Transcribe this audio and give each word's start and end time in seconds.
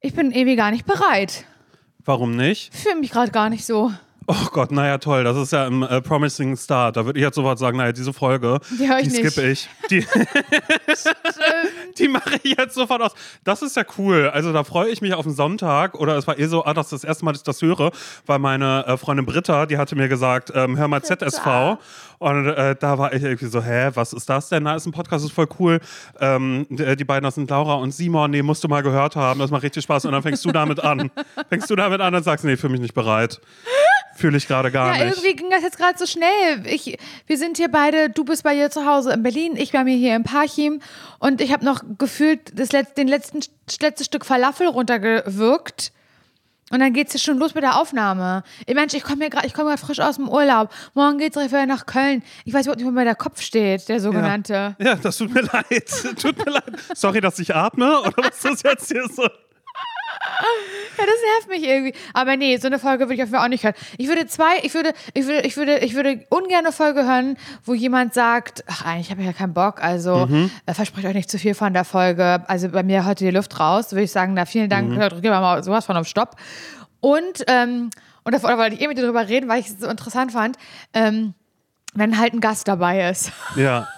Ich 0.00 0.14
bin 0.14 0.30
irgendwie 0.30 0.54
gar 0.56 0.70
nicht 0.70 0.86
bereit. 0.86 1.44
Warum 2.04 2.36
nicht? 2.36 2.72
Fühle 2.74 2.96
mich 2.96 3.10
gerade 3.10 3.32
gar 3.32 3.50
nicht 3.50 3.64
so. 3.66 3.92
Oh 4.30 4.48
Gott, 4.52 4.70
naja, 4.72 4.98
toll. 4.98 5.24
Das 5.24 5.38
ist 5.38 5.52
ja 5.52 5.66
im 5.66 5.82
äh, 5.82 6.02
Promising 6.02 6.54
Start. 6.54 6.98
Da 6.98 7.06
würde 7.06 7.18
ich 7.18 7.24
jetzt 7.24 7.36
sofort 7.36 7.58
sagen, 7.58 7.78
naja, 7.78 7.92
diese 7.92 8.12
Folge, 8.12 8.60
Die 8.70 8.86
die 9.04 9.10
skippe 9.10 9.50
ich. 9.50 9.66
Die, 9.90 10.06
die 11.98 12.08
mache 12.08 12.38
ich 12.42 12.54
jetzt 12.58 12.74
sofort 12.74 13.00
aus. 13.00 13.12
Das 13.44 13.62
ist 13.62 13.74
ja 13.74 13.84
cool. 13.96 14.28
Also 14.28 14.52
da 14.52 14.64
freue 14.64 14.90
ich 14.90 15.00
mich 15.00 15.14
auf 15.14 15.24
den 15.24 15.34
Sonntag. 15.34 15.94
Oder 15.94 16.18
es 16.18 16.26
war 16.26 16.38
eh 16.38 16.44
so, 16.44 16.62
ah, 16.66 16.74
das 16.74 16.92
ist 16.92 17.02
das 17.02 17.04
erste 17.04 17.24
Mal, 17.24 17.32
dass 17.32 17.40
ich 17.40 17.44
das 17.44 17.62
höre, 17.62 17.90
weil 18.26 18.38
meine 18.38 18.84
äh, 18.86 18.98
Freundin 18.98 19.24
Britta, 19.24 19.64
die 19.64 19.78
hatte 19.78 19.96
mir 19.96 20.08
gesagt, 20.08 20.52
ähm, 20.54 20.76
hör 20.76 20.88
mal 20.88 21.02
ZSV. 21.02 21.78
Und 22.18 22.48
äh, 22.48 22.76
da 22.78 22.98
war 22.98 23.14
ich 23.14 23.22
irgendwie 23.22 23.46
so, 23.46 23.62
hä, 23.62 23.92
was 23.94 24.12
ist 24.12 24.28
das 24.28 24.50
denn? 24.50 24.64
Na, 24.64 24.74
ist 24.74 24.84
ein 24.84 24.92
Podcast, 24.92 25.24
ist 25.24 25.32
voll 25.32 25.48
cool. 25.58 25.80
Ähm, 26.20 26.66
die, 26.68 26.96
die 26.96 27.04
beiden, 27.04 27.24
das 27.24 27.36
sind 27.36 27.48
Laura 27.48 27.76
und 27.76 27.92
Simon, 27.92 28.30
nee, 28.30 28.42
musst 28.42 28.62
du 28.62 28.68
mal 28.68 28.82
gehört 28.82 29.16
haben. 29.16 29.40
Das 29.40 29.50
macht 29.50 29.62
richtig 29.62 29.84
Spaß. 29.84 30.04
Und 30.04 30.12
dann 30.12 30.22
fängst 30.22 30.44
du 30.44 30.52
damit 30.52 30.80
an. 30.80 31.10
Fängst 31.48 31.70
du 31.70 31.76
damit 31.76 32.02
an 32.02 32.14
und 32.14 32.24
sagst, 32.24 32.44
nee, 32.44 32.58
für 32.58 32.68
mich 32.68 32.80
nicht 32.80 32.94
bereit. 32.94 33.40
Fühle 34.18 34.36
ich 34.36 34.48
gerade 34.48 34.70
gar 34.72 34.96
Ja, 34.96 35.04
nicht. 35.04 35.16
irgendwie 35.16 35.36
ging 35.36 35.48
das 35.50 35.62
jetzt 35.62 35.78
gerade 35.78 35.96
so 35.96 36.04
schnell. 36.04 36.64
Ich, 36.66 36.98
wir 37.28 37.38
sind 37.38 37.56
hier 37.56 37.68
beide, 37.70 38.10
du 38.10 38.24
bist 38.24 38.42
bei 38.42 38.54
ihr 38.54 38.68
zu 38.68 38.84
Hause 38.84 39.12
in 39.12 39.22
Berlin, 39.22 39.56
ich 39.56 39.70
bei 39.70 39.84
mir 39.84 39.96
hier 39.96 40.16
in 40.16 40.24
Parchim 40.24 40.80
und 41.20 41.40
ich 41.40 41.52
habe 41.52 41.64
noch 41.64 41.82
gefühlt 41.98 42.58
das 42.58 42.70
Letz-, 42.72 42.94
den 42.94 43.06
letzten, 43.06 43.40
letzte 43.80 44.02
Stück 44.04 44.26
Falafel 44.26 44.66
runtergewirkt. 44.66 45.92
Und 46.70 46.80
dann 46.80 46.92
geht's 46.92 47.12
hier 47.12 47.20
schon 47.20 47.38
los 47.38 47.54
mit 47.54 47.64
der 47.64 47.80
Aufnahme. 47.80 48.42
Ich 48.66 48.74
Mensch, 48.74 48.92
ich 48.92 49.02
komme 49.02 49.30
gerade, 49.30 49.46
ich 49.46 49.54
komme 49.54 49.68
gerade 49.70 49.80
frisch 49.80 50.00
aus 50.00 50.16
dem 50.16 50.28
Urlaub. 50.28 50.68
Morgen 50.92 51.16
geht's 51.16 51.32
direkt 51.34 51.52
wieder 51.52 51.64
nach 51.64 51.86
Köln. 51.86 52.22
Ich 52.44 52.52
weiß 52.52 52.66
überhaupt 52.66 52.80
nicht, 52.80 52.86
wo 52.86 52.90
mir 52.90 53.04
der 53.04 53.14
Kopf 53.14 53.40
steht, 53.40 53.88
der 53.88 54.00
sogenannte. 54.00 54.76
Ja, 54.78 54.96
das 54.96 55.16
tut 55.16 55.32
mir 55.32 55.40
leid. 55.52 55.88
tut 56.20 56.44
mir 56.44 56.50
leid. 56.52 56.64
Sorry, 56.94 57.22
dass 57.22 57.38
ich 57.38 57.54
atme 57.54 58.00
oder 58.02 58.12
was 58.18 58.44
ist 58.44 58.44
das 58.44 58.62
jetzt 58.64 58.88
hier 58.92 59.06
so? 59.08 59.26
Ja, 60.98 61.04
das 61.04 61.46
nervt 61.46 61.48
mich 61.48 61.68
irgendwie. 61.68 61.94
Aber 62.12 62.36
nee, 62.36 62.56
so 62.56 62.66
eine 62.66 62.78
Folge 62.78 63.04
würde 63.04 63.14
ich 63.14 63.22
auf 63.22 63.28
jeden 63.28 63.36
Fall 63.36 63.44
auch 63.44 63.48
nicht 63.48 63.64
hören. 63.64 63.74
Ich 63.98 64.08
würde 64.08 64.26
zwei, 64.26 64.58
ich 64.62 64.74
würde, 64.74 64.92
ich 65.14 65.26
würde, 65.26 65.46
ich 65.46 65.56
würde, 65.56 65.78
ich 65.78 65.94
würde 65.94 66.26
ungern 66.30 66.60
eine 66.60 66.72
Folge 66.72 67.04
hören, 67.04 67.36
wo 67.64 67.74
jemand 67.74 68.14
sagt, 68.14 68.64
ach, 68.66 68.84
eigentlich 68.84 69.10
habe 69.10 69.20
ich 69.20 69.26
ja 69.26 69.32
keinen 69.32 69.54
Bock, 69.54 69.82
also 69.82 70.28
äh, 70.66 70.74
versprecht 70.74 71.06
euch 71.06 71.14
nicht 71.14 71.30
zu 71.30 71.38
viel 71.38 71.54
von 71.54 71.72
der 71.72 71.84
Folge. 71.84 72.42
Also 72.48 72.68
bei 72.68 72.82
mir 72.82 73.04
heute 73.04 73.24
die 73.24 73.30
Luft 73.30 73.58
raus, 73.60 73.92
würde 73.92 74.04
ich 74.04 74.12
sagen, 74.12 74.34
na 74.34 74.44
vielen 74.44 74.68
Dank, 74.68 74.90
mhm. 74.90 74.98
drücken 74.98 75.22
wir 75.22 75.30
mal 75.30 75.62
sowas 75.62 75.84
von 75.84 75.96
auf 75.96 76.06
Stopp. 76.06 76.36
Und, 77.00 77.44
ähm, 77.46 77.90
und 78.24 78.34
da 78.34 78.42
wollte 78.42 78.74
ich 78.74 78.80
eh 78.80 78.88
mit 78.88 78.98
dir 78.98 79.04
drüber 79.04 79.28
reden, 79.28 79.48
weil 79.48 79.60
ich 79.60 79.68
es 79.68 79.80
so 79.80 79.88
interessant 79.88 80.32
fand, 80.32 80.56
ähm, 80.94 81.34
wenn 81.94 82.18
halt 82.18 82.34
ein 82.34 82.40
Gast 82.40 82.66
dabei 82.68 83.08
ist. 83.08 83.32
Ja. 83.56 83.88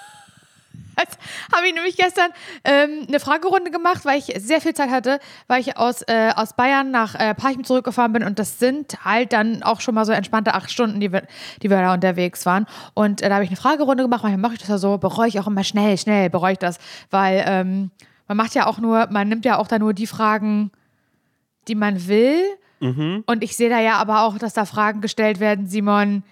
Jetzt 1.01 1.19
habe 1.55 1.67
ich 1.67 1.75
nämlich 1.75 1.97
gestern 1.97 2.31
ähm, 2.65 3.07
eine 3.09 3.21
Fragerunde 3.21 3.71
gemacht, 3.71 4.05
weil 4.05 4.19
ich 4.19 4.33
sehr 4.39 4.61
viel 4.61 4.75
Zeit 4.75 4.91
hatte, 4.91 5.19
weil 5.47 5.61
ich 5.61 5.77
aus, 5.77 6.03
äh, 6.03 6.33
aus 6.35 6.55
Bayern 6.55 6.91
nach 6.91 7.15
äh, 7.15 7.35
Parchim 7.35 7.65
zurückgefahren 7.65 8.13
bin 8.13 8.25
und 8.25 8.39
das 8.39 8.59
sind 8.59 9.05
halt 9.05 9.33
dann 9.33 9.63
auch 9.63 9.81
schon 9.81 9.95
mal 9.95 10.05
so 10.05 10.13
entspannte 10.13 10.55
acht 10.55 10.71
Stunden, 10.71 11.01
die 11.01 11.13
wir, 11.13 11.23
die 11.63 11.71
wir 11.71 11.81
da 11.81 11.95
unterwegs 11.95 12.47
waren. 12.47 12.67
Und 12.95 13.23
äh, 13.23 13.29
da 13.29 13.37
habe 13.37 13.45
ich 13.45 13.51
eine 13.51 13.57
Fragerunde 13.57 14.03
gemacht, 14.03 14.23
manchmal 14.23 14.41
mache 14.41 14.55
ich 14.55 14.61
das 14.61 14.69
ja 14.69 14.79
so, 14.79 14.99
bereue 14.99 15.29
ich 15.29 15.41
auch 15.41 15.47
immer 15.47 15.65
schnell, 15.65 15.97
schnell 15.99 16.31
bereue 16.31 16.53
ich 16.53 16.59
das, 16.59 16.79
weil 17.11 17.43
ähm, 17.47 17.91
man 18.29 18.37
macht 18.37 18.55
ja 18.55 18.67
auch 18.67 18.79
nur, 18.79 19.09
man 19.11 19.29
nimmt 19.29 19.45
ja 19.45 19.59
auch 19.59 19.67
da 19.67 19.79
nur 19.79 19.93
die 19.93 20.07
Fragen, 20.07 20.71
die 21.69 21.75
man 21.75 22.07
will. 22.09 22.41
Und 23.27 23.43
ich 23.43 23.57
sehe 23.57 23.69
da 23.69 23.81
ja 23.81 23.95
aber 23.95 24.23
auch, 24.23 24.39
dass 24.39 24.55
da 24.55 24.65
Fragen 24.65 25.01
gestellt 25.01 25.41
werden, 25.41 25.67
Simon. 25.67 26.23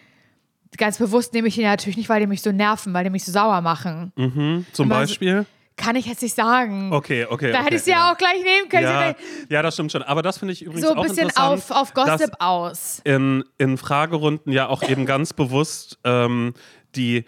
Ganz 0.76 0.98
bewusst 0.98 1.32
nehme 1.32 1.48
ich 1.48 1.54
die 1.54 1.62
natürlich 1.62 1.96
nicht, 1.96 2.08
weil 2.08 2.20
die 2.20 2.26
mich 2.26 2.42
so 2.42 2.52
nerven, 2.52 2.92
weil 2.94 3.04
die 3.04 3.10
mich 3.10 3.24
so 3.24 3.32
sauer 3.32 3.60
machen. 3.62 4.12
Zum 4.16 4.26
Immer 4.26 4.64
so- 4.76 5.00
Beispiel? 5.00 5.46
Kann 5.76 5.94
ich 5.94 6.06
jetzt 6.06 6.22
nicht 6.22 6.34
sagen. 6.34 6.92
Okay, 6.92 7.24
okay. 7.30 7.52
Da 7.52 7.58
okay, 7.58 7.64
hätte 7.66 7.76
ich 7.76 7.82
sie 7.82 7.92
ja 7.92 8.10
auch 8.12 8.18
gleich 8.18 8.42
nehmen 8.42 8.68
können. 8.68 8.82
Ja, 8.82 9.14
ja, 9.48 9.62
das 9.62 9.74
stimmt 9.74 9.92
schon. 9.92 10.02
Aber 10.02 10.22
das 10.22 10.36
finde 10.38 10.52
ich 10.52 10.62
übrigens 10.62 10.84
so 10.84 10.90
ein 10.92 10.98
auch 10.98 11.02
bisschen 11.04 11.28
interessant. 11.28 11.52
auf, 11.52 11.70
auf 11.70 11.94
Gossip 11.94 12.32
aus. 12.40 13.00
in, 13.04 13.44
in 13.58 13.78
Fragerunden 13.78 14.50
ja 14.52 14.68
auch 14.68 14.82
eben 14.82 15.06
ganz 15.06 15.32
bewusst 15.32 15.98
ähm, 16.02 16.52
die, 16.96 17.24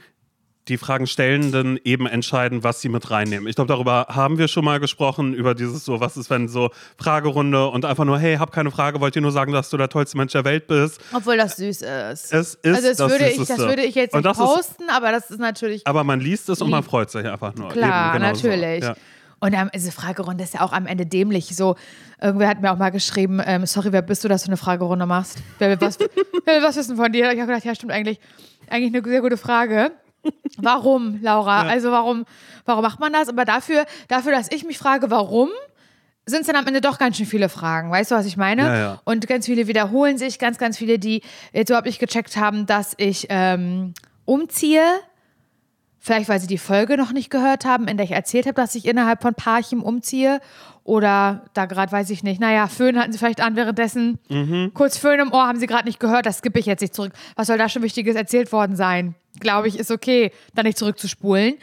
die 0.71 0.79
Fragenstellenden 0.79 1.79
eben 1.85 2.07
entscheiden, 2.07 2.63
was 2.65 2.81
sie 2.81 2.89
mit 2.89 3.11
reinnehmen. 3.11 3.49
Ich 3.49 3.57
glaube, 3.57 3.69
darüber 3.69 4.07
haben 4.09 4.39
wir 4.39 4.49
schon 4.49 4.65
mal 4.65 4.81
gesprochen, 4.81 5.35
über 5.35 5.55
dieses 5.55 5.85
so, 5.85 6.01
was 6.01 6.17
ist, 6.17 6.31
wenn 6.31 6.49
so 6.49 6.71
Fragerunde 6.97 7.67
und 7.69 7.85
einfach 7.85 8.05
nur, 8.05 8.19
hey, 8.19 8.37
hab 8.37 8.53
keine 8.53 8.71
Frage, 8.71 9.01
wollte 9.01 9.19
dir 9.19 9.23
nur 9.23 9.33
sagen, 9.33 9.53
dass 9.53 9.69
du 9.69 9.77
der 9.77 9.89
tollste 9.89 10.17
Mensch 10.17 10.33
der 10.33 10.45
Welt 10.45 10.67
bist. 10.69 11.01
Obwohl 11.13 11.37
das 11.37 11.57
süß 11.57 11.83
ist. 11.83 12.33
Es 12.33 12.55
ist 12.55 12.65
also 12.65 12.89
das, 12.89 12.99
würde 12.99 13.29
ich, 13.29 13.37
das 13.39 13.59
würde 13.59 13.83
ich 13.83 13.95
jetzt 13.95 14.15
nicht 14.15 14.25
das 14.25 14.39
ist- 14.39 14.45
posten, 14.45 14.85
aber 14.91 15.13
das 15.13 15.31
ist 15.31 15.41
natürlich 15.41 15.87
Aber 15.87 16.05
man 16.05 16.21
liest 16.21 16.49
es 16.49 16.63
und 16.63 16.71
man 16.71 16.81
Lieb. 16.83 16.91
freut 16.91 17.11
sich 17.11 17.27
einfach 17.27 17.55
nur. 17.55 17.69
klar, 17.71 18.15
eben, 18.15 18.23
genau 18.23 18.35
so. 18.35 18.47
natürlich. 18.49 18.85
Ja. 18.85 18.95
Und 19.43 19.55
ähm, 19.55 19.71
diese 19.75 19.91
Fragerunde 19.91 20.45
ist 20.45 20.55
ja 20.55 20.61
auch 20.61 20.73
am 20.73 20.87
Ende 20.87 21.07
dämlich. 21.07 21.57
So, 21.57 21.75
irgendwer 22.21 22.47
hat 22.49 22.61
mir 22.61 22.71
auch 22.73 22.77
mal 22.79 22.91
geschrieben, 22.91 23.41
ähm, 23.45 23.65
sorry, 23.67 23.91
wer 23.91 24.03
bist 24.03 24.23
du, 24.23 24.29
dass 24.29 24.43
du 24.43 24.49
eine 24.49 24.59
Fragerunde 24.59 25.07
machst? 25.07 25.39
Wer 25.59 25.71
will 25.71 25.81
was, 25.81 25.99
wer 26.45 26.55
will 26.57 26.63
was 26.63 26.77
wissen 26.77 26.97
von 26.97 27.11
dir? 27.11 27.33
Ich 27.33 27.41
habe 27.41 27.47
gedacht, 27.51 27.65
ja, 27.65 27.75
stimmt 27.75 27.93
eigentlich. 27.93 28.21
Eigentlich 28.69 28.95
eine 28.95 29.11
sehr 29.11 29.21
gute 29.23 29.37
Frage. 29.39 29.91
Warum, 30.59 31.19
Laura? 31.23 31.63
Also 31.63 31.91
warum, 31.91 32.25
warum 32.65 32.83
macht 32.83 33.01
man 33.01 33.13
das? 33.13 33.29
Aber 33.29 33.45
dafür, 33.45 33.85
dafür, 34.09 34.33
dass 34.33 34.51
ich 34.51 34.65
mich 34.65 34.79
frage, 34.79 35.11
warum, 35.11 35.49
sind 36.27 36.43
es 36.43 36.47
dann 36.47 36.57
am 36.57 36.67
Ende 36.67 36.81
doch 36.81 36.99
ganz 36.99 37.17
schön 37.17 37.27
viele 37.27 37.49
Fragen. 37.49 37.91
Weißt 37.91 38.11
du, 38.11 38.15
was 38.15 38.27
ich 38.27 38.37
meine? 38.37 38.63
Ja, 38.63 38.77
ja. 38.77 39.01
Und 39.05 39.27
ganz 39.27 39.47
viele 39.47 39.67
wiederholen 39.67 40.19
sich, 40.19 40.39
ganz, 40.39 40.59
ganz 40.59 40.79
viele, 40.79 40.99
die 40.99 41.23
jetzt 41.53 41.71
überhaupt 41.71 41.87
nicht 41.87 41.99
gecheckt 41.99 42.37
haben, 42.37 42.67
dass 42.67 42.95
ich 42.97 43.27
ähm, 43.31 43.95
umziehe. 44.25 44.85
Vielleicht, 46.03 46.31
weil 46.31 46.41
sie 46.41 46.47
die 46.47 46.57
Folge 46.57 46.97
noch 46.97 47.13
nicht 47.13 47.29
gehört 47.29 47.67
haben, 47.67 47.87
in 47.87 47.99
der 47.99 48.05
ich 48.05 48.13
erzählt 48.13 48.47
habe, 48.47 48.55
dass 48.55 48.75
ich 48.75 48.87
innerhalb 48.87 49.21
von 49.21 49.35
Parchim 49.35 49.83
umziehe. 49.83 50.41
Oder 50.83 51.45
da 51.53 51.67
gerade, 51.67 51.93
weiß 51.93 52.09
ich 52.09 52.23
nicht. 52.23 52.41
Naja, 52.41 52.69
Föhn 52.69 52.99
hatten 52.99 53.13
sie 53.13 53.19
vielleicht 53.19 53.43
an 53.43 53.55
währenddessen. 53.55 54.19
Kurz 54.73 54.97
Föhn 54.97 55.21
im 55.21 55.33
Ohr 55.33 55.47
haben 55.47 55.59
sie 55.59 55.67
gerade 55.67 55.85
nicht 55.85 56.01
gehört. 56.01 56.25
Das 56.25 56.39
skippe 56.39 56.59
ich 56.59 56.65
jetzt 56.65 56.81
nicht 56.81 56.95
zurück. 56.95 57.13
Was 57.37 57.49
soll 57.49 57.59
da 57.59 57.69
schon 57.69 57.83
Wichtiges 57.83 58.17
erzählt 58.17 58.51
worden 58.51 58.77
sein? 58.77 59.15
Glaube 59.39 59.69
ich, 59.69 59.79
ist 59.79 59.91
okay, 59.91 60.33
da 60.55 60.63
nicht 60.63 60.79
zurückzuspulen. 60.79 61.55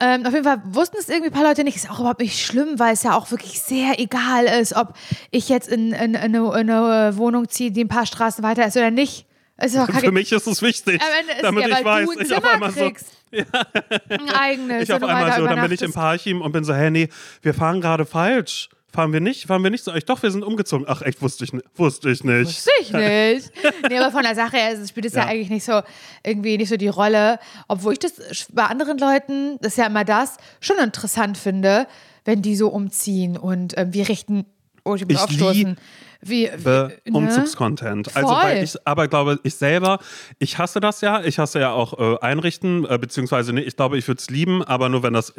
Ähm, 0.00 0.24
auf 0.24 0.32
jeden 0.32 0.44
Fall 0.44 0.62
wussten 0.64 0.96
es 1.00 1.08
irgendwie 1.08 1.30
ein 1.30 1.32
paar 1.32 1.42
Leute 1.42 1.64
nicht. 1.64 1.76
Ist 1.76 1.90
auch 1.90 1.98
überhaupt 1.98 2.20
nicht 2.20 2.44
schlimm, 2.44 2.78
weil 2.78 2.92
es 2.92 3.02
ja 3.02 3.16
auch 3.16 3.32
wirklich 3.32 3.60
sehr 3.60 3.98
egal 3.98 4.44
ist, 4.44 4.76
ob 4.76 4.94
ich 5.32 5.48
jetzt 5.48 5.68
in, 5.68 5.92
in, 5.92 6.14
in, 6.14 6.16
eine, 6.16 6.38
in 6.38 6.70
eine 6.70 7.16
Wohnung 7.16 7.48
ziehe, 7.48 7.72
die 7.72 7.82
ein 7.82 7.88
paar 7.88 8.06
Straßen 8.06 8.44
weiter 8.44 8.64
ist 8.66 8.76
oder 8.76 8.92
nicht. 8.92 9.26
Ist. 9.60 9.76
Für 10.00 10.12
mich 10.12 10.30
ist 10.30 10.46
es 10.46 10.62
wichtig, 10.62 11.02
Am 11.02 11.08
Ende 11.20 11.32
ist 11.32 11.42
damit 11.42 11.66
ja, 11.66 11.78
ich 11.78 11.84
weil 11.84 12.06
weiß, 12.06 12.14
du 12.14 12.20
ein 12.20 12.26
ich 12.26 12.34
auf 12.36 12.44
einmal 12.44 12.70
so, 12.70 12.80
kriegst. 12.80 13.06
Ein 13.32 14.30
eigenes. 14.30 14.84
ich 14.84 14.92
auf 14.92 15.02
einmal 15.02 15.36
so, 15.36 15.46
dann 15.46 15.60
bin 15.60 15.72
ich 15.72 15.82
im. 15.82 15.92
Parchim 15.92 16.40
und 16.40 16.52
bin 16.52 16.64
so, 16.64 16.72
hey, 16.72 16.90
nee, 16.90 17.08
wir 17.42 17.52
fahren 17.52 17.80
gerade 17.80 18.06
falsch. 18.06 18.70
Fahren 18.98 19.12
wir 19.12 19.20
nicht? 19.20 19.46
Fahren 19.46 19.62
wir 19.62 19.70
nicht? 19.70 19.84
So, 19.84 19.94
ich, 19.94 20.06
doch, 20.06 20.24
wir 20.24 20.32
sind 20.32 20.42
umgezogen. 20.42 20.84
Ach, 20.88 21.02
echt, 21.02 21.22
wusste 21.22 21.44
ich, 21.44 21.52
wusste 21.76 22.10
ich 22.10 22.24
nicht. 22.24 22.48
Wusste 22.48 22.70
ich 22.80 22.92
nicht. 22.92 23.52
Nee, 23.88 23.96
aber 23.96 24.10
von 24.10 24.24
der 24.24 24.34
Sache 24.34 24.56
her 24.56 24.76
spielt 24.88 25.06
es 25.06 25.12
ja. 25.12 25.20
Ja. 25.20 25.28
eigentlich 25.28 25.50
nicht 25.50 25.64
so, 25.64 25.82
irgendwie 26.24 26.58
nicht 26.58 26.68
so 26.68 26.76
die 26.76 26.88
Rolle. 26.88 27.38
Obwohl 27.68 27.92
ich 27.92 28.00
das 28.00 28.14
bei 28.52 28.64
anderen 28.64 28.98
Leuten, 28.98 29.56
das 29.60 29.74
ist 29.74 29.78
ja 29.78 29.86
immer 29.86 30.04
das, 30.04 30.38
schon 30.58 30.78
interessant 30.78 31.38
finde, 31.38 31.86
wenn 32.24 32.42
die 32.42 32.56
so 32.56 32.70
umziehen 32.70 33.36
und 33.36 33.78
ähm, 33.78 33.94
wir 33.94 34.08
richten, 34.08 34.46
oh, 34.82 34.96
ich 34.96 35.02
muss 35.02 35.12
Ich 35.12 35.20
aufstoßen. 35.20 35.76
Wie, 36.20 36.50
wie, 36.56 36.64
ne? 36.64 36.92
Umzugscontent. 37.12 38.16
Also, 38.16 38.28
Voll. 38.30 38.42
weil 38.42 38.64
ich 38.64 38.74
aber 38.84 39.06
glaube, 39.06 39.38
ich 39.44 39.54
selber, 39.54 40.00
ich 40.40 40.58
hasse 40.58 40.80
das 40.80 41.02
ja. 41.02 41.22
Ich 41.22 41.38
hasse 41.38 41.60
ja 41.60 41.70
auch 41.70 41.96
äh, 42.00 42.18
einrichten, 42.20 42.84
äh, 42.84 42.98
beziehungsweise 42.98 43.52
nee, 43.52 43.60
ich 43.60 43.76
glaube, 43.76 43.96
ich 43.96 44.08
würde 44.08 44.18
es 44.18 44.28
lieben, 44.28 44.64
aber 44.64 44.88
nur 44.88 45.04
wenn 45.04 45.12
das 45.12 45.34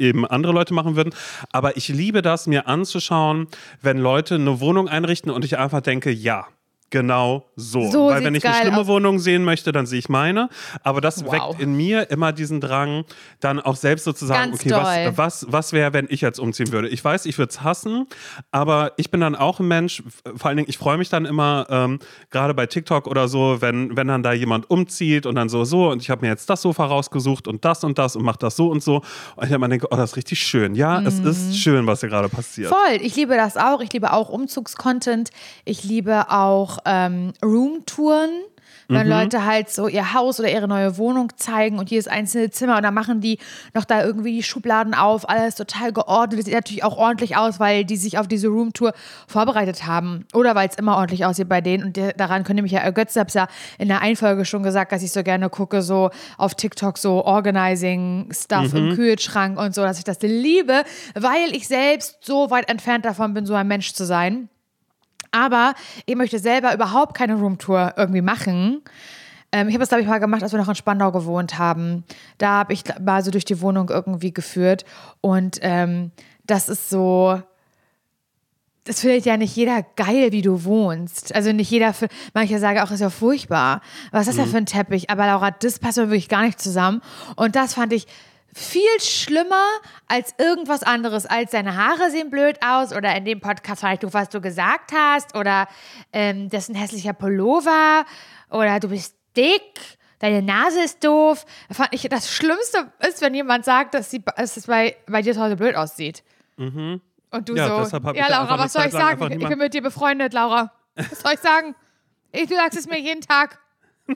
eben 0.00 0.26
andere 0.26 0.52
Leute 0.52 0.74
machen 0.74 0.96
würden. 0.96 1.14
Aber 1.52 1.76
ich 1.76 1.88
liebe 1.88 2.22
das, 2.22 2.46
mir 2.46 2.66
anzuschauen, 2.66 3.46
wenn 3.82 3.98
Leute 3.98 4.34
eine 4.36 4.60
Wohnung 4.60 4.88
einrichten 4.88 5.30
und 5.30 5.44
ich 5.44 5.58
einfach 5.58 5.80
denke, 5.80 6.10
ja. 6.10 6.46
Genau 6.90 7.44
so. 7.56 7.90
So 7.90 8.08
Weil 8.08 8.24
wenn 8.24 8.34
ich 8.34 8.44
eine 8.44 8.54
schlimme 8.56 8.80
aus. 8.80 8.86
Wohnung 8.88 9.18
sehen 9.20 9.44
möchte, 9.44 9.70
dann 9.72 9.86
sehe 9.86 9.98
ich 10.00 10.08
meine. 10.08 10.48
Aber 10.82 11.00
das 11.00 11.24
Wow. 11.24 11.32
weckt 11.32 11.60
in 11.60 11.74
mir 11.76 12.10
immer 12.10 12.32
diesen 12.32 12.60
Drang, 12.60 13.04
dann 13.38 13.60
auch 13.60 13.76
selbst 13.76 14.04
sozusagen, 14.04 14.50
Ganz 14.50 14.60
okay, 14.60 14.70
doll. 14.70 14.80
was, 14.82 15.16
was, 15.16 15.46
was 15.52 15.72
wäre, 15.72 15.92
wenn 15.92 16.06
ich 16.10 16.20
jetzt 16.20 16.40
umziehen 16.40 16.72
würde? 16.72 16.88
Ich 16.88 17.04
weiß, 17.04 17.26
ich 17.26 17.38
würde 17.38 17.50
es 17.50 17.62
hassen, 17.62 18.06
aber 18.50 18.92
ich 18.96 19.10
bin 19.10 19.20
dann 19.20 19.36
auch 19.36 19.60
ein 19.60 19.68
Mensch, 19.68 20.02
vor 20.36 20.48
allen 20.48 20.56
Dingen, 20.56 20.68
ich 20.68 20.78
freue 20.78 20.98
mich 20.98 21.08
dann 21.08 21.26
immer, 21.26 21.66
ähm, 21.70 21.98
gerade 22.30 22.54
bei 22.54 22.66
TikTok 22.66 23.06
oder 23.06 23.28
so, 23.28 23.58
wenn, 23.60 23.96
wenn 23.96 24.08
dann 24.08 24.22
da 24.22 24.32
jemand 24.32 24.68
umzieht 24.70 25.26
und 25.26 25.36
dann 25.36 25.48
so, 25.48 25.64
so, 25.64 25.90
und 25.90 26.02
ich 26.02 26.10
habe 26.10 26.22
mir 26.22 26.28
jetzt 26.32 26.50
das 26.50 26.62
Sofa 26.62 26.86
rausgesucht 26.86 27.46
und 27.46 27.64
das 27.64 27.84
und 27.84 27.98
das 27.98 28.16
und 28.16 28.24
mache 28.24 28.38
das 28.38 28.56
so 28.56 28.68
und 28.68 28.82
so. 28.82 29.02
Und 29.36 29.44
ich 29.44 29.50
dann 29.50 29.70
denke, 29.70 29.86
oh, 29.90 29.96
das 29.96 30.10
ist 30.10 30.16
richtig 30.16 30.40
schön. 30.40 30.74
Ja, 30.74 31.00
es 31.02 31.20
Mhm. 31.20 31.26
ist 31.28 31.56
schön, 31.58 31.86
was 31.86 32.00
hier 32.00 32.08
gerade 32.08 32.28
passiert. 32.28 32.68
Voll, 32.70 32.98
ich 33.00 33.14
liebe 33.14 33.36
das 33.36 33.56
auch. 33.56 33.80
Ich 33.80 33.92
liebe 33.92 34.12
auch 34.12 34.28
Umzugscontent. 34.28 35.30
Ich 35.64 35.84
liebe 35.84 36.30
auch 36.30 36.78
ähm, 36.84 37.32
Roomtouren. 37.44 38.30
wenn 38.90 39.06
Leute 39.08 39.44
halt 39.44 39.70
so 39.70 39.86
ihr 39.86 40.14
Haus 40.14 40.40
oder 40.40 40.50
ihre 40.50 40.66
neue 40.66 40.98
Wohnung 40.98 41.30
zeigen 41.36 41.78
und 41.78 41.90
jedes 41.90 42.08
einzelne 42.08 42.50
Zimmer 42.50 42.76
und 42.76 42.82
dann 42.82 42.92
machen 42.92 43.20
die 43.20 43.38
noch 43.72 43.84
da 43.84 44.04
irgendwie 44.04 44.32
die 44.32 44.42
Schubladen 44.42 44.94
auf, 44.94 45.28
alles 45.28 45.54
total 45.54 45.92
geordnet. 45.92 46.40
Das 46.40 46.46
sieht 46.46 46.54
natürlich 46.54 46.82
auch 46.82 46.96
ordentlich 46.96 47.36
aus, 47.36 47.60
weil 47.60 47.84
die 47.84 47.96
sich 47.96 48.18
auf 48.18 48.26
diese 48.26 48.48
Roomtour 48.48 48.92
vorbereitet 49.28 49.86
haben 49.86 50.26
oder 50.34 50.56
weil 50.56 50.68
es 50.68 50.74
immer 50.74 50.96
ordentlich 50.96 51.24
aussieht 51.24 51.48
bei 51.48 51.60
denen 51.60 51.84
und 51.84 51.96
der, 51.96 52.14
daran 52.14 52.42
könnt 52.42 52.58
ihr 52.58 52.64
mich 52.64 52.72
ja 52.72 52.80
ergötzen. 52.80 53.18
Ich 53.18 53.20
habe 53.20 53.30
ja 53.32 53.48
in 53.78 53.86
der 53.88 54.02
Einfolge 54.02 54.44
schon 54.44 54.62
gesagt, 54.64 54.90
dass 54.90 55.02
ich 55.02 55.12
so 55.12 55.22
gerne 55.22 55.50
gucke, 55.50 55.82
so 55.82 56.10
auf 56.36 56.56
TikTok 56.56 56.98
so 56.98 57.24
Organizing 57.24 58.28
Stuff 58.32 58.74
im 58.74 58.94
Kühlschrank 58.96 59.58
und 59.58 59.72
so, 59.72 59.82
dass 59.82 59.98
ich 59.98 60.04
das 60.04 60.18
liebe, 60.20 60.82
weil 61.14 61.54
ich 61.54 61.68
selbst 61.68 62.18
so 62.22 62.50
weit 62.50 62.68
entfernt 62.68 63.04
davon 63.04 63.34
bin, 63.34 63.46
so 63.46 63.54
ein 63.54 63.68
Mensch 63.68 63.92
zu 63.92 64.04
sein. 64.04 64.48
Aber 65.32 65.74
ich 66.06 66.16
möchte 66.16 66.38
selber 66.38 66.74
überhaupt 66.74 67.16
keine 67.16 67.34
Roomtour 67.34 67.94
irgendwie 67.96 68.22
machen. 68.22 68.82
Ähm, 69.52 69.68
ich 69.68 69.74
habe 69.74 69.80
das, 69.80 69.88
glaube 69.88 70.02
ich, 70.02 70.08
mal 70.08 70.18
gemacht, 70.18 70.42
als 70.42 70.52
wir 70.52 70.58
noch 70.58 70.68
in 70.68 70.74
Spandau 70.74 71.12
gewohnt 71.12 71.58
haben. 71.58 72.04
Da 72.38 72.48
habe 72.60 72.72
ich 72.72 72.84
mal 73.00 73.22
so 73.22 73.30
durch 73.30 73.44
die 73.44 73.60
Wohnung 73.60 73.88
irgendwie 73.88 74.32
geführt. 74.32 74.84
Und 75.20 75.58
ähm, 75.62 76.12
das 76.46 76.68
ist 76.68 76.90
so. 76.90 77.40
Das 78.84 79.00
findet 79.00 79.26
ja 79.26 79.36
nicht 79.36 79.54
jeder 79.54 79.84
geil, 79.94 80.32
wie 80.32 80.40
du 80.40 80.64
wohnst. 80.64 81.34
Also 81.34 81.52
nicht 81.52 81.70
jeder, 81.70 81.94
manche 82.32 82.58
sagen 82.58 82.80
auch, 82.80 82.90
ist 82.90 83.00
ja 83.00 83.10
furchtbar. 83.10 83.82
Was 84.10 84.22
ist 84.22 84.38
das 84.38 84.46
ja 84.46 84.50
für 84.50 84.56
ein 84.56 84.66
Teppich? 84.66 85.10
Aber 85.10 85.26
Laura, 85.26 85.50
das 85.50 85.78
passt 85.78 85.98
mir 85.98 86.08
wirklich 86.08 86.30
gar 86.30 86.42
nicht 86.42 86.58
zusammen. 86.58 87.02
Und 87.36 87.56
das 87.56 87.74
fand 87.74 87.92
ich 87.92 88.06
viel 88.54 89.00
schlimmer 89.00 89.64
als 90.08 90.34
irgendwas 90.38 90.82
anderes, 90.82 91.26
als 91.26 91.52
deine 91.52 91.76
Haare 91.76 92.10
sehen 92.10 92.30
blöd 92.30 92.58
aus 92.62 92.92
oder 92.92 93.14
in 93.16 93.24
dem 93.24 93.40
Podcast 93.40 93.80
vielleicht 93.80 94.02
du, 94.02 94.12
was 94.12 94.28
du 94.28 94.40
gesagt 94.40 94.92
hast 94.92 95.36
oder 95.36 95.68
ähm, 96.12 96.48
das 96.50 96.64
ist 96.64 96.68
ein 96.70 96.74
hässlicher 96.74 97.12
Pullover 97.12 98.04
oder 98.50 98.80
du 98.80 98.88
bist 98.88 99.16
dick, 99.36 99.98
deine 100.18 100.42
Nase 100.42 100.82
ist 100.82 101.04
doof. 101.04 101.46
Fand 101.70 101.90
ich, 101.92 102.02
das 102.10 102.32
Schlimmste 102.32 102.92
ist, 103.08 103.20
wenn 103.20 103.34
jemand 103.34 103.64
sagt, 103.64 103.94
dass, 103.94 104.10
sie, 104.10 104.22
dass 104.36 104.56
es 104.56 104.66
bei, 104.66 104.96
bei 105.06 105.22
dir 105.22 105.34
zu 105.34 105.40
Hause 105.40 105.56
blöd 105.56 105.76
aussieht. 105.76 106.22
Und 106.56 107.48
du 107.48 107.54
Ja, 107.54 107.84
so, 107.86 107.96
ich 108.10 108.16
ja 108.16 108.28
Laura, 108.28 108.58
was 108.58 108.72
soll 108.72 108.86
ich 108.86 108.92
sagen? 108.92 109.22
Ich 109.22 109.28
niemand- 109.30 109.50
bin 109.50 109.58
mit 109.58 109.72
dir 109.74 109.82
befreundet, 109.82 110.32
Laura. 110.34 110.72
Was 110.96 111.20
soll 111.20 111.32
ich 111.34 111.40
sagen? 111.40 111.74
Ich, 112.32 112.48
du 112.48 112.54
sagst 112.56 112.78
es 112.78 112.86
mir 112.88 112.98
jeden 113.00 113.20
Tag. 113.22 113.58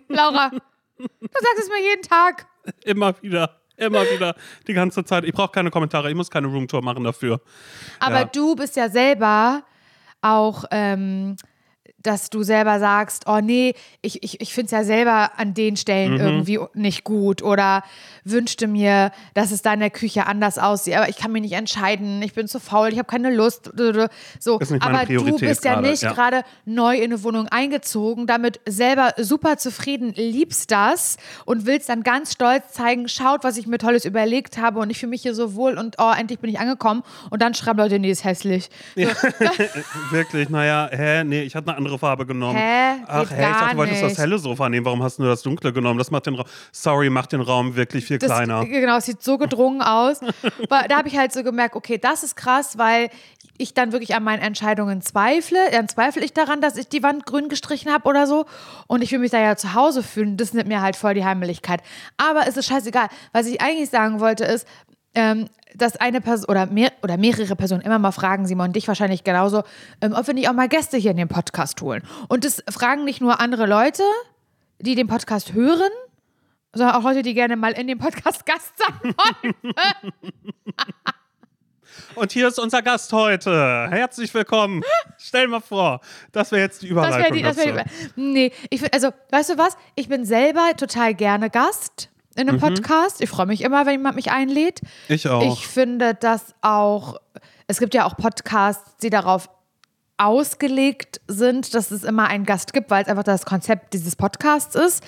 Laura, 0.08 0.50
du 0.50 0.58
sagst 0.98 1.58
es 1.60 1.68
mir 1.68 1.80
jeden 1.80 2.02
Tag. 2.02 2.46
Immer 2.84 3.14
wieder. 3.22 3.60
Immer 3.76 4.02
wieder. 4.10 4.34
Die 4.66 4.72
ganze 4.74 5.04
Zeit. 5.04 5.24
Ich 5.24 5.32
brauche 5.32 5.50
keine 5.52 5.70
Kommentare. 5.70 6.08
Ich 6.08 6.14
muss 6.16 6.30
keine 6.30 6.46
Roomtour 6.46 6.82
machen 6.82 7.02
dafür. 7.04 7.40
Aber 7.98 8.20
Ja. 8.20 8.24
du 8.24 8.54
bist 8.54 8.76
ja 8.76 8.88
selber 8.88 9.62
auch, 10.22 10.64
ähm, 10.70 11.36
dass 12.04 12.30
du 12.30 12.42
selber 12.42 12.78
sagst, 12.78 13.24
oh 13.26 13.40
nee, 13.40 13.74
ich, 14.00 14.22
ich, 14.22 14.40
ich 14.40 14.54
finde 14.54 14.66
es 14.66 14.70
ja 14.70 14.84
selber 14.84 15.32
an 15.36 15.54
den 15.54 15.76
Stellen 15.76 16.14
Mhm. 16.14 16.20
irgendwie 16.20 16.58
nicht 16.74 17.04
gut 17.04 17.42
oder 17.42 17.82
wünschte 18.24 18.66
mir, 18.66 19.12
dass 19.34 19.50
es 19.50 19.62
da 19.62 19.74
in 19.74 19.80
der 19.80 19.90
Küche 19.90 20.26
anders 20.26 20.58
aussieht, 20.58 20.96
aber 20.96 21.08
ich 21.08 21.16
kann 21.16 21.32
mich 21.32 21.42
nicht 21.42 21.52
entscheiden, 21.52 22.22
ich 22.22 22.32
bin 22.32 22.48
zu 22.48 22.58
faul, 22.58 22.88
ich 22.88 22.98
habe 22.98 23.06
keine 23.06 23.34
Lust. 23.34 23.70
So, 24.40 24.60
aber 24.80 25.04
du 25.06 25.38
bist 25.38 25.64
ja 25.64 25.74
gerade, 25.74 25.88
nicht 25.88 26.02
ja. 26.02 26.12
gerade 26.12 26.42
neu 26.64 26.96
in 26.96 27.04
eine 27.04 27.22
Wohnung 27.22 27.48
eingezogen, 27.48 28.26
damit 28.26 28.60
selber 28.66 29.12
super 29.18 29.58
zufrieden, 29.58 30.12
liebst 30.14 30.70
das 30.70 31.16
und 31.44 31.66
willst 31.66 31.88
dann 31.88 32.02
ganz 32.02 32.32
stolz 32.32 32.72
zeigen, 32.72 33.08
schaut, 33.08 33.44
was 33.44 33.56
ich 33.56 33.66
mir 33.66 33.78
Tolles 33.78 34.04
überlegt 34.04 34.58
habe 34.58 34.80
und 34.80 34.90
ich 34.90 34.98
fühle 34.98 35.10
mich 35.10 35.22
hier 35.22 35.34
so 35.34 35.54
wohl 35.54 35.78
und 35.78 35.96
oh, 35.98 36.12
endlich 36.16 36.38
bin 36.38 36.50
ich 36.50 36.58
angekommen 36.58 37.02
und 37.30 37.42
dann 37.42 37.54
schreiben 37.54 37.78
Leute, 37.78 37.98
nee, 37.98 38.10
ist 38.10 38.24
hässlich. 38.24 38.70
Wirklich, 40.10 40.48
naja, 40.48 40.88
hä? 40.90 41.24
Nee, 41.24 41.42
ich 41.42 41.54
hatte 41.54 41.68
eine 41.68 41.76
andere 41.76 41.93
Farbe 41.98 42.26
genommen. 42.26 42.58
Hä? 42.58 42.96
Ach, 43.06 43.28
Geht 43.28 43.30
hä? 43.38 43.42
Ich 43.42 43.48
dachte, 43.48 43.70
du 43.72 43.76
wolltest 43.78 44.02
das 44.02 44.18
helle 44.18 44.38
Sofa 44.38 44.68
nehmen. 44.68 44.84
Warum 44.86 45.02
hast 45.02 45.18
du 45.18 45.22
nur 45.22 45.30
das 45.30 45.42
dunkle 45.42 45.72
genommen? 45.72 45.98
Das 45.98 46.10
macht 46.10 46.26
den 46.26 46.34
Raum. 46.34 46.46
Sorry, 46.72 47.10
macht 47.10 47.32
den 47.32 47.40
Raum 47.40 47.76
wirklich 47.76 48.04
viel 48.04 48.18
Das, 48.18 48.30
kleiner. 48.30 48.64
Genau, 48.66 48.96
es 48.96 49.06
sieht 49.06 49.22
so 49.22 49.38
gedrungen 49.38 49.82
aus. 49.82 50.20
Da 50.68 50.96
habe 50.96 51.08
ich 51.08 51.16
halt 51.16 51.32
so 51.32 51.42
gemerkt, 51.42 51.76
okay, 51.76 51.98
das 51.98 52.22
ist 52.22 52.36
krass, 52.36 52.76
weil 52.78 53.08
ich 53.56 53.74
dann 53.74 53.92
wirklich 53.92 54.14
an 54.14 54.24
meinen 54.24 54.42
Entscheidungen 54.42 55.00
zweifle. 55.02 55.58
Dann 55.72 55.88
zweifle 55.88 56.24
ich 56.24 56.32
daran, 56.32 56.60
dass 56.60 56.76
ich 56.76 56.88
die 56.88 57.02
Wand 57.02 57.26
grün 57.26 57.48
gestrichen 57.48 57.92
habe 57.92 58.08
oder 58.08 58.26
so. 58.26 58.46
Und 58.86 59.02
ich 59.02 59.12
will 59.12 59.18
mich 59.20 59.30
da 59.30 59.40
ja 59.40 59.56
zu 59.56 59.74
Hause 59.74 60.02
fühlen. 60.02 60.36
Das 60.36 60.52
nimmt 60.52 60.68
mir 60.68 60.80
halt 60.82 60.96
voll 60.96 61.14
die 61.14 61.24
Heimeligkeit. 61.24 61.80
Aber 62.16 62.46
es 62.46 62.56
ist 62.56 62.66
scheißegal. 62.66 63.08
Was 63.32 63.46
ich 63.46 63.60
eigentlich 63.60 63.90
sagen 63.90 64.20
wollte 64.20 64.44
ist, 64.44 64.66
ähm, 65.14 65.48
dass 65.74 65.96
eine 65.96 66.20
Person 66.20 66.48
oder, 66.48 66.66
mehr, 66.66 66.92
oder 67.02 67.16
mehrere 67.16 67.56
Personen 67.56 67.82
immer 67.82 67.98
mal 67.98 68.12
fragen, 68.12 68.46
Simon, 68.46 68.72
dich 68.72 68.88
wahrscheinlich 68.88 69.24
genauso, 69.24 69.62
ähm, 70.00 70.12
ob 70.12 70.26
wir 70.26 70.34
nicht 70.34 70.48
auch 70.48 70.52
mal 70.52 70.68
Gäste 70.68 70.96
hier 70.96 71.10
in 71.10 71.16
den 71.16 71.28
Podcast 71.28 71.80
holen. 71.82 72.02
Und 72.28 72.44
das 72.44 72.62
fragen 72.70 73.04
nicht 73.04 73.20
nur 73.20 73.40
andere 73.40 73.66
Leute, 73.66 74.02
die 74.78 74.94
den 74.94 75.08
Podcast 75.08 75.52
hören, 75.52 75.90
sondern 76.72 76.96
auch 76.96 77.02
Leute, 77.02 77.22
die 77.22 77.34
gerne 77.34 77.56
mal 77.56 77.72
in 77.72 77.86
dem 77.86 77.98
Podcast 77.98 78.46
Gast 78.46 78.72
sein 78.76 79.14
wollen. 79.14 79.74
Und 82.16 82.32
hier 82.32 82.48
ist 82.48 82.58
unser 82.58 82.82
Gast 82.82 83.12
heute. 83.12 83.88
Herzlich 83.90 84.32
willkommen. 84.34 84.82
Stell 85.18 85.48
mal 85.48 85.60
vor, 85.60 86.00
das 86.32 86.50
wäre 86.52 86.62
jetzt 86.62 86.82
die 86.82 86.88
Das 86.88 86.92
Überleitung 86.92 87.36
die, 87.36 87.42
das 87.42 87.56
wär 87.56 87.84
die. 87.84 88.20
Nee, 88.20 88.52
ich 88.70 88.80
find, 88.80 88.92
also, 88.92 89.10
weißt 89.30 89.50
du 89.50 89.58
was? 89.58 89.76
Ich 89.94 90.08
bin 90.08 90.24
selber 90.24 90.76
total 90.76 91.14
gerne 91.14 91.50
Gast 91.50 92.10
in 92.36 92.48
einem 92.48 92.60
Podcast. 92.60 93.20
Ich 93.20 93.30
freue 93.30 93.46
mich 93.46 93.62
immer, 93.62 93.86
wenn 93.86 93.92
jemand 93.92 94.16
mich 94.16 94.30
einlädt. 94.30 94.80
Ich 95.08 95.28
auch. 95.28 95.42
Ich 95.52 95.66
finde 95.66 96.14
das 96.14 96.54
auch, 96.60 97.16
es 97.66 97.78
gibt 97.78 97.94
ja 97.94 98.04
auch 98.04 98.16
Podcasts, 98.16 98.96
die 99.02 99.10
darauf 99.10 99.48
ausgelegt 100.16 101.20
sind, 101.26 101.74
dass 101.74 101.90
es 101.90 102.04
immer 102.04 102.28
einen 102.28 102.44
Gast 102.44 102.72
gibt, 102.72 102.90
weil 102.90 103.02
es 103.02 103.08
einfach 103.08 103.24
das 103.24 103.44
Konzept 103.44 103.94
dieses 103.94 104.16
Podcasts 104.16 104.74
ist. 104.74 105.02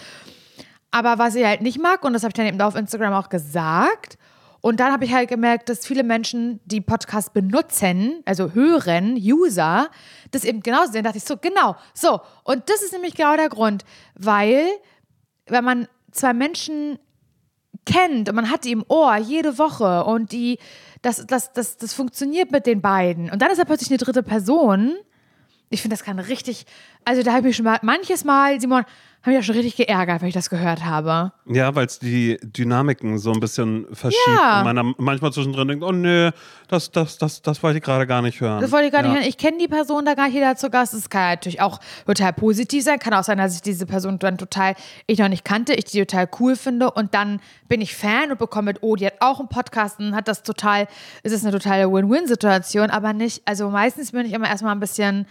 Aber 0.90 1.18
was 1.18 1.34
ich 1.34 1.44
halt 1.44 1.60
nicht 1.60 1.80
mag, 1.80 2.04
und 2.04 2.12
das 2.12 2.22
habe 2.22 2.30
ich 2.30 2.34
dann 2.34 2.46
eben 2.46 2.60
auf 2.60 2.74
Instagram 2.74 3.12
auch 3.12 3.28
gesagt, 3.28 4.18
und 4.62 4.80
dann 4.80 4.92
habe 4.92 5.04
ich 5.04 5.12
halt 5.12 5.28
gemerkt, 5.28 5.68
dass 5.68 5.86
viele 5.86 6.02
Menschen, 6.02 6.58
die 6.64 6.80
Podcast 6.80 7.32
benutzen, 7.32 8.22
also 8.24 8.52
hören, 8.52 9.14
User, 9.16 9.90
das 10.32 10.44
eben 10.44 10.60
genauso 10.60 10.90
sehen. 10.90 11.04
Da 11.04 11.10
dachte 11.10 11.18
ich 11.18 11.24
so, 11.24 11.36
genau, 11.36 11.76
so. 11.94 12.20
Und 12.42 12.68
das 12.68 12.82
ist 12.82 12.92
nämlich 12.92 13.14
genau 13.14 13.36
der 13.36 13.48
Grund, 13.48 13.84
weil, 14.14 14.66
wenn 15.46 15.62
man 15.62 15.88
zwei 16.10 16.32
Menschen 16.32 16.98
kennt 17.86 18.28
und 18.28 18.34
man 18.34 18.50
hat 18.50 18.64
die 18.64 18.72
im 18.72 18.84
Ohr 18.88 19.16
jede 19.16 19.58
Woche 19.58 20.04
und 20.04 20.32
die, 20.32 20.58
das, 21.02 21.26
das, 21.26 21.52
das, 21.52 21.78
das 21.78 21.94
funktioniert 21.94 22.50
mit 22.50 22.66
den 22.66 22.82
beiden. 22.82 23.30
Und 23.30 23.40
dann 23.40 23.50
ist 23.50 23.58
da 23.58 23.64
plötzlich 23.64 23.90
eine 23.90 23.98
dritte 23.98 24.22
Person. 24.22 24.94
Ich 25.70 25.80
finde, 25.80 25.96
das 25.96 26.04
kann 26.04 26.18
richtig, 26.18 26.66
also 27.04 27.22
da 27.22 27.30
habe 27.30 27.40
ich 27.40 27.44
mich 27.46 27.56
schon 27.56 27.64
mal, 27.64 27.78
manches 27.82 28.24
Mal, 28.24 28.60
Simon, 28.60 28.84
habe 29.26 29.34
ich 29.34 29.40
auch 29.40 29.44
schon 29.44 29.56
richtig 29.56 29.74
geärgert, 29.74 30.20
wenn 30.20 30.28
ich 30.28 30.34
das 30.34 30.50
gehört 30.50 30.84
habe. 30.84 31.32
Ja, 31.46 31.74
weil 31.74 31.86
es 31.86 31.98
die 31.98 32.38
Dynamiken 32.42 33.18
so 33.18 33.32
ein 33.32 33.40
bisschen 33.40 33.86
verschiebt. 33.92 34.22
Ja. 34.28 34.60
Und 34.60 34.72
man 34.72 34.94
manchmal 34.98 35.32
zwischendrin 35.32 35.66
denkt, 35.66 35.82
oh 35.82 35.90
nö, 35.90 36.30
das, 36.68 36.92
das, 36.92 37.18
das, 37.18 37.42
das 37.42 37.60
wollte 37.60 37.78
ich 37.78 37.84
gerade 37.84 38.06
gar 38.06 38.22
nicht 38.22 38.40
hören. 38.40 38.60
Das 38.60 38.70
wollte 38.70 38.86
ich 38.86 38.92
gar 38.92 39.02
nicht 39.02 39.10
ja. 39.10 39.16
hören. 39.16 39.28
Ich 39.28 39.36
kenne 39.36 39.58
die 39.58 39.66
Person 39.66 40.04
da 40.04 40.14
gar 40.14 40.26
nicht 40.26 40.34
jeder 40.34 40.54
zu 40.54 40.70
Gast. 40.70 40.94
Das 40.94 41.10
kann 41.10 41.22
natürlich 41.22 41.60
auch 41.60 41.80
total 42.06 42.32
positiv 42.34 42.84
sein. 42.84 43.00
Kann 43.00 43.14
auch 43.14 43.24
sein, 43.24 43.38
dass 43.38 43.56
ich 43.56 43.62
diese 43.62 43.84
Person 43.84 44.20
dann 44.20 44.38
total, 44.38 44.76
ich 45.08 45.18
noch 45.18 45.28
nicht 45.28 45.44
kannte, 45.44 45.74
ich 45.74 45.86
die 45.86 45.98
total 45.98 46.28
cool 46.38 46.54
finde 46.54 46.92
und 46.92 47.12
dann 47.12 47.40
bin 47.68 47.80
ich 47.80 47.96
Fan 47.96 48.30
und 48.30 48.38
bekomme 48.38 48.66
mit, 48.66 48.78
oh, 48.82 48.94
die 48.94 49.06
hat 49.06 49.14
auch 49.18 49.40
einen 49.40 49.48
Podcast 49.48 49.98
und 49.98 50.14
hat 50.14 50.28
das 50.28 50.44
total, 50.44 50.86
ist 51.24 51.32
es 51.32 51.42
eine 51.42 51.50
totale 51.50 51.90
Win-Win-Situation, 51.90 52.90
aber 52.90 53.12
nicht, 53.12 53.42
also 53.44 53.70
meistens 53.70 54.12
bin 54.12 54.24
ich 54.24 54.32
immer 54.32 54.48
erstmal 54.48 54.72
ein 54.72 54.80
bisschen, 54.80 55.26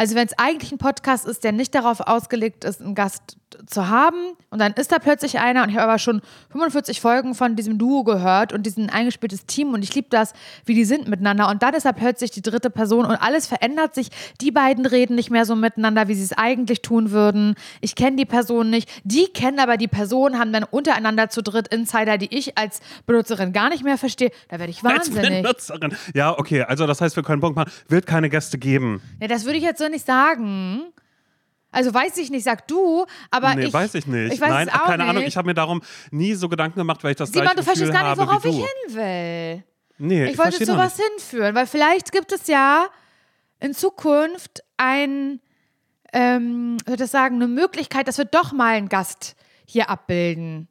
also 0.00 0.14
wenn 0.14 0.26
es 0.26 0.32
eigentlich 0.38 0.72
ein 0.72 0.78
Podcast 0.78 1.26
ist, 1.26 1.44
der 1.44 1.52
nicht 1.52 1.74
darauf 1.74 2.00
ausgelegt 2.00 2.64
ist, 2.64 2.80
einen 2.80 2.94
Gast 2.94 3.36
zu 3.66 3.88
haben 3.88 4.16
und 4.48 4.58
dann 4.58 4.72
ist 4.72 4.92
da 4.92 4.98
plötzlich 4.98 5.40
einer 5.40 5.62
und 5.62 5.68
ich 5.68 5.76
habe 5.76 5.88
aber 5.88 5.98
schon 5.98 6.22
45 6.52 7.02
Folgen 7.02 7.34
von 7.34 7.54
diesem 7.54 7.76
Duo 7.76 8.04
gehört 8.04 8.54
und 8.54 8.64
diesen 8.64 8.88
eingespieltes 8.88 9.44
Team 9.44 9.74
und 9.74 9.82
ich 9.82 9.94
liebe 9.94 10.06
das, 10.08 10.32
wie 10.64 10.74
die 10.74 10.86
sind 10.86 11.08
miteinander 11.08 11.50
und 11.50 11.62
dann 11.62 11.74
ist 11.74 11.84
da 11.84 11.92
plötzlich 11.92 12.30
die 12.30 12.40
dritte 12.40 12.70
Person 12.70 13.04
und 13.04 13.16
alles 13.16 13.46
verändert 13.46 13.94
sich. 13.94 14.08
Die 14.40 14.50
beiden 14.50 14.86
reden 14.86 15.16
nicht 15.16 15.30
mehr 15.30 15.44
so 15.44 15.54
miteinander, 15.54 16.08
wie 16.08 16.14
sie 16.14 16.24
es 16.24 16.32
eigentlich 16.32 16.80
tun 16.80 17.10
würden. 17.10 17.54
Ich 17.82 17.94
kenne 17.94 18.16
die 18.16 18.24
Person 18.24 18.70
nicht. 18.70 18.88
Die 19.04 19.26
kennen 19.26 19.58
aber 19.58 19.76
die 19.76 19.88
Person, 19.88 20.38
haben 20.38 20.52
dann 20.52 20.64
untereinander 20.64 21.28
zu 21.28 21.42
dritt 21.42 21.68
Insider, 21.68 22.16
die 22.16 22.34
ich 22.34 22.56
als 22.56 22.80
Benutzerin 23.04 23.52
gar 23.52 23.68
nicht 23.68 23.84
mehr 23.84 23.98
verstehe. 23.98 24.30
Da 24.48 24.58
werde 24.58 24.70
ich 24.70 24.82
Als 24.82 25.12
wahnsinnig. 25.12 25.42
Benutzerin. 25.42 25.94
Ja, 26.14 26.38
okay, 26.38 26.62
also 26.62 26.86
das 26.86 27.02
heißt, 27.02 27.16
wir 27.16 27.22
können 27.22 27.42
Punkt 27.42 27.56
machen. 27.56 27.70
Wird 27.88 28.06
keine 28.06 28.30
Gäste 28.30 28.56
geben. 28.56 29.02
Ja, 29.20 29.28
das 29.28 29.44
würde 29.44 29.58
ich 29.58 29.64
jetzt 29.64 29.78
so 29.78 29.89
nicht 29.90 30.06
sagen. 30.06 30.92
Also 31.72 31.94
weiß 31.94 32.16
ich 32.18 32.30
nicht, 32.30 32.42
sag 32.42 32.66
du, 32.66 33.06
aber 33.30 33.54
nee, 33.54 33.66
ich 33.66 33.72
weiß 33.72 33.94
ich 33.94 34.06
nicht. 34.06 34.34
Ich 34.34 34.40
weiß 34.40 34.50
Nein, 34.50 34.68
es 34.68 34.74
auch 34.74 34.86
keine 34.86 35.04
nicht. 35.04 35.10
Ahnung. 35.10 35.22
Ich 35.24 35.36
habe 35.36 35.46
mir 35.46 35.54
darum 35.54 35.82
nie 36.10 36.34
so 36.34 36.48
Gedanken 36.48 36.78
gemacht, 36.80 37.04
weil 37.04 37.12
ich 37.12 37.16
das 37.16 37.30
Simon, 37.30 37.44
gleiche 37.44 37.56
du 37.58 37.62
verstehst 37.62 37.92
gar 37.92 38.08
nicht, 38.10 38.18
worauf 38.18 38.44
ich 38.44 38.56
hin 38.56 38.96
will. 38.96 39.64
Nee, 39.98 40.24
Ich, 40.24 40.38
wollte 40.38 40.52
verstehe 40.56 40.66
zu 40.66 40.76
was 40.76 40.96
hinführen, 40.96 41.54
weil 41.54 41.66
vielleicht 41.66 42.10
gibt 42.10 42.32
es 42.32 42.46
ja 42.48 42.86
in 43.60 43.74
Zukunft 43.74 44.62
ein, 44.78 45.40
ähm, 46.12 46.78
ich 46.80 46.86
würde 46.88 47.04
das 47.04 47.10
sagen, 47.12 47.36
eine 47.36 47.46
Möglichkeit, 47.46 48.08
dass 48.08 48.18
wir 48.18 48.24
doch 48.24 48.52
mal 48.52 48.74
einen 48.74 48.88
Gast 48.88 49.36
hier 49.66 49.90
abbilden. 49.90 50.68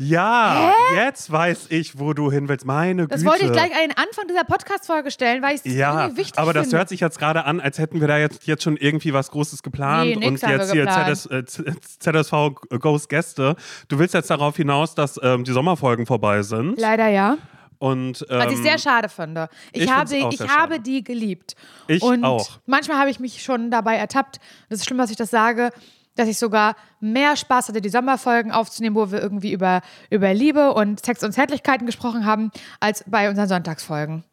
Ja, 0.00 0.72
jetzt 0.94 1.30
weiß 1.30 1.66
ich, 1.70 1.98
wo 1.98 2.12
du 2.12 2.30
hin 2.30 2.48
willst. 2.48 2.64
Meine 2.66 3.06
Das 3.06 3.20
Güte. 3.20 3.30
wollte 3.30 3.44
ich 3.46 3.52
gleich 3.52 3.72
an 3.72 3.80
den 3.88 3.96
Anfang 3.96 4.26
dieser 4.28 4.44
Podcast-Folge 4.44 5.10
stellen, 5.10 5.42
weil 5.42 5.54
ich 5.56 5.62
es 5.64 5.72
Ja, 5.72 6.02
irgendwie 6.04 6.18
wichtig 6.22 6.38
aber 6.38 6.52
das 6.52 6.64
finde. 6.66 6.78
hört 6.78 6.88
sich 6.88 7.00
jetzt 7.00 7.18
gerade 7.18 7.44
an, 7.44 7.60
als 7.60 7.78
hätten 7.78 8.00
wir 8.00 8.08
da 8.08 8.18
jetzt, 8.18 8.46
jetzt 8.46 8.62
schon 8.62 8.76
irgendwie 8.76 9.12
was 9.12 9.30
Großes 9.30 9.62
geplant 9.62 10.16
Nee, 10.16 10.26
und 10.26 10.40
jetzt 10.40 10.70
hier 10.72 10.84
geplant. 10.84 11.16
ZS, 11.18 11.26
äh, 11.60 11.74
ZSV 12.00 12.32
Ghost 12.80 13.08
Gäste. 13.08 13.56
Du 13.88 13.98
willst 13.98 14.14
jetzt 14.14 14.30
darauf 14.30 14.56
hinaus, 14.56 14.94
dass 14.94 15.18
ähm, 15.22 15.44
die 15.44 15.52
Sommerfolgen 15.52 16.06
vorbei 16.06 16.42
sind. 16.42 16.78
Leider 16.80 17.08
ja. 17.08 17.36
Und, 17.78 18.24
ähm, 18.30 18.38
Was 18.38 18.52
ich 18.52 18.58
sehr 18.62 18.78
schade 18.78 19.08
finde. 19.10 19.48
Ich, 19.72 19.82
ich 19.82 19.92
habe, 19.92 20.14
ich 20.16 20.24
habe 20.40 20.48
schade. 20.48 20.80
die 20.80 21.04
geliebt. 21.04 21.54
Ich 21.88 22.02
und 22.02 22.24
auch. 22.24 22.58
manchmal 22.64 22.98
habe 22.98 23.10
ich 23.10 23.20
mich 23.20 23.42
schon 23.42 23.70
dabei 23.70 23.96
ertappt. 23.96 24.38
Das 24.70 24.78
ist 24.80 24.86
schlimm, 24.86 24.96
dass 24.98 25.10
ich 25.10 25.16
das 25.16 25.30
sage, 25.30 25.70
dass 26.16 26.28
ich 26.28 26.38
sogar 26.38 26.74
mehr 27.00 27.36
Spaß 27.36 27.68
hatte, 27.68 27.80
die 27.80 27.88
Sommerfolgen 27.88 28.50
aufzunehmen, 28.50 28.96
wo 28.96 29.10
wir 29.12 29.22
irgendwie 29.22 29.52
über, 29.52 29.82
über 30.10 30.34
Liebe 30.34 30.72
und 30.72 31.04
Sex 31.04 31.22
und 31.22 31.32
Zärtlichkeiten 31.32 31.86
gesprochen 31.86 32.26
haben, 32.26 32.50
als 32.80 33.04
bei 33.06 33.28
unseren 33.28 33.48
Sonntagsfolgen. 33.48 34.24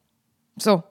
So. 0.55 0.83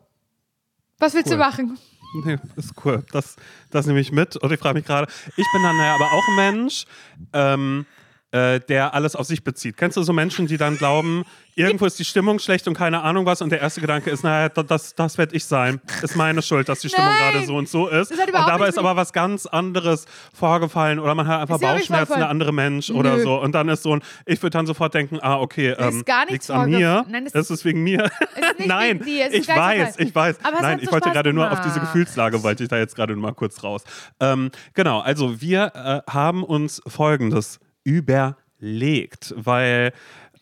Was 0.98 1.14
willst 1.14 1.28
Cool. 1.28 1.38
du 1.38 1.38
machen? 1.38 1.78
Nee, 2.26 2.36
ist 2.56 2.74
cool. 2.84 3.02
Das, 3.12 3.36
das 3.70 3.86
nehme 3.86 3.98
ich 3.98 4.12
mit. 4.12 4.36
Und 4.36 4.52
ich 4.52 4.60
frage 4.60 4.74
mich 4.74 4.84
gerade, 4.84 5.10
ich 5.34 5.46
bin 5.54 5.62
dann 5.62 5.78
ja 5.78 5.94
aber 5.94 6.12
auch 6.12 6.28
ein 6.28 6.36
Mensch, 6.36 6.84
ähm, 7.32 7.86
äh, 8.32 8.60
der 8.60 8.94
alles 8.94 9.14
auf 9.14 9.26
sich 9.26 9.44
bezieht. 9.44 9.76
Kennst 9.76 9.96
du 9.96 10.02
so 10.02 10.12
Menschen, 10.12 10.46
die 10.46 10.56
dann 10.56 10.78
glauben, 10.78 11.24
irgendwo 11.54 11.84
ist 11.84 11.98
die 11.98 12.04
Stimmung 12.04 12.38
schlecht 12.38 12.66
und 12.66 12.74
keine 12.74 13.02
Ahnung 13.02 13.26
was 13.26 13.42
und 13.42 13.50
der 13.50 13.60
erste 13.60 13.80
Gedanke 13.82 14.08
ist, 14.10 14.24
naja, 14.24 14.48
da- 14.48 14.62
das, 14.62 14.94
das 14.94 15.18
werde 15.18 15.36
ich 15.36 15.44
sein. 15.44 15.80
Ist 16.02 16.16
meine 16.16 16.40
Schuld, 16.40 16.68
dass 16.70 16.80
die 16.80 16.88
Stimmung 16.88 17.10
gerade 17.12 17.44
so 17.46 17.56
und 17.56 17.68
so 17.68 17.88
ist. 17.88 18.10
Und 18.10 18.18
dabei 18.32 18.68
ist 18.68 18.78
aber 18.78 18.96
was 18.96 19.12
ganz 19.12 19.44
anderes 19.44 20.06
vorgefallen 20.32 20.98
oder 20.98 21.14
man 21.14 21.26
hat 21.26 21.42
einfach 21.42 21.60
Bauchschmerzen, 21.60 22.18
der 22.18 22.30
andere 22.30 22.52
Mensch 22.52 22.90
oder 22.90 23.16
Nö. 23.16 23.22
so. 23.22 23.34
Und 23.40 23.52
dann 23.52 23.68
ist 23.68 23.82
so 23.82 23.96
ein, 23.96 24.02
ich 24.24 24.42
würde 24.42 24.56
dann 24.56 24.66
sofort 24.66 24.94
denken, 24.94 25.18
ah, 25.20 25.38
okay, 25.38 25.74
ähm, 25.78 25.98
ist 25.98 26.06
gar 26.06 26.24
nichts 26.24 26.50
an 26.50 26.70
mir. 26.70 27.04
Nein, 27.08 27.26
das 27.26 27.34
es 27.34 27.50
ist 27.50 27.64
wegen 27.66 27.82
mir. 27.84 28.04
ist 28.04 28.12
Nein, 28.66 29.00
wegen 29.00 29.04
dir, 29.04 29.26
es 29.26 29.32
ist 29.34 29.48
ich 29.48 29.54
weiß, 29.54 29.98
ich 29.98 30.14
weiß. 30.14 30.36
Aber 30.42 30.56
es 30.56 30.62
Nein, 30.62 30.78
so 30.78 30.84
ich 30.84 30.92
wollte 30.92 31.10
gerade 31.10 31.32
nur 31.34 31.50
auf 31.52 31.60
diese. 31.60 31.82
Gefühlslage, 31.82 32.42
wollte 32.44 32.62
ich 32.62 32.68
da 32.68 32.78
jetzt 32.78 32.94
gerade 32.94 33.12
nur 33.14 33.22
mal 33.22 33.34
kurz 33.34 33.62
raus. 33.64 33.82
Ähm, 34.20 34.50
genau, 34.72 35.00
also 35.00 35.40
wir 35.40 35.72
äh, 36.06 36.10
haben 36.10 36.44
uns 36.44 36.80
Folgendes 36.86 37.58
überlegt, 37.84 39.34
weil 39.36 39.92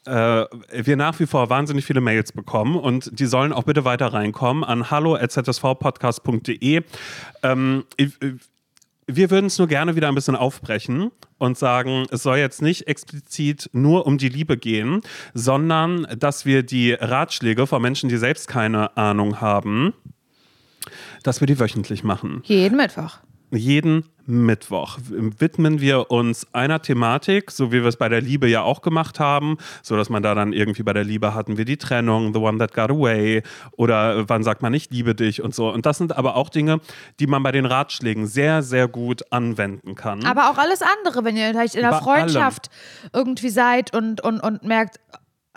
äh, 0.07 0.45
wir 0.73 0.97
nach 0.97 1.21
wie 1.21 1.27
vor 1.27 1.51
wahnsinnig 1.51 1.85
viele 1.85 2.01
Mails 2.01 2.33
bekommen 2.33 2.77
und 2.77 3.19
die 3.19 3.27
sollen 3.27 3.53
auch 3.53 3.65
bitte 3.65 3.85
weiter 3.85 4.13
reinkommen 4.13 4.65
an 4.65 4.91
hallo.zsvpodcast.de. 4.91 6.83
Ähm, 7.43 7.85
wir 9.07 9.31
würden 9.31 9.47
es 9.47 9.59
nur 9.59 9.67
gerne 9.67 9.97
wieder 9.97 10.09
ein 10.09 10.15
bisschen 10.15 10.37
aufbrechen 10.37 11.11
und 11.39 11.59
sagen, 11.59 12.07
es 12.11 12.23
soll 12.23 12.39
jetzt 12.39 12.63
nicht 12.63 12.87
explizit 12.87 13.69
nur 13.73 14.07
um 14.07 14.19
die 14.19 14.29
Liebe 14.29 14.57
gehen, 14.57 15.03
sondern 15.35 16.07
dass 16.19 16.47
wir 16.47 16.63
die 16.63 16.93
Ratschläge 16.93 17.67
von 17.67 17.83
Menschen, 17.83 18.09
die 18.09 18.17
selbst 18.17 18.49
keine 18.49 18.97
Ahnung 18.97 19.41
haben, 19.41 19.95
dass 21.23 21.41
wir 21.41 21.47
die 21.47 21.59
wöchentlich 21.59 22.05
machen. 22.05 22.43
Jeden 22.45 22.77
Mittwoch. 22.77 23.19
Jeden 23.53 24.05
Mittwoch 24.27 24.99
widmen 25.09 25.81
wir 25.81 26.11
uns 26.11 26.47
einer 26.53 26.81
Thematik, 26.81 27.51
so 27.51 27.73
wie 27.73 27.83
wir 27.83 27.89
es 27.89 27.97
bei 27.97 28.09
der 28.09 28.21
Liebe 28.21 28.47
ja 28.47 28.63
auch 28.63 28.81
gemacht 28.81 29.19
haben, 29.19 29.59
so 29.83 29.97
dass 29.97 30.09
man 30.09 30.23
da 30.23 30.35
dann 30.35 30.53
irgendwie 30.53 30.85
bei 30.85 30.93
der 30.93 31.03
Liebe 31.05 31.35
hatten 31.35 31.57
wir 31.57 31.65
die 31.65 31.77
Trennung, 31.77 32.33
the 32.33 32.39
one 32.39 32.59
that 32.59 32.73
got 32.73 32.91
away 32.91 33.43
oder 33.73 34.29
wann 34.29 34.45
sagt 34.45 34.63
man 34.63 34.73
ich 34.73 34.91
liebe 34.91 35.15
dich 35.15 35.43
und 35.43 35.55
so. 35.55 35.71
Und 35.71 35.85
das 35.85 35.99
sind 35.99 36.17
aber 36.17 36.37
auch 36.37 36.49
Dinge, 36.49 36.81
die 37.19 37.27
man 37.27 37.43
bei 37.43 37.51
den 37.51 37.67
Ratschlägen 37.67 38.27
sehr, 38.27 38.63
sehr 38.63 38.87
gut 38.87 39.33
anwenden 39.33 39.97
kann. 39.97 40.25
Aber 40.25 40.51
auch 40.51 40.59
alles 40.59 40.81
andere, 40.83 41.25
wenn 41.25 41.37
ihr 41.37 41.49
vielleicht 41.49 41.75
in 41.75 41.85
einer 41.85 41.99
Bei 41.99 42.05
Freundschaft 42.05 42.71
irgendwie 43.13 43.51
seid 43.51 43.95
und, 43.95 44.21
und, 44.21 44.41
und 44.41 44.63
merkt, 44.63 45.01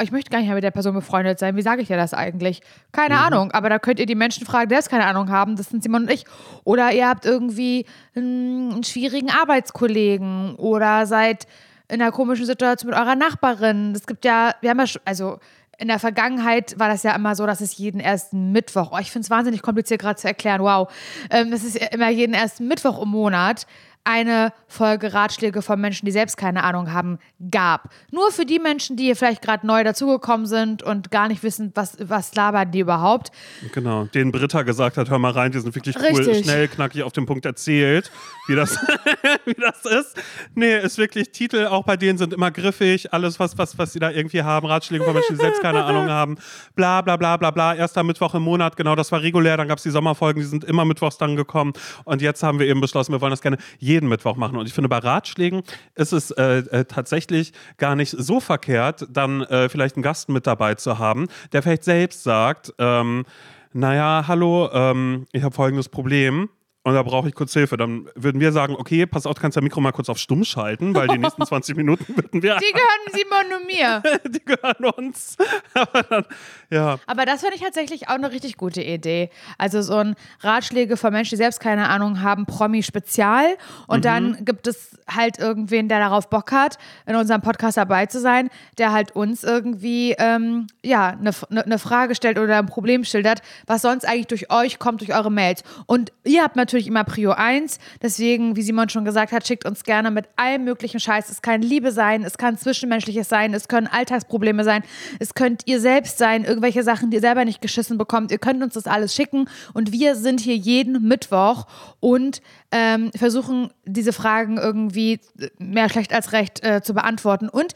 ich 0.01 0.11
möchte 0.11 0.31
gar 0.31 0.39
nicht 0.39 0.47
mehr 0.47 0.55
mit 0.55 0.63
der 0.63 0.71
Person 0.71 0.93
befreundet 0.95 1.37
sein. 1.37 1.55
Wie 1.55 1.61
sage 1.61 1.81
ich 1.81 1.87
dir 1.87 1.97
das 1.97 2.13
eigentlich? 2.13 2.61
Keine 2.91 3.15
Mhm. 3.15 3.21
Ahnung. 3.21 3.51
Aber 3.51 3.69
da 3.69 3.77
könnt 3.79 3.99
ihr 3.99 4.05
die 4.07 4.15
Menschen 4.15 4.45
fragen, 4.45 4.69
die 4.69 4.75
das 4.75 4.89
keine 4.89 5.05
Ahnung 5.05 5.29
haben. 5.29 5.55
Das 5.55 5.69
sind 5.69 5.83
Simon 5.83 6.03
und 6.03 6.11
ich. 6.11 6.25
Oder 6.63 6.91
ihr 6.93 7.07
habt 7.07 7.25
irgendwie 7.25 7.85
einen, 8.15 8.71
einen 8.73 8.83
schwierigen 8.83 9.29
Arbeitskollegen 9.29 10.55
oder 10.55 11.05
seid 11.05 11.45
in 11.89 12.01
einer 12.01 12.11
komischen 12.11 12.45
Situation 12.45 12.89
mit 12.89 12.99
eurer 12.99 13.15
Nachbarin. 13.15 13.93
Es 13.95 14.07
gibt 14.07 14.25
ja, 14.25 14.55
wir 14.61 14.71
haben 14.71 14.79
ja, 14.79 14.85
also 15.05 15.37
in 15.77 15.87
der 15.87 15.99
Vergangenheit 15.99 16.79
war 16.79 16.87
das 16.87 17.03
ja 17.03 17.15
immer 17.15 17.35
so, 17.35 17.45
dass 17.45 17.61
es 17.61 17.77
jeden 17.77 17.99
ersten 17.99 18.51
Mittwoch, 18.51 18.91
oh, 18.93 18.97
ich 18.99 19.11
finde 19.11 19.25
es 19.25 19.29
wahnsinnig 19.29 19.61
kompliziert 19.61 20.01
gerade 20.01 20.15
zu 20.19 20.27
erklären, 20.27 20.61
wow, 20.61 20.91
ähm, 21.29 21.51
das 21.51 21.63
ist 21.63 21.79
ja 21.79 21.87
immer 21.87 22.09
jeden 22.09 22.33
ersten 22.33 22.67
Mittwoch 22.67 23.01
im 23.01 23.09
Monat 23.09 23.65
eine 24.05 24.51
Folge 24.67 25.13
Ratschläge 25.13 25.61
von 25.61 25.79
Menschen, 25.79 26.05
die 26.05 26.11
selbst 26.11 26.35
keine 26.35 26.63
Ahnung 26.63 26.91
haben, 26.91 27.19
gab. 27.51 27.89
Nur 28.11 28.31
für 28.31 28.45
die 28.45 28.59
Menschen, 28.59 28.97
die 28.97 29.03
hier 29.03 29.15
vielleicht 29.15 29.41
gerade 29.41 29.65
neu 29.65 29.83
dazugekommen 29.83 30.45
sind 30.45 30.83
und 30.83 31.09
gar 31.09 31.27
nicht 31.29 31.41
wissen, 31.43 31.71
was, 31.75 31.97
was 31.99 32.35
labern 32.35 32.71
die 32.71 32.79
überhaupt. 32.79 33.31
Genau, 33.73 34.05
den 34.05 34.31
Britta 34.31 34.63
gesagt 34.63 34.97
hat, 34.97 35.09
hör 35.09 35.19
mal 35.19 35.31
rein, 35.31 35.51
die 35.51 35.59
sind 35.59 35.73
wirklich 35.75 35.95
cool, 35.95 36.17
Richtig. 36.17 36.43
schnell, 36.43 36.67
knackig 36.67 37.03
auf 37.03 37.13
den 37.13 37.25
Punkt 37.25 37.45
erzählt, 37.45 38.11
wie 38.47 38.55
das, 38.55 38.75
wie 39.45 39.53
das 39.53 39.85
ist. 39.85 40.21
Nee, 40.53 40.77
ist 40.79 40.97
wirklich, 40.97 41.31
Titel 41.31 41.67
auch 41.67 41.83
bei 41.83 41.95
denen 41.95 42.17
sind 42.17 42.33
immer 42.33 42.51
griffig, 42.51 43.13
alles, 43.13 43.39
was, 43.39 43.57
was, 43.57 43.77
was 43.77 43.93
sie 43.93 43.99
da 43.99 44.11
irgendwie 44.11 44.43
haben, 44.43 44.67
Ratschläge 44.67 45.05
von 45.05 45.13
Menschen, 45.13 45.37
die 45.37 45.41
selbst 45.41 45.61
keine 45.61 45.83
Ahnung 45.83 46.09
haben, 46.09 46.37
bla 46.75 47.01
bla 47.01 47.15
bla 47.15 47.37
bla 47.37 47.51
bla, 47.51 47.75
erster 47.75 48.03
Mittwoch 48.03 48.35
im 48.35 48.43
Monat, 48.43 48.75
genau, 48.75 48.95
das 48.95 49.11
war 49.13 49.21
regulär, 49.21 49.55
dann 49.55 49.67
gab 49.69 49.77
es 49.77 49.83
die 49.83 49.91
Sommerfolgen, 49.91 50.41
die 50.41 50.47
sind 50.47 50.65
immer 50.65 50.83
mittwochs 50.83 51.17
dann 51.17 51.37
gekommen 51.37 51.73
und 52.03 52.21
jetzt 52.21 52.43
haben 52.43 52.59
wir 52.59 52.67
eben 52.67 52.81
beschlossen, 52.81 53.13
wir 53.13 53.21
wollen 53.21 53.31
das 53.31 53.41
gerne 53.41 53.57
jeden 53.79 53.92
Mittwoch 54.01 54.35
machen 54.35 54.57
und 54.57 54.67
ich 54.67 54.73
finde, 54.73 54.89
bei 54.89 54.97
Ratschlägen 54.97 55.63
ist 55.95 56.11
es 56.11 56.31
äh, 56.31 56.59
äh, 56.59 56.85
tatsächlich 56.85 57.53
gar 57.77 57.95
nicht 57.95 58.15
so 58.17 58.39
verkehrt, 58.39 59.07
dann 59.09 59.41
äh, 59.41 59.69
vielleicht 59.69 59.95
einen 59.95 60.03
Gast 60.03 60.29
mit 60.29 60.47
dabei 60.47 60.75
zu 60.75 60.99
haben, 60.99 61.27
der 61.51 61.63
vielleicht 61.63 61.83
selbst 61.83 62.23
sagt, 62.23 62.73
ähm, 62.79 63.25
naja, 63.73 64.25
hallo, 64.27 64.69
ähm, 64.71 65.25
ich 65.31 65.43
habe 65.43 65.53
folgendes 65.55 65.89
Problem. 65.89 66.49
Und 66.85 66.95
da 66.95 67.03
brauche 67.03 67.29
ich 67.29 67.33
kurz 67.33 67.53
Hilfe. 67.53 67.77
Dann 67.77 68.09
würden 68.13 68.41
wir 68.41 68.51
sagen, 68.51 68.75
okay, 68.77 69.05
pass 69.05 69.25
auf, 69.25 69.35
du 69.35 69.41
kannst 69.41 69.55
dein 69.55 69.63
Mikro 69.63 69.79
mal 69.79 69.93
kurz 69.93 70.09
auf 70.09 70.17
stumm 70.17 70.43
schalten, 70.43 70.93
weil 70.93 71.07
die 71.07 71.17
nächsten 71.17 71.45
20 71.45 71.77
Minuten 71.77 72.05
würden 72.17 72.43
wir, 72.43 72.57
Die 72.57 72.73
gehören 72.73 73.13
Simon 73.13 73.61
und 73.61 73.67
mir. 73.67 74.03
die 74.29 74.43
gehören 74.43 74.85
uns. 74.97 75.37
Aber 75.73 76.03
dann, 76.03 76.25
ja, 76.69 76.99
Aber 77.07 77.25
das 77.25 77.39
finde 77.39 77.55
ich 77.55 77.61
tatsächlich 77.61 78.09
auch 78.09 78.15
eine 78.15 78.31
richtig 78.31 78.57
gute 78.57 78.81
Idee. 78.81 79.29
Also 79.57 79.81
so 79.81 79.95
ein 79.95 80.15
Ratschläge 80.41 80.97
von 80.97 81.13
Menschen, 81.13 81.31
die 81.31 81.37
selbst 81.37 81.61
keine 81.61 81.87
Ahnung 81.87 82.21
haben, 82.21 82.45
Promi-Spezial. 82.45 83.55
Und 83.87 84.03
dann 84.03 84.43
gibt 84.43 84.67
es 84.67 84.97
halt 85.07 85.39
irgendwen, 85.39 85.87
der 85.87 85.99
darauf 85.99 86.29
Bock 86.29 86.51
hat, 86.51 86.77
in 87.05 87.15
unserem 87.15 87.41
Podcast 87.41 87.77
dabei 87.77 88.07
zu 88.07 88.19
sein, 88.19 88.49
der 88.77 88.91
halt 88.91 89.15
uns 89.15 89.43
irgendwie 89.43 90.15
ähm, 90.19 90.67
ja, 90.83 91.09
eine, 91.09 91.31
eine, 91.49 91.63
eine 91.63 91.79
Frage 91.79 92.13
stellt 92.15 92.37
oder 92.37 92.57
ein 92.57 92.65
Problem 92.65 93.05
schildert, 93.05 93.41
was 93.67 93.83
sonst 93.83 94.05
eigentlich 94.05 94.27
durch 94.27 94.51
euch 94.51 94.79
kommt, 94.79 94.99
durch 94.99 95.15
eure 95.15 95.31
Mails. 95.31 95.63
Und 95.85 96.11
ihr 96.25 96.43
habt 96.43 96.57
natürlich 96.57 96.72
immer 96.79 97.03
Prio 97.03 97.31
1. 97.31 97.77
Deswegen, 98.01 98.55
wie 98.55 98.61
Simon 98.61 98.89
schon 98.89 99.05
gesagt 99.05 99.31
hat, 99.31 99.45
schickt 99.47 99.65
uns 99.65 99.83
gerne 99.83 100.11
mit 100.11 100.27
allem 100.35 100.63
möglichen 100.63 100.99
Scheiß. 100.99 101.29
Es 101.29 101.41
kann 101.41 101.61
Liebe 101.61 101.91
sein, 101.91 102.23
es 102.23 102.37
kann 102.37 102.57
Zwischenmenschliches 102.57 103.29
sein, 103.29 103.53
es 103.53 103.67
können 103.67 103.87
Alltagsprobleme 103.87 104.63
sein, 104.63 104.83
es 105.19 105.33
könnt 105.33 105.63
ihr 105.65 105.79
selbst 105.79 106.17
sein, 106.17 106.43
irgendwelche 106.43 106.83
Sachen, 106.83 107.09
die 107.09 107.17
ihr 107.17 107.21
selber 107.21 107.45
nicht 107.45 107.61
geschissen 107.61 107.97
bekommt. 107.97 108.31
Ihr 108.31 108.39
könnt 108.39 108.63
uns 108.63 108.73
das 108.73 108.87
alles 108.87 109.15
schicken 109.15 109.49
und 109.73 109.91
wir 109.91 110.15
sind 110.15 110.39
hier 110.39 110.55
jeden 110.55 111.07
Mittwoch 111.07 111.65
und 111.99 112.41
ähm, 112.71 113.11
versuchen, 113.15 113.71
diese 113.85 114.13
Fragen 114.13 114.57
irgendwie 114.57 115.19
mehr 115.57 115.89
schlecht 115.89 116.13
als 116.13 116.31
recht 116.31 116.63
äh, 116.63 116.81
zu 116.81 116.93
beantworten. 116.93 117.49
Und 117.49 117.73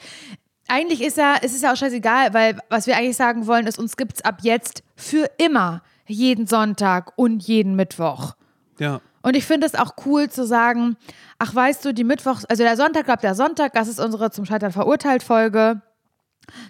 eigentlich 0.68 1.02
ist 1.02 1.18
ja, 1.18 1.36
es 1.42 1.54
ist 1.54 1.64
ja 1.64 1.72
auch 1.72 1.78
scheißegal, 1.78 2.34
weil 2.34 2.58
was 2.70 2.88
wir 2.88 2.98
eigentlich 2.98 3.18
sagen 3.18 3.48
wollen, 3.48 3.68
ist, 3.68 3.80
uns 3.80 3.98
gibt's 3.98 4.22
ab 4.22 4.40
jetzt 4.42 4.84
für 4.96 5.30
immer 5.38 5.82
jeden 6.08 6.48
Sonntag 6.48 7.14
und 7.16 7.44
jeden 7.44 7.76
Mittwoch. 7.76 8.37
Ja. 8.80 9.02
Und 9.22 9.36
ich 9.36 9.46
finde 9.46 9.68
es 9.68 9.76
auch 9.76 9.94
cool 10.06 10.30
zu 10.30 10.46
sagen, 10.46 10.96
ach 11.38 11.54
weißt 11.54 11.84
du, 11.84 11.94
die 11.94 12.04
Mittwochs, 12.04 12.46
also 12.46 12.64
der 12.64 12.78
Sonntag 12.78 13.06
bleibt 13.06 13.24
der 13.24 13.36
Sonntag, 13.36 13.74
das 13.74 13.88
ist 13.88 14.00
unsere 14.00 14.32
zum 14.32 14.46
Scheitern 14.46 14.72
verurteilt 14.72 15.24
Folge. 15.24 15.82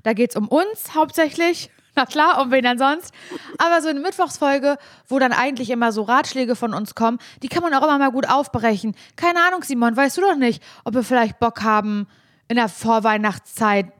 Da 0.04 0.14
geht 0.14 0.32
es 0.32 0.36
um 0.36 0.48
uns 0.48 0.96
hauptsächlich. 0.96 1.70
Na 1.96 2.06
klar, 2.06 2.42
um 2.42 2.52
wen 2.52 2.64
denn 2.64 2.78
sonst? 2.78 3.12
Aber 3.58 3.82
so 3.82 3.90
eine 3.90 4.00
Mittwochsfolge, 4.00 4.78
wo 5.08 5.20
dann 5.20 5.34
eigentlich 5.34 5.70
immer 5.70 5.92
so 5.92 6.04
Ratschläge 6.04 6.56
von 6.56 6.74
uns 6.74 6.96
kommen, 6.96 7.20
die 7.42 7.48
kann 7.48 7.64
man 7.64 7.74
auch 7.74 7.84
immer 7.84 7.98
mal 7.98 8.12
gut 8.12 8.30
aufbrechen. 8.30 8.96
Keine 9.16 9.40
Ahnung, 9.40 9.64
Simon, 9.64 9.96
weißt 9.96 10.18
du 10.18 10.22
doch 10.22 10.36
nicht, 10.36 10.64
ob 10.84 10.94
wir 10.94 11.04
vielleicht 11.04 11.40
Bock 11.40 11.64
haben, 11.64 12.08
in 12.48 12.56
der 12.56 12.70
Vorweihnachtszeit 12.70 13.92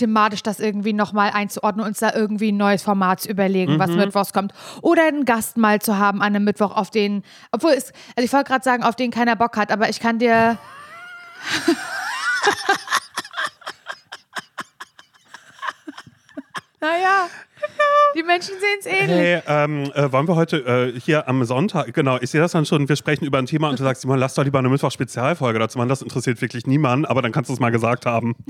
thematisch 0.00 0.42
das 0.42 0.58
irgendwie 0.58 0.92
nochmal 0.92 1.30
einzuordnen, 1.30 1.86
uns 1.86 2.00
da 2.00 2.12
irgendwie 2.12 2.50
ein 2.52 2.56
neues 2.56 2.82
Format 2.82 3.20
zu 3.20 3.28
überlegen, 3.28 3.78
was 3.78 3.90
Mittwochs 3.90 4.32
kommt. 4.32 4.52
Oder 4.82 5.06
einen 5.06 5.24
Gast 5.24 5.56
mal 5.56 5.80
zu 5.80 5.98
haben 5.98 6.20
an 6.22 6.34
einem 6.34 6.44
Mittwoch, 6.44 6.74
auf 6.74 6.90
den, 6.90 7.22
obwohl 7.52 7.70
es, 7.72 7.92
also 8.16 8.24
ich 8.24 8.32
wollte 8.32 8.48
gerade 8.48 8.64
sagen, 8.64 8.82
auf 8.82 8.96
den 8.96 9.10
keiner 9.10 9.36
Bock 9.36 9.56
hat, 9.56 9.70
aber 9.70 9.88
ich 9.88 10.00
kann 10.00 10.18
dir. 10.18 10.58
naja, 16.80 17.28
die 18.16 18.22
Menschen 18.22 18.54
sehen 18.60 18.78
es 18.80 18.86
ähnlich. 18.86 19.08
Hey, 19.08 19.42
ähm, 19.46 19.90
äh, 19.94 20.10
wollen 20.12 20.26
wir 20.28 20.36
heute 20.36 20.92
äh, 20.94 21.00
hier 21.00 21.28
am 21.28 21.44
Sonntag, 21.44 21.92
genau, 21.94 22.18
ich 22.20 22.30
sehe 22.30 22.40
das 22.40 22.52
dann 22.52 22.66
schon, 22.66 22.88
wir 22.88 22.96
sprechen 22.96 23.24
über 23.24 23.38
ein 23.38 23.46
Thema 23.46 23.68
und 23.70 23.78
du 23.78 23.84
sagst, 23.84 24.02
Simon, 24.02 24.18
lass 24.18 24.34
doch 24.34 24.44
lieber 24.44 24.58
eine 24.58 24.68
Mittwoch-Spezialfolge 24.68 25.58
dazu 25.58 25.78
machen, 25.78 25.88
das 25.88 26.02
interessiert 26.02 26.40
wirklich 26.40 26.66
niemanden, 26.66 27.04
aber 27.06 27.22
dann 27.22 27.32
kannst 27.32 27.50
du 27.50 27.54
es 27.54 27.60
mal 27.60 27.70
gesagt 27.70 28.06
haben. 28.06 28.34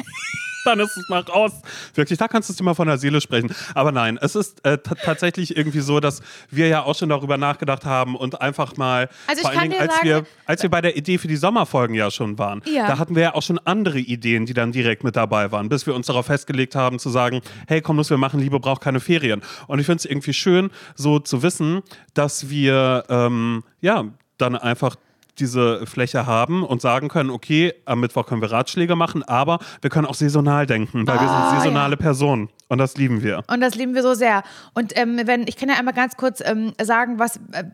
dann 0.67 0.79
ist 0.79 0.95
es 0.95 1.09
mal 1.09 1.21
raus. 1.21 1.53
Wirklich, 1.95 2.19
da 2.19 2.29
kannst 2.29 2.51
du 2.51 2.53
es 2.53 2.59
dir 2.59 2.65
mal 2.65 2.75
von 2.75 2.87
der 2.87 2.99
Seele 2.99 3.23
sprechen. 3.23 3.51
Aber 3.75 3.93
nein, 3.93 4.19
es 4.21 4.35
ist 4.35 4.63
äh, 4.67 4.77
tatsächlich 4.77 5.57
irgendwie 5.57 5.81
so, 5.81 6.01
dass 6.01 6.21
wir 6.51 6.69
ja 6.69 6.83
auch 6.83 6.95
schon 6.95 7.09
darüber 7.09 7.39
nachgedacht 7.39 7.87
haben 7.87 8.15
und 8.15 8.43
einfach 8.43 8.77
mal, 8.77 9.09
Also 9.27 9.41
ich 9.41 9.49
vor 9.49 9.59
allen 9.59 9.71
Dingen, 9.71 9.81
als 9.81 9.95
sagen- 9.95 10.07
wir, 10.07 10.27
als 10.45 10.63
wir 10.63 10.69
bei 10.69 10.83
der 10.83 10.99
Idee 10.99 11.17
für 11.17 11.29
die 11.29 11.37
Sommerfolgen 11.37 11.95
ja 11.97 12.11
schon 12.11 12.39
waren, 12.39 12.61
Ja. 12.67 12.87
da 12.89 12.99
hatten 12.99 13.15
wir 13.17 13.23
ja 13.23 13.35
auch 13.35 13.43
schon 13.43 13.59
andere 13.65 14.01
Ideen, 14.01 14.45
die 14.45 14.53
dann 14.53 14.71
direkt 14.71 15.03
mit 15.03 15.17
dabei 15.17 15.51
waren, 15.51 15.71
bis 15.71 15.87
wir 15.87 15.95
uns 15.95 16.09
darauf 16.09 16.27
festgelegt 16.27 16.75
haben, 16.75 16.99
zu 16.99 17.09
sagen, 17.09 17.41
hey, 17.67 17.81
komm, 17.81 17.97
los, 17.97 18.11
wir 18.11 18.19
machen 18.19 18.39
Liebe 18.39 18.61
braucht 18.61 18.83
keine 18.83 19.00
Ferien. 19.01 19.43
Und 19.67 19.79
ich 19.79 19.87
finde 19.87 19.99
es 19.99 20.05
irgendwie 20.05 20.33
schön, 20.33 20.71
so 20.95 21.19
zu 21.19 21.43
wissen, 21.43 21.83
dass 22.15 22.51
wir, 22.51 23.05
ähm, 23.09 23.65
ja, 23.81 24.05
dann 24.39 24.57
einfach 24.57 24.97
diese 25.39 25.87
Fläche 25.87 26.27
haben 26.27 26.65
und 26.65 26.83
sagen 26.83 27.09
können, 27.09 27.31
okay, 27.31 27.73
am 27.87 28.01
Mittwoch 28.01 28.27
können 28.27 28.43
wir 28.43 28.53
Ratschläge 28.53 28.95
machen, 28.95 29.23
aber 29.23 29.59
wir 29.81 29.91
können 29.91 30.07
auch 30.07 30.15
saisonal 30.15 30.67
denken, 30.67 31.07
weil 31.07 31.19
wir 31.19 31.29
Ah, 31.29 31.51
sind 31.51 31.61
saisonale 31.61 31.97
Personen 31.97 32.51
und 32.69 32.79
das 32.79 32.97
lieben 32.97 33.23
wir. 33.23 33.43
Und 33.47 33.61
das 33.61 33.75
lieben 33.75 33.95
wir 33.95 34.03
so 34.03 34.15
sehr. 34.15 34.43
Und 34.75 34.97
ähm, 34.99 35.21
wenn, 35.25 35.47
ich 35.49 35.57
kann 35.57 35.69
ja 35.69 35.77
einmal 35.77 35.95
ganz 35.95 36.17
kurz 36.17 36.43
ähm, 36.45 36.75
sagen, 36.81 37.19
was, 37.19 37.37
äh, 37.53 37.65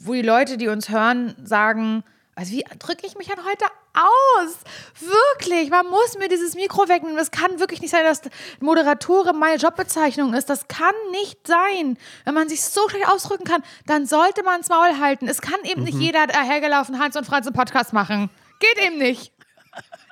wo 0.00 0.14
die 0.14 0.22
Leute, 0.22 0.56
die 0.56 0.68
uns 0.68 0.88
hören, 0.88 1.34
sagen, 1.44 2.04
also 2.34 2.52
wie 2.52 2.64
drücke 2.78 3.06
ich 3.06 3.16
mich 3.16 3.30
an 3.30 3.44
heute 3.44 3.64
aus? 3.94 4.54
Wirklich, 5.00 5.70
man 5.70 5.86
muss 5.86 6.16
mir 6.18 6.28
dieses 6.28 6.54
Mikro 6.54 6.88
wegnehmen. 6.88 7.18
Es 7.18 7.30
kann 7.30 7.58
wirklich 7.60 7.80
nicht 7.80 7.90
sein, 7.90 8.04
dass 8.04 8.22
Moderatorin 8.60 9.38
meine 9.38 9.56
Jobbezeichnung 9.56 10.34
ist. 10.34 10.48
Das 10.50 10.68
kann 10.68 10.94
nicht 11.10 11.46
sein. 11.46 11.98
Wenn 12.24 12.34
man 12.34 12.48
sich 12.48 12.62
so 12.64 12.88
schlecht 12.88 13.08
ausdrücken 13.08 13.44
kann, 13.44 13.62
dann 13.86 14.06
sollte 14.06 14.42
man 14.42 14.58
ins 14.58 14.68
Maul 14.68 14.98
halten. 14.98 15.28
Es 15.28 15.40
kann 15.40 15.62
eben 15.64 15.80
Mhm. 15.80 15.86
nicht 15.86 15.98
jeder 15.98 16.26
dahergelaufen 16.26 16.98
Hans 16.98 17.16
und 17.16 17.26
Franz 17.26 17.46
einen 17.46 17.54
Podcast 17.56 17.92
machen. 17.92 18.30
Geht 18.60 18.78
eben 18.86 18.98
nicht. 18.98 19.32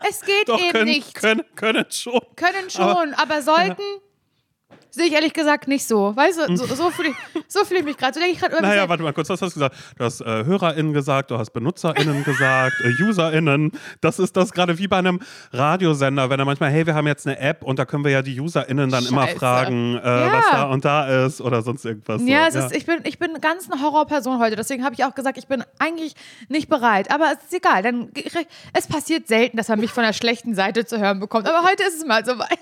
Es 0.08 0.22
geht 0.22 0.49
Doch, 0.49 0.58
eben 0.58 0.72
können, 0.72 0.84
nicht. 0.87 1.14
können, 1.14 1.44
können 1.54 1.87
schon. 1.90 2.20
Können 2.37 2.70
schon, 2.70 3.14
aber, 3.14 3.42
sollten. 3.42 3.82
Sehe 4.93 5.07
ich 5.07 5.12
ehrlich 5.12 5.33
gesagt 5.33 5.69
nicht 5.69 5.87
so. 5.87 6.17
Weißt 6.17 6.39
du, 6.49 6.57
so, 6.57 6.67
so 6.67 6.91
fühle 6.91 7.11
ich, 7.11 7.15
so 7.49 7.65
fühl 7.65 7.77
ich 7.79 7.85
mich 7.85 7.97
gerade. 7.97 8.12
So 8.15 8.19
denke 8.21 8.35
ich 8.35 8.41
gerade. 8.41 8.61
Naja, 8.61 8.89
warte 8.89 9.03
mal 9.05 9.12
kurz, 9.12 9.29
was 9.29 9.41
hast 9.41 9.55
du 9.55 9.61
gesagt? 9.61 9.77
Du 9.97 10.05
hast 10.05 10.21
äh, 10.21 10.45
HörerInnen 10.45 10.93
gesagt, 10.93 11.31
du 11.31 11.39
hast 11.39 11.50
BenutzerInnen 11.50 12.25
gesagt, 12.25 12.75
äh, 12.83 13.03
UserInnen. 13.03 13.71
Das 14.00 14.19
ist 14.19 14.37
das 14.37 14.50
gerade 14.50 14.79
wie 14.79 14.89
bei 14.89 14.97
einem 14.99 15.21
Radiosender, 15.53 16.29
wenn 16.29 16.41
er 16.41 16.45
manchmal, 16.45 16.71
hey, 16.71 16.87
wir 16.87 16.95
haben 16.97 17.07
jetzt 17.07 17.27
eine 17.27 17.39
App 17.39 17.62
und 17.62 17.79
da 17.79 17.85
können 17.85 18.03
wir 18.05 18.11
ja 18.11 18.23
die 18.23 18.41
UserInnen 18.41 18.91
dann 18.91 19.07
immer 19.07 19.27
Scheiße. 19.29 19.39
fragen, 19.39 19.97
äh, 19.97 20.00
Ja. 20.05 20.33
was 20.33 20.45
da 20.50 20.62
und 20.65 20.85
da 20.85 21.25
ist 21.27 21.41
oder 21.41 21.62
sonst 21.62 21.85
irgendwas. 21.85 22.23
ja, 22.27 22.50
so. 22.50 22.59
es 22.59 22.65
Ist, 22.67 22.77
ich, 22.77 22.87
bin, 22.87 22.99
ich 23.05 23.19
bin 23.21 23.41
ganz 23.41 23.71
eine 23.71 23.81
Horrorperson 23.81 24.41
heute. 24.41 24.57
Deswegen 24.57 24.85
habe 24.85 24.95
ich 24.97 25.05
auch 25.05 25.15
gesagt, 25.15 25.39
ich 25.39 25.47
bin 25.47 25.62
eigentlich 25.79 26.15
nicht 26.49 26.69
bereit. 26.69 27.12
Aber 27.12 27.27
es 27.27 27.45
ist 27.45 27.55
egal. 27.55 27.83
Dann, 27.83 28.11
es 28.73 28.87
passiert 28.89 29.29
selten, 29.29 29.57
dass 29.57 29.69
man 29.69 29.79
mich 29.79 29.93
von 29.93 30.03
der 30.03 30.12
schlechten 30.12 30.55
Seite 30.57 30.85
zu 30.85 30.99
hören 30.99 31.21
bekommt. 31.21 31.49
Aber 31.49 31.62
heute 31.69 31.85
ist 31.85 31.97
es 31.97 32.05
mal 32.05 32.25
soweit. 32.25 32.59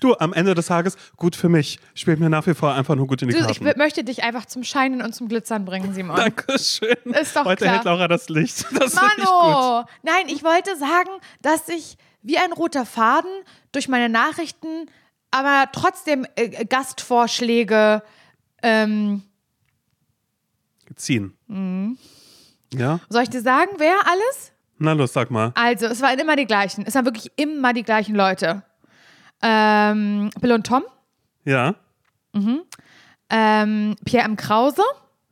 Du, 0.00 0.14
am 0.18 0.32
Ende 0.32 0.54
des 0.54 0.66
Tages, 0.66 0.96
gut 1.16 1.34
für 1.36 1.48
mich. 1.48 1.78
Spielt 1.94 2.20
mir 2.20 2.30
nach 2.30 2.46
wie 2.46 2.54
vor 2.54 2.72
einfach 2.74 2.94
nur 2.94 3.06
gut 3.06 3.20
in 3.22 3.28
die 3.28 3.34
Du, 3.34 3.40
ich 3.40 3.46
Karten. 3.60 3.64
w- 3.66 3.74
möchte 3.76 4.04
dich 4.04 4.22
einfach 4.22 4.46
zum 4.46 4.62
Scheinen 4.64 5.02
und 5.02 5.14
zum 5.14 5.28
Glitzern 5.28 5.64
bringen, 5.64 5.92
Simon. 5.94 6.16
Dankeschön. 6.16 6.96
Ist 7.04 7.34
doch 7.36 7.44
Heute 7.44 7.64
klar. 7.64 7.74
hält 7.76 7.84
Laura 7.84 8.08
das 8.08 8.28
Licht. 8.28 8.64
Das 8.78 8.94
ich 8.94 9.00
gut. 9.00 9.18
Mano! 9.18 9.84
Nein, 10.02 10.28
ich 10.28 10.42
wollte 10.44 10.76
sagen, 10.76 11.10
dass 11.42 11.68
ich 11.68 11.96
wie 12.22 12.38
ein 12.38 12.52
roter 12.52 12.86
Faden 12.86 13.30
durch 13.72 13.88
meine 13.88 14.08
Nachrichten, 14.08 14.86
aber 15.30 15.64
trotzdem 15.72 16.26
äh, 16.36 16.64
Gastvorschläge 16.64 18.02
ähm, 18.62 19.22
Ziehen. 20.96 21.36
Mhm. 21.48 21.98
Ja? 22.74 23.00
Soll 23.08 23.22
ich 23.24 23.30
dir 23.30 23.42
sagen, 23.42 23.70
wer 23.78 23.94
alles? 24.06 24.52
Na 24.78 24.92
los, 24.92 25.12
sag 25.12 25.30
mal. 25.30 25.52
Also, 25.54 25.86
es 25.86 26.00
waren 26.00 26.18
immer 26.18 26.36
die 26.36 26.46
gleichen. 26.46 26.84
Es 26.86 26.94
waren 26.94 27.04
wirklich 27.04 27.30
immer 27.36 27.72
die 27.72 27.82
gleichen 27.82 28.14
Leute. 28.14 28.62
Ähm, 29.42 30.30
Bill 30.40 30.52
und 30.52 30.66
Tom, 30.66 30.82
Ja? 31.44 31.74
ähm, 33.30 33.96
Pierre 34.04 34.24
M. 34.24 34.36
Krause 34.36 34.82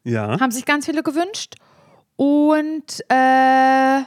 Ja? 0.05 0.39
haben 0.41 0.51
sich 0.51 0.65
ganz 0.65 0.87
viele 0.87 1.03
gewünscht. 1.03 1.55
Und 2.17 3.01
äh, 3.11 4.03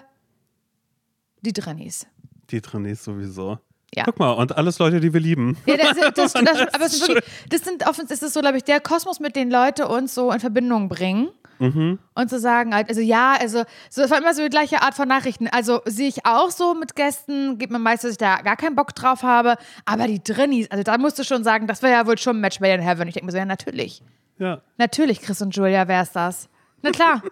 die 1.41 1.53
Drennies. 1.53 2.07
Die 2.49 2.61
Trainees 2.61 3.03
sowieso. 3.03 3.59
Ja. 3.93 4.03
Guck 4.05 4.19
mal, 4.19 4.31
und 4.31 4.55
alles 4.55 4.79
Leute, 4.79 4.99
die 4.99 5.13
wir 5.13 5.19
lieben. 5.19 5.57
Ja, 5.65 5.77
das, 5.77 5.97
das, 6.13 6.33
das, 6.33 6.33
das, 6.33 6.45
aber 6.73 6.85
ist 6.85 6.99
sind 6.99 7.07
wirklich, 7.15 7.33
das 7.49 7.61
sind 7.61 7.87
offen, 7.87 8.07
ist 8.07 8.21
es 8.23 8.33
so, 8.33 8.39
glaube 8.41 8.57
ich, 8.57 8.63
der 8.63 8.79
Kosmos, 8.79 9.19
mit 9.19 9.35
dem 9.35 9.49
Leute 9.49 9.87
uns 9.87 10.13
so 10.15 10.31
in 10.31 10.39
Verbindung 10.39 10.89
bringen. 10.89 11.29
Mhm. 11.59 11.99
Und 12.15 12.29
zu 12.29 12.39
sagen, 12.39 12.73
halt, 12.73 12.89
also 12.89 13.01
ja, 13.01 13.35
also 13.39 13.63
so, 13.89 14.01
es 14.01 14.09
war 14.09 14.17
immer 14.17 14.33
so 14.33 14.41
die 14.41 14.49
gleiche 14.49 14.81
Art 14.81 14.95
von 14.95 15.07
Nachrichten. 15.07 15.47
Also 15.47 15.81
sehe 15.85 16.07
ich 16.07 16.25
auch 16.25 16.49
so 16.51 16.73
mit 16.73 16.95
Gästen, 16.95 17.57
gibt 17.57 17.71
mir 17.71 17.79
meist, 17.79 18.03
dass 18.03 18.11
ich 18.11 18.17
da 18.17 18.37
gar 18.37 18.55
keinen 18.57 18.75
Bock 18.75 18.95
drauf 18.95 19.23
habe. 19.23 19.55
Aber 19.85 20.07
die 20.07 20.23
Drinnies, 20.23 20.71
also 20.71 20.83
da 20.83 20.97
musst 20.97 21.19
du 21.19 21.23
schon 21.23 21.43
sagen, 21.43 21.67
das 21.67 21.81
wäre 21.81 21.93
ja 21.93 22.07
wohl 22.07 22.17
schon 22.17 22.37
ein 22.37 22.41
Match 22.41 22.59
made 22.59 22.73
in 22.73 22.81
heaven. 22.81 23.07
Ich 23.07 23.13
denke 23.13 23.25
mir 23.25 23.31
so, 23.31 23.37
ja, 23.37 23.45
natürlich. 23.45 24.01
Ja. 24.37 24.61
Natürlich, 24.77 25.21
Chris 25.21 25.41
und 25.41 25.55
Julia, 25.55 25.87
wär's 25.87 26.11
das. 26.13 26.49
Na 26.81 26.91
klar. 26.91 27.21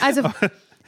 Also, 0.00 0.22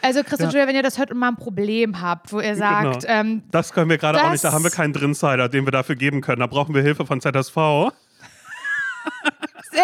also 0.03 0.25
Chris 0.25 0.41
und 0.41 0.53
Julia, 0.53 0.67
wenn 0.67 0.75
ihr 0.75 0.83
das 0.83 0.99
hört 0.99 1.13
und 1.13 1.19
mal 1.19 1.29
ein 1.29 1.37
Problem 1.37 2.01
habt, 2.01 2.33
wo 2.33 2.41
ihr 2.41 2.57
sagt, 2.57 3.03
Genau. 3.03 3.15
ähm, 3.15 3.43
Das 3.53 3.73
können 3.73 3.89
wir 3.91 3.97
gerade 3.99 4.19
auch 4.19 4.23
Das- 4.25 4.33
nicht. 4.33 4.45
Da 4.45 4.53
haben 4.53 4.65
wir 4.65 4.71
keinen 4.73 4.93
Drinsider, 4.93 5.49
den 5.49 5.65
wir 5.67 5.71
dafür 5.71 5.95
geben 5.95 6.21
können. 6.21 6.41
Da 6.41 6.47
brauchen 6.49 6.75
wir 6.75 6.83
Hilfe 6.83 7.07
von 7.07 7.21
ZSV. 7.21 7.93
sehr, 9.71 9.83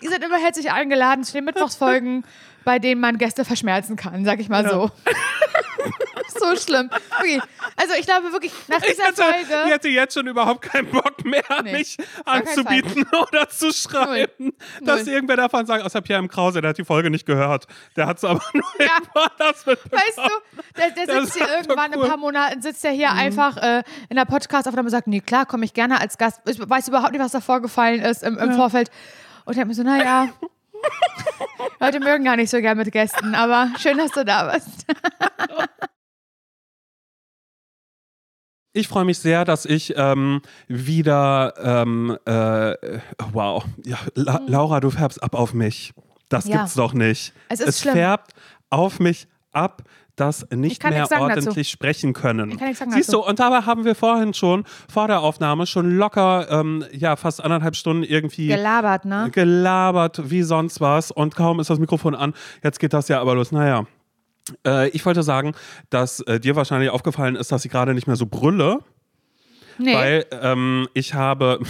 ihr 0.00 0.10
seid 0.10 0.22
immer 0.22 0.38
herzlich 0.38 0.70
eingeladen 0.72 1.24
zu 1.24 1.32
den 1.32 1.44
Mittwochsfolgen, 1.44 2.24
bei 2.64 2.78
denen 2.78 3.00
man 3.00 3.18
Gäste 3.18 3.44
verschmerzen 3.44 3.96
kann, 3.96 4.24
sag 4.24 4.40
ich 4.40 4.48
mal 4.48 4.68
so. 4.68 4.90
so 6.28 6.56
schlimm. 6.56 6.90
Okay. 7.20 7.40
Also 7.76 7.94
ich 7.98 8.06
glaube 8.06 8.32
wirklich, 8.32 8.52
nach 8.68 8.78
Ich 8.78 8.84
dieser 8.92 9.04
hätte, 9.06 9.22
ich 9.40 9.46
Folge. 9.46 9.70
hätte 9.70 9.88
jetzt 9.88 10.14
schon 10.14 10.26
überhaupt 10.26 10.62
keinen 10.62 10.90
Bock 10.90 11.24
mehr, 11.24 11.42
Nee, 11.62 11.72
mich 11.72 11.96
anzubieten 12.24 13.06
oder 13.30 13.48
zu 13.48 13.72
schreiben. 13.72 14.52
Dass 14.82 15.04
Null. 15.04 15.14
irgendwer 15.14 15.36
davon 15.36 15.66
sagt, 15.66 15.84
außer 15.84 16.00
Pierre 16.02 16.20
M. 16.20 16.28
Krause, 16.28 16.60
der 16.60 16.70
hat 16.70 16.78
die 16.78 16.84
Folge 16.84 17.10
nicht 17.10 17.26
gehört. 17.26 17.66
Der 17.96 18.06
hat 18.06 18.18
es 18.18 18.24
aber 18.24 18.40
nur 18.52 18.64
Ja. 18.78 18.98
anders 19.38 19.66
mitbekommen. 19.66 20.02
Weißt 20.06 20.18
du, 20.18 20.70
der, 20.80 20.90
der 21.06 21.22
sitzt 21.22 21.36
hier 21.38 21.48
irgendwann 21.48 21.94
cool. 21.94 22.02
ein 22.04 22.08
paar 22.08 22.18
Monaten, 22.18 22.62
sitzt 22.62 22.84
er 22.84 22.92
hier 22.92 23.12
einfach 23.12 23.56
äh, 23.58 23.82
in 24.08 24.16
der 24.16 24.24
Podcast-Aufnahme 24.24 24.86
und 24.86 24.90
sagt, 24.90 25.06
nee, 25.06 25.20
klar, 25.20 25.46
komme 25.46 25.64
ich 25.64 25.74
gerne 25.74 26.00
als 26.00 26.18
Gast. 26.18 26.40
Ich 26.46 26.58
weiß 26.58 26.88
überhaupt 26.88 27.12
nicht, 27.12 27.20
was 27.22 27.32
da 27.32 27.40
vorgefallen 27.40 28.00
ist 28.02 28.22
im, 28.22 28.36
im 28.38 28.54
Vorfeld. 28.54 28.90
Und 29.44 29.54
ich 29.54 29.60
hab 29.60 29.68
mir 29.68 29.74
so, 29.74 29.82
naja, 29.82 30.28
Leute 31.80 32.00
mögen 32.00 32.24
gar 32.24 32.36
nicht 32.36 32.50
so 32.50 32.60
gern 32.60 32.76
mit 32.76 32.90
Gästen, 32.92 33.34
aber 33.34 33.70
schön, 33.78 33.98
dass 33.98 34.10
du 34.12 34.24
da 34.24 34.52
bist. 34.54 34.86
Ich 38.76 38.88
freue 38.88 39.06
mich 39.06 39.18
sehr, 39.18 39.44
dass 39.46 39.64
ich 39.64 39.94
ähm, 39.96 40.42
wieder, 40.68 41.54
ähm, 41.62 42.16
äh, 42.26 42.74
wow, 43.32 43.64
ja, 43.84 43.96
La 44.14 44.40
Laura, 44.46 44.80
du 44.80 44.90
färbst 44.90 45.22
ab 45.22 45.34
auf 45.34 45.54
mich. 45.54 45.92
Das 46.28 46.44
Mhm. 46.44 46.50
Ja. 46.52 46.56
gibt's 46.58 46.74
doch 46.74 46.92
nicht. 46.92 47.32
Es 47.48 47.80
schlimm. 47.80 47.94
färbt 47.94 48.32
auf 48.68 49.00
mich 49.00 49.28
ab, 49.52 49.82
das 50.16 50.46
nicht 50.50 50.82
mehr 50.82 51.06
sagen 51.06 51.28
dazu. 51.28 51.46
ordentlich 51.48 51.68
sprechen 51.70 52.12
können. 52.12 52.58
Siehst 52.58 52.80
dazu. 53.10 53.12
du, 53.12 53.18
und 53.26 53.38
dabei 53.38 53.62
haben 53.62 53.84
wir 53.84 53.94
vorhin 53.94 54.34
schon, 54.34 54.64
vor 54.92 55.08
der 55.08 55.20
Aufnahme, 55.20 55.66
schon 55.66 55.96
locker, 55.96 56.46
ähm, 56.50 56.84
ja, 56.92 57.16
fast 57.16 57.42
anderthalb 57.42 57.76
Stunden 57.76 58.02
irgendwie 58.02 58.48
Gelabert, 58.48 59.04
ne? 59.04 59.30
gelabert 59.32 60.30
wie 60.30 60.42
sonst 60.42 60.80
was 60.80 61.10
und 61.10 61.34
kaum 61.34 61.60
ist 61.60 61.70
das 61.70 61.78
Mikrofon 61.78 62.14
an, 62.14 62.34
jetzt 62.62 62.78
geht 62.80 62.92
das 62.92 63.08
ja 63.08 63.20
aber 63.20 63.34
los. 63.34 63.52
Naja, 63.52 63.84
äh, 64.66 64.88
ich 64.90 65.04
wollte 65.06 65.22
sagen, 65.22 65.54
dass 65.90 66.20
äh, 66.20 66.40
dir 66.40 66.56
wahrscheinlich 66.56 66.90
aufgefallen 66.90 67.36
ist, 67.36 67.52
dass 67.52 67.64
ich 67.64 67.70
gerade 67.70 67.94
nicht 67.94 68.06
mehr 68.06 68.16
so 68.16 68.26
brülle, 68.26 68.78
Nee. 69.78 69.94
weil 69.94 70.26
ähm, 70.30 70.88
ich 70.94 71.14
habe... 71.14 71.60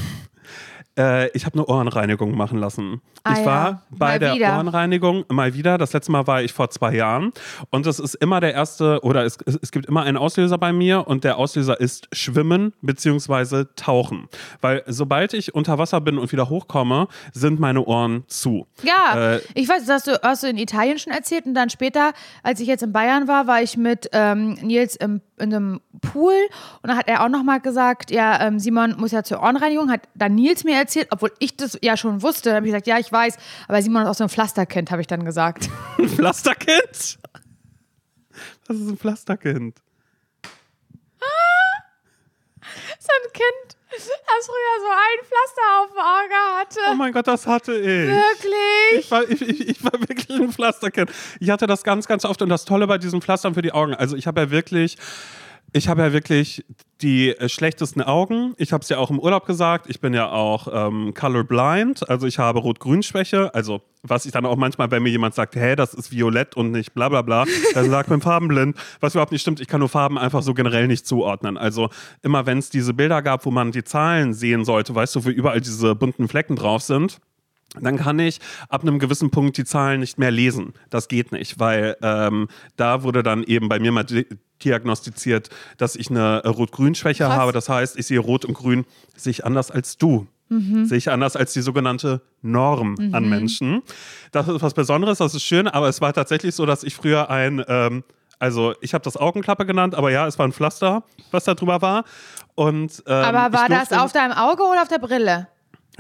Äh, 0.99 1.29
ich 1.37 1.45
habe 1.45 1.55
eine 1.55 1.67
Ohrenreinigung 1.67 2.37
machen 2.37 2.59
lassen. 2.59 3.03
Ah 3.23 3.33
ich 3.33 3.39
ja, 3.41 3.45
war 3.47 3.83
bei 3.91 4.07
mal 4.13 4.19
der 4.19 4.35
wieder. 4.35 4.55
Ohrenreinigung 4.55 5.25
mal 5.29 5.53
wieder. 5.55 5.79
Das 5.79 5.93
letzte 5.93 6.13
Mal 6.13 6.27
war 6.27 6.43
ich 6.43 6.53
vor 6.53 6.71
zwei 6.71 6.95
Jahren. 6.95 7.33
Und 7.71 7.87
das 7.87 7.99
ist 7.99 8.15
immer 8.15 8.41
der 8.41 8.55
erste, 8.55 9.01
oder 9.03 9.25
es, 9.25 9.39
es, 9.45 9.71
gibt 9.71 9.87
immer 9.87 10.05
einen 10.05 10.17
Auslöser 10.17 10.59
bei 10.59 10.73
mir 10.73 11.07
und 11.07 11.25
der 11.25 11.37
Auslöser 11.37 11.79
ist 11.79 12.09
Schwimmen 12.13 12.73
bzw. 12.81 13.65
Tauchen. 13.77 14.29
Weil 14.61 14.83
sobald 14.87 15.35
ich 15.35 15.55
unter 15.55 15.79
Wasser 15.79 16.01
bin 16.01 16.19
und 16.19 16.33
wieder 16.33 16.49
hochkomme, 16.49 17.09
sind 17.33 17.61
meine 17.61 17.85
Ohren 17.85 18.25
zu. 18.29 18.67
Ja, 18.83 19.35
Äh, 19.35 19.41
ich 19.55 19.69
weiß, 19.69 19.85
das 19.87 19.97
hast 19.97 20.07
du, 20.07 20.21
hast 20.23 20.43
du 20.45 20.49
in 20.49 20.57
Italien 20.59 20.99
schon 20.99 21.13
erzählt 21.13 21.47
und 21.47 21.55
dann 21.55 21.69
später, 21.71 22.13
als 22.43 22.61
ich 22.61 22.69
jetzt 22.69 22.83
in 22.83 22.93
Bayern 22.93 23.29
war, 23.29 23.47
war 23.47 23.61
ich 23.61 23.77
mit 23.77 24.09
ähm, 24.13 24.55
Nils 24.63 24.97
im, 24.97 25.21
in 25.37 25.55
einem 25.55 25.81
Pool 26.01 26.35
und 26.83 26.89
dann 26.89 26.97
hat 26.97 27.09
er 27.09 27.25
auch 27.25 27.29
nochmal 27.29 27.61
gesagt, 27.61 28.11
ja, 28.11 28.41
ähm, 28.47 28.59
Simon 28.59 28.95
muss 28.99 29.13
ja 29.13 29.23
zur 29.23 29.43
Ohrenreinigung, 29.43 29.91
hat 29.91 30.03
dann 30.15 30.35
Nils 30.35 30.65
mir 30.65 30.75
erzählt, 30.75 30.86
obwohl 31.11 31.33
ich 31.39 31.57
das 31.57 31.79
ja 31.83 31.97
schon 31.97 32.23
wusste. 32.23 32.51
Dann 32.51 32.57
habe 32.57 32.67
ich 32.67 32.73
gesagt, 32.73 32.87
ja, 32.87 32.99
ich 32.99 33.11
weiß, 33.11 33.37
aber 33.69 33.83
Simon 33.83 34.03
ist 34.03 34.09
auch 34.09 34.15
so 34.15 34.25
ein 34.25 34.31
Pflasterkind, 34.31 34.91
habe 34.91 35.01
ich 35.01 35.07
dann 35.07 35.25
gesagt. 35.25 35.69
Ein 35.99 36.09
Pflasterkind? 36.09 37.19
Was 38.69 38.77
ist 38.77 38.89
ein 38.89 38.99
Pflasterkind? 38.99 39.81
so 43.07 43.13
ein 43.13 43.33
Kind, 43.33 43.77
das 43.91 44.47
früher 44.47 44.77
so 44.81 44.91
ein 44.91 45.25
Pflaster 45.25 45.63
auf 45.81 45.89
dem 45.91 45.99
Auge 45.99 46.59
hatte. 46.59 46.81
Oh 46.93 46.95
mein 46.95 47.13
Gott, 47.13 47.27
das 47.27 47.47
hatte 47.47 47.75
ich. 47.75 48.09
Wirklich? 48.09 49.01
Ich 49.01 49.11
war, 49.11 49.29
ich, 49.29 49.43
ich, 49.43 49.69
ich 49.69 49.85
war 49.85 49.93
wirklich 49.93 50.29
ein 50.31 50.53
Pflasterkind. 50.53 51.11
Ich 51.41 51.51
hatte 51.51 51.67
das 51.67 51.85
ganz, 51.85 52.07
ganz 52.07 52.25
oft 52.25 52.43
und 52.43 52.49
das 52.49 52.65
Tolle 52.65 52.87
bei 52.87 52.99
diesen 52.99 53.23
Pflastern 53.23 53.55
für 53.55 53.63
die 53.63 53.73
Augen. 53.73 53.95
Also 53.95 54.17
ich 54.17 54.27
habe 54.27 54.41
ja 54.41 54.51
wirklich 54.51 54.97
Ich 55.73 55.89
habe 55.89 56.03
ja 56.03 56.13
wirklich 56.13 56.65
die 57.03 57.31
äh, 57.31 57.49
schlechtesten 57.49 58.03
Augen. 58.03 58.55
Ich 58.57 58.73
habe 58.73 58.83
es 58.83 58.89
ja 58.89 58.99
auch 58.99 59.11
im 59.11 59.19
Urlaub 59.19 59.47
gesagt. 59.47 59.87
Ich 59.89 60.01
bin 60.01 60.15
ja 60.15 60.31
auch 60.31 60.69
ähm, 60.73 61.13
colorblind, 61.15 62.09
also 62.09 62.27
ich 62.27 62.39
habe 62.39 62.61
Rot-Grün-Schwäche. 62.61 63.55
Also 63.55 63.83
was 64.03 64.25
ich 64.25 64.33
dann 64.33 64.47
auch 64.47 64.57
manchmal, 64.57 64.91
wenn 64.91 65.03
mir 65.03 65.11
jemand 65.11 65.35
sagt, 65.35 65.57
hey, 65.57 65.77
das 65.77 65.93
ist 65.93 66.13
violett 66.13 66.57
und 66.57 66.71
nicht 66.71 66.95
bla 66.95 67.09
bla 67.09 67.23
bla, 67.23 67.45
dann 67.75 67.91
sagt 67.91 68.09
man 68.09 68.21
farbenblind, 68.21 68.77
was 69.01 69.15
überhaupt 69.15 69.33
nicht 69.33 69.43
stimmt. 69.43 69.61
Ich 69.61 69.69
kann 69.69 69.81
nur 69.81 69.89
Farben 69.89 70.17
einfach 70.17 70.43
so 70.43 70.55
generell 70.55 70.87
nicht 70.87 71.07
zuordnen. 71.07 71.59
Also 71.59 71.91
immer 72.23 72.47
wenn 72.47 72.59
es 72.59 72.71
diese 72.71 72.95
Bilder 72.95 73.21
gab, 73.21 73.45
wo 73.45 73.51
man 73.51 73.73
die 73.73 73.85
Zahlen 73.85 74.33
sehen 74.33 74.65
sollte, 74.65 74.95
weißt 74.95 75.17
du, 75.17 75.25
wo 75.25 75.29
überall 75.29 75.61
diese 75.61 75.95
bunten 75.95 76.29
Flecken 76.29 76.57
drauf 76.57 76.83
sind, 76.83 77.21
dann 77.81 77.97
kann 77.97 78.19
ich 78.19 78.41
ab 78.69 78.83
einem 78.83 78.99
gewissen 78.99 79.31
Punkt 79.31 79.57
die 79.57 79.65
Zahlen 79.65 80.01
nicht 80.01 80.19
mehr 80.19 80.31
lesen. 80.31 80.73
Das 80.91 81.09
geht 81.09 81.33
nicht, 81.33 81.59
weil 81.59 81.97
ähm, 82.03 82.49
da 82.77 83.03
wurde 83.03 83.23
dann 83.23 83.43
eben 83.43 83.69
bei 83.69 83.79
mir 83.79 83.93
mal 83.93 84.05
di 84.05 84.27
diagnostiziert, 84.65 85.51
dass 85.77 85.97
ich 85.97 86.11
eine 86.11 86.43
Rot-Grün-Schwäche 86.43 87.29
habe. 87.29 87.53
Das 87.53 87.69
heißt, 87.69 87.99
ich 87.99 88.07
sehe 88.07 88.19
Rot 88.19 88.47
und 88.47 88.55
Grün 88.55 88.87
sehe 89.15 89.31
ich 89.33 89.45
anders 89.45 89.71
als 89.71 89.99
du. 89.99 90.29
Mhm. 90.49 90.87
Sehe 90.87 90.97
ich 90.97 91.11
anders 91.11 91.37
als 91.37 91.53
die 91.53 91.61
sogenannte 91.61 92.23
Norm 92.41 92.95
mhm. 92.99 93.15
an 93.15 93.29
Menschen. 93.29 93.83
Das 94.33 94.49
ist 94.49 94.63
was 94.63 94.73
Besonderes, 94.73 95.19
das 95.19 95.35
ist 95.35 95.43
schön, 95.43 95.69
aber 95.69 95.89
es 95.89 96.01
war 96.01 96.15
tatsächlich 96.15 96.55
so, 96.55 96.65
dass 96.65 96.85
ich 96.85 96.95
früher 96.97 97.29
ein, 97.29 97.63
ähm, 97.69 98.03
also 98.39 98.75
ich 98.81 98.95
habe 98.95 99.03
das 99.03 99.19
Augenklappe 99.19 99.67
genannt, 99.67 99.95
aber 99.95 100.11
ja, 100.11 100.27
es 100.27 100.39
war 100.39 100.47
ein 100.47 100.53
Pflaster, 100.53 101.03
was 101.33 101.45
da 101.45 101.55
drüber 101.55 101.83
war. 101.83 102.05
Und, 102.55 103.03
ähm, 103.07 103.13
aber 103.13 103.53
war 103.53 103.69
das 103.69 103.93
auf 103.93 104.13
deinem 104.13 104.33
Auge 104.33 104.63
oder 104.63 104.81
auf 104.81 104.89
der 104.89 105.01
Brille? 105.01 105.49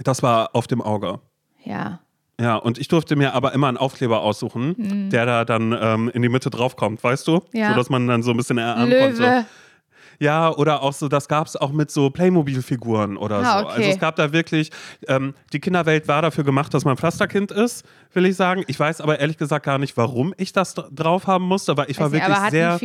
Das 0.03 0.23
war 0.23 0.55
auf 0.55 0.67
dem 0.67 0.81
Auge. 0.81 1.21
Ja. 1.67 2.01
Ja, 2.39 2.57
und 2.57 2.79
ich 2.79 2.89
durfte 2.89 3.17
mir 3.17 3.33
aber 3.33 3.53
immer 3.53 3.69
einen 3.69 3.79
Aufkleber 3.79 4.21
aussuchen, 4.21 4.75
mhm. 4.77 5.11
der 5.11 5.25
da 5.25 5.45
dann 5.45 5.77
ähm, 5.79 6.11
in 6.13 6.21
die 6.21 6.29
Mitte 6.29 6.51
draufkommt, 6.51 7.03
weißt 7.03 7.27
du? 7.29 7.41
Ja. 7.53 7.71
So 7.71 7.77
dass 7.77 7.89
man 7.89 8.07
dann 8.07 8.23
so 8.23 8.31
ein 8.31 8.37
bisschen 8.37 8.59
erahnen 8.59 8.91
Löwe. 8.91 9.01
konnte. 9.01 9.47
Ja, 10.19 10.51
oder 10.51 10.83
auch 10.83 10.93
so, 10.93 11.09
das 11.09 11.29
gab 11.29 11.47
es 11.47 11.57
auch 11.57 11.73
mit 11.73 11.91
so 11.91 12.11
Playmobil-Figuren 12.11 13.17
oder 13.17 13.37
ah, 13.37 13.61
so. 13.61 13.67
Okay. 13.67 13.75
Also 13.77 13.91
es 13.91 13.99
gab 13.99 14.17
da 14.17 14.33
wirklich, 14.33 14.71
ähm, 15.09 15.35
die 15.53 15.61
Kinderwelt 15.61 16.09
war 16.09 16.23
dafür 16.23 16.45
gemacht, 16.45 16.73
dass 16.75 16.85
man 16.85 16.97
Pflasterkind 16.97 17.51
ist, 17.51 17.85
will 18.13 18.27
ich 18.27 18.37
sagen. 18.37 18.65
Ich 18.67 18.81
weiß 18.81 19.01
aber 19.01 19.21
ehrlich 19.21 19.37
gesagt 19.37 19.65
gar 19.67 19.79
nicht, 19.79 19.97
warum 19.97 20.35
ich 20.37 20.53
das 20.53 20.75
drauf 20.75 21.27
haben 21.27 21.45
musste, 21.45 21.77
weil 21.77 21.91
ich 21.91 22.01
war 22.01 22.11
wirklich 22.13 22.37
sehr, 22.51 22.79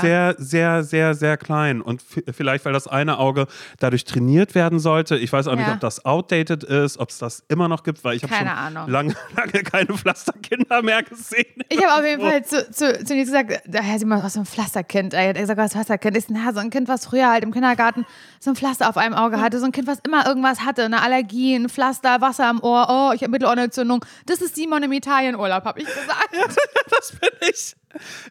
sehr, 0.00 0.34
sehr, 0.38 0.82
sehr, 0.82 1.14
sehr 1.14 1.36
klein. 1.36 1.80
Und 1.82 2.02
vielleicht, 2.02 2.64
weil 2.64 2.72
das 2.72 2.88
eine 2.88 3.18
Auge 3.18 3.46
dadurch 3.78 4.04
trainiert 4.04 4.54
werden 4.54 4.78
sollte. 4.78 5.16
Ich 5.16 5.32
weiß 5.32 5.46
auch 5.46 5.52
ja. 5.52 5.58
nicht, 5.58 5.70
ob 5.70 5.80
das 5.80 6.04
outdated 6.04 6.64
ist, 6.64 6.98
ob 6.98 7.10
es 7.10 7.18
das 7.18 7.44
immer 7.48 7.68
noch 7.68 7.82
gibt, 7.82 8.02
weil 8.04 8.16
ich 8.16 8.22
habe 8.22 8.34
schon 8.34 8.90
lange, 8.90 9.14
lange 9.36 9.62
keine 9.64 9.92
Pflasterkinder 9.96 10.82
mehr 10.82 11.02
gesehen. 11.02 11.62
Ich 11.68 11.84
habe 11.84 12.00
auf 12.00 12.06
jeden 12.06 12.22
Fall 12.22 12.44
zu, 12.44 12.70
zu, 12.70 13.04
zu 13.04 13.14
gesagt, 13.14 13.62
daher 13.66 13.98
sieht 13.98 14.08
man 14.08 14.22
aus 14.22 14.32
so 14.32 14.40
ein 14.40 14.46
Pflasterkind. 14.46 15.14
Er 15.14 15.28
hat 15.28 15.36
gesagt, 15.36 15.58
was 15.58 15.72
Pflasterkind 15.72 16.16
ist 16.16 16.30
ein, 16.30 16.54
so 16.54 16.60
ein 16.70 16.72
Kind, 16.72 16.88
was 16.88 17.06
früher 17.06 17.28
halt 17.28 17.42
im 17.42 17.52
Kindergarten 17.52 18.06
so 18.38 18.50
ein 18.50 18.56
Pflaster 18.56 18.88
auf 18.88 18.96
einem 18.96 19.14
Auge 19.14 19.40
hatte. 19.40 19.58
So 19.58 19.66
ein 19.66 19.72
Kind, 19.72 19.86
was 19.86 19.98
immer 20.06 20.26
irgendwas 20.26 20.60
hatte, 20.60 20.84
eine 20.84 21.02
Allergie, 21.02 21.54
ein 21.54 21.68
Pflaster, 21.68 22.20
Wasser 22.20 22.46
am 22.46 22.62
Ohr, 22.62 22.86
oh, 22.88 23.12
ich 23.14 23.22
habe 23.22 23.30
Mittelohrentzündung. 23.32 24.04
Das 24.26 24.40
ist 24.40 24.54
Simon 24.54 24.82
im 24.82 24.92
Italienurlaub, 24.92 25.64
habe 25.64 25.80
ich 25.80 25.86
gesagt. 26.34 26.60
das 26.90 27.12
bin 27.12 27.30
ich. 27.50 27.76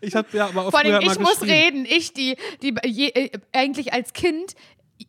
Ich 0.01 0.15
habe 0.15 0.27
ja 0.33 0.47
aber 0.47 0.67
auch 0.67 0.71
Vor 0.71 0.79
allem, 0.79 1.01
ich 1.01 1.19
muss 1.19 1.41
reden. 1.41 1.85
Ich, 1.85 2.13
die, 2.13 2.37
die 2.61 2.75
je, 2.85 3.07
äh, 3.09 3.31
eigentlich 3.53 3.93
als 3.93 4.13
Kind 4.13 4.55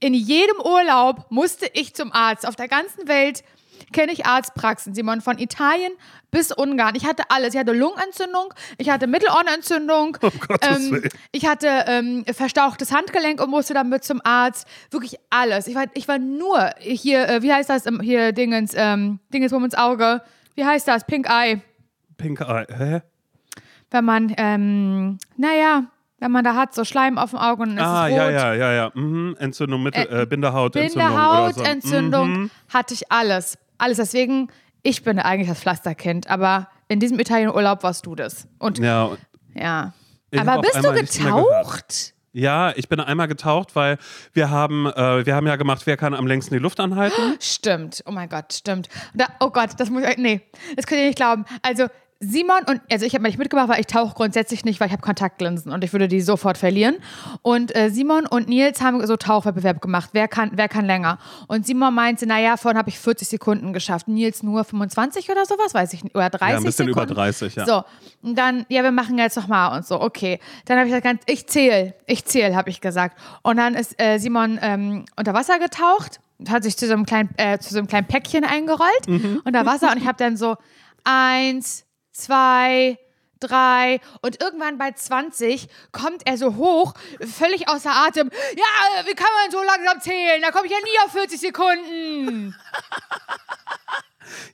in 0.00 0.14
jedem 0.14 0.60
Urlaub 0.60 1.26
musste 1.30 1.66
ich 1.72 1.94
zum 1.94 2.12
Arzt 2.12 2.46
auf 2.46 2.56
der 2.56 2.68
ganzen 2.68 3.08
Welt 3.08 3.42
kenne 3.92 4.12
ich 4.12 4.26
Arztpraxen, 4.26 4.94
Simon, 4.94 5.20
von 5.20 5.38
Italien 5.38 5.92
bis 6.30 6.52
Ungarn. 6.52 6.94
Ich 6.94 7.04
hatte 7.06 7.24
alles. 7.28 7.54
Ich 7.54 7.60
hatte 7.60 7.72
Lungenentzündung, 7.72 8.54
ich 8.78 8.90
hatte 8.90 9.06
Mittelohrenentzündung, 9.06 10.18
oh 10.22 10.30
ähm, 10.62 11.02
ich 11.32 11.46
hatte 11.46 11.84
ähm, 11.86 12.24
verstauchtes 12.32 12.92
Handgelenk 12.92 13.42
und 13.42 13.50
musste 13.50 13.74
damit 13.74 14.04
zum 14.04 14.20
Arzt. 14.24 14.66
Wirklich 14.90 15.16
alles. 15.30 15.66
Ich 15.66 15.74
war, 15.74 15.86
ich 15.94 16.08
war 16.08 16.18
nur 16.18 16.70
hier, 16.78 17.28
äh, 17.28 17.42
wie 17.42 17.52
heißt 17.52 17.70
das, 17.70 17.84
hier 18.02 18.32
Dingens, 18.32 18.72
ähm, 18.76 19.20
Dingens 19.32 19.52
ins 19.52 19.74
Auge. 19.74 20.22
Wie 20.54 20.64
heißt 20.64 20.88
das? 20.88 21.04
Pink 21.06 21.28
Eye. 21.28 21.60
Pink 22.16 22.40
Eye, 22.40 22.66
hä? 22.76 23.00
Wenn 23.90 24.04
man, 24.04 24.32
ähm, 24.36 25.18
naja, 25.36 25.84
wenn 26.20 26.30
man 26.30 26.44
da 26.44 26.54
hat, 26.54 26.74
so 26.74 26.84
Schleim 26.84 27.18
auf 27.18 27.30
dem 27.30 27.38
Auge 27.38 27.62
und 27.62 27.76
es 27.76 27.82
ah, 27.82 28.06
ist 28.06 28.12
rot. 28.12 28.18
ja, 28.18 28.30
ja, 28.30 28.54
ja, 28.54 28.72
ja. 28.72 28.90
Mhm. 28.94 29.36
Entzündung, 29.38 29.82
Mittel, 29.82 30.06
äh, 30.10 30.26
Bindehautentzündung. 30.26 31.08
Bindehautentzündung 31.08 32.34
so. 32.34 32.40
mhm. 32.40 32.50
hatte 32.68 32.94
ich 32.94 33.10
alles 33.10 33.58
alles. 33.80 33.96
Deswegen, 33.96 34.48
ich 34.82 35.02
bin 35.02 35.18
eigentlich 35.18 35.48
das 35.48 35.60
Pflasterkind, 35.60 36.28
aber 36.28 36.68
in 36.88 37.00
diesem 37.00 37.18
Italienurlaub 37.18 37.82
warst 37.82 38.06
du 38.06 38.14
das. 38.14 38.48
Und 38.58 38.78
ja. 38.78 39.16
ja. 39.54 39.92
Aber 40.36 40.60
bist 40.60 40.76
du 40.76 40.92
getaucht? 40.92 42.14
Ja, 42.32 42.72
ich 42.76 42.88
bin 42.88 43.00
einmal 43.00 43.26
getaucht, 43.26 43.74
weil 43.74 43.98
wir 44.32 44.50
haben, 44.50 44.86
äh, 44.86 45.26
wir 45.26 45.34
haben 45.34 45.48
ja 45.48 45.56
gemacht, 45.56 45.82
wer 45.86 45.96
kann 45.96 46.14
am 46.14 46.28
längsten 46.28 46.54
die 46.54 46.60
Luft 46.60 46.78
anhalten. 46.78 47.36
Stimmt, 47.40 48.04
oh 48.06 48.12
mein 48.12 48.28
Gott, 48.28 48.52
stimmt. 48.52 48.88
Da, 49.14 49.26
oh 49.40 49.50
Gott, 49.50 49.70
das 49.78 49.90
muss 49.90 50.04
ich, 50.04 50.16
nee, 50.16 50.40
das 50.76 50.86
könnt 50.86 51.00
ihr 51.00 51.06
nicht 51.08 51.16
glauben. 51.16 51.44
Also 51.62 51.86
Simon 52.22 52.64
und, 52.66 52.82
also 52.92 53.06
ich 53.06 53.14
habe 53.14 53.22
mal 53.22 53.28
nicht 53.28 53.38
mitgemacht, 53.38 53.70
weil 53.70 53.80
ich 53.80 53.86
tauche 53.86 54.14
grundsätzlich 54.14 54.62
nicht, 54.66 54.78
weil 54.78 54.88
ich 54.88 54.92
habe 54.92 55.00
Kontaktlinsen 55.00 55.72
und 55.72 55.82
ich 55.82 55.92
würde 55.92 56.06
die 56.06 56.20
sofort 56.20 56.58
verlieren. 56.58 56.96
Und 57.40 57.74
äh, 57.74 57.88
Simon 57.88 58.26
und 58.26 58.46
Nils 58.46 58.82
haben 58.82 59.04
so 59.06 59.16
Tauchwettbewerb 59.16 59.80
gemacht. 59.80 60.10
Wer 60.12 60.28
kann, 60.28 60.50
wer 60.52 60.68
kann 60.68 60.84
länger? 60.84 61.18
Und 61.48 61.66
Simon 61.66 61.94
meinte, 61.94 62.26
naja, 62.26 62.58
vorhin 62.58 62.76
habe 62.76 62.90
ich 62.90 62.98
40 62.98 63.26
Sekunden 63.26 63.72
geschafft. 63.72 64.06
Nils 64.06 64.42
nur 64.42 64.64
25 64.64 65.30
oder 65.30 65.46
sowas, 65.46 65.72
weiß 65.72 65.94
ich 65.94 66.04
nicht. 66.04 66.14
Oder 66.14 66.28
30 66.28 66.40
Ja, 66.40 66.56
ein 66.58 66.64
bisschen 66.64 66.86
Sekunden. 66.88 67.12
über 67.12 67.22
30, 67.22 67.54
ja. 67.54 67.64
So, 67.64 67.84
und 68.20 68.36
dann, 68.36 68.66
ja, 68.68 68.82
wir 68.82 68.92
machen 68.92 69.16
jetzt 69.16 69.36
nochmal 69.36 69.74
und 69.74 69.86
so, 69.86 69.98
okay. 69.98 70.40
Dann 70.66 70.76
habe 70.78 70.90
ich 70.90 70.94
gesagt, 70.94 71.22
ich 71.24 71.46
zähle, 71.46 71.94
ich 72.06 72.26
zähle, 72.26 72.54
habe 72.54 72.68
ich 72.68 72.82
gesagt. 72.82 73.18
Und 73.42 73.56
dann 73.56 73.74
ist 73.74 73.98
äh, 73.98 74.18
Simon 74.18 74.58
ähm, 74.60 75.06
unter 75.16 75.32
Wasser 75.32 75.58
getaucht, 75.58 76.20
hat 76.50 76.64
sich 76.64 76.76
zu 76.76 76.86
so 76.86 76.92
einem 76.92 77.06
kleinen, 77.06 77.30
äh, 77.38 77.58
zu 77.58 77.72
so 77.72 77.78
einem 77.78 77.88
kleinen 77.88 78.08
Päckchen 78.08 78.44
eingerollt 78.44 79.08
mhm. 79.08 79.40
unter 79.46 79.64
Wasser 79.64 79.90
und 79.90 79.96
ich 79.96 80.06
habe 80.06 80.18
dann 80.18 80.36
so 80.36 80.56
eins, 81.04 81.86
zwei, 82.20 82.98
drei 83.40 84.00
und 84.22 84.40
irgendwann 84.40 84.78
bei 84.78 84.92
20 84.92 85.68
kommt 85.92 86.26
er 86.26 86.36
so 86.36 86.56
hoch, 86.56 86.94
völlig 87.20 87.68
außer 87.68 87.90
Atem. 87.90 88.30
Ja, 88.56 89.06
wie 89.06 89.14
kann 89.14 89.28
man 89.42 89.50
so 89.50 89.62
langsam 89.62 90.00
zählen? 90.00 90.42
Da 90.42 90.50
komme 90.50 90.66
ich 90.66 90.72
ja 90.72 90.78
nie 90.78 91.06
auf 91.06 91.12
40 91.12 91.40
Sekunden. 91.40 92.54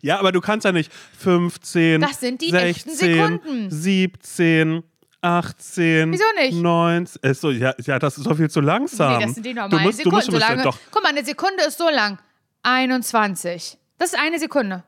ja, 0.01 0.19
aber 0.19 0.33
du 0.33 0.41
kannst 0.41 0.65
ja 0.65 0.73
nicht 0.73 0.93
15, 1.19 2.01
das 2.01 2.21
sind 2.21 2.41
die 2.41 2.51
16, 2.51 3.71
17, 3.71 4.83
18. 5.21 6.13
Wieso 6.13 6.25
nicht? 6.37 6.55
19. 6.55 7.31
Ist 7.31 7.41
so, 7.41 7.51
ja, 7.51 7.75
ja, 7.79 7.99
das 7.99 8.17
ist 8.19 8.27
doch 8.27 8.37
viel 8.37 8.51
zu 8.51 8.61
langsam. 8.61 9.19
Nee, 9.19 9.25
das 9.25 9.35
sind 9.35 9.45
die 9.45 9.55
normalen 9.55 9.71
du 9.71 9.79
musst, 9.81 9.99
Sekunden. 9.99 10.27
Du 10.27 10.33
musst, 10.33 10.33
so 10.33 10.39
lange, 10.39 10.63
doch. 10.63 10.79
Guck 10.91 11.03
mal, 11.03 11.09
eine 11.09 11.25
Sekunde 11.25 11.65
ist 11.65 11.79
so 11.79 11.89
lang. 11.91 12.19
21. 12.63 13.79
Das 13.99 14.13
ist 14.13 14.19
eine 14.19 14.39
Sekunde. 14.39 14.85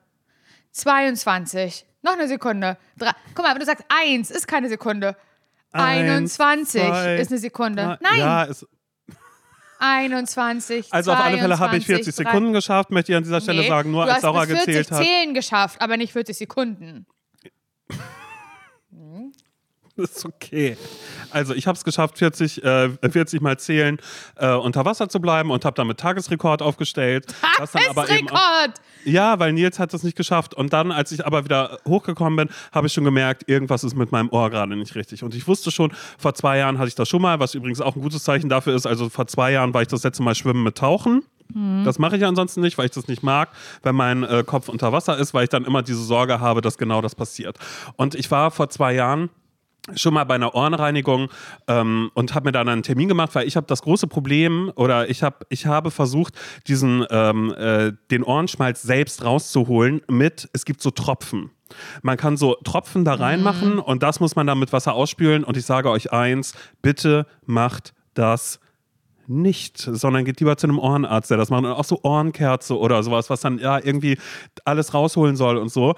22. 0.73 1.85
Noch 2.03 2.13
eine 2.13 2.29
Sekunde. 2.29 2.77
Drei. 2.97 3.11
Guck 3.35 3.45
mal, 3.45 3.53
wenn 3.53 3.61
du 3.61 3.67
sagst 3.67 3.85
eins, 3.89 4.31
ist 4.31 4.47
keine 4.47 4.69
Sekunde. 4.69 5.17
Eins, 5.73 6.39
21 6.41 6.81
zwei, 6.81 7.17
ist 7.17 7.31
eine 7.31 7.39
Sekunde. 7.39 7.83
Drei. 7.83 7.99
Nein. 8.01 8.19
Ja, 8.19 8.43
ist 8.45 8.67
21. 9.79 10.93
Also 10.93 11.11
22, 11.11 11.13
auf 11.13 11.21
alle 11.21 11.39
Fälle 11.39 11.59
habe 11.59 11.77
ich 11.77 11.87
40 11.87 12.15
3. 12.15 12.25
Sekunden 12.25 12.53
geschafft, 12.53 12.91
möchte 12.91 13.13
ich 13.13 13.17
an 13.17 13.23
dieser 13.23 13.41
Stelle 13.41 13.63
nee, 13.63 13.69
sagen, 13.69 13.91
nur 13.91 14.05
als 14.05 14.23
Laura 14.23 14.45
gezählt 14.45 14.91
hat. 14.91 14.99
40 14.99 15.07
Zählen 15.07 15.35
geschafft, 15.35 15.81
aber 15.81 15.97
nicht 15.97 16.13
40 16.13 16.37
Sekunden. 16.37 17.07
Das 19.99 20.11
ist 20.17 20.25
okay. 20.25 20.77
Also 21.31 21.55
ich 21.55 21.67
habe 21.67 21.77
es 21.77 21.85
geschafft, 21.85 22.19
40, 22.19 22.65
äh, 22.65 22.91
40 23.11 23.41
Mal 23.41 23.59
zählen 23.59 23.99
äh, 24.37 24.55
unter 24.55 24.85
Wasser 24.85 25.09
zu 25.09 25.21
bleiben 25.21 25.51
und 25.51 25.65
habe 25.65 25.75
damit 25.75 25.99
Tagesrekord 25.99 26.63
aufgestellt. 26.63 27.27
Tagesrekord! 27.57 28.75
Ja, 29.05 29.39
weil 29.39 29.53
Nils 29.53 29.79
hat 29.79 29.93
das 29.93 30.05
nicht 30.05 30.17
geschafft. 30.17 30.55
Und 30.55 30.73
dann, 30.73 30.93
als 30.93 31.13
ich 31.13 31.27
aber 31.27 31.45
wieder 31.45 31.79
hochgekommen 31.87 32.37
bin, 32.37 32.49
habe 32.73 32.87
ich 32.87 32.93
schon 32.93 33.05
gemerkt, 33.05 33.49
irgendwas 33.49 33.85
ist 33.85 33.97
mit 33.97 34.13
meinem 34.13 34.31
Ohr 34.31 34.51
gerade 34.51 34.77
nicht 34.77 34.95
richtig. 34.95 35.23
Und 35.25 35.35
ich 35.35 35.47
wusste 35.49 35.71
schon, 35.71 35.93
vor 36.17 36.35
zwei 36.35 36.59
Jahren 36.59 36.79
hatte 36.79 36.89
ich 36.89 36.95
das 36.95 37.09
schon 37.09 37.23
mal, 37.23 37.41
was 37.41 37.55
übrigens 37.55 37.81
auch 37.81 37.97
ein 37.97 38.03
gutes 38.03 38.23
Zeichen 38.23 38.49
dafür 38.49 38.75
ist. 38.75 38.87
Also 38.87 39.09
vor 39.09 39.27
zwei 39.27 39.53
Jahren 39.53 39.75
war 39.75 39.83
ich 39.83 39.89
das 39.89 40.05
letzte 40.05 40.23
Mal 40.23 40.35
schwimmen 40.35 40.63
mit 40.63 40.79
Tauchen. 40.79 41.25
Mhm. 41.53 41.83
Das 41.85 41.99
mache 41.99 42.17
ich 42.17 42.25
ansonsten 42.25 42.61
nicht, 42.61 42.79
weil 42.79 42.87
ich 42.87 42.93
das 42.93 43.09
nicht 43.09 43.23
mag, 43.23 43.49
wenn 43.83 43.95
mein 43.95 44.23
äh, 44.23 44.45
Kopf 44.47 44.69
unter 44.69 44.93
Wasser 44.93 45.19
ist, 45.19 45.35
weil 45.35 45.45
ich 45.45 45.51
dann 45.51 45.65
immer 45.65 45.83
diese 45.83 46.03
Sorge 46.03 46.41
habe, 46.41 46.61
dass 46.61 46.79
genau 46.79 47.01
das 47.01 47.15
passiert. 47.15 47.59
Und 47.97 48.15
ich 48.15 48.31
war 48.31 48.51
vor 48.51 48.69
zwei 48.69 48.95
Jahren 48.95 49.31
schon 49.97 50.15
mal 50.15 50.25
bei 50.25 50.35
einer 50.35 50.55
Ohrenreinigung 50.55 51.29
ähm, 51.67 52.11
und 52.15 52.35
habe 52.35 52.49
mir 52.49 52.53
dann 52.53 52.69
einen 52.69 52.83
Termin 52.83 53.09
gemacht, 53.09 53.35
weil 53.35 53.47
ich 53.47 53.57
habe 53.57 53.67
das 53.67 53.83
große 53.83 54.07
Problem 54.07 54.73
oder 54.77 55.09
ich 55.09 55.23
habe 55.23 55.47
ich 55.49 55.67
habe 55.67 55.91
versucht 55.91 56.35
diesen 56.67 57.05
ähm, 57.11 57.55
äh, 57.57 57.93
den 58.11 58.23
Ohrenschmalz 58.23 58.83
selbst 58.83 59.25
rauszuholen 59.25 60.03
mit 60.09 60.49
es 60.53 60.65
gibt 60.65 60.83
so 60.83 60.91
Tropfen. 60.91 61.51
Man 62.03 62.17
kann 62.17 62.37
so 62.37 62.55
Tropfen 62.65 63.05
da 63.05 63.15
reinmachen 63.15 63.75
mhm. 63.75 63.81
und 63.81 64.03
das 64.03 64.21
muss 64.21 64.37
man 64.37 64.47
dann 64.47 64.59
mit 64.59 64.73
Wasser 64.73 64.95
ausspülen 64.95 65.45
und 65.45 65.57
ich 65.57 65.67
sage 65.67 65.91
euch 65.91 66.13
eins, 66.13 66.55
bitte 66.83 67.27
macht 67.45 67.93
das 68.15 68.61
nicht, 69.29 69.79
sondern 69.79 70.25
geht 70.25 70.41
lieber 70.41 70.57
zu 70.57 70.67
einem 70.67 70.79
Ohrenarzt, 70.79 71.31
der 71.31 71.37
das 71.37 71.51
macht. 71.51 71.65
Und 71.65 71.71
auch 71.71 71.85
so 71.85 72.01
Ohrenkerze 72.03 72.79
oder 72.79 73.03
sowas, 73.03 73.29
was 73.29 73.43
dann 73.43 73.59
ja 73.59 73.79
irgendwie 73.79 74.19
alles 74.65 74.95
rausholen 74.95 75.37
soll 75.37 75.59
und 75.59 75.71
so. 75.71 75.95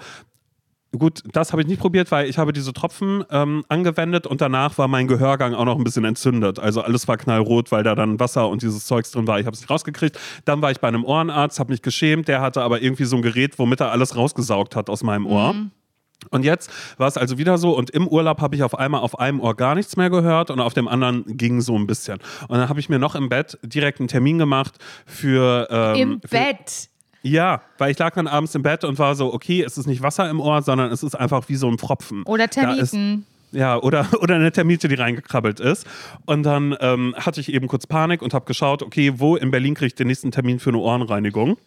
Gut, 0.97 1.23
das 1.31 1.51
habe 1.51 1.61
ich 1.61 1.67
nicht 1.67 1.79
probiert, 1.79 2.11
weil 2.11 2.29
ich 2.29 2.37
habe 2.37 2.53
diese 2.53 2.73
Tropfen 2.73 3.23
ähm, 3.29 3.63
angewendet 3.69 4.27
und 4.27 4.41
danach 4.41 4.77
war 4.77 4.87
mein 4.87 5.07
Gehörgang 5.07 5.53
auch 5.53 5.65
noch 5.65 5.77
ein 5.77 5.83
bisschen 5.83 6.05
entzündet. 6.05 6.59
Also 6.59 6.81
alles 6.81 7.07
war 7.07 7.17
knallrot, 7.17 7.71
weil 7.71 7.83
da 7.83 7.95
dann 7.95 8.19
Wasser 8.19 8.49
und 8.49 8.61
dieses 8.61 8.85
Zeugs 8.85 9.11
drin 9.11 9.27
war. 9.27 9.39
Ich 9.39 9.45
habe 9.45 9.53
es 9.53 9.61
nicht 9.61 9.69
rausgekriegt. 9.69 10.19
Dann 10.45 10.61
war 10.61 10.71
ich 10.71 10.79
bei 10.79 10.87
einem 10.87 11.05
Ohrenarzt, 11.05 11.59
habe 11.59 11.71
mich 11.71 11.81
geschämt. 11.81 12.27
Der 12.27 12.41
hatte 12.41 12.61
aber 12.61 12.81
irgendwie 12.81 13.05
so 13.05 13.15
ein 13.15 13.21
Gerät, 13.21 13.57
womit 13.57 13.79
er 13.79 13.91
alles 13.91 14.15
rausgesaugt 14.15 14.75
hat 14.75 14.89
aus 14.89 15.03
meinem 15.03 15.25
Ohr. 15.25 15.53
Mhm. 15.53 15.71
Und 16.29 16.45
jetzt 16.45 16.69
war 16.97 17.07
es 17.07 17.17
also 17.17 17.39
wieder 17.39 17.57
so 17.57 17.75
und 17.75 17.89
im 17.89 18.07
Urlaub 18.07 18.41
habe 18.41 18.55
ich 18.55 18.61
auf 18.61 18.77
einmal 18.77 19.01
auf 19.01 19.17
einem 19.17 19.39
Ohr 19.39 19.55
gar 19.55 19.73
nichts 19.73 19.97
mehr 19.97 20.11
gehört 20.11 20.51
und 20.51 20.59
auf 20.59 20.73
dem 20.73 20.87
anderen 20.87 21.25
ging 21.25 21.61
so 21.61 21.75
ein 21.75 21.87
bisschen. 21.87 22.19
Und 22.47 22.59
dann 22.59 22.69
habe 22.69 22.79
ich 22.79 22.89
mir 22.89 22.99
noch 22.99 23.15
im 23.15 23.27
Bett 23.27 23.57
direkt 23.63 23.99
einen 23.99 24.07
Termin 24.07 24.37
gemacht 24.37 24.75
für... 25.07 25.67
Ähm, 25.71 25.95
Im 25.95 26.21
für, 26.21 26.27
Bett? 26.27 26.90
Ja, 27.23 27.61
weil 27.77 27.91
ich 27.91 27.99
lag 27.99 28.15
dann 28.15 28.27
abends 28.27 28.55
im 28.55 28.63
Bett 28.63 28.83
und 28.83 28.97
war 28.97 29.15
so, 29.15 29.33
okay, 29.33 29.61
es 29.61 29.77
ist 29.77 29.85
nicht 29.85 30.01
Wasser 30.01 30.29
im 30.29 30.39
Ohr, 30.39 30.61
sondern 30.61 30.91
es 30.91 31.03
ist 31.03 31.15
einfach 31.15 31.49
wie 31.49 31.55
so 31.55 31.67
ein 31.67 31.77
Pfropfen. 31.77 32.23
Oder 32.23 32.47
Termiten. 32.47 33.25
Ja, 33.51 33.77
oder, 33.77 34.07
oder 34.21 34.35
eine 34.35 34.51
Termite, 34.51 34.87
die 34.87 34.95
reingekrabbelt 34.95 35.59
ist. 35.59 35.85
Und 36.25 36.43
dann 36.43 36.75
ähm, 36.79 37.15
hatte 37.17 37.41
ich 37.41 37.53
eben 37.53 37.67
kurz 37.67 37.85
Panik 37.85 38.21
und 38.21 38.33
habe 38.33 38.45
geschaut, 38.45 38.81
okay, 38.81 39.13
wo 39.17 39.35
in 39.35 39.51
Berlin 39.51 39.75
kriege 39.75 39.87
ich 39.87 39.95
den 39.95 40.07
nächsten 40.07 40.31
Termin 40.31 40.59
für 40.59 40.71
eine 40.71 40.79
Ohrenreinigung? 40.79 41.57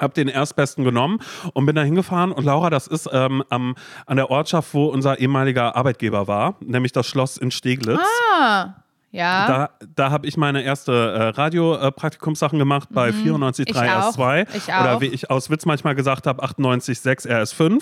Hab 0.00 0.14
den 0.14 0.26
erstbesten 0.26 0.82
genommen 0.82 1.20
und 1.52 1.66
bin 1.66 1.76
da 1.76 1.82
hingefahren. 1.82 2.32
Und 2.32 2.44
Laura, 2.44 2.68
das 2.68 2.88
ist 2.88 3.08
ähm, 3.12 3.44
am, 3.48 3.76
an 4.06 4.16
der 4.16 4.28
Ortschaft, 4.28 4.74
wo 4.74 4.86
unser 4.86 5.20
ehemaliger 5.20 5.76
Arbeitgeber 5.76 6.26
war, 6.26 6.56
nämlich 6.60 6.90
das 6.90 7.06
Schloss 7.06 7.36
in 7.36 7.52
Steglitz. 7.52 8.00
Ah. 8.36 8.74
Ja. 9.14 9.46
Da, 9.46 9.70
da 9.94 10.10
habe 10.10 10.26
ich 10.26 10.36
meine 10.36 10.62
erste 10.62 10.92
äh, 10.92 11.22
Radiopraktikumssachen 11.28 12.58
gemacht 12.58 12.88
bei 12.90 13.12
mhm. 13.12 13.36
94.3 13.36 13.72
RS2. 13.72 14.46
Ich 14.56 14.72
auch. 14.72 14.80
Oder 14.80 15.00
wie 15.00 15.06
ich 15.06 15.30
aus 15.30 15.50
Witz 15.50 15.66
manchmal 15.66 15.94
gesagt 15.94 16.26
habe, 16.26 16.42
98.6 16.42 17.28
RS5. 17.28 17.80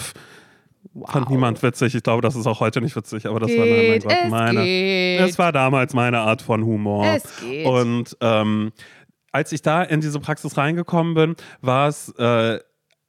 Wow. 0.93 1.11
Fand 1.11 1.31
niemand 1.31 1.63
witzig. 1.63 1.95
Ich 1.95 2.03
glaube, 2.03 2.21
das 2.21 2.37
ist 2.37 2.47
auch 2.47 2.61
heute 2.61 2.83
nicht 2.83 2.95
witzig, 2.97 3.27
aber 3.27 3.41
das 3.41 3.49
geht, 3.49 3.59
war 3.59 3.67
mein 3.67 4.01
Gott, 4.01 4.13
es 4.25 4.31
meine. 4.31 4.65
Geht. 4.65 5.21
Es 5.21 5.39
war 5.39 5.53
damals 5.53 5.95
meine 5.95 6.19
Art 6.19 6.43
von 6.43 6.67
Humor. 6.67 7.07
Es 7.07 7.41
geht. 7.41 7.67
Und 7.67 8.15
ähm, 8.21 8.73
als 9.31 9.53
ich 9.53 9.63
da 9.63 9.83
in 9.83 10.03
diese 10.03 10.21
Praxis 10.21 10.59
reingekommen 10.59 11.15
bin, 11.15 11.37
war 11.63 11.89
es 11.89 12.11
äh, 12.19 12.59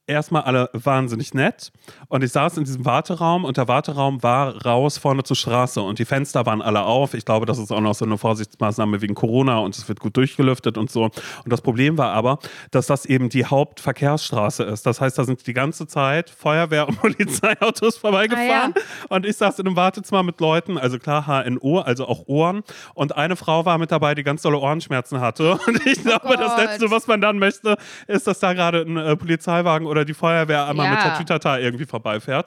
erstmal 0.06 0.42
alle 0.42 0.68
wahnsinnig 0.72 1.34
nett. 1.34 1.72
Und 2.08 2.22
ich 2.22 2.32
saß 2.32 2.58
in 2.58 2.64
diesem 2.64 2.84
Warteraum 2.84 3.44
und 3.44 3.56
der 3.56 3.68
Warteraum 3.68 4.22
war 4.22 4.64
raus 4.64 4.98
vorne 4.98 5.22
zur 5.22 5.36
Straße 5.36 5.80
und 5.80 5.98
die 5.98 6.04
Fenster 6.04 6.44
waren 6.46 6.60
alle 6.60 6.82
auf. 6.82 7.14
Ich 7.14 7.24
glaube, 7.24 7.46
das 7.46 7.58
ist 7.58 7.72
auch 7.72 7.80
noch 7.80 7.94
so 7.94 8.04
eine 8.04 8.18
Vorsichtsmaßnahme 8.18 9.00
wegen 9.00 9.14
Corona 9.14 9.58
und 9.58 9.76
es 9.76 9.88
wird 9.88 10.00
gut 10.00 10.16
durchgelüftet 10.16 10.76
und 10.76 10.90
so. 10.90 11.04
Und 11.04 11.12
das 11.46 11.62
Problem 11.62 11.96
war 11.96 12.12
aber, 12.12 12.38
dass 12.70 12.86
das 12.86 13.06
eben 13.06 13.30
die 13.30 13.46
Hauptverkehrsstraße 13.46 14.64
ist. 14.64 14.84
Das 14.86 15.00
heißt, 15.00 15.16
da 15.18 15.24
sind 15.24 15.46
die 15.46 15.54
ganze 15.54 15.86
Zeit 15.86 16.30
Feuerwehr- 16.30 16.86
und 16.86 16.96
Polizeiautos 17.00 17.96
vorbeigefahren. 17.96 18.74
Ah, 18.76 18.78
ja. 18.78 19.06
Und 19.08 19.24
ich 19.24 19.36
saß 19.36 19.58
in 19.58 19.66
einem 19.66 19.76
Wartezimmer 19.76 20.22
mit 20.22 20.40
Leuten, 20.40 20.76
also 20.76 20.98
klar 20.98 21.26
HNO, 21.26 21.80
also 21.80 22.06
auch 22.06 22.26
Ohren. 22.26 22.62
Und 22.94 23.16
eine 23.16 23.36
Frau 23.36 23.64
war 23.64 23.78
mit 23.78 23.90
dabei, 23.90 24.14
die 24.14 24.22
ganz 24.22 24.42
dolle 24.42 24.58
Ohrenschmerzen 24.58 25.20
hatte. 25.20 25.58
Und 25.66 25.86
ich 25.86 26.02
glaube, 26.02 26.26
oh 26.28 26.34
das 26.36 26.56
Letzte, 26.58 26.90
was 26.90 27.06
man 27.06 27.20
dann 27.20 27.38
möchte, 27.38 27.76
ist, 28.06 28.26
dass 28.26 28.38
da 28.38 28.52
gerade 28.52 28.82
ein 28.82 28.96
äh, 28.96 29.16
Polizeiwagen 29.16 29.86
oder 29.86 29.93
die 30.02 30.14
Feuerwehr 30.14 30.66
einmal 30.66 30.86
ja. 30.86 30.92
mit 30.92 31.04
der 31.04 31.18
Tütata 31.18 31.58
irgendwie 31.58 31.84
vorbeifährt. 31.84 32.46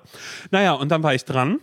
Naja, 0.52 0.74
und 0.74 0.90
dann 0.90 1.04
war 1.04 1.14
ich 1.14 1.24
dran 1.24 1.60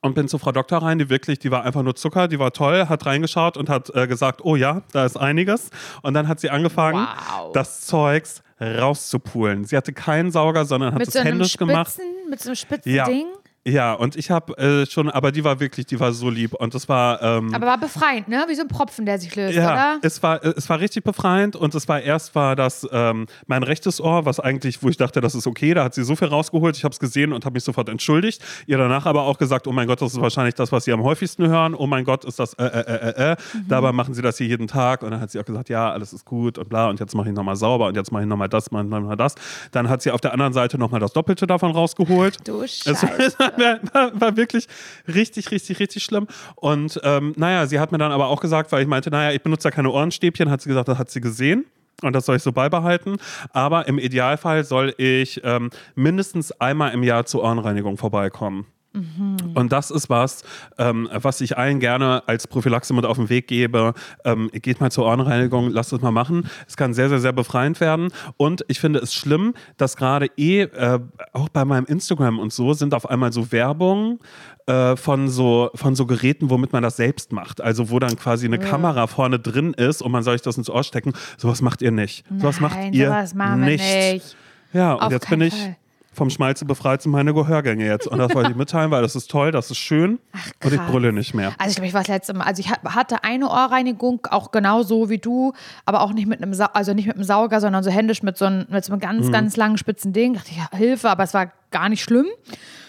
und 0.00 0.14
bin 0.14 0.26
zu 0.26 0.38
Frau 0.38 0.50
Doktor 0.50 0.78
rein, 0.78 0.98
die 0.98 1.10
wirklich, 1.10 1.38
die 1.38 1.50
war 1.50 1.62
einfach 1.64 1.82
nur 1.82 1.94
Zucker, 1.94 2.26
die 2.26 2.38
war 2.38 2.52
toll, 2.52 2.88
hat 2.88 3.06
reingeschaut 3.06 3.56
und 3.56 3.68
hat 3.68 3.94
äh, 3.94 4.06
gesagt, 4.06 4.40
oh 4.42 4.56
ja, 4.56 4.82
da 4.92 5.04
ist 5.04 5.16
einiges. 5.16 5.70
Und 6.02 6.14
dann 6.14 6.26
hat 6.26 6.40
sie 6.40 6.50
angefangen, 6.50 7.06
wow. 7.06 7.52
das 7.52 7.82
Zeugs 7.82 8.42
rauszupulen. 8.60 9.64
Sie 9.64 9.76
hatte 9.76 9.92
keinen 9.92 10.30
Sauger, 10.30 10.64
sondern 10.64 10.92
hat 10.92 11.00
mit 11.00 11.08
es 11.08 11.14
so 11.14 11.20
händisch 11.20 11.52
Spitzen, 11.52 11.68
gemacht. 11.68 11.98
Mit 12.28 12.40
so 12.40 12.50
einem 12.50 12.56
spitzen 12.56 12.92
ja. 12.92 13.04
Ding? 13.04 13.26
Ja, 13.66 13.94
und 13.94 14.16
ich 14.16 14.30
habe 14.30 14.56
äh, 14.58 14.86
schon, 14.86 15.08
aber 15.08 15.32
die 15.32 15.42
war 15.42 15.58
wirklich, 15.58 15.86
die 15.86 15.98
war 15.98 16.12
so 16.12 16.28
lieb 16.28 16.52
und 16.52 16.74
das 16.74 16.86
war. 16.88 17.22
Ähm, 17.22 17.54
aber 17.54 17.66
war 17.66 17.78
befreiend, 17.78 18.28
ne? 18.28 18.44
Wie 18.48 18.54
so 18.54 18.62
ein 18.62 18.68
Propfen, 18.68 19.06
der 19.06 19.18
sich 19.18 19.34
löst, 19.34 19.56
ja, 19.56 19.72
oder? 19.72 19.98
Es 20.02 20.22
war, 20.22 20.44
es 20.44 20.68
war 20.68 20.80
richtig 20.80 21.02
befreiend 21.02 21.56
und 21.56 21.74
es 21.74 21.88
war 21.88 22.00
erst 22.00 22.34
war 22.34 22.56
das 22.56 22.86
ähm, 22.92 23.26
mein 23.46 23.62
rechtes 23.62 24.02
Ohr, 24.02 24.26
was 24.26 24.38
eigentlich, 24.38 24.82
wo 24.82 24.90
ich 24.90 24.98
dachte, 24.98 25.22
das 25.22 25.34
ist 25.34 25.46
okay, 25.46 25.72
da 25.72 25.84
hat 25.84 25.94
sie 25.94 26.04
so 26.04 26.14
viel 26.14 26.28
rausgeholt, 26.28 26.76
ich 26.76 26.84
habe 26.84 26.92
es 26.92 26.98
gesehen 26.98 27.32
und 27.32 27.46
habe 27.46 27.54
mich 27.54 27.64
sofort 27.64 27.88
entschuldigt. 27.88 28.44
Ihr 28.66 28.76
danach 28.76 29.06
aber 29.06 29.22
auch 29.22 29.38
gesagt, 29.38 29.66
oh 29.66 29.72
mein 29.72 29.86
Gott, 29.86 30.02
das 30.02 30.12
ist 30.12 30.20
wahrscheinlich 30.20 30.54
das, 30.54 30.70
was 30.70 30.84
Sie 30.84 30.92
am 30.92 31.02
häufigsten 31.02 31.48
hören. 31.48 31.74
Oh 31.74 31.86
mein 31.86 32.04
Gott, 32.04 32.26
ist 32.26 32.38
das 32.38 32.52
äh, 32.54 32.64
äh, 32.64 32.80
äh, 32.80 33.08
äh. 33.08 33.32
äh. 33.32 33.36
Mhm. 33.54 33.68
Dabei 33.68 33.92
machen 33.92 34.12
Sie 34.12 34.20
das 34.20 34.36
hier 34.36 34.46
jeden 34.46 34.68
Tag 34.68 35.02
und 35.02 35.10
dann 35.10 35.20
hat 35.20 35.30
sie 35.30 35.40
auch 35.40 35.44
gesagt, 35.44 35.70
ja, 35.70 35.90
alles 35.90 36.12
ist 36.12 36.26
gut 36.26 36.58
und 36.58 36.68
bla 36.68 36.90
und 36.90 37.00
jetzt 37.00 37.14
mache 37.14 37.30
ich 37.30 37.34
nochmal 37.34 37.56
sauber 37.56 37.86
und 37.86 37.96
jetzt 37.96 38.12
mache 38.12 38.24
ich 38.24 38.28
nochmal 38.28 38.50
das, 38.50 38.70
nochmal 38.70 39.16
das. 39.16 39.36
Dann 39.72 39.88
hat 39.88 40.02
sie 40.02 40.10
auf 40.10 40.20
der 40.20 40.34
anderen 40.34 40.52
Seite 40.52 40.76
nochmal 40.76 41.00
das 41.00 41.14
Doppelte 41.14 41.46
davon 41.46 41.70
rausgeholt. 41.70 42.46
Du 42.46 42.62
Scheiße. 42.66 43.53
War, 43.56 43.78
war, 43.92 44.20
war 44.20 44.36
wirklich 44.36 44.66
richtig, 45.06 45.50
richtig, 45.50 45.80
richtig 45.80 46.04
schlimm. 46.04 46.26
Und 46.56 47.00
ähm, 47.04 47.32
naja, 47.36 47.66
sie 47.66 47.80
hat 47.80 47.92
mir 47.92 47.98
dann 47.98 48.12
aber 48.12 48.28
auch 48.28 48.40
gesagt, 48.40 48.72
weil 48.72 48.82
ich 48.82 48.88
meinte, 48.88 49.10
naja, 49.10 49.32
ich 49.32 49.42
benutze 49.42 49.68
ja 49.68 49.72
keine 49.72 49.90
Ohrenstäbchen, 49.90 50.50
hat 50.50 50.60
sie 50.60 50.68
gesagt, 50.68 50.88
das 50.88 50.98
hat 50.98 51.10
sie 51.10 51.20
gesehen. 51.20 51.66
Und 52.02 52.12
das 52.14 52.26
soll 52.26 52.36
ich 52.36 52.42
so 52.42 52.52
beibehalten. 52.52 53.16
Aber 53.52 53.86
im 53.88 53.98
Idealfall 53.98 54.64
soll 54.64 54.94
ich 54.98 55.40
ähm, 55.44 55.70
mindestens 55.94 56.52
einmal 56.52 56.92
im 56.92 57.02
Jahr 57.02 57.24
zur 57.24 57.42
Ohrenreinigung 57.42 57.96
vorbeikommen. 57.96 58.66
Mhm. 58.94 59.36
Und 59.54 59.72
das 59.72 59.90
ist 59.90 60.08
was, 60.08 60.44
ähm, 60.78 61.08
was 61.12 61.40
ich 61.40 61.58
allen 61.58 61.80
gerne 61.80 62.22
als 62.26 62.46
Prophylaxe 62.46 62.94
mit 62.94 63.04
auf 63.04 63.16
den 63.16 63.28
Weg 63.28 63.48
gebe. 63.48 63.92
Ähm, 64.24 64.50
geht 64.52 64.80
mal 64.80 64.90
zur 64.90 65.06
Ohrenreinigung, 65.06 65.70
lasst 65.70 65.92
es 65.92 66.00
mal 66.00 66.12
machen. 66.12 66.48
Es 66.68 66.76
kann 66.76 66.94
sehr, 66.94 67.08
sehr, 67.08 67.18
sehr 67.18 67.32
befreiend 67.32 67.80
werden. 67.80 68.10
Und 68.36 68.64
ich 68.68 68.78
finde 68.78 69.00
es 69.00 69.12
schlimm, 69.12 69.54
dass 69.76 69.96
gerade 69.96 70.26
eh, 70.36 70.62
äh, 70.62 71.00
auch 71.32 71.48
bei 71.48 71.64
meinem 71.64 71.86
Instagram 71.86 72.38
und 72.38 72.52
so, 72.52 72.72
sind 72.72 72.94
auf 72.94 73.10
einmal 73.10 73.32
so 73.32 73.50
Werbungen 73.50 74.20
äh, 74.66 74.96
von, 74.96 75.28
so, 75.28 75.70
von 75.74 75.96
so 75.96 76.06
Geräten, 76.06 76.50
womit 76.50 76.72
man 76.72 76.84
das 76.84 76.96
selbst 76.96 77.32
macht. 77.32 77.60
Also 77.60 77.90
wo 77.90 77.98
dann 77.98 78.16
quasi 78.16 78.46
eine 78.46 78.60
ja. 78.60 78.62
Kamera 78.62 79.08
vorne 79.08 79.40
drin 79.40 79.74
ist 79.74 80.02
und 80.02 80.12
man 80.12 80.22
soll 80.22 80.34
sich 80.34 80.42
das 80.42 80.56
ins 80.56 80.70
Ohr 80.70 80.84
stecken. 80.84 81.14
Sowas 81.36 81.62
macht 81.62 81.82
ihr 81.82 81.90
nicht. 81.90 82.24
Nein, 82.30 82.40
sowas 82.40 82.60
macht 82.60 82.78
ihr 82.92 83.06
sowas 83.06 83.34
nicht. 83.56 83.84
nicht. 83.84 84.36
Ja, 84.72 84.94
und 84.94 85.02
auf 85.02 85.12
jetzt 85.12 85.28
bin 85.28 85.40
ich. 85.40 85.54
Fall 85.54 85.76
vom 86.14 86.30
Schmalze 86.30 86.64
befreit 86.64 87.02
sind 87.02 87.12
meine 87.12 87.34
Gehörgänge 87.34 87.86
jetzt. 87.86 88.06
Und 88.06 88.18
das 88.18 88.34
wollte 88.34 88.50
ich 88.50 88.56
mitteilen, 88.56 88.90
weil 88.90 89.02
das 89.02 89.16
ist 89.16 89.30
toll, 89.30 89.50
das 89.50 89.70
ist 89.70 89.78
schön. 89.78 90.18
Ach, 90.32 90.50
und 90.64 90.72
ich 90.72 90.80
brülle 90.80 91.12
nicht 91.12 91.34
mehr. 91.34 91.52
Also 91.58 91.70
ich 91.70 91.74
glaube, 91.76 91.88
ich 91.88 91.94
war 91.94 92.02
das 92.02 92.08
letzte 92.08 92.34
Mal. 92.34 92.44
Also 92.44 92.60
ich 92.60 92.70
hatte 92.70 93.24
eine 93.24 93.48
Ohrreinigung, 93.48 94.26
auch 94.30 94.50
genau 94.50 94.82
so 94.82 95.10
wie 95.10 95.18
du, 95.18 95.52
aber 95.84 96.00
auch 96.02 96.12
nicht 96.12 96.26
mit 96.26 96.42
einem, 96.42 96.54
Sa 96.54 96.66
also 96.66 96.94
nicht 96.94 97.06
mit 97.06 97.16
einem 97.16 97.24
Sauger, 97.24 97.60
sondern 97.60 97.82
so 97.82 97.90
händisch 97.90 98.22
mit 98.22 98.38
so 98.38 98.46
einem, 98.46 98.66
mit 98.68 98.84
so 98.84 98.92
einem 98.92 99.00
ganz, 99.00 99.26
mhm. 99.26 99.32
ganz 99.32 99.56
langen 99.56 99.78
spitzen 99.78 100.12
Ding. 100.12 100.34
Da 100.34 100.38
dachte 100.38 100.52
ich, 100.52 100.58
ja, 100.58 100.68
Hilfe, 100.76 101.10
aber 101.10 101.24
es 101.24 101.34
war 101.34 101.52
gar 101.70 101.88
nicht 101.88 102.02
schlimm, 102.02 102.26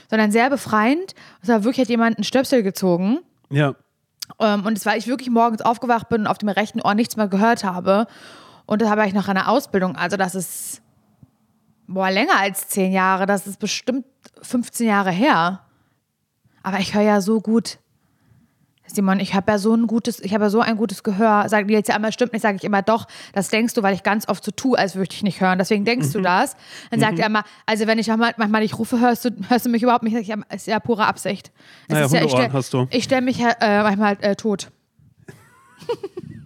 sondern 0.09 0.31
sehr 0.31 0.49
befreiend. 0.49 1.15
Es 1.41 1.49
war 1.49 1.63
wirklich, 1.63 1.85
hat 1.85 1.89
jemand 1.89 2.17
einen 2.17 2.23
Stöpsel 2.23 2.63
gezogen. 2.63 3.19
Ja. 3.49 3.75
Ähm, 4.39 4.65
und 4.65 4.77
es 4.77 4.85
war 4.85 4.95
ich 4.97 5.07
wirklich 5.07 5.29
morgens 5.29 5.61
aufgewacht 5.61 6.09
bin 6.09 6.21
und 6.21 6.27
auf 6.27 6.37
dem 6.37 6.49
rechten 6.49 6.81
Ohr 6.81 6.95
nichts 6.95 7.17
mehr 7.17 7.27
gehört 7.27 7.63
habe. 7.63 8.07
Und 8.65 8.81
da 8.81 8.89
habe 8.89 9.05
ich 9.07 9.13
noch 9.13 9.27
eine 9.27 9.47
Ausbildung. 9.47 9.95
Also 9.95 10.17
das 10.17 10.35
ist 10.35 10.81
boah, 11.87 12.09
länger 12.09 12.39
als 12.39 12.67
zehn 12.67 12.91
Jahre. 12.91 13.25
Das 13.25 13.47
ist 13.47 13.59
bestimmt 13.59 14.05
15 14.41 14.87
Jahre 14.87 15.11
her. 15.11 15.61
Aber 16.63 16.79
ich 16.79 16.93
höre 16.93 17.03
ja 17.03 17.21
so 17.21 17.41
gut. 17.41 17.77
Simon, 18.87 19.19
ich 19.19 19.33
habe 19.33 19.51
ja 19.51 19.57
so 19.57 19.73
ein 19.73 19.87
gutes, 19.87 20.19
ich 20.19 20.33
habe 20.33 20.45
ja 20.45 20.49
so 20.49 20.61
ein 20.61 20.77
gutes 20.77 21.03
Gehör. 21.03 21.49
Sagen 21.49 21.67
die 21.67 21.73
jetzt 21.73 21.89
ja 21.89 21.95
einmal 21.95 22.11
stimmt 22.11 22.33
nicht, 22.33 22.43
sage 22.43 22.57
ich 22.57 22.63
immer 22.63 22.81
doch. 22.81 23.07
Das 23.33 23.49
denkst 23.49 23.73
du, 23.73 23.83
weil 23.83 23.95
ich 23.95 24.03
ganz 24.03 24.27
oft 24.29 24.43
so 24.43 24.51
tue, 24.51 24.77
als 24.77 24.95
würde 24.95 25.09
ich 25.11 25.23
nicht 25.23 25.41
hören. 25.41 25.57
Deswegen 25.57 25.85
denkst 25.85 26.09
mhm. 26.09 26.13
du 26.13 26.21
das. 26.21 26.55
Dann 26.91 26.99
sagt 26.99 27.13
mhm. 27.13 27.19
er 27.19 27.25
immer, 27.27 27.43
also 27.65 27.87
wenn 27.87 27.97
ich 27.97 28.07
manchmal 28.07 28.61
nicht 28.61 28.77
rufe, 28.77 28.99
hörst 28.99 29.25
du, 29.25 29.29
hörst 29.47 29.65
du 29.65 29.69
mich 29.69 29.81
überhaupt 29.81 30.03
nicht. 30.03 30.15
Ich, 30.15 30.33
ist 30.53 30.67
ja 30.67 30.79
pure 30.79 31.05
Absicht. 31.05 31.51
Es 31.87 31.93
naja, 31.93 32.05
ist 32.05 32.13
ja, 32.13 32.23
ich 32.23 32.31
stell, 32.31 32.87
Ich 32.91 33.03
stelle 33.03 33.21
mich 33.21 33.39
äh, 33.41 33.83
manchmal 33.83 34.17
äh, 34.21 34.35
tot. 34.35 34.71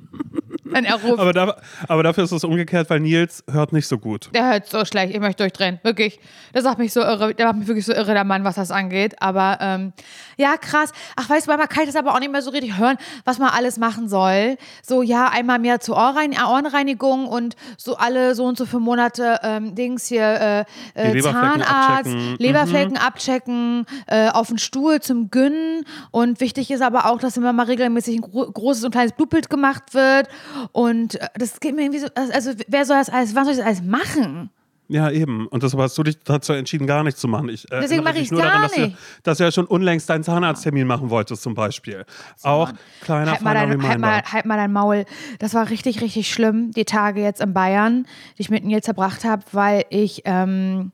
wenn 0.72 0.86
er 0.86 0.96
ruft. 0.96 1.20
Aber, 1.20 1.34
da, 1.34 1.56
aber, 1.88 2.04
dafür 2.04 2.24
ist 2.24 2.32
es 2.32 2.44
umgekehrt, 2.44 2.90
weil 2.90 3.00
Nils 3.00 3.44
hört 3.50 3.74
nicht 3.74 3.88
so 3.88 3.98
gut. 3.98 4.30
Der 4.34 4.52
hört 4.52 4.68
so 4.68 4.86
schlecht. 4.86 5.14
Ich 5.14 5.20
möchte 5.20 5.44
durchdrehen. 5.44 5.80
Wirklich. 5.84 6.20
Das 6.54 6.64
macht 6.64 6.78
mich 6.78 6.94
so 6.94 7.02
irre. 7.02 7.34
Der 7.34 7.48
macht 7.48 7.58
mich 7.58 7.68
wirklich 7.68 7.86
so 7.86 7.94
irre, 7.94 8.14
der 8.14 8.24
Mann, 8.24 8.44
was 8.44 8.56
das 8.56 8.72
angeht. 8.72 9.22
Aber 9.22 9.58
ähm, 9.62 9.94
ja, 10.38 10.58
krass. 10.58 10.92
Ach, 11.16 11.30
weißt 11.30 11.48
du, 11.48 11.52
man 11.52 11.68
kann 11.68 11.86
das 11.86 11.96
aber 11.96 12.14
auch 12.14 12.20
nicht 12.20 12.32
mehr 12.32 12.42
so 12.42 12.52
richtig 12.52 12.78
hören, 12.78 12.98
was 13.26 13.40
man 13.40 13.50
alles 13.50 13.78
machen 13.78 14.08
soll. 14.08 14.58
So, 14.82 15.02
ja, 15.02 15.30
einmal 15.30 15.60
mehr 15.60 15.80
zur 15.80 15.96
Ohrrein 15.96 16.32
Ohrenreinigung 16.32 17.28
und 17.28 17.56
so 17.78 17.98
alle 17.98 18.36
so 18.36 18.46
und 18.46 18.58
so 18.58 18.66
für 18.66 18.80
Monate 18.80 19.40
ähm, 19.44 19.76
Dings 19.76 20.08
hier, 20.08 20.66
äh, 20.96 21.12
äh, 21.12 21.22
Zahnarzt, 21.22 21.70
abchecken. 21.70 22.36
Leberflecken 22.38 22.94
mhm. 22.94 22.98
abchecken, 22.98 23.86
äh, 24.08 24.30
auf 24.30 24.48
den 24.48 24.58
Stuhl 24.58 25.00
zum 25.02 25.30
Gönnen. 25.30 25.86
Und 26.12 26.40
wichtig 26.40 26.72
ist 26.72 26.82
aber 26.82 27.06
auch, 27.08 27.20
dass 27.20 27.38
immer 27.38 27.54
mal 27.54 27.66
regelmäßig 27.66 28.18
ein 28.18 28.22
gro 28.22 28.50
großes 28.52 28.84
und 28.86 28.92
kleines 28.92 29.14
Blutbild 29.14 29.50
gemacht 29.50 29.94
wird 29.94 30.28
und 30.72 31.16
äh, 31.16 31.28
das 31.36 31.60
geht 31.60 31.76
mir 31.76 31.84
irgendwie 31.84 32.00
so, 32.00 32.08
also 32.16 32.52
wer 32.68 32.86
soll 32.86 32.98
das 32.98 33.10
alles, 33.10 33.36
was 33.36 33.44
soll 33.46 33.52
ich 33.54 33.58
das 33.58 33.66
alles 33.66 33.82
machen? 33.84 34.50
Ja, 34.92 35.12
eben. 35.12 35.46
Und 35.48 35.62
deshalb 35.62 35.84
hast 35.84 35.96
du 36.00 36.04
dich 36.04 36.18
dazu 36.24 36.52
entschieden, 36.52 36.88
gar 36.88 37.04
nichts 37.04 37.22
zu 37.22 37.28
machen. 37.28 37.48
Ich, 37.50 37.72
äh, 37.72 37.80
Deswegen 37.80 38.04
mache 38.04 38.18
ich 38.18 38.32
nur 38.32 38.42
gar 38.42 38.50
daran, 38.50 38.64
dass 38.64 38.76
nicht. 38.76 38.96
Du, 38.96 39.22
dass 39.22 39.38
du 39.38 39.44
ja 39.44 39.52
schon 39.52 39.68
unlängst 39.68 40.10
deinen 40.10 40.24
Zahnarzttermin 40.24 40.88
machen 40.88 41.12
wolltest, 41.12 41.44
zum 41.44 41.54
Beispiel. 41.54 42.06
So, 42.38 42.50
Auch 42.50 42.72
kleiner 43.02 43.34
halt 43.34 43.42
mal, 43.42 43.54
dein, 43.54 43.88
halt, 43.88 44.00
mal, 44.00 44.24
halt 44.24 44.46
mal 44.48 44.58
dein 44.58 44.74
Maul. 44.74 45.06
Das 45.38 45.54
war 45.54 45.70
richtig, 45.70 46.02
richtig 46.02 46.34
schlimm, 46.34 46.72
die 46.72 46.86
Tage 46.86 47.22
jetzt 47.22 47.40
in 47.40 47.54
Bayern, 47.54 48.08
die 48.38 48.42
ich 48.42 48.50
mit 48.50 48.66
Nils 48.66 48.84
zerbracht 48.84 49.26
habe, 49.26 49.44
weil 49.52 49.86
ich 49.92 50.24
ähm, 50.26 50.92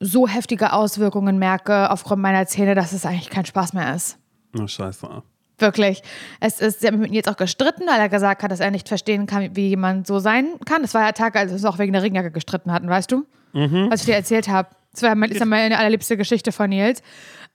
so 0.00 0.26
heftige 0.26 0.72
Auswirkungen 0.72 1.38
merke 1.38 1.90
aufgrund 1.90 2.22
meiner 2.22 2.46
Zähne, 2.46 2.74
dass 2.74 2.94
es 2.94 3.04
eigentlich 3.04 3.28
kein 3.28 3.44
Spaß 3.44 3.74
mehr 3.74 3.94
ist. 3.94 4.18
Na, 4.54 4.66
scheiße. 4.66 5.22
Wirklich. 5.58 6.02
Es 6.40 6.60
ist, 6.60 6.80
sie 6.80 6.86
haben 6.86 6.98
mit 6.98 7.10
mir 7.10 7.16
jetzt 7.16 7.28
auch 7.28 7.36
gestritten, 7.36 7.86
weil 7.86 7.98
er 7.98 8.08
gesagt 8.08 8.42
hat, 8.42 8.50
dass 8.50 8.60
er 8.60 8.70
nicht 8.70 8.88
verstehen 8.88 9.26
kann, 9.26 9.56
wie 9.56 9.68
jemand 9.68 10.06
so 10.06 10.18
sein 10.18 10.48
kann. 10.66 10.82
Das 10.82 10.92
war 10.92 11.02
der 11.02 11.14
Tag, 11.14 11.34
als 11.36 11.50
wir 11.50 11.54
uns 11.54 11.64
auch 11.64 11.78
wegen 11.78 11.92
der 11.94 12.02
Regenjacke 12.02 12.30
gestritten 12.30 12.72
hatten, 12.72 12.88
weißt 12.88 13.10
du? 13.10 13.24
Was 13.90 14.00
ich 14.00 14.06
dir 14.06 14.14
erzählt 14.14 14.48
habe. 14.48 14.68
Das 14.92 15.02
war 15.02 15.14
mein, 15.14 15.30
ist 15.30 15.40
ja 15.40 15.46
meine 15.46 15.78
allerliebste 15.78 16.16
Geschichte 16.18 16.52
von 16.52 16.68
Nils. 16.68 17.02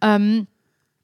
Ähm, 0.01 0.47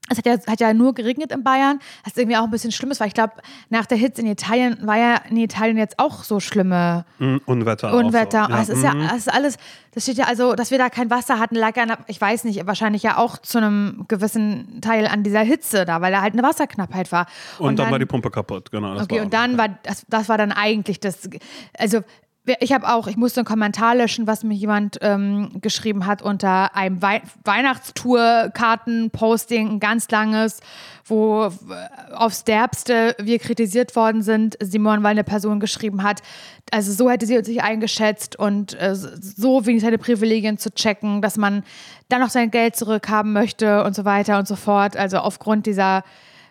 es 0.09 0.17
hat 0.17 0.25
ja, 0.25 0.37
hat 0.47 0.59
ja 0.59 0.73
nur 0.73 0.93
geregnet 0.93 1.31
in 1.31 1.43
Bayern, 1.43 1.79
was 2.03 2.15
irgendwie 2.15 2.37
auch 2.37 2.43
ein 2.43 2.51
bisschen 2.51 2.71
schlimm 2.71 2.91
ist, 2.91 2.99
weil 2.99 3.07
ich 3.07 3.13
glaube, 3.13 3.33
nach 3.69 3.85
der 3.85 3.97
Hitze 3.97 4.21
in 4.21 4.27
Italien 4.27 4.77
war 4.87 4.97
ja 4.97 5.15
in 5.29 5.37
Italien 5.37 5.77
jetzt 5.77 5.99
auch 5.99 6.23
so 6.23 6.39
schlimme 6.39 7.05
Mm, 7.19 7.37
Unwetter. 7.45 7.93
Unwetter. 7.93 8.45
So. 8.49 8.53
Das 8.55 8.69
ist 8.69 8.83
ja, 8.83 8.93
mhm. 8.93 9.07
das 9.07 9.17
ist 9.17 9.33
alles, 9.33 9.57
das 9.93 10.03
steht 10.03 10.17
ja 10.17 10.25
also, 10.25 10.53
dass 10.55 10.71
wir 10.71 10.77
da 10.77 10.89
kein 10.89 11.09
Wasser 11.09 11.39
hatten, 11.39 11.55
lag 11.55 11.75
ja, 11.75 11.83
an- 11.83 11.97
ich 12.07 12.21
weiß 12.21 12.43
nicht, 12.43 12.65
wahrscheinlich 12.67 13.03
ja 13.03 13.17
auch 13.17 13.37
zu 13.37 13.57
einem 13.57 14.05
gewissen 14.07 14.79
Teil 14.81 15.07
an 15.07 15.23
dieser 15.23 15.41
Hitze 15.41 15.85
da, 15.85 16.01
weil 16.01 16.11
da 16.11 16.21
halt 16.21 16.33
eine 16.33 16.43
Wasserknappheit 16.43 17.11
war. 17.11 17.25
und, 17.59 17.77
dann, 17.79 17.91
war 17.91 17.99
die 17.99 18.05
Pumpe 18.05 18.29
kaputt, 18.31 18.71
genau. 18.71 18.99
Okay, 19.01 19.19
und 19.21 19.33
dann 19.33 19.57
war 19.57 19.69
das, 19.83 20.05
das 20.07 20.29
war 20.29 20.37
dann 20.37 20.51
eigentlich 20.51 20.99
das. 20.99 21.29
Also 21.77 22.01
ich 22.59 22.73
habe 22.73 22.87
auch, 22.87 23.07
ich 23.07 23.17
musste 23.17 23.41
einen 23.41 23.45
Kommentar 23.45 23.95
löschen, 23.95 24.27
was 24.27 24.43
mir 24.43 24.53
jemand 24.53 24.99
ähm, 25.01 25.49
geschrieben 25.61 26.05
hat 26.05 26.21
unter 26.21 26.75
einem 26.75 27.01
Wei 27.01 27.23
Weihnachtstour-Karten-Posting, 27.43 29.69
ein 29.69 29.79
ganz 29.79 30.07
langes, 30.09 30.59
wo 31.05 31.45
äh, 31.45 31.51
aufs 32.13 32.43
Derbste 32.43 33.15
wir 33.19 33.39
kritisiert 33.39 33.95
worden 33.95 34.21
sind. 34.21 34.57
Simon, 34.61 35.01
weil 35.03 35.11
eine 35.11 35.23
Person 35.23 35.59
geschrieben 35.59 36.03
hat, 36.03 36.21
also 36.71 36.91
so 36.91 37.09
hätte 37.09 37.25
sie 37.25 37.41
sich 37.43 37.63
eingeschätzt 37.63 38.37
und 38.37 38.79
äh, 38.79 38.95
so 38.95 39.65
wenig 39.65 39.81
seine 39.81 39.97
Privilegien 39.97 40.57
zu 40.57 40.73
checken, 40.73 41.21
dass 41.21 41.37
man 41.37 41.63
dann 42.09 42.21
noch 42.21 42.29
sein 42.29 42.51
Geld 42.51 42.75
zurückhaben 42.75 43.33
möchte 43.33 43.83
und 43.83 43.95
so 43.95 44.05
weiter 44.05 44.37
und 44.37 44.47
so 44.47 44.55
fort. 44.55 44.95
Also 44.97 45.17
aufgrund 45.19 45.65
dieser 45.65 46.03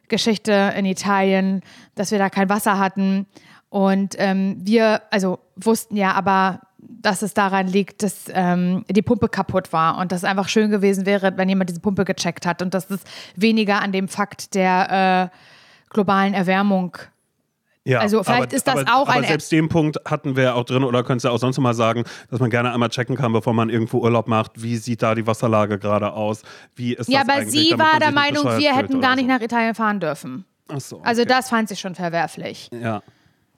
Geschichte 0.09 0.73
in 0.77 0.85
Italien, 0.85 1.63
dass 1.95 2.11
wir 2.11 2.19
da 2.19 2.31
kein 2.31 2.49
Wasser 2.49 2.79
hatten. 2.79 3.27
Und 3.69 4.15
ähm, 4.19 4.57
wir, 4.61 5.03
also 5.11 5.39
wussten 5.57 5.97
ja 5.97 6.13
aber, 6.13 6.61
dass 6.79 7.23
es 7.23 7.35
daran 7.35 7.67
liegt, 7.67 8.03
dass 8.03 8.25
ähm, 8.33 8.85
die 8.89 9.03
Pumpe 9.03 9.29
kaputt 9.29 9.73
war 9.73 9.99
und 9.99 10.13
dass 10.13 10.19
es 10.21 10.25
einfach 10.25 10.49
schön 10.49 10.71
gewesen 10.71 11.05
wäre, 11.05 11.37
wenn 11.37 11.49
jemand 11.49 11.69
diese 11.71 11.81
Pumpe 11.81 12.05
gecheckt 12.05 12.47
hat 12.47 12.63
und 12.63 12.75
dass 12.75 12.91
es 12.91 13.01
weniger 13.35 13.81
an 13.83 13.93
dem 13.93 14.09
Fakt 14.09 14.55
der 14.55 15.31
äh, 15.33 15.37
globalen 15.93 16.33
Erwärmung 16.35 16.97
Ja, 17.85 18.01
Also 18.01 18.23
vielleicht 18.23 18.43
aber, 18.45 18.53
ist 18.55 18.67
das 18.69 18.77
aber, 18.79 18.95
auch 18.97 19.09
aber 19.09 19.19
ein- 19.21 19.25
selbst 19.25 19.51
den 19.53 19.69
Punkt 19.69 19.99
hatten 20.05 20.37
wir 20.37 20.55
auch 20.55 20.65
drin, 20.65 20.85
oder 20.85 21.03
könntest 21.03 21.25
du 21.25 21.31
auch 21.31 21.39
sonst 21.39 21.59
mal 21.59 21.75
sagen, 21.75 22.05
dass 22.31 22.39
man 22.41 22.51
gerne 22.51 22.73
einmal 22.73 22.89
checken 22.91 23.17
kann, 23.17 23.33
bevor 23.33 23.53
man 23.53 23.69
irgendwo 23.69 23.99
Urlaub 23.99 24.27
macht, 24.29 24.53
wie 24.63 24.77
sieht 24.77 25.03
da 25.03 25.15
die 25.15 25.27
Wasserlage 25.27 25.79
gerade 25.79 26.13
aus? 26.13 26.43
Wie 26.77 26.95
ist 26.95 27.09
Ja, 27.09 27.25
das 27.25 27.37
aber 27.37 27.47
sie 27.47 27.73
war 27.77 27.99
der 27.99 28.13
Meinung, 28.13 28.45
wir 28.45 28.75
hätten 28.77 29.01
gar 29.01 29.17
nicht 29.17 29.27
so. 29.27 29.33
nach 29.33 29.41
Italien 29.41 29.75
fahren 29.75 29.99
dürfen. 30.01 30.45
Ach 30.69 30.81
so, 30.81 31.01
Also 31.03 31.23
okay. 31.23 31.29
das 31.33 31.49
fand 31.49 31.69
sie 31.69 31.77
schon 31.77 31.95
verwerflich, 31.97 32.71
Ja. 32.73 33.03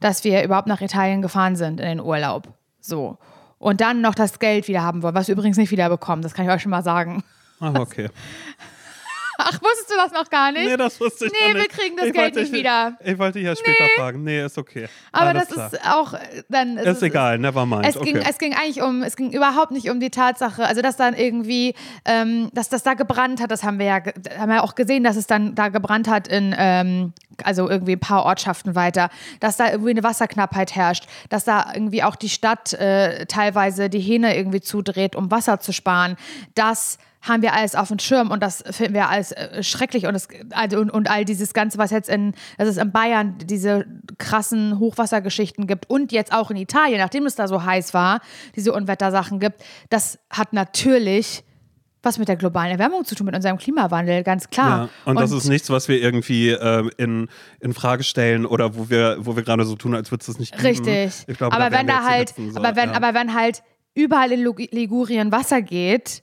Dass 0.00 0.24
wir 0.24 0.42
überhaupt 0.44 0.68
nach 0.68 0.80
Italien 0.80 1.22
gefahren 1.22 1.56
sind 1.56 1.80
in 1.80 1.86
den 1.86 2.00
Urlaub. 2.00 2.48
So. 2.80 3.18
Und 3.58 3.80
dann 3.80 4.00
noch 4.00 4.14
das 4.14 4.38
Geld 4.38 4.68
wieder 4.68 4.82
haben 4.82 5.02
wollen, 5.02 5.14
was 5.14 5.28
wir 5.28 5.34
übrigens 5.34 5.56
nicht 5.56 5.70
wieder 5.70 5.88
bekommen, 5.88 6.22
das 6.22 6.34
kann 6.34 6.46
ich 6.46 6.52
euch 6.52 6.62
schon 6.62 6.70
mal 6.70 6.82
sagen. 6.82 7.24
Ach, 7.60 7.74
okay. 7.74 8.08
Ach, 9.50 9.62
wusstest 9.62 9.90
du 9.90 9.94
das 9.96 10.12
noch 10.12 10.28
gar 10.28 10.52
nicht? 10.52 10.66
Nee, 10.66 10.76
das 10.76 11.00
wusste 11.00 11.26
ich 11.26 11.32
Nee, 11.32 11.38
noch 11.48 11.54
wir 11.54 11.62
nicht. 11.62 11.70
kriegen 11.70 11.96
das 11.96 12.06
ich 12.06 12.12
Geld 12.12 12.34
nicht 12.34 12.52
wieder. 12.52 12.98
Ich 13.02 13.18
wollte 13.18 13.38
dich 13.38 13.46
ja 13.46 13.56
später 13.56 13.88
fragen. 13.96 14.22
Nee, 14.22 14.44
ist 14.44 14.58
okay. 14.58 14.88
Aber 15.12 15.28
Alles 15.28 15.48
das 15.48 15.54
klar. 15.54 15.72
ist 15.72 15.86
auch 15.86 16.12
äh, 16.14 16.42
dann. 16.48 16.76
es 16.76 16.86
Ist 16.98 17.02
egal, 17.02 17.38
never 17.38 17.64
mind. 17.64 17.86
Es 17.86 17.98
ging, 18.00 18.18
okay. 18.18 18.26
es 18.28 18.38
ging 18.38 18.54
eigentlich 18.54 18.82
um, 18.82 19.02
es 19.02 19.16
ging 19.16 19.32
überhaupt 19.32 19.70
nicht 19.70 19.88
um 19.90 20.00
die 20.00 20.10
Tatsache, 20.10 20.66
also 20.66 20.82
dass 20.82 20.96
dann 20.96 21.14
irgendwie, 21.14 21.74
ähm, 22.04 22.50
dass 22.52 22.68
das 22.68 22.82
da 22.82 22.94
gebrannt 22.94 23.40
hat, 23.40 23.50
das 23.50 23.62
haben 23.62 23.78
wir 23.78 23.86
ja, 23.86 24.00
haben 24.38 24.50
wir 24.50 24.62
auch 24.64 24.74
gesehen, 24.74 25.04
dass 25.04 25.16
es 25.16 25.26
dann 25.26 25.54
da 25.54 25.68
gebrannt 25.68 26.08
hat 26.08 26.28
in, 26.28 26.54
ähm, 26.58 27.12
also 27.42 27.68
irgendwie 27.68 27.92
ein 27.92 28.00
paar 28.00 28.24
Ortschaften 28.24 28.74
weiter, 28.74 29.08
dass 29.40 29.56
da 29.56 29.70
irgendwie 29.70 29.90
eine 29.90 30.02
Wasserknappheit 30.02 30.74
herrscht, 30.74 31.06
dass 31.28 31.44
da 31.44 31.70
irgendwie 31.72 32.02
auch 32.02 32.16
die 32.16 32.28
Stadt 32.28 32.72
äh, 32.74 33.26
teilweise 33.26 33.88
die 33.88 34.00
Hähne 34.00 34.36
irgendwie 34.36 34.60
zudreht, 34.60 35.16
um 35.16 35.30
Wasser 35.30 35.60
zu 35.60 35.72
sparen. 35.72 36.16
Das 36.54 36.98
haben 37.20 37.42
wir 37.42 37.52
alles 37.52 37.74
auf 37.74 37.88
dem 37.88 37.98
Schirm 37.98 38.30
und 38.30 38.42
das 38.42 38.62
finden 38.70 38.94
wir 38.94 39.08
alles 39.08 39.32
äh, 39.32 39.62
schrecklich 39.62 40.06
und, 40.06 40.14
das, 40.14 40.28
also, 40.50 40.78
und, 40.78 40.90
und 40.90 41.10
all 41.10 41.24
dieses 41.24 41.52
Ganze, 41.52 41.78
was 41.78 41.90
jetzt 41.90 42.08
in, 42.08 42.34
dass 42.58 42.68
es 42.68 42.76
in 42.76 42.92
Bayern 42.92 43.36
diese 43.38 43.86
krassen 44.18 44.78
Hochwassergeschichten 44.78 45.66
gibt 45.66 45.90
und 45.90 46.12
jetzt 46.12 46.32
auch 46.32 46.50
in 46.50 46.56
Italien, 46.56 46.98
nachdem 46.98 47.26
es 47.26 47.34
da 47.34 47.48
so 47.48 47.64
heiß 47.64 47.92
war, 47.94 48.20
diese 48.56 48.72
Unwettersachen 48.72 49.40
gibt, 49.40 49.62
das 49.90 50.18
hat 50.30 50.52
natürlich 50.52 51.44
was 52.02 52.18
mit 52.18 52.28
der 52.28 52.36
globalen 52.36 52.70
Erwärmung 52.70 53.04
zu 53.04 53.16
tun, 53.16 53.26
mit 53.26 53.34
unserem 53.34 53.58
Klimawandel, 53.58 54.22
ganz 54.22 54.48
klar. 54.48 54.88
Ja, 55.04 55.10
und, 55.10 55.20
das 55.20 55.32
ist 55.32 55.48
nichts, 55.48 55.68
was 55.68 55.88
wir 55.88 56.00
irgendwie 56.00 56.50
ähm, 56.50 56.90
in, 56.96 57.28
in 57.60 57.74
Frage 57.74 58.04
stellen 58.04 58.46
oder 58.46 58.76
wo 58.76 58.88
wir, 58.88 59.16
wo 59.18 59.34
wir 59.34 59.42
gerade 59.42 59.64
so 59.64 59.74
tun, 59.74 59.94
als 59.94 60.10
würde 60.12 60.20
es 60.20 60.26
das 60.26 60.38
nicht 60.38 60.52
geben. 60.52 60.64
Richtig. 60.64 61.24
Ich 61.26 61.36
glaube, 61.36 61.54
aber 61.56 61.70
da 61.70 61.76
wenn 61.76 61.86
da 61.88 62.04
halt, 62.04 62.34
so, 62.36 62.56
aber 62.56 62.76
wenn, 62.76 62.90
ja. 62.90 62.96
aber 62.96 63.14
wenn 63.14 63.34
halt 63.34 63.62
überall 63.94 64.30
in 64.30 64.40
Ligurien 64.70 65.32
Wasser 65.32 65.60
geht, 65.60 66.22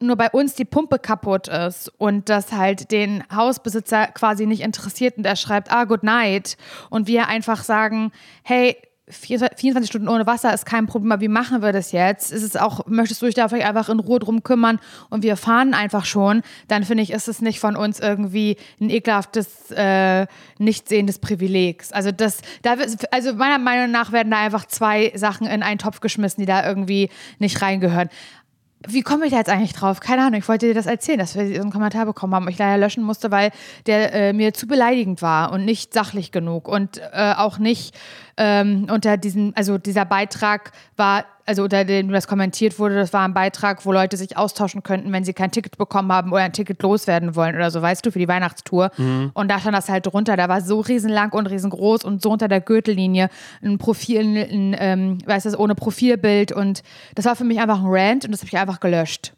nur 0.00 0.16
bei 0.16 0.30
uns 0.30 0.54
die 0.54 0.64
Pumpe 0.64 0.98
kaputt 0.98 1.48
ist 1.48 1.92
und 1.98 2.28
das 2.28 2.52
halt 2.52 2.90
den 2.92 3.24
Hausbesitzer 3.34 4.06
quasi 4.08 4.46
nicht 4.46 4.62
interessiert 4.62 5.16
und 5.16 5.26
er 5.26 5.36
schreibt, 5.36 5.72
ah, 5.72 5.84
good 5.84 6.02
night 6.02 6.56
und 6.90 7.06
wir 7.06 7.28
einfach 7.28 7.64
sagen, 7.64 8.12
hey, 8.42 8.76
24 9.10 9.88
Stunden 9.88 10.08
ohne 10.08 10.26
Wasser 10.26 10.52
ist 10.52 10.66
kein 10.66 10.86
Problem, 10.86 11.12
aber 11.12 11.22
wie 11.22 11.28
machen 11.28 11.62
wir 11.62 11.72
das 11.72 11.92
jetzt? 11.92 12.30
Ist 12.30 12.42
es 12.42 12.56
auch, 12.56 12.86
möchtest 12.86 13.22
du 13.22 13.26
dich 13.26 13.34
da 13.34 13.48
vielleicht 13.48 13.66
einfach 13.66 13.88
in 13.88 14.00
Ruhe 14.00 14.18
drum 14.18 14.42
kümmern 14.42 14.78
und 15.08 15.22
wir 15.22 15.36
fahren 15.36 15.74
einfach 15.74 16.04
schon, 16.04 16.42
dann 16.68 16.84
finde 16.84 17.02
ich, 17.02 17.10
ist 17.10 17.28
es 17.28 17.40
nicht 17.40 17.60
von 17.60 17.76
uns 17.76 18.00
irgendwie 18.00 18.56
ein 18.80 18.90
ekelhaftes, 18.90 19.70
äh, 19.70 20.26
nicht 20.58 20.88
sehendes 20.88 21.18
Privilegs. 21.18 21.92
Also 21.92 22.12
das, 22.12 22.38
da, 22.62 22.76
also 23.10 23.34
meiner 23.34 23.58
Meinung 23.58 23.90
nach 23.90 24.12
werden 24.12 24.30
da 24.30 24.38
einfach 24.38 24.66
zwei 24.66 25.12
Sachen 25.14 25.46
in 25.46 25.62
einen 25.62 25.78
Topf 25.78 26.00
geschmissen, 26.00 26.40
die 26.40 26.46
da 26.46 26.66
irgendwie 26.66 27.08
nicht 27.38 27.62
reingehören. 27.62 28.10
Wie 28.86 29.02
komme 29.02 29.24
ich 29.24 29.32
da 29.32 29.38
jetzt 29.38 29.50
eigentlich 29.50 29.72
drauf? 29.72 29.98
Keine 29.98 30.22
Ahnung, 30.22 30.38
ich 30.38 30.48
wollte 30.48 30.66
dir 30.66 30.74
das 30.74 30.86
erzählen, 30.86 31.18
dass 31.18 31.34
wir 31.34 31.42
einen 31.42 31.72
Kommentar 31.72 32.06
bekommen 32.06 32.34
haben, 32.34 32.48
ich 32.48 32.58
leider 32.58 32.78
löschen 32.78 33.02
musste, 33.02 33.32
weil 33.32 33.50
der 33.86 34.12
äh, 34.12 34.32
mir 34.32 34.54
zu 34.54 34.68
beleidigend 34.68 35.20
war 35.20 35.50
und 35.50 35.64
nicht 35.64 35.92
sachlich 35.92 36.30
genug 36.30 36.68
und 36.68 36.98
äh, 36.98 37.34
auch 37.36 37.58
nicht 37.58 37.96
ähm, 38.36 38.86
unter 38.88 39.16
diesen, 39.16 39.54
also 39.56 39.78
dieser 39.78 40.04
Beitrag 40.04 40.70
war, 40.96 41.24
also 41.48 41.62
unter 41.62 41.82
dem 41.86 42.10
das 42.10 42.28
kommentiert 42.28 42.78
wurde, 42.78 42.94
das 42.94 43.14
war 43.14 43.24
ein 43.24 43.32
Beitrag, 43.32 43.86
wo 43.86 43.92
Leute 43.92 44.18
sich 44.18 44.36
austauschen 44.36 44.82
könnten, 44.82 45.10
wenn 45.12 45.24
sie 45.24 45.32
kein 45.32 45.50
Ticket 45.50 45.78
bekommen 45.78 46.12
haben 46.12 46.30
oder 46.30 46.42
ein 46.42 46.52
Ticket 46.52 46.82
loswerden 46.82 47.36
wollen 47.36 47.56
oder 47.56 47.70
so, 47.70 47.80
weißt 47.80 48.04
du, 48.04 48.12
für 48.12 48.18
die 48.18 48.28
Weihnachtstour. 48.28 48.90
Und 49.32 49.50
da 49.50 49.58
stand 49.58 49.74
das 49.74 49.88
halt 49.88 50.04
drunter, 50.04 50.36
da 50.36 50.50
war 50.50 50.60
so 50.60 50.80
riesenlang 50.80 51.32
und 51.32 51.46
riesengroß 51.46 52.04
und 52.04 52.20
so 52.20 52.30
unter 52.30 52.48
der 52.48 52.60
Gürtellinie 52.60 53.30
ein 53.62 53.78
Profil, 53.78 54.20
ein, 54.20 54.76
ähm, 54.78 55.18
weißt 55.24 55.46
du, 55.46 55.58
ohne 55.58 55.74
Profilbild 55.74 56.52
und 56.52 56.82
das 57.14 57.24
war 57.24 57.34
für 57.34 57.44
mich 57.44 57.58
einfach 57.58 57.78
ein 57.78 57.88
Rant 57.88 58.26
und 58.26 58.32
das 58.32 58.40
habe 58.42 58.48
ich 58.48 58.58
einfach 58.58 58.80
gelöscht. 58.80 59.32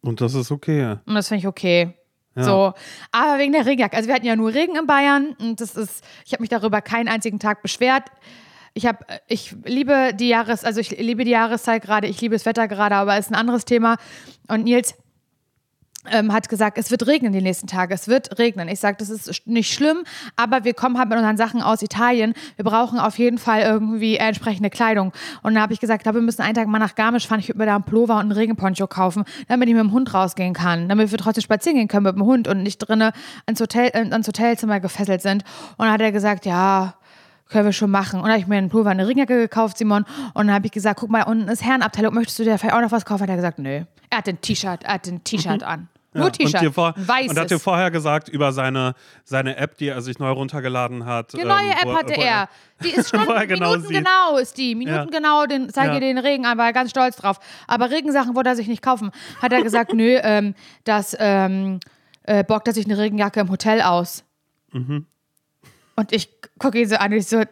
Und 0.00 0.22
das 0.22 0.32
ist 0.32 0.50
okay. 0.50 0.96
Und 1.04 1.14
das 1.14 1.28
finde 1.28 1.40
ich 1.40 1.46
okay. 1.46 1.92
So, 2.36 2.72
aber 3.12 3.38
wegen 3.38 3.52
der 3.52 3.64
Regenjacke. 3.64 3.96
Also 3.96 4.08
wir 4.08 4.14
hatten 4.14 4.26
ja 4.26 4.34
nur 4.34 4.52
Regen 4.52 4.76
in 4.76 4.86
Bayern 4.86 5.36
und 5.38 5.60
das 5.60 5.76
ist, 5.76 6.02
ich 6.24 6.32
habe 6.32 6.42
mich 6.42 6.50
darüber 6.50 6.80
keinen 6.80 7.06
einzigen 7.06 7.38
Tag 7.38 7.62
beschwert. 7.62 8.04
Ich 8.76 8.86
habe, 8.86 8.98
ich 9.28 9.54
liebe 9.64 10.12
die 10.14 10.28
Jahres, 10.28 10.64
also 10.64 10.80
ich 10.80 10.90
liebe 10.90 11.24
die 11.24 11.30
Jahreszeit 11.30 11.82
gerade, 11.82 12.08
ich 12.08 12.20
liebe 12.20 12.34
das 12.34 12.44
Wetter 12.44 12.66
gerade, 12.66 12.96
aber 12.96 13.14
es 13.14 13.26
ist 13.26 13.32
ein 13.32 13.36
anderes 13.36 13.64
Thema. 13.64 13.96
Und 14.48 14.64
Nils 14.64 14.94
ähm, 16.10 16.32
hat 16.32 16.48
gesagt, 16.48 16.76
es 16.76 16.90
wird 16.90 17.06
regnen 17.06 17.32
die 17.32 17.40
nächsten 17.40 17.66
Tage, 17.66 17.94
es 17.94 18.08
wird 18.08 18.38
regnen. 18.38 18.68
Ich 18.68 18.80
sage, 18.80 18.96
das 18.98 19.10
ist 19.10 19.46
nicht 19.46 19.72
schlimm, 19.72 20.04
aber 20.36 20.64
wir 20.64 20.74
kommen 20.74 20.98
halt 20.98 21.08
mit 21.08 21.18
unseren 21.18 21.36
Sachen 21.36 21.62
aus 21.62 21.82
Italien. 21.82 22.34
Wir 22.56 22.64
brauchen 22.64 22.98
auf 22.98 23.18
jeden 23.18 23.38
Fall 23.38 23.62
irgendwie 23.62 24.16
entsprechende 24.16 24.70
Kleidung. 24.70 25.12
Und 25.42 25.54
dann 25.54 25.62
habe 25.62 25.72
ich 25.72 25.80
gesagt, 25.80 26.00
ich 26.00 26.02
glaube, 26.02 26.18
wir 26.18 26.24
müssen 26.24 26.42
einen 26.42 26.54
Tag 26.54 26.68
mal 26.68 26.78
nach 26.78 26.94
Garmisch 26.94 27.26
fahren. 27.26 27.40
Ich 27.40 27.48
würde 27.48 27.58
mir 27.58 27.66
da 27.66 27.76
einen 27.76 27.84
Pullover 27.84 28.14
und 28.14 28.20
einen 28.20 28.32
Regenponcho 28.32 28.86
kaufen, 28.86 29.24
damit 29.48 29.68
ich 29.68 29.74
mit 29.74 29.82
dem 29.82 29.92
Hund 29.92 30.12
rausgehen 30.12 30.52
kann, 30.52 30.88
damit 30.88 31.10
wir 31.10 31.18
trotzdem 31.18 31.42
spazieren 31.42 31.78
gehen 31.78 31.88
können 31.88 32.04
mit 32.04 32.16
dem 32.16 32.24
Hund 32.24 32.48
und 32.48 32.62
nicht 32.62 32.78
drinnen 32.78 33.12
ans, 33.46 33.60
Hotel, 33.60 33.90
äh, 33.94 34.10
ans 34.10 34.26
Hotelzimmer 34.26 34.80
gefesselt 34.80 35.22
sind. 35.22 35.44
Und 35.76 35.86
dann 35.86 35.92
hat 35.92 36.00
er 36.00 36.12
gesagt, 36.12 36.44
ja, 36.44 36.94
können 37.48 37.64
wir 37.66 37.72
schon 37.72 37.90
machen. 37.90 38.16
Und 38.20 38.24
dann 38.24 38.32
habe 38.32 38.40
ich 38.40 38.46
mir 38.46 38.56
einen 38.56 38.68
Pullover, 38.70 38.90
eine 38.90 39.06
Regenjacke 39.06 39.36
gekauft, 39.38 39.78
Simon. 39.78 40.04
Und 40.34 40.46
dann 40.46 40.52
habe 40.54 40.66
ich 40.66 40.72
gesagt, 40.72 41.00
guck 41.00 41.10
mal, 41.10 41.22
da 41.24 41.30
unten 41.30 41.48
ist 41.48 41.62
Herrenabteilung, 41.64 42.14
möchtest 42.14 42.38
du 42.38 42.44
dir 42.44 42.58
vielleicht 42.58 42.74
auch 42.74 42.80
noch 42.80 42.92
was 42.92 43.04
kaufen? 43.04 43.22
Hat 43.22 43.30
er 43.30 43.36
gesagt, 43.36 43.58
nö. 43.58 43.82
Er 44.10 44.18
hat 44.18 44.28
ein 44.28 44.40
T-Shirt, 44.40 44.84
er 44.84 44.94
hat 44.94 45.06
ein 45.06 45.22
T-Shirt 45.24 45.62
an. 45.62 45.88
Nur 46.16 46.26
Ja, 46.26 46.30
T-Shirt, 46.30 46.76
weißes. 46.76 47.30
und 47.32 47.38
hat 47.40 47.50
dir 47.50 47.58
vorher 47.58 47.90
gesagt 47.90 48.28
über 48.28 48.52
seine, 48.52 48.94
seine 49.24 49.56
App, 49.56 49.76
die 49.78 49.88
er 49.88 50.00
sich 50.00 50.20
neu 50.20 50.30
runtergeladen 50.30 51.06
hat. 51.06 51.32
Die 51.32 51.38
neue 51.42 51.64
ähm, 51.64 51.70
App 51.72 51.86
wo- 51.86 51.96
hatte 51.96 52.14
wo 52.16 52.20
er. 52.22 52.48
Die 52.84 52.90
ist 52.90 53.08
Stunden, 53.08 53.26
genau 53.48 53.70
Minuten 53.72 53.88
sieht. 53.88 53.96
genau 53.96 54.36
ist 54.38 54.56
die. 54.56 54.76
Minuten 54.76 54.94
Ja. 54.96 55.04
genau, 55.06 55.46
den, 55.46 55.70
zeige 55.70 55.94
Ja. 55.94 55.98
den 56.00 56.18
Regen 56.18 56.46
an, 56.46 56.56
war 56.56 56.66
er 56.66 56.72
ganz 56.72 56.90
stolz 56.90 57.16
drauf. 57.16 57.40
Aber 57.66 57.90
Regensachen 57.90 58.36
wollte 58.36 58.50
er 58.50 58.54
sich 58.56 58.68
nicht 58.68 58.80
kaufen. 58.80 59.10
Hat 59.42 59.52
er 59.52 59.62
gesagt, 59.64 59.92
nö, 59.92 60.16
ähm, 60.22 60.54
das 60.84 61.16
ähm, 61.18 61.80
äh, 62.22 62.44
bockt 62.44 62.68
er 62.68 62.74
sich 62.74 62.84
eine 62.84 62.96
Regenjacke 62.96 63.40
im 63.40 63.50
Hotel 63.50 63.82
aus. 63.82 64.22
Mhm. 64.72 65.06
Und 65.96 66.12
ich 66.12 66.28
gucke 66.58 66.80
ihn 66.80 66.88
so 66.88 66.96
an 66.96 67.12
und 67.12 67.18
ich 67.18 67.26
so, 67.26 67.42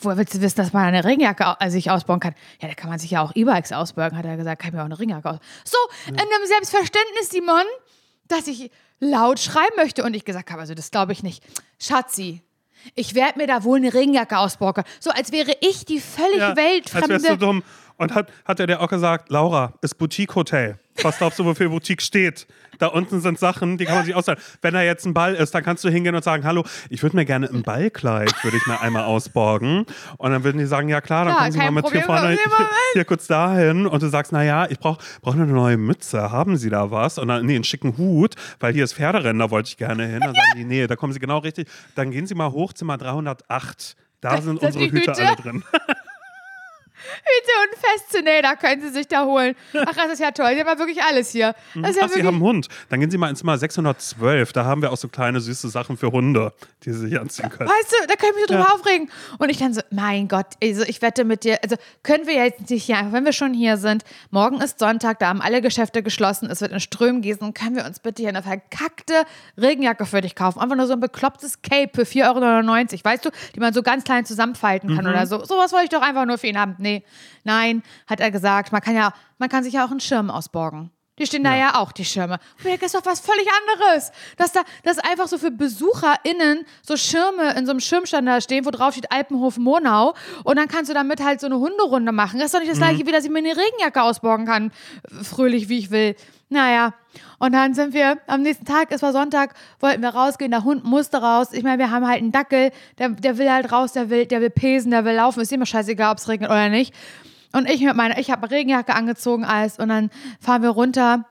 woher 0.00 0.16
willst 0.16 0.34
du 0.34 0.40
wissen, 0.40 0.56
dass 0.56 0.72
man 0.72 0.84
eine 0.84 1.04
also 1.04 1.72
sich 1.72 1.90
ausbauen 1.90 2.20
kann? 2.20 2.34
Ja, 2.60 2.68
da 2.68 2.74
kann 2.74 2.90
man 2.90 2.98
sich 2.98 3.10
ja 3.10 3.22
auch 3.22 3.32
E-Bikes 3.34 3.72
ausbauen, 3.72 4.16
hat 4.16 4.24
er 4.24 4.36
gesagt, 4.36 4.62
kann 4.62 4.68
ich 4.70 4.74
mir 4.74 4.80
auch 4.80 4.86
eine 4.86 4.98
Regenjacke 4.98 5.30
aus. 5.30 5.38
So, 5.64 5.76
in 6.08 6.18
einem 6.18 6.46
Selbstverständnis, 6.46 7.30
Simon, 7.30 7.64
dass 8.28 8.46
ich 8.46 8.70
laut 9.00 9.40
schreiben 9.40 9.76
möchte 9.76 10.04
und 10.04 10.14
ich 10.14 10.24
gesagt 10.24 10.50
habe, 10.50 10.60
also 10.60 10.74
das 10.74 10.90
glaube 10.90 11.12
ich 11.12 11.22
nicht. 11.22 11.42
Schatzi, 11.78 12.40
ich 12.94 13.14
werde 13.14 13.38
mir 13.38 13.46
da 13.46 13.64
wohl 13.64 13.78
eine 13.78 13.92
Regenjacke 13.92 14.38
ausbauen. 14.38 14.82
So 15.00 15.10
als 15.10 15.32
wäre 15.32 15.52
ich 15.60 15.84
die 15.84 16.00
völlig 16.00 16.38
Ja, 16.38 16.48
als 16.50 16.56
weltfremde. 16.56 17.08
wärst 17.10 17.28
du 17.28 17.36
dumm. 17.36 17.62
Und 17.96 18.14
hat, 18.14 18.30
hat 18.44 18.58
er 18.60 18.66
dir 18.66 18.80
auch 18.80 18.88
gesagt, 18.88 19.30
Laura, 19.30 19.74
ist 19.82 19.96
Boutique-Hotel. 19.98 20.78
Was 21.02 21.18
glaubst 21.18 21.38
du, 21.38 21.44
wofür 21.44 21.68
Boutique 21.70 22.02
steht? 22.02 22.46
Da 22.78 22.88
unten 22.88 23.20
sind 23.20 23.38
Sachen, 23.38 23.78
die 23.78 23.84
kann 23.86 23.94
man 23.96 24.04
sich 24.04 24.14
ausleihen. 24.14 24.38
Wenn 24.60 24.74
da 24.74 24.82
jetzt 24.82 25.06
ein 25.06 25.14
Ball 25.14 25.34
ist, 25.34 25.54
dann 25.54 25.62
kannst 25.62 25.84
du 25.84 25.88
hingehen 25.88 26.14
und 26.14 26.22
sagen, 26.24 26.44
hallo, 26.44 26.64
ich 26.90 27.02
würde 27.02 27.16
mir 27.16 27.24
gerne 27.24 27.48
ein 27.48 27.62
Ballkleid, 27.62 28.32
würde 28.44 28.56
ich 28.56 28.66
mir 28.66 28.80
einmal 28.80 29.04
ausborgen. 29.04 29.86
Und 30.18 30.30
dann 30.32 30.44
würden 30.44 30.58
die 30.58 30.66
sagen, 30.66 30.88
ja 30.88 31.00
klar, 31.00 31.24
dann 31.24 31.34
Ja, 31.34 31.38
kommen 31.38 31.52
Sie 31.52 31.58
mal 31.58 31.70
mit 31.70 31.84
hier 31.90 32.00
Problem, 32.02 32.04
vorne, 32.04 32.22
mal 32.22 32.58
mit. 32.60 32.68
hier 32.92 33.04
kurz 33.04 33.26
dahin. 33.26 33.86
Und 33.86 34.02
du 34.02 34.08
sagst, 34.08 34.32
naja, 34.32 34.66
ich 34.68 34.78
brauche 34.78 35.02
brauch 35.22 35.34
eine 35.34 35.46
neue 35.46 35.76
Mütze. 35.78 36.30
Haben 36.30 36.56
Sie 36.56 36.68
da 36.70 36.90
was? 36.90 37.18
Und 37.18 37.28
dann, 37.28 37.46
nee, 37.46 37.54
einen 37.54 37.64
schicken 37.64 37.96
Hut, 37.96 38.34
weil 38.60 38.74
hier 38.74 38.84
ist 38.84 38.94
Pferderennen, 38.94 39.38
da 39.38 39.50
wollte 39.50 39.68
ich 39.68 39.76
gerne 39.78 40.04
hin. 40.06 40.20
Dann 40.20 40.34
sagen 40.34 40.52
die, 40.56 40.64
nee, 40.64 40.86
da 40.86 40.96
kommen 40.96 41.12
Sie 41.12 41.20
genau 41.20 41.38
richtig. 41.38 41.68
Dann 41.94 42.10
gehen 42.10 42.26
Sie 42.26 42.34
mal 42.34 42.50
hoch, 42.52 42.72
Zimmer 42.74 42.98
308. 42.98 43.96
Da 44.20 44.40
sind 44.40 44.60
sind 44.60 44.62
unsere 44.62 44.84
Hüte 44.84 45.10
Hüte? 45.12 45.26
alle 45.26 45.36
drin. 45.36 45.64
Hüte 47.02 47.52
und 47.62 47.78
Feste, 47.78 48.22
nee, 48.22 48.42
da 48.42 48.54
können 48.56 48.80
sie 48.82 48.90
sich 48.90 49.08
da 49.08 49.24
holen. 49.24 49.54
Ach, 49.74 49.94
das 49.94 50.12
ist 50.12 50.18
ja 50.20 50.30
toll. 50.30 50.52
Sie 50.54 50.60
haben 50.60 50.68
ja 50.68 50.78
wirklich 50.78 51.02
alles 51.02 51.30
hier. 51.30 51.54
Das 51.74 51.90
ist 51.90 51.96
ja 51.96 52.02
Ach, 52.04 52.08
Sie 52.08 52.14
wirklich, 52.14 52.24
haben 52.26 52.34
einen 52.36 52.42
Hund. 52.42 52.68
Dann 52.88 53.00
gehen 53.00 53.10
Sie 53.10 53.18
mal 53.18 53.28
ins 53.30 53.40
Zimmer 53.40 53.58
612. 53.58 54.52
Da 54.52 54.64
haben 54.64 54.82
wir 54.82 54.92
auch 54.92 54.96
so 54.96 55.08
kleine 55.08 55.40
süße 55.40 55.68
Sachen 55.68 55.96
für 55.96 56.12
Hunde, 56.12 56.52
die 56.84 56.92
Sie 56.92 57.08
sich 57.08 57.20
anziehen 57.20 57.48
können. 57.50 57.68
Weißt 57.70 57.92
du, 57.92 58.06
da 58.06 58.14
kann 58.14 58.30
ich 58.30 58.34
mich 58.36 58.44
so 58.48 58.54
drüber 58.54 58.74
aufregen. 58.74 59.10
Und 59.38 59.48
ich 59.50 59.58
dann 59.58 59.74
so, 59.74 59.80
mein 59.90 60.28
Gott, 60.28 60.46
also 60.62 60.82
ich 60.84 61.02
wette 61.02 61.24
mit 61.24 61.44
dir, 61.44 61.58
also 61.62 61.76
können 62.02 62.26
wir 62.26 62.34
jetzt 62.34 62.68
nicht 62.70 62.84
hier, 62.84 62.98
einfach 62.98 63.12
wenn 63.12 63.24
wir 63.24 63.32
schon 63.32 63.54
hier 63.54 63.76
sind, 63.76 64.04
morgen 64.30 64.60
ist 64.60 64.78
Sonntag, 64.78 65.18
da 65.18 65.28
haben 65.28 65.40
alle 65.42 65.62
Geschäfte 65.62 66.02
geschlossen, 66.02 66.50
es 66.50 66.60
wird 66.60 66.72
in 66.72 66.80
Strömen 66.80 67.22
gießen, 67.22 67.54
können 67.54 67.76
wir 67.76 67.84
uns 67.86 68.00
bitte 68.00 68.22
hier 68.22 68.28
eine 68.30 68.42
verkackte 68.42 69.24
Regenjacke 69.58 70.06
für 70.06 70.20
dich 70.20 70.34
kaufen? 70.34 70.60
Einfach 70.60 70.76
nur 70.76 70.86
so 70.86 70.92
ein 70.94 71.00
beklopptes 71.00 71.62
Cape 71.62 71.90
für 71.94 72.02
4,99 72.02 72.92
Euro, 72.92 73.04
weißt 73.04 73.24
du, 73.24 73.30
die 73.54 73.60
man 73.60 73.72
so 73.72 73.82
ganz 73.82 74.04
klein 74.04 74.24
zusammenfalten 74.24 74.90
Mhm. 74.92 74.96
kann 74.96 75.06
oder 75.06 75.26
so. 75.26 75.44
Sowas 75.44 75.72
wollte 75.72 75.84
ich 75.84 75.90
doch 75.90 76.02
einfach 76.02 76.26
nur 76.26 76.38
für 76.38 76.46
ihn 76.48 76.58
haben. 76.58 76.74
Nee, 76.78 76.91
nein, 77.44 77.82
hat 78.06 78.20
er 78.20 78.30
gesagt, 78.30 78.72
man 78.72 78.80
kann 78.80 78.94
ja, 78.94 79.12
man 79.38 79.48
kann 79.48 79.64
sich 79.64 79.74
ja 79.74 79.84
auch 79.84 79.90
einen 79.90 80.00
Schirm 80.00 80.30
ausborgen. 80.30 80.90
Die 81.18 81.26
stehen 81.26 81.44
da 81.44 81.54
ja 81.54 81.78
auch, 81.78 81.92
die 81.92 82.06
Schirme. 82.06 82.38
Das 82.64 82.82
ist 82.82 82.94
doch 82.94 83.04
was 83.04 83.20
völlig 83.20 83.46
anderes. 83.60 84.12
Dass 84.38 84.52
da, 84.52 84.62
dass 84.82 84.98
einfach 84.98 85.28
so 85.28 85.36
für 85.36 85.50
BesucherInnen 85.50 86.64
so 86.82 86.96
Schirme 86.96 87.54
in 87.56 87.66
so 87.66 87.72
einem 87.72 87.80
Schirmstand 87.80 88.26
da 88.26 88.40
stehen, 88.40 88.64
wo 88.64 88.70
drauf 88.70 88.94
steht 88.94 89.12
Alpenhof 89.12 89.58
Monau. 89.58 90.14
Und 90.42 90.56
dann 90.56 90.68
kannst 90.68 90.90
du 90.90 90.94
damit 90.94 91.22
halt 91.22 91.40
so 91.40 91.46
eine 91.46 91.58
Hunderunde 91.58 92.12
machen. 92.12 92.38
Das 92.38 92.46
ist 92.46 92.54
doch 92.54 92.60
nicht 92.60 92.72
das 92.72 92.78
gleiche, 92.78 93.06
wie 93.06 93.12
dass 93.12 93.24
ich 93.24 93.30
mir 93.30 93.38
eine 93.38 93.56
Regenjacke 93.56 94.02
ausborgen 94.02 94.46
kann. 94.46 94.72
Fröhlich, 95.22 95.68
wie 95.68 95.78
ich 95.78 95.90
will. 95.90 96.16
Naja. 96.52 96.92
Und 97.38 97.52
dann 97.52 97.72
sind 97.74 97.94
wir 97.94 98.18
am 98.26 98.42
nächsten 98.42 98.66
Tag, 98.66 98.88
es 98.90 99.00
war 99.00 99.12
Sonntag, 99.12 99.54
wollten 99.80 100.02
wir 100.02 100.10
rausgehen. 100.10 100.50
Der 100.50 100.64
Hund 100.64 100.84
musste 100.84 101.16
raus. 101.16 101.48
Ich 101.52 101.62
meine, 101.62 101.78
wir 101.78 101.90
haben 101.90 102.06
halt 102.06 102.18
einen 102.18 102.30
Dackel, 102.30 102.70
der, 102.98 103.08
der 103.08 103.38
will 103.38 103.50
halt 103.50 103.72
raus, 103.72 103.94
der 103.94 104.10
will, 104.10 104.26
der 104.26 104.42
will 104.42 104.50
pesen, 104.50 104.90
der 104.90 105.04
will 105.06 105.14
laufen. 105.14 105.40
Ist 105.40 105.50
immer 105.50 105.66
scheißegal, 105.66 106.12
ob 106.12 106.18
es 106.18 106.28
regnet 106.28 106.50
oder 106.50 106.68
nicht. 106.68 106.94
Und 107.52 107.68
ich 107.68 107.80
mit 107.80 107.96
meiner, 107.96 108.18
ich 108.18 108.30
habe 108.30 108.50
Regenjacke 108.50 108.94
angezogen, 108.94 109.44
alles. 109.44 109.78
Und 109.78 109.88
dann 109.88 110.10
fahren 110.40 110.62
wir 110.62 110.70
runter. 110.70 111.24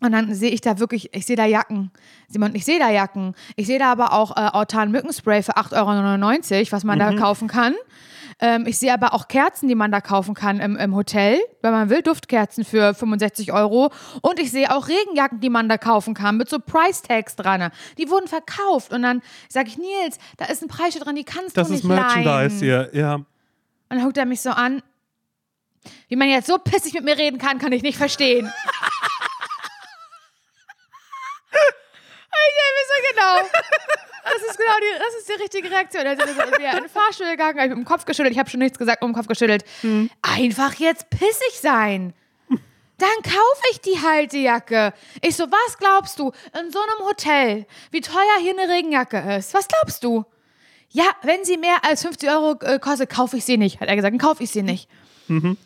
Und 0.00 0.10
dann 0.10 0.34
sehe 0.34 0.50
ich 0.50 0.60
da 0.60 0.80
wirklich, 0.80 1.14
ich 1.14 1.24
sehe 1.24 1.36
da 1.36 1.46
Jacken. 1.46 1.92
Simon, 2.28 2.54
ich 2.56 2.64
sehe 2.64 2.80
da 2.80 2.90
Jacken. 2.90 3.34
Ich 3.54 3.68
sehe 3.68 3.78
da 3.78 3.92
aber 3.92 4.12
auch 4.12 4.36
äh, 4.36 4.40
Autan 4.40 4.90
Mückenspray 4.90 5.44
für 5.44 5.56
8,99 5.56 6.52
Euro, 6.58 6.72
was 6.72 6.82
man 6.82 6.98
da 6.98 7.14
kaufen 7.14 7.46
kann. 7.46 7.74
Ähm, 8.42 8.66
ich 8.66 8.76
sehe 8.76 8.92
aber 8.92 9.14
auch 9.14 9.28
Kerzen, 9.28 9.68
die 9.68 9.76
man 9.76 9.92
da 9.92 10.00
kaufen 10.00 10.34
kann 10.34 10.58
im, 10.58 10.76
im 10.76 10.96
Hotel, 10.96 11.38
wenn 11.62 11.70
man 11.70 11.90
will, 11.90 12.02
Duftkerzen 12.02 12.64
für 12.64 12.92
65 12.92 13.52
Euro. 13.52 13.92
Und 14.20 14.40
ich 14.40 14.50
sehe 14.50 14.74
auch 14.74 14.88
Regenjacken, 14.88 15.38
die 15.38 15.48
man 15.48 15.68
da 15.68 15.78
kaufen 15.78 16.12
kann, 16.12 16.36
mit 16.38 16.48
so 16.50 16.58
Price-Tags 16.58 17.36
dran. 17.36 17.70
Die 17.98 18.10
wurden 18.10 18.26
verkauft. 18.26 18.92
Und 18.92 19.02
dann 19.02 19.22
sage 19.48 19.68
ich, 19.68 19.78
Nils, 19.78 20.18
da 20.38 20.46
ist 20.46 20.60
ein 20.60 20.66
Preisschild 20.68 21.06
dran, 21.06 21.14
die 21.14 21.22
kannst 21.22 21.56
Das 21.56 21.68
du 21.68 21.74
ist 21.74 21.84
nicht 21.84 21.88
Merchandise 21.88 22.26
leihen. 22.66 22.90
hier, 22.90 22.90
ja. 22.92 23.14
Und 23.14 23.26
dann 23.88 24.02
guckt 24.02 24.16
er 24.18 24.26
mich 24.26 24.40
so 24.40 24.50
an. 24.50 24.82
Wie 26.08 26.16
man 26.16 26.28
jetzt 26.28 26.48
so 26.48 26.58
pissig 26.58 26.94
mit 26.94 27.04
mir 27.04 27.16
reden 27.16 27.38
kann, 27.38 27.60
kann 27.60 27.70
ich 27.70 27.82
nicht 27.82 27.96
verstehen. 27.96 28.46
ich 31.52 32.54
denke 32.58 32.82
so 32.88 32.94
genau. 33.14 34.11
Das 34.24 34.50
ist 34.50 34.58
genau 34.58 34.72
die, 34.80 34.98
das 34.98 35.14
ist 35.18 35.28
die 35.28 35.42
richtige 35.42 35.70
Reaktion. 35.70 36.06
Also 36.06 36.26
wir 36.26 36.34
sind 36.34 36.56
in 36.56 36.82
den 36.82 36.88
Fahrstuhl 36.88 37.30
gegangen, 37.30 37.58
ich 37.58 37.68
mit 37.68 37.78
dem 37.78 37.84
Kopf 37.84 38.04
geschüttelt. 38.04 38.32
Ich 38.32 38.38
habe 38.38 38.48
schon 38.48 38.60
nichts 38.60 38.78
gesagt, 38.78 39.02
mit 39.02 39.08
dem 39.08 39.14
Kopf 39.14 39.26
geschüttelt. 39.26 39.64
Einfach 40.22 40.74
jetzt 40.74 41.10
pissig 41.10 41.60
sein. 41.60 42.14
Dann 42.98 43.22
kaufe 43.24 43.62
ich 43.72 43.80
die 43.80 44.00
Haltejacke. 44.00 44.92
Ich 45.22 45.34
so, 45.34 45.44
was 45.44 45.78
glaubst 45.78 46.18
du? 46.20 46.30
In 46.60 46.70
so 46.70 46.78
einem 46.78 47.08
Hotel, 47.08 47.66
wie 47.90 48.00
teuer 48.00 48.38
hier 48.40 48.54
eine 48.56 48.72
Regenjacke 48.72 49.18
ist. 49.38 49.54
Was 49.54 49.66
glaubst 49.66 50.04
du? 50.04 50.24
Ja, 50.90 51.04
wenn 51.22 51.44
sie 51.44 51.56
mehr 51.56 51.78
als 51.82 52.02
50 52.02 52.28
Euro 52.30 52.54
äh, 52.60 52.78
kostet, 52.78 53.10
kaufe 53.10 53.38
ich 53.38 53.44
sie 53.44 53.56
nicht. 53.56 53.80
Hat 53.80 53.88
er 53.88 53.96
gesagt, 53.96 54.12
dann 54.12 54.20
kaufe 54.20 54.44
ich 54.44 54.50
sie 54.50 54.62
nicht. 54.62 54.88
Mhm. 55.26 55.56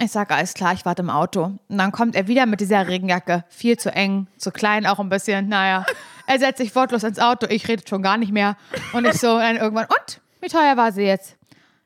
Ich 0.00 0.12
sage, 0.12 0.34
alles 0.34 0.54
klar, 0.54 0.72
ich 0.74 0.84
warte 0.84 1.02
im 1.02 1.10
Auto. 1.10 1.44
Und 1.68 1.78
dann 1.78 1.92
kommt 1.92 2.14
er 2.14 2.26
wieder 2.28 2.46
mit 2.46 2.60
dieser 2.60 2.86
Regenjacke. 2.86 3.44
Viel 3.48 3.76
zu 3.76 3.92
eng, 3.92 4.28
zu 4.36 4.50
klein 4.50 4.86
auch 4.86 4.98
ein 4.98 5.08
bisschen. 5.08 5.48
Naja, 5.48 5.84
er 6.26 6.38
setzt 6.38 6.58
sich 6.58 6.74
wortlos 6.74 7.02
ins 7.02 7.18
Auto. 7.18 7.46
Ich 7.48 7.68
rede 7.68 7.82
schon 7.88 8.02
gar 8.02 8.16
nicht 8.16 8.32
mehr. 8.32 8.56
Und 8.92 9.04
ich 9.04 9.20
so 9.20 9.38
dann 9.38 9.56
irgendwann, 9.56 9.86
und? 9.86 10.20
Wie 10.40 10.48
teuer 10.48 10.76
war 10.76 10.92
sie 10.92 11.02
jetzt? 11.02 11.36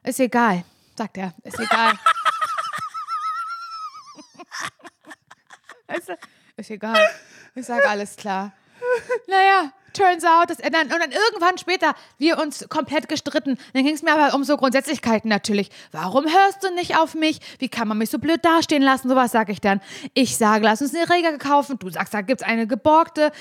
Ist 0.03 0.21
egal, 0.21 0.65
sagt 0.97 1.17
er. 1.19 1.35
Ist 1.45 1.59
egal. 1.59 1.93
Du, 6.07 6.17
ist 6.57 6.71
egal. 6.71 7.09
Ich 7.55 7.67
sage, 7.67 7.89
alles 7.89 8.17
klar. 8.17 8.53
Naja, 9.27 9.73
turns 9.93 10.25
out, 10.25 10.51
dass 10.51 10.61
er 10.61 10.71
dann, 10.71 10.83
und 10.83 10.99
dann 10.99 11.11
irgendwann 11.11 11.59
später 11.59 11.95
wir 12.19 12.39
uns 12.39 12.67
komplett 12.69 13.09
gestritten. 13.09 13.59
Dann 13.73 13.85
ging 13.85 13.95
es 13.95 14.03
mir 14.03 14.13
aber 14.13 14.35
um 14.35 14.45
so 14.45 14.57
Grundsätzlichkeiten 14.57 15.29
natürlich. 15.29 15.71
Warum 15.93 16.25
hörst 16.25 16.63
du 16.63 16.75
nicht 16.75 16.99
auf 16.99 17.15
mich? 17.15 17.41
Wie 17.59 17.69
kann 17.69 17.89
man 17.89 17.99
mich 17.99 18.11
so 18.11 18.19
blöd 18.19 18.45
dastehen 18.45 18.83
lassen? 18.83 19.09
Sowas 19.09 19.33
sage 19.33 19.53
ich 19.53 19.61
dann. 19.61 19.81
Ich 20.15 20.37
sage, 20.37 20.65
lass 20.65 20.83
uns 20.83 20.95
eine 20.95 21.09
Reger 21.09 21.37
kaufen. 21.39 21.79
Du 21.79 21.91
sagst, 21.91 22.15
da 22.15 22.21
gibt's 22.21 22.43
eine 22.43 22.67
geborgte, 22.67 23.33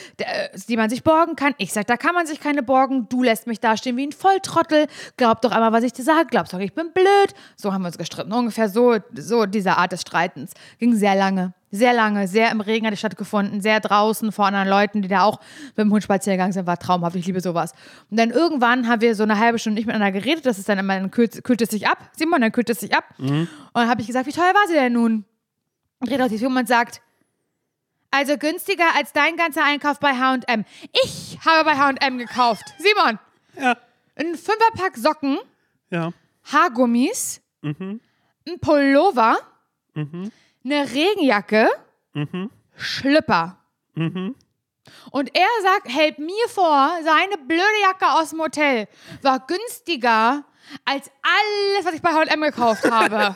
die 0.67 0.77
man 0.77 0.89
sich 0.89 1.03
borgen 1.03 1.35
kann. 1.35 1.55
Ich 1.57 1.73
sag, 1.73 1.87
da 1.87 1.97
kann 1.97 2.15
man 2.15 2.25
sich 2.25 2.39
keine 2.39 2.63
borgen. 2.63 3.07
Du 3.09 3.23
lässt 3.23 3.47
mich 3.47 3.59
dastehen 3.59 3.97
wie 3.97 4.07
ein 4.07 4.11
Volltrottel. 4.11 4.87
Glaub 5.17 5.41
doch 5.41 5.51
einmal, 5.51 5.71
was 5.71 5.83
ich 5.83 5.93
dir 5.93 6.03
sage. 6.03 6.27
Glaubst 6.29 6.53
doch, 6.53 6.59
ich 6.59 6.73
bin 6.73 6.91
blöd. 6.91 7.33
So 7.55 7.73
haben 7.73 7.81
wir 7.83 7.87
uns 7.87 7.97
gestritten. 7.97 8.31
Ungefähr 8.31 8.69
so, 8.69 8.97
so 9.13 9.45
diese 9.45 9.77
Art 9.77 9.91
des 9.91 10.01
Streitens. 10.01 10.53
Ging 10.79 10.95
sehr 10.95 11.15
lange. 11.15 11.53
Sehr 11.71 11.93
lange, 11.93 12.27
sehr 12.27 12.49
im 12.51 12.61
Regen 12.61 12.85
hat 12.87 12.93
es 12.93 12.99
stattgefunden, 12.99 13.61
sehr 13.61 13.79
draußen 13.79 14.31
vor 14.31 14.47
anderen 14.47 14.67
Leuten, 14.67 15.01
die 15.03 15.07
da 15.07 15.21
auch 15.23 15.39
mit 15.75 15.77
dem 15.77 15.91
Hund 15.91 16.03
spazieren 16.03 16.37
gegangen 16.37 16.53
sind, 16.53 16.65
war 16.65 16.77
traumhaft. 16.79 17.15
Ich 17.15 17.27
liebe 17.27 17.41
sowas. 17.41 17.73
Und 18.09 18.17
dann 18.17 18.31
irgendwann 18.31 18.87
haben 18.87 19.01
wir 19.01 19.13
so 19.13 19.21
eine 19.23 19.37
halbe 19.37 19.59
Stunde 19.59 19.75
nicht 19.79 19.85
miteinander 19.85 20.11
geredet, 20.19 20.45
das 20.47 20.57
ist 20.57 20.67
dann 20.67 20.79
immer, 20.79 20.99
dann 20.99 21.11
kühlt, 21.11 21.43
kühlt 21.43 21.61
es 21.61 21.69
sich 21.69 21.87
ab. 21.87 22.09
Simon, 22.17 22.41
dann 22.41 22.51
kühlt 22.51 22.69
es 22.71 22.79
sich 22.79 22.95
ab. 22.95 23.03
Und 23.19 23.47
dann 23.75 23.87
habe 23.87 24.01
ich 24.01 24.07
gesagt, 24.07 24.25
wie 24.25 24.31
teuer 24.31 24.53
war 24.53 24.67
sie 24.67 24.73
denn 24.73 24.93
nun? 24.93 25.25
Und 25.99 26.09
dreht 26.09 26.21
auf 26.21 26.29
sich 26.29 26.43
um 26.45 26.55
und 26.55 26.67
sagt, 26.67 27.01
also 28.11 28.37
günstiger 28.37 28.85
als 28.97 29.13
dein 29.13 29.35
ganzer 29.37 29.63
Einkauf 29.63 29.99
bei 29.99 30.13
H&M. 30.13 30.65
Ich 31.05 31.37
habe 31.45 31.63
bei 31.65 31.75
H&M 31.77 32.17
gekauft. 32.17 32.63
Simon, 32.79 33.19
Ja, 33.55 33.77
ein 34.15 34.33
Fünferpack 34.35 34.97
Socken, 34.97 35.37
ja. 35.91 36.11
Haargummis, 36.51 37.41
ein 38.47 38.59
Pullover, 38.59 39.37
eine 40.63 40.89
Regenjacke, 40.91 41.69
Schlüpper. 42.75 43.57
Und 45.11 45.35
er 45.35 45.47
sagt, 45.61 45.93
hält 45.93 46.19
mir 46.19 46.47
vor, 46.47 46.91
seine 47.03 47.37
blöde 47.37 47.81
Jacke 47.81 48.07
aus 48.13 48.31
dem 48.31 48.41
Hotel 48.41 48.87
war 49.21 49.45
günstiger 49.45 50.43
als 50.85 51.11
alles, 51.21 51.85
was 51.85 51.93
ich 51.93 52.01
bei 52.01 52.11
H&M 52.11 52.41
gekauft 52.41 52.89
habe. 52.89 53.33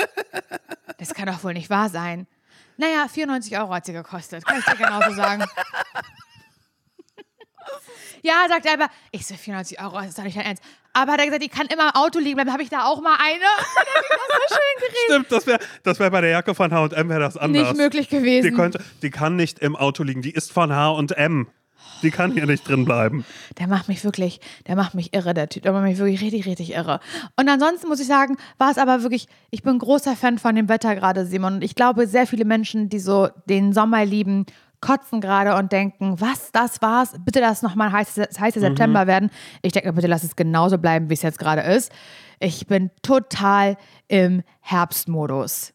das 0.97 1.13
kann 1.13 1.28
doch 1.28 1.43
wohl 1.43 1.53
nicht 1.53 1.69
wahr 1.69 1.89
sein. 1.89 2.28
Naja, 2.78 3.07
94 3.07 3.57
Euro 3.57 3.74
hat 3.74 3.86
sie 3.86 3.93
gekostet, 3.93 4.45
kann 4.45 4.59
ich 4.59 4.65
dir 4.65 4.76
genauso 4.76 5.13
sagen. 5.13 5.45
Ja, 8.24 8.45
sagt 8.47 8.65
er 8.65 8.74
aber, 8.74 8.88
ich 9.11 9.28
so 9.28 9.36
94 9.36 9.82
Euro, 9.82 9.97
das 9.97 10.07
ist 10.07 10.17
doch 10.17 10.24
nicht 10.24 10.38
dein 10.38 10.45
Ernst. 10.45 10.63
Aber 10.93 11.11
hat 11.11 11.19
er 11.19 11.26
gesagt, 11.26 11.43
die 11.43 11.49
kann 11.49 11.67
immer 11.67 11.89
im 11.89 12.01
Auto 12.01 12.19
liegen 12.19 12.36
bleiben, 12.36 12.53
habe 12.53 12.63
ich 12.63 12.69
da 12.69 12.86
auch 12.86 13.01
mal 13.01 13.17
eine. 13.19 13.43
Das 13.57 14.49
so 14.49 14.55
schön 14.55 14.80
geredet. 14.80 15.03
Stimmt, 15.09 15.32
das 15.32 15.47
wäre 15.47 15.59
das 15.84 15.99
wär 15.99 16.09
bei 16.09 16.21
der 16.21 16.30
Jacke 16.30 16.55
von 16.55 16.71
H&M 16.71 17.09
wäre 17.09 17.19
das 17.19 17.36
anders. 17.36 17.69
Nicht 17.69 17.78
möglich 17.78 18.09
gewesen. 18.09 18.49
Die, 18.49 18.55
könnte, 18.55 18.84
die 19.01 19.09
kann 19.09 19.36
nicht 19.36 19.59
im 19.59 19.76
Auto 19.76 20.03
liegen. 20.03 20.21
Die 20.21 20.32
ist 20.32 20.53
von 20.53 20.74
H&M. 20.74 21.47
Die 22.01 22.11
kann 22.11 22.32
hier 22.32 22.45
nicht 22.45 22.67
drin 22.67 22.86
bleiben. 22.86 23.26
Der 23.59 23.67
macht 23.67 23.88
mich 23.88 24.03
wirklich, 24.03 24.39
der 24.67 24.76
macht 24.76 24.93
mich 24.93 25.13
irre, 25.13 25.34
der 25.34 25.49
Typ. 25.49 25.63
Der 25.63 25.71
macht 25.74 25.84
mich 25.84 25.97
wirklich 25.97 26.21
richtig, 26.21 26.45
richtig 26.45 26.74
irre. 26.74 26.99
Und 27.36 27.49
ansonsten 27.49 27.88
muss 27.88 27.99
ich 27.99 28.07
sagen, 28.07 28.38
war 28.57 28.71
es 28.71 28.78
aber 28.78 29.03
wirklich, 29.03 29.28
ich 29.51 29.63
bin 29.63 29.80
großer 29.80 30.15
Fan 30.15 30.38
von 30.38 30.55
dem 30.55 30.69
Wetter 30.69 30.95
gerade, 30.95 31.26
Simon. 31.26 31.55
Und 31.55 31.63
ich 31.63 31.76
glaube, 31.76 32.07
sehr 32.07 32.28
viele 32.28 32.45
Menschen, 32.45 32.89
die 32.89 32.99
so 32.99 33.30
den 33.45 33.74
Sommer 33.74 34.05
lieben, 34.05 34.45
kotzen 34.84 35.22
gerade 35.22 35.56
und 35.56 35.72
denken, 35.72 36.20
was, 36.20 36.52
das 36.52 36.82
war's, 36.82 37.14
bitte 37.24 37.40
lass 37.40 37.62
nochmal 37.62 37.92
heiße, 37.92 38.28
heiße 38.40 38.60
September 38.60 39.08
werden. 39.08 39.32
Ich 39.62 39.72
denke 39.72 39.94
bitte 39.94 40.08
lass 40.08 40.24
es 40.24 40.36
genauso 40.36 40.78
bleiben, 40.78 41.10
wie 41.10 41.14
es 41.14 41.22
jetzt 41.22 41.40
gerade 41.40 41.62
ist. 41.62 41.92
Ich 42.40 42.68
bin 42.68 42.92
total 43.02 43.78
im 44.10 44.44
Herbstmodus. 44.60 45.74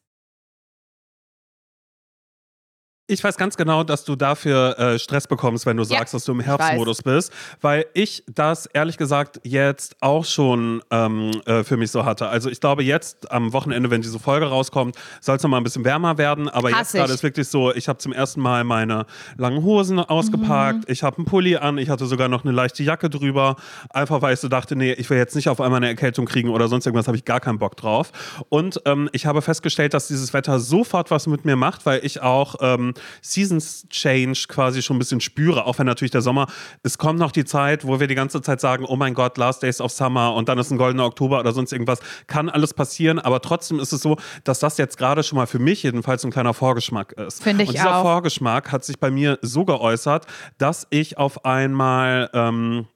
Ich 3.10 3.24
weiß 3.24 3.38
ganz 3.38 3.56
genau, 3.56 3.84
dass 3.84 4.04
du 4.04 4.16
dafür 4.16 4.78
äh, 4.78 4.98
Stress 4.98 5.26
bekommst, 5.26 5.64
wenn 5.64 5.78
du 5.78 5.82
Ja, 5.84 5.98
sagst, 5.98 6.12
dass 6.12 6.24
du 6.24 6.32
im 6.32 6.40
Herbstmodus 6.40 7.02
bist, 7.02 7.32
weil 7.62 7.86
ich 7.94 8.22
das 8.30 8.66
ehrlich 8.66 8.98
gesagt 8.98 9.40
jetzt 9.44 9.96
auch 10.02 10.26
schon 10.26 10.82
ähm, 10.90 11.30
äh, 11.46 11.64
für 11.64 11.78
mich 11.78 11.90
so 11.90 12.04
hatte. 12.04 12.28
Also 12.28 12.50
ich 12.50 12.60
glaube 12.60 12.84
jetzt 12.84 13.32
am 13.32 13.54
Wochenende, 13.54 13.90
wenn 13.90 14.02
diese 14.02 14.18
Folge 14.18 14.44
rauskommt, 14.50 14.94
soll 15.22 15.36
es 15.36 15.42
noch 15.42 15.48
mal 15.48 15.56
ein 15.56 15.64
bisschen 15.64 15.86
wärmer 15.86 16.18
werden. 16.18 16.50
Aber 16.50 16.68
Hass 16.70 16.92
jetzt 16.92 16.92
gerade 16.92 17.12
ist 17.14 17.22
wirklich 17.22 17.48
so, 17.48 17.72
ich 17.74 17.88
habe 17.88 17.98
zum 17.98 18.12
ersten 18.12 18.42
Mal 18.42 18.62
meine 18.64 19.06
langen 19.38 19.62
Hosen 19.62 20.00
ausgepackt, 20.00 20.80
Mhm. 20.80 20.92
ich 20.92 21.02
habe 21.02 21.16
einen 21.16 21.24
Pulli 21.24 21.56
an, 21.56 21.78
ich 21.78 21.88
hatte 21.88 22.04
sogar 22.04 22.28
noch 22.28 22.44
eine 22.44 22.52
leichte 22.52 22.82
Jacke 22.82 23.08
drüber, 23.08 23.56
einfach 23.88 24.20
weil 24.20 24.34
ich 24.34 24.40
so 24.40 24.48
dachte, 24.48 24.76
nee, 24.76 24.92
ich 24.92 25.08
will 25.08 25.16
jetzt 25.16 25.34
nicht 25.34 25.48
auf 25.48 25.62
einmal 25.62 25.78
eine 25.78 25.88
Erkältung 25.88 26.26
kriegen 26.26 26.50
oder 26.50 26.68
sonst 26.68 26.84
irgendwas, 26.84 27.06
habe 27.06 27.16
ich 27.16 27.24
gar 27.24 27.40
keinen 27.40 27.58
Bock 27.58 27.78
drauf. 27.78 28.12
Und 28.50 28.82
ähm, 28.84 29.08
ich 29.12 29.24
habe 29.24 29.40
festgestellt, 29.40 29.94
dass 29.94 30.08
dieses 30.08 30.34
Wetter 30.34 30.60
sofort 30.60 31.10
was 31.10 31.26
mit 31.26 31.46
mir 31.46 31.56
macht, 31.56 31.86
weil 31.86 32.04
ich 32.04 32.20
auch 32.20 32.56
ähm, 32.60 32.92
Seasons 33.22 33.86
Change 33.88 34.46
quasi 34.48 34.82
schon 34.82 34.96
ein 34.96 34.98
bisschen 34.98 35.20
spüre, 35.20 35.66
auch 35.66 35.78
wenn 35.78 35.86
natürlich 35.86 36.10
der 36.10 36.22
Sommer, 36.22 36.46
es 36.82 36.98
kommt 36.98 37.18
noch 37.18 37.32
die 37.32 37.44
Zeit, 37.44 37.86
wo 37.86 38.00
wir 38.00 38.06
die 38.06 38.14
ganze 38.14 38.42
Zeit 38.42 38.60
sagen, 38.60 38.84
oh 38.84 38.96
mein 38.96 39.14
Gott, 39.14 39.38
Last 39.38 39.62
Days 39.62 39.80
of 39.80 39.92
Summer 39.92 40.34
und 40.34 40.48
dann 40.48 40.58
ist 40.58 40.70
ein 40.70 40.78
goldener 40.78 41.04
Oktober 41.04 41.40
oder 41.40 41.52
sonst 41.52 41.72
irgendwas, 41.72 42.00
kann 42.26 42.48
alles 42.48 42.74
passieren, 42.74 43.18
aber 43.18 43.40
trotzdem 43.40 43.80
ist 43.80 43.92
es 43.92 44.00
so, 44.00 44.16
dass 44.44 44.58
das 44.58 44.78
jetzt 44.78 44.98
gerade 44.98 45.22
schon 45.22 45.36
mal 45.36 45.46
für 45.46 45.58
mich 45.58 45.82
jedenfalls 45.82 46.24
ein 46.24 46.30
kleiner 46.30 46.54
Vorgeschmack 46.54 47.12
ist. 47.12 47.42
Finde 47.42 47.64
ich 47.64 47.70
und 47.70 47.76
dieser 47.76 47.96
auch. 47.96 48.02
Vorgeschmack 48.02 48.72
hat 48.72 48.84
sich 48.84 48.98
bei 48.98 49.10
mir 49.10 49.38
so 49.42 49.64
geäußert, 49.64 50.26
dass 50.58 50.86
ich 50.90 51.18
auf 51.18 51.44
einmal 51.44 52.30
ähm, 52.32 52.86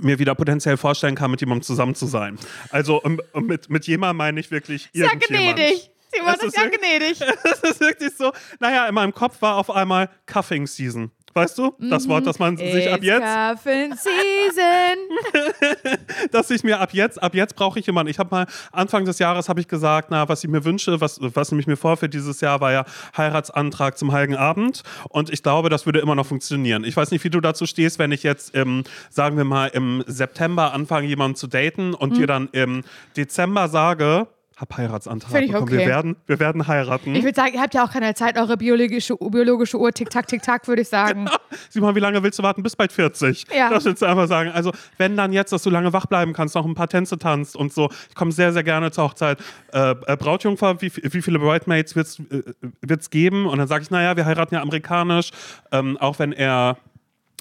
mir 0.00 0.18
wieder 0.18 0.34
potenziell 0.34 0.76
vorstellen 0.76 1.14
kann, 1.14 1.30
mit 1.30 1.40
jemandem 1.40 1.62
zusammen 1.62 1.94
zu 1.94 2.06
sein. 2.06 2.38
Also 2.70 3.02
ähm, 3.04 3.20
mit, 3.34 3.70
mit 3.70 3.86
jemandem 3.86 4.16
meine 4.18 4.40
ich 4.40 4.50
wirklich 4.50 4.88
ja 4.92 5.06
irgendjemand. 5.06 5.56
gnädig. 5.56 5.90
Es 6.12 6.34
ist 6.36 6.44
ist 6.44 6.56
ja 6.56 6.68
gnädig. 6.68 7.18
Das 7.42 7.60
ist 7.60 7.80
wirklich 7.80 8.12
so. 8.16 8.32
Naja, 8.60 8.86
in 8.86 8.94
meinem 8.94 9.14
Kopf 9.14 9.40
war 9.40 9.56
auf 9.56 9.70
einmal 9.70 10.10
Cuffing 10.26 10.66
Season. 10.66 11.10
Weißt 11.34 11.56
du? 11.56 11.74
Das 11.78 12.06
Wort, 12.08 12.26
das 12.26 12.38
man 12.38 12.58
sich 12.58 12.90
ab 12.90 12.98
It's 12.98 13.06
jetzt, 13.06 13.24
Cuffin 13.24 13.94
Season. 13.96 15.96
dass 16.30 16.50
ich 16.50 16.62
mir 16.62 16.78
ab 16.78 16.92
jetzt, 16.92 17.22
ab 17.22 17.34
jetzt 17.34 17.56
brauche 17.56 17.78
ich 17.78 17.86
jemanden. 17.86 18.10
Ich 18.10 18.18
habe 18.18 18.28
mal 18.30 18.46
Anfang 18.70 19.06
des 19.06 19.18
Jahres 19.18 19.48
habe 19.48 19.58
ich 19.58 19.66
gesagt, 19.66 20.08
na, 20.10 20.28
was 20.28 20.44
ich 20.44 20.50
mir 20.50 20.62
wünsche, 20.66 21.00
was, 21.00 21.18
was 21.22 21.50
nämlich 21.50 21.66
mir 21.66 21.78
vorfällt 21.78 22.12
dieses 22.12 22.42
Jahr, 22.42 22.60
war 22.60 22.72
ja 22.72 22.84
Heiratsantrag 23.16 23.96
zum 23.96 24.12
Heiligen 24.12 24.36
Abend. 24.36 24.82
Und 25.08 25.30
ich 25.30 25.42
glaube, 25.42 25.70
das 25.70 25.86
würde 25.86 26.00
immer 26.00 26.14
noch 26.14 26.26
funktionieren. 26.26 26.84
Ich 26.84 26.98
weiß 26.98 27.10
nicht, 27.10 27.24
wie 27.24 27.30
du 27.30 27.40
dazu 27.40 27.64
stehst, 27.64 27.98
wenn 27.98 28.12
ich 28.12 28.22
jetzt 28.22 28.54
im, 28.54 28.84
sagen 29.08 29.38
wir 29.38 29.44
mal, 29.44 29.68
im 29.68 30.04
September 30.06 30.74
anfange, 30.74 31.06
jemanden 31.06 31.36
zu 31.36 31.46
daten 31.46 31.94
und 31.94 32.10
Hm. 32.10 32.18
dir 32.18 32.26
dann 32.26 32.48
im 32.52 32.84
Dezember 33.16 33.68
sage, 33.68 34.26
hab 34.62 34.76
Heiratsantrag 34.76 35.32
bekommen. 35.32 35.70
Wir 35.70 35.78
okay. 35.78 35.88
werden, 35.88 36.16
wir 36.26 36.38
werden 36.38 36.68
heiraten. 36.68 37.16
Ich 37.16 37.24
würde 37.24 37.34
sagen, 37.34 37.54
ihr 37.54 37.60
habt 37.60 37.74
ja 37.74 37.84
auch 37.84 37.90
keine 37.90 38.14
Zeit, 38.14 38.38
eure 38.38 38.56
biologische, 38.56 39.16
biologische 39.16 39.76
Uhr 39.76 39.92
tick-tack, 39.92 40.28
tick-tack, 40.28 40.68
würde 40.68 40.82
ich 40.82 40.88
sagen. 40.88 41.28
Simon, 41.68 41.96
wie 41.96 42.00
lange 42.00 42.22
willst 42.22 42.38
du 42.38 42.44
warten? 42.44 42.62
Bis 42.62 42.76
bald 42.76 42.92
40. 42.92 43.46
Ja. 43.52 43.70
Das 43.70 43.84
willst 43.84 44.02
du 44.02 44.06
einfach 44.06 44.28
sagen. 44.28 44.50
Also, 44.50 44.70
wenn 44.98 45.16
dann 45.16 45.32
jetzt, 45.32 45.52
dass 45.52 45.64
du 45.64 45.70
lange 45.70 45.92
wach 45.92 46.06
bleiben 46.06 46.32
kannst, 46.32 46.54
noch 46.54 46.64
ein 46.64 46.74
paar 46.74 46.88
Tänze 46.88 47.18
tanzt 47.18 47.56
und 47.56 47.72
so. 47.72 47.90
Ich 48.08 48.14
komme 48.14 48.30
sehr, 48.30 48.52
sehr 48.52 48.62
gerne 48.62 48.92
zur 48.92 49.04
Hochzeit. 49.04 49.40
Äh, 49.72 49.96
äh, 50.06 50.16
Brautjungfer, 50.16 50.80
wie, 50.80 50.92
wie 50.94 51.22
viele 51.22 51.40
Bridesmaids 51.40 51.96
wird 51.96 53.00
es 53.00 53.10
geben? 53.10 53.46
Und 53.46 53.58
dann 53.58 53.66
sage 53.66 53.82
ich, 53.82 53.90
naja, 53.90 54.16
wir 54.16 54.26
heiraten 54.26 54.54
ja 54.54 54.62
amerikanisch. 54.62 55.30
Ähm, 55.72 55.96
auch 55.98 56.20
wenn 56.20 56.32
er 56.32 56.76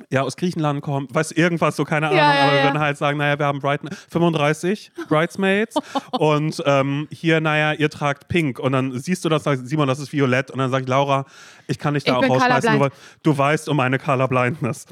ja, 0.09 0.21
aus 0.21 0.37
Griechenland 0.37 0.81
kommt, 0.81 1.13
weiß 1.13 1.31
irgendwas, 1.31 1.75
so 1.75 1.85
keine 1.85 2.07
Ahnung, 2.07 2.17
Ja, 2.17 2.33
ja, 2.33 2.41
aber 2.41 2.51
wir 2.51 2.59
ja. 2.59 2.65
würden 2.65 2.79
halt 2.79 2.97
sagen, 2.97 3.17
naja, 3.17 3.37
wir 3.37 3.45
haben 3.45 3.59
Bride 3.59 3.89
35 4.09 4.91
Bridesmaids 5.07 5.75
und 6.11 6.61
ähm, 6.65 7.07
hier, 7.11 7.41
naja, 7.41 7.73
ihr 7.73 7.89
tragt 7.89 8.27
pink 8.27 8.59
und 8.59 8.71
dann 8.71 8.97
siehst 8.99 9.23
du 9.25 9.29
das, 9.29 9.43
sagst, 9.43 9.67
Simon, 9.67 9.87
das 9.87 9.99
ist 9.99 10.13
violett 10.13 10.51
und 10.51 10.59
dann 10.59 10.71
sag 10.71 10.83
ich, 10.83 10.87
Laura, 10.87 11.25
ich 11.67 11.79
kann 11.79 11.93
dich 11.93 12.03
da 12.03 12.19
Ich 12.19 12.25
auch 12.25 12.29
rausschmeißen, 12.29 12.79
du, 12.79 12.89
du 13.23 13.37
weißt 13.37 13.69
um 13.69 13.77
meine 13.77 13.99
Color 13.99 14.27
Blindness. 14.27 14.87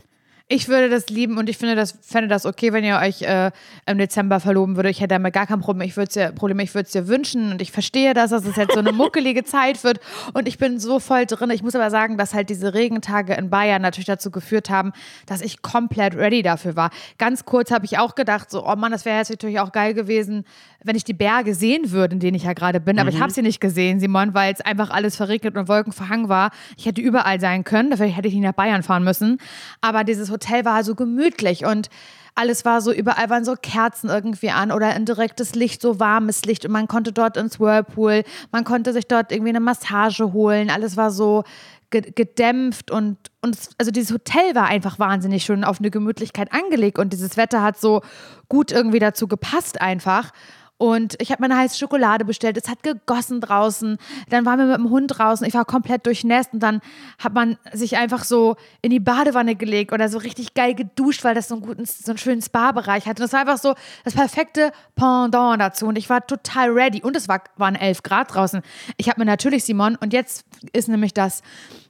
Ich 0.52 0.68
würde 0.68 0.90
das 0.90 1.10
lieben 1.10 1.38
und 1.38 1.48
ich 1.48 1.60
finde 1.60 1.76
das, 1.76 1.94
fände 2.02 2.28
das 2.28 2.48
okay, 2.48 2.74
wenn 2.74 2.84
ihr 2.84 2.98
euch 2.98 3.22
äh, 3.22 3.52
im 3.86 4.00
Dezember 4.00 4.40
verloben 4.40 4.78
würdet. 4.78 4.90
Ich 4.90 5.00
hätte 5.00 5.10
damit 5.14 5.32
gar 5.32 5.46
kein 5.46 5.62
Problem. 5.62 5.88
Ich 5.88 5.96
würde 5.96 6.08
es 6.08 6.14
dir, 6.16 6.32
Problem, 6.32 6.58
ich 6.58 6.74
würde 6.74 6.88
es 6.88 6.92
dir 6.92 7.08
wünschen 7.08 7.52
und 7.52 7.62
ich 7.62 7.72
verstehe 7.72 8.16
das, 8.16 8.32
dass 8.32 8.44
es 8.46 8.56
jetzt 8.56 8.74
so 8.74 8.80
eine 8.80 8.92
muckelige 8.92 9.44
Zeit 9.44 9.84
wird 9.84 10.00
und 10.34 10.48
ich 10.48 10.58
bin 10.58 10.80
so 10.80 11.00
voll 11.00 11.28
drin. 11.28 11.52
Ich 11.52 11.62
muss 11.62 11.76
aber 11.76 11.92
sagen, 11.92 12.18
dass 12.18 12.34
halt 12.34 12.50
diese 12.50 12.74
Regentage 12.74 13.36
in 13.36 13.52
Bayern 13.52 13.84
natürlich 13.84 14.08
dazu 14.08 14.32
geführt 14.32 14.72
haben, 14.72 14.92
dass 15.28 15.42
ich 15.42 15.62
komplett 15.62 16.16
ready 16.16 16.42
dafür 16.42 16.76
war. 16.76 16.90
Ganz 17.20 17.46
kurz 17.46 17.70
habe 17.70 17.86
ich 17.86 18.00
auch 18.00 18.16
gedacht, 18.16 18.50
so, 18.50 18.66
oh 18.66 18.76
Mann, 18.76 18.92
das 18.92 19.06
wäre 19.06 19.20
jetzt 19.20 19.30
natürlich 19.30 19.60
auch 19.60 19.72
geil 19.72 19.94
gewesen, 19.94 20.46
wenn 20.84 20.96
ich 20.96 21.04
die 21.04 21.14
Berge 21.14 21.54
sehen 21.56 21.92
würde, 21.92 22.14
in 22.14 22.20
denen 22.20 22.36
ich 22.36 22.44
ja 22.44 22.54
gerade 22.54 22.80
bin. 22.80 23.00
Aber 23.00 23.10
ich 23.10 23.20
habe 23.22 23.32
sie 23.34 23.42
nicht 23.42 23.60
gesehen, 23.60 24.00
Simon, 24.00 24.34
weil 24.34 24.54
es 24.54 24.62
einfach 24.62 24.90
alles 24.92 25.16
verregnet 25.18 25.58
und 25.58 25.68
wolkenverhangen 25.68 26.30
war. 26.30 26.52
Ich 26.78 26.86
hätte 26.86 27.02
überall 27.02 27.40
sein 27.40 27.64
können, 27.64 27.90
dafür 27.92 28.06
hätte 28.08 28.28
ich 28.28 28.34
nicht 28.34 28.44
nach 28.44 28.54
Bayern 28.54 28.82
fahren 28.84 29.04
müssen. 29.04 29.40
Aber 29.82 30.04
dieses 30.04 30.32
Hotel 30.32 30.64
war 30.66 30.84
so 30.84 30.96
gemütlich 30.96 31.66
und 31.66 31.90
alles 32.36 32.64
war 32.64 32.80
so, 32.80 32.94
überall 32.94 33.30
waren 33.30 33.44
so 33.44 33.56
Kerzen 33.62 34.10
irgendwie 34.10 34.52
an 34.52 34.72
oder 34.72 34.88
ein 34.88 35.04
direktes 35.06 35.56
Licht, 35.56 35.82
so 35.82 36.00
warmes 36.00 36.46
Licht 36.46 36.66
und 36.66 36.72
man 36.72 36.88
konnte 36.88 37.12
dort 37.12 37.36
ins 37.36 37.60
Whirlpool, 37.60 38.24
man 38.54 38.64
konnte 38.64 38.94
sich 38.94 39.08
dort 39.08 39.34
irgendwie 39.34 39.50
eine 39.50 39.60
Massage 39.60 40.32
holen, 40.32 40.70
alles 40.70 40.96
war 40.96 41.12
so 41.12 41.44
ge- 41.90 42.12
gedämpft 42.16 42.92
und, 42.92 43.18
und 43.42 43.58
also 43.78 43.92
dieses 43.92 44.14
Hotel 44.14 44.56
war 44.56 44.68
einfach 44.68 45.00
wahnsinnig 45.00 45.44
schön 45.44 45.66
auf 45.66 45.80
eine 45.80 45.92
Gemütlichkeit 45.92 46.54
angelegt 46.54 46.98
und 46.98 47.12
dieses 47.12 47.36
Wetter 47.36 47.62
hat 47.62 47.78
so 47.82 48.02
gut 48.48 48.72
irgendwie 48.72 49.00
dazu 49.00 49.28
gepasst 49.28 49.82
einfach. 49.82 50.32
Und 50.80 51.22
ich 51.22 51.30
habe 51.30 51.42
mir 51.42 51.54
eine 51.54 51.58
heiße 51.58 51.78
Schokolade 51.78 52.24
bestellt. 52.24 52.56
Es 52.56 52.70
hat 52.70 52.84
gegossen 52.84 53.42
draußen. 53.42 53.98
Dann 54.30 54.46
waren 54.46 54.60
wir 54.60 54.66
mit 54.66 54.78
dem 54.78 54.90
Hund 54.90 55.08
draußen. 55.10 55.46
Ich 55.46 55.54
war 55.54 55.66
komplett 55.66 56.06
durchnässt. 56.06 56.54
Und 56.54 56.62
dann 56.62 56.80
hat 57.22 57.34
man 57.34 57.58
sich 57.74 57.98
einfach 57.98 58.24
so 58.24 58.56
in 58.82 58.90
die 58.90 59.02
Badewanne 59.02 59.58
gelegt 59.58 59.92
oder 59.92 60.08
so 60.08 60.20
richtig 60.20 60.54
geil 60.54 60.76
geduscht, 60.76 61.26
weil 61.26 61.36
das 61.36 61.50
so 61.50 61.56
einen 61.56 61.66
guten, 61.66 61.86
so 61.86 62.12
einen 62.12 62.18
schönen 62.18 62.42
Spa-Bereich 62.42 63.08
hatte. 63.08 63.22
Und 63.22 63.26
das 63.26 63.34
war 63.34 63.42
einfach 63.42 63.58
so 63.58 63.76
das 64.06 64.14
perfekte 64.14 64.72
Pendant 64.96 65.60
dazu. 65.60 65.86
Und 65.86 65.98
ich 65.98 66.10
war 66.10 66.26
total 66.26 66.70
ready. 66.70 67.02
Und 67.04 67.18
es 67.18 67.28
war, 67.28 67.44
waren 67.58 67.76
11 67.76 68.02
Grad 68.04 68.34
draußen. 68.34 68.62
Ich 68.96 69.10
habe 69.10 69.20
mir 69.20 69.26
natürlich, 69.26 69.66
Simon, 69.66 69.98
und 69.98 70.14
jetzt 70.14 70.46
ist 70.72 70.88
nämlich 70.88 71.14
das, 71.14 71.42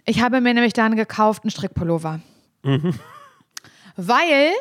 ich 0.06 0.20
habe 0.24 0.42
mir 0.42 0.56
nämlich 0.56 0.74
dann 0.74 0.96
gekauft 0.96 1.44
einen 1.44 1.52
Strickpullover. 1.52 2.22
Weil 3.96 4.52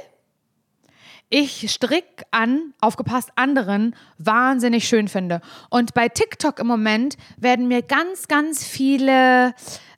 ich 1.29 1.70
Strick 1.70 2.24
an, 2.31 2.72
aufgepasst 2.81 3.31
anderen, 3.37 3.95
wahnsinnig 4.18 4.89
schön 4.89 5.09
finde. 5.09 5.41
Und 5.70 5.95
bei 5.95 6.09
TikTok 6.09 6.59
im 6.59 6.66
Moment 6.66 7.16
werden 7.37 7.68
mir 7.68 7.83
ganz, 7.83 8.29
ganz 8.29 8.64
viele 8.64 9.55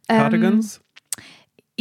Cardigans? 0.09 0.81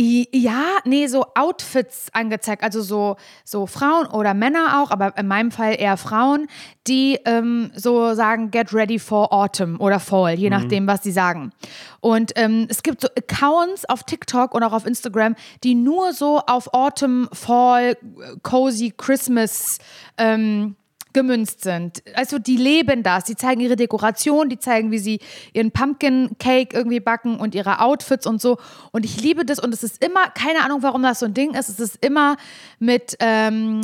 Ja, 0.02 0.78
nee, 0.86 1.08
so 1.08 1.26
Outfits 1.36 2.08
angezeigt, 2.14 2.64
also 2.64 2.82
so, 2.82 3.18
so 3.44 3.66
Frauen 3.66 4.08
oder 4.08 4.34
Männer 4.34 4.82
auch, 4.82 4.92
aber 4.92 5.18
in 5.18 5.28
meinem 5.28 5.52
Fall 5.52 5.76
eher 5.78 5.98
Frauen, 5.98 6.48
die 6.88 7.20
ähm, 7.26 7.72
so 7.76 8.14
sagen, 8.14 8.50
get 8.50 8.74
ready 8.74 8.98
for 8.98 9.34
autumn 9.34 9.78
oder 9.78 10.00
fall, 10.00 10.36
je 10.36 10.50
nachdem, 10.50 10.88
was 10.88 11.04
sie 11.04 11.12
sagen. 11.12 11.52
Und 12.00 12.32
ähm, 12.38 12.68
es 12.70 12.82
gibt 12.82 13.02
so 13.02 13.10
Accounts 13.10 13.84
auf 13.90 14.04
TikTok 14.04 14.56
und 14.56 14.64
auch 14.64 14.72
auf 14.72 14.86
Instagram, 14.86 15.36
die 15.66 15.76
nur 15.76 16.14
so 16.14 16.40
auf 16.48 16.74
Autumn, 16.74 17.28
Fall, 17.34 17.98
Cozy 18.42 18.94
Christmas 18.96 19.80
ähm, 20.18 20.78
gemünzt 21.14 21.62
sind. 21.62 22.04
Also 22.16 22.40
die 22.40 22.58
leben 22.58 23.04
das, 23.04 23.24
die 23.24 23.36
zeigen 23.36 23.62
ihre 23.62 23.76
Dekoration, 23.76 24.50
die 24.50 24.60
zeigen, 24.60 24.92
wie 24.92 25.00
sie 25.00 25.20
ihren 25.54 25.72
Pumpkin 25.72 26.32
Cake 26.40 26.76
irgendwie 26.76 27.00
backen 27.00 27.38
und 27.38 27.56
ihre 27.56 27.80
Outfits 27.82 28.28
und 28.28 28.42
so. 28.42 28.58
Und 28.92 29.06
ich 29.06 29.22
liebe 29.22 29.46
das 29.46 29.60
und 29.60 29.74
es 29.74 29.84
ist 29.84 30.04
immer, 30.04 30.30
keine 30.30 30.64
Ahnung, 30.64 30.84
warum 30.84 31.02
das 31.04 31.20
so 31.20 31.26
ein 31.26 31.34
Ding 31.34 31.54
ist, 31.56 31.70
es 31.70 31.80
ist 31.80 32.04
immer 32.06 32.38
mit, 32.80 33.16
ähm, 33.20 33.82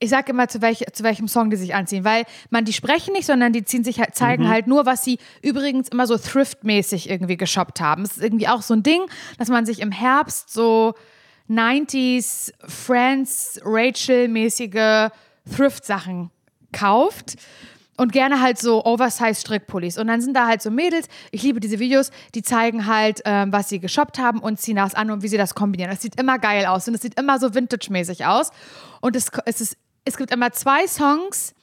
ich 0.00 0.10
sage 0.10 0.30
immer, 0.30 0.48
zu, 0.48 0.62
welch, 0.62 0.84
zu 0.92 1.02
welchem 1.02 1.26
Song 1.26 1.50
die 1.50 1.56
sich 1.56 1.74
anziehen, 1.74 2.04
weil 2.04 2.24
man 2.50 2.64
die 2.64 2.72
sprechen 2.72 3.12
nicht, 3.12 3.26
sondern 3.26 3.52
die 3.52 3.64
ziehen 3.64 3.82
sich 3.82 3.98
halt, 3.98 4.14
zeigen 4.14 4.48
halt 4.48 4.68
nur, 4.68 4.86
was 4.86 5.04
sie 5.04 5.18
übrigens 5.42 5.88
immer 5.88 6.06
so 6.06 6.16
thriftmäßig 6.16 7.10
irgendwie 7.10 7.36
geshoppt 7.36 7.80
haben. 7.80 8.02
Es 8.02 8.16
ist 8.16 8.22
irgendwie 8.22 8.48
auch 8.48 8.62
so 8.62 8.74
ein 8.74 8.84
Ding, 8.84 9.02
dass 9.38 9.48
man 9.48 9.66
sich 9.66 9.80
im 9.80 9.90
Herbst 9.90 10.52
so 10.52 10.94
90s 11.50 12.52
Friends 12.66 13.60
Rachel-mäßige 13.64 15.10
Thrift-Sachen 15.50 16.30
kauft 16.72 17.36
und 17.98 18.12
gerne 18.12 18.40
halt 18.40 18.58
so 18.58 18.84
Oversize 18.84 19.34
Strickpullis. 19.34 19.98
Und 19.98 20.06
dann 20.06 20.20
sind 20.20 20.34
da 20.34 20.46
halt 20.46 20.62
so 20.62 20.70
Mädels, 20.70 21.08
ich 21.32 21.42
liebe 21.42 21.60
diese 21.60 21.78
Videos, 21.78 22.10
die 22.34 22.42
zeigen 22.42 22.86
halt, 22.86 23.20
ähm, 23.24 23.52
was 23.52 23.68
sie 23.68 23.80
geshoppt 23.80 24.18
haben 24.18 24.38
und 24.38 24.60
ziehen 24.60 24.76
das 24.76 24.94
an 24.94 25.10
und 25.10 25.22
wie 25.22 25.28
sie 25.28 25.36
das 25.36 25.54
kombinieren. 25.54 25.90
Das 25.90 26.00
sieht 26.00 26.18
immer 26.18 26.38
geil 26.38 26.64
aus 26.66 26.86
und 26.88 26.94
es 26.94 27.02
sieht 27.02 27.18
immer 27.18 27.38
so 27.38 27.54
Vintage-mäßig 27.54 28.24
aus. 28.24 28.50
Und 29.00 29.16
es, 29.16 29.30
es, 29.44 29.60
ist, 29.60 29.76
es 30.04 30.16
gibt 30.16 30.30
immer 30.30 30.52
zwei 30.52 30.86
Songs, 30.86 31.54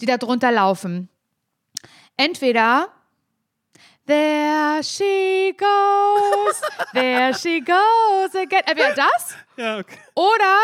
die 0.00 0.06
da 0.06 0.18
drunter 0.18 0.50
laufen. 0.50 1.08
Entweder 2.16 2.88
There 4.06 4.82
she 4.82 5.54
goes, 5.56 6.60
there 6.92 7.32
she 7.32 7.60
goes 7.60 8.34
again. 8.34 8.60
Entweder 8.66 8.94
das 8.94 9.34
Ja, 9.56 9.78
okay. 9.78 9.96
oder 10.14 10.58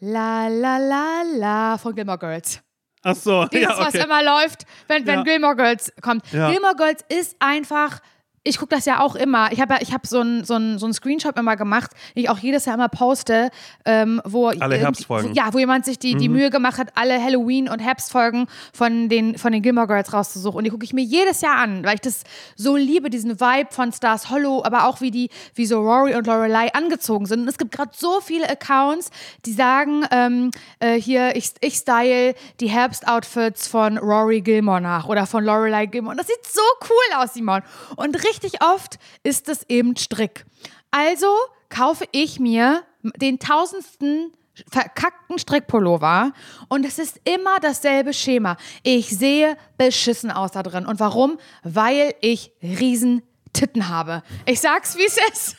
La 0.00 0.48
La 0.48 0.76
La 0.76 1.22
La 1.22 1.78
von 1.78 1.94
Gilmore 1.94 2.18
Girls. 2.18 2.60
Ach 3.02 3.14
so, 3.16 3.44
Dieses, 3.52 3.68
ja, 3.68 3.78
was 3.78 3.94
okay. 3.94 4.04
immer 4.04 4.22
läuft, 4.22 4.66
wenn, 4.88 5.06
wenn 5.06 5.18
Ja. 5.20 5.22
Gilmore 5.22 5.56
Girls 5.56 5.92
kommt. 6.02 6.30
Ja. 6.32 6.50
Gilmore 6.50 6.74
Girls 6.76 7.04
ist 7.08 7.36
einfach. 7.38 8.00
Ich 8.42 8.56
gucke 8.56 8.74
das 8.74 8.86
ja 8.86 9.00
auch 9.00 9.16
immer. 9.16 9.52
Ich 9.52 9.60
habe 9.60 9.74
ja, 9.74 9.80
ich 9.82 9.92
hab 9.92 10.06
so 10.06 10.20
einen 10.20 10.44
so 10.44 10.58
so 10.78 10.86
ein 10.86 10.94
Screenshot 10.94 11.38
immer 11.38 11.56
gemacht, 11.56 11.90
den 12.16 12.22
ich 12.22 12.30
auch 12.30 12.38
jedes 12.38 12.64
Jahr 12.64 12.74
immer 12.74 12.88
poste, 12.88 13.50
ähm, 13.84 14.22
wo 14.24 14.48
Alle 14.48 14.76
Herbstfolgen. 14.76 15.32
Mhm. 15.32 15.36
Ja, 15.36 15.52
wo 15.52 15.58
jemand 15.58 15.84
sich 15.84 15.98
die, 15.98 16.14
die 16.14 16.30
Mühe 16.30 16.48
gemacht 16.48 16.78
hat, 16.78 16.88
alle 16.94 17.22
Halloween- 17.22 17.68
und 17.68 17.80
Herbstfolgen 17.80 18.46
von 18.72 19.10
den, 19.10 19.36
von 19.36 19.52
den 19.52 19.60
Gilmore 19.60 19.86
Girls 19.88 20.14
rauszusuchen. 20.14 20.56
Und 20.56 20.64
die 20.64 20.70
gucke 20.70 20.84
ich 20.84 20.94
mir 20.94 21.04
jedes 21.04 21.42
Jahr 21.42 21.56
an, 21.56 21.84
weil 21.84 21.96
ich 21.96 22.00
das 22.00 22.22
so 22.56 22.76
liebe, 22.76 23.10
diesen 23.10 23.40
Vibe 23.40 23.68
von 23.72 23.92
Stars 23.92 24.30
Hollow, 24.30 24.64
aber 24.64 24.86
auch 24.86 25.02
wie 25.02 25.10
die, 25.10 25.28
wie 25.54 25.66
so 25.66 25.78
Rory 25.80 26.14
und 26.14 26.26
Lorelei 26.26 26.72
angezogen 26.72 27.26
sind. 27.26 27.42
Und 27.42 27.48
es 27.48 27.58
gibt 27.58 27.72
gerade 27.72 27.92
so 27.94 28.22
viele 28.22 28.48
Accounts, 28.48 29.10
die 29.44 29.52
sagen, 29.52 30.06
ähm, 30.10 30.50
äh, 30.78 30.94
hier, 30.94 31.36
ich, 31.36 31.52
ich 31.60 31.74
style 31.74 32.34
die 32.60 32.68
Herbstoutfits 32.68 33.68
von 33.68 33.98
Rory 33.98 34.40
Gilmore 34.40 34.80
nach 34.80 35.06
oder 35.08 35.26
von 35.26 35.44
Lorelei 35.44 35.84
Gilmore. 35.84 36.12
Und 36.12 36.18
das 36.18 36.26
sieht 36.26 36.46
so 36.46 36.62
cool 36.88 37.18
aus, 37.22 37.34
Simon. 37.34 37.60
Und 37.96 38.16
richtig 38.16 38.29
oft 38.60 38.98
ist 39.22 39.48
es 39.48 39.64
eben 39.68 39.96
Strick. 39.96 40.44
Also 40.90 41.28
kaufe 41.68 42.04
ich 42.12 42.40
mir 42.40 42.82
den 43.16 43.38
tausendsten 43.38 44.32
verkackten 44.70 45.38
Strickpullover 45.38 46.32
und 46.68 46.84
es 46.84 46.98
ist 46.98 47.20
immer 47.24 47.60
dasselbe 47.60 48.12
Schema. 48.12 48.56
Ich 48.82 49.08
sehe 49.16 49.56
beschissen 49.78 50.30
aus 50.30 50.52
da 50.52 50.62
drin. 50.62 50.86
Und 50.86 51.00
warum? 51.00 51.38
Weil 51.62 52.14
ich 52.20 52.52
riesen 52.62 53.22
Titten 53.52 53.88
habe. 53.88 54.22
Ich 54.46 54.60
sag's, 54.60 54.96
wie 54.96 55.06
es 55.06 55.16
ist. 55.32 55.56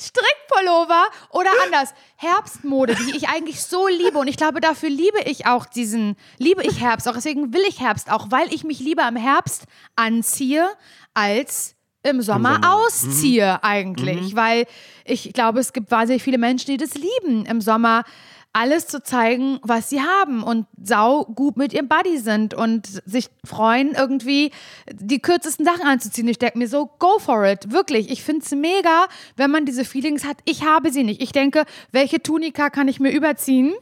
Strickpullover 0.00 1.04
oder 1.30 1.50
anders. 1.64 1.92
Herbstmode, 2.16 2.94
die 2.94 3.16
ich 3.16 3.28
eigentlich 3.28 3.62
so 3.62 3.86
liebe. 3.86 4.18
Und 4.18 4.28
ich 4.28 4.36
glaube, 4.36 4.60
dafür 4.60 4.88
liebe 4.88 5.20
ich 5.26 5.46
auch 5.46 5.66
diesen, 5.66 6.16
liebe 6.38 6.62
ich 6.64 6.80
Herbst 6.80 7.08
auch, 7.08 7.14
deswegen 7.14 7.52
will 7.52 7.62
ich 7.68 7.80
Herbst 7.80 8.10
auch, 8.10 8.30
weil 8.30 8.52
ich 8.52 8.64
mich 8.64 8.80
lieber 8.80 9.06
im 9.06 9.16
Herbst 9.16 9.64
anziehe 9.96 10.68
als 11.14 11.76
im 12.02 12.22
Sommer, 12.22 12.54
Sommer. 12.54 12.74
ausziehe 12.74 13.62
eigentlich, 13.62 14.34
weil 14.34 14.66
ich 15.04 15.32
glaube, 15.34 15.60
es 15.60 15.72
gibt 15.72 15.90
wahnsinnig 15.90 16.22
viele 16.22 16.38
Menschen, 16.38 16.70
die 16.70 16.78
das 16.78 16.94
lieben, 16.94 17.44
im 17.44 17.60
Sommer 17.60 18.04
alles 18.52 18.88
zu 18.88 19.02
zeigen, 19.02 19.60
was 19.62 19.90
sie 19.90 20.00
haben 20.00 20.42
und 20.42 20.66
sau 20.82 21.24
gut 21.24 21.56
mit 21.56 21.72
ihrem 21.72 21.88
Buddy 21.88 22.18
sind 22.18 22.52
und 22.52 22.86
sich 23.06 23.28
freuen, 23.44 23.92
irgendwie 23.92 24.50
die 24.90 25.20
kürzesten 25.20 25.64
Sachen 25.64 25.82
anzuziehen. 25.82 26.26
Ich 26.26 26.38
denke 26.38 26.58
mir 26.58 26.68
so, 26.68 26.90
go 26.98 27.18
for 27.18 27.46
it. 27.46 27.70
Wirklich. 27.70 28.10
Ich 28.10 28.24
finde 28.24 28.44
es 28.44 28.50
mega, 28.50 29.06
wenn 29.36 29.50
man 29.50 29.66
diese 29.66 29.84
Feelings 29.84 30.24
hat. 30.24 30.38
Ich 30.46 30.64
habe 30.64 30.90
sie 30.90 31.04
nicht. 31.04 31.22
Ich 31.22 31.32
denke, 31.32 31.64
welche 31.92 32.22
Tunika 32.22 32.70
kann 32.70 32.88
ich 32.88 32.98
mir 32.98 33.12
überziehen, 33.12 33.72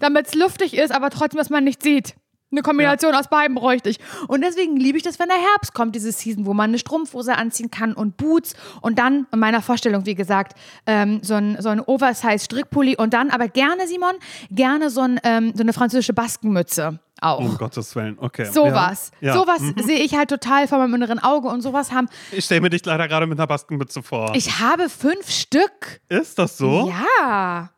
damit 0.00 0.28
es 0.28 0.34
luftig 0.34 0.74
ist, 0.74 0.92
aber 0.92 1.10
trotzdem, 1.10 1.38
dass 1.38 1.50
man 1.50 1.64
nicht 1.64 1.82
sieht. 1.82 2.14
Eine 2.54 2.62
Kombination 2.62 3.14
aus 3.14 3.28
beiden 3.28 3.56
bräuchte 3.56 3.90
ich. 3.90 3.98
Und 4.28 4.42
deswegen 4.42 4.76
liebe 4.76 4.96
ich 4.96 5.02
das, 5.02 5.18
wenn 5.18 5.28
der 5.28 5.38
Herbst 5.38 5.74
kommt, 5.74 5.96
diese 5.96 6.12
Season, 6.12 6.46
wo 6.46 6.54
man 6.54 6.70
eine 6.70 6.78
Strumpfhose 6.78 7.36
anziehen 7.36 7.70
kann 7.70 7.94
und 7.94 8.16
Boots 8.16 8.54
und 8.80 8.98
dann, 8.98 9.26
in 9.32 9.40
meiner 9.40 9.60
Vorstellung, 9.60 10.06
wie 10.06 10.14
gesagt, 10.14 10.56
ähm, 10.86 11.20
so 11.22 11.34
ein, 11.34 11.60
so 11.60 11.68
ein 11.68 11.80
Oversize-Strickpulli 11.80 12.96
und 12.96 13.12
dann 13.12 13.30
aber 13.30 13.48
gerne, 13.48 13.88
Simon, 13.88 14.14
gerne 14.50 14.90
so, 14.90 15.00
ein, 15.00 15.20
ähm, 15.24 15.52
so 15.54 15.62
eine 15.62 15.72
französische 15.72 16.12
Baskenmütze 16.12 17.00
auch. 17.20 17.40
Um 17.40 17.56
Gottes 17.56 17.94
Willen, 17.96 18.18
okay. 18.20 18.44
Sowas. 18.44 19.10
Ja. 19.20 19.28
Ja. 19.28 19.34
Sowas 19.34 19.60
sehe 19.84 19.98
ich 19.98 20.16
halt 20.16 20.28
total 20.28 20.68
vor 20.68 20.78
meinem 20.78 20.94
inneren 20.94 21.18
Auge 21.18 21.48
und 21.48 21.62
sowas 21.62 21.92
haben. 21.92 22.08
Ich 22.32 22.44
stelle 22.44 22.60
mir 22.60 22.70
dich 22.70 22.84
leider 22.84 23.08
gerade 23.08 23.26
mit 23.26 23.38
einer 23.38 23.46
Baskenmütze 23.46 24.02
vor. 24.02 24.32
Ich 24.34 24.60
habe 24.60 24.88
fünf 24.88 25.28
Stück. 25.30 26.00
Ist 26.08 26.38
das 26.38 26.58
so? 26.58 26.88
Ja. 26.88 27.70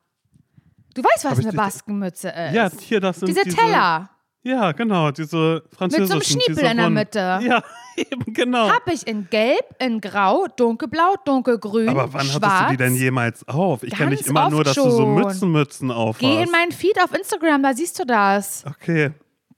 Du 0.95 1.03
weißt, 1.03 1.25
was 1.27 1.39
eine 1.39 1.53
Baskenmütze 1.53 2.29
ist. 2.29 2.55
Ja, 2.55 2.71
hier, 2.81 3.01
das 3.01 3.21
sind 3.21 3.29
diese 3.29 3.43
Teller. 3.43 4.11
Ja, 4.47 4.71
genau, 4.71 5.11
diese 5.11 5.65
französischen. 5.77 6.23
Schniepel 6.23 6.55
diese 6.55 6.67
in 6.67 6.77
der. 6.77 6.91
Mitte. 6.91 7.41
Ja, 7.43 7.63
eben, 7.97 8.33
genau. 8.33 8.71
Habe 8.71 8.93
ich 8.93 9.05
in 9.07 9.29
Gelb, 9.29 9.65
in 9.81 10.01
Grau, 10.01 10.47
dunkelblau, 10.57 11.17
dunkelgrün, 11.25 11.89
Aber 11.89 12.13
wann 12.13 12.27
schwarz. 12.27 12.45
hattest 12.45 12.63
du 12.65 12.71
die 12.71 12.77
denn 12.77 12.95
jemals 12.95 13.47
auf? 13.49 13.83
Ich 13.83 13.93
kenne 13.93 14.15
dich 14.15 14.25
immer 14.27 14.49
nur, 14.49 14.63
dass 14.63 14.77
du 14.77 14.89
so 14.89 14.99
schon. 14.99 15.15
Mützenmützen 15.15 15.91
auf 15.91 16.19
Geh 16.19 16.43
in 16.43 16.51
meinen 16.51 16.71
Feed 16.71 16.97
auf 17.03 17.13
Instagram, 17.13 17.63
da 17.65 17.75
siehst 17.75 17.99
du 17.99 18.05
das. 18.05 18.65
Okay. 18.69 19.11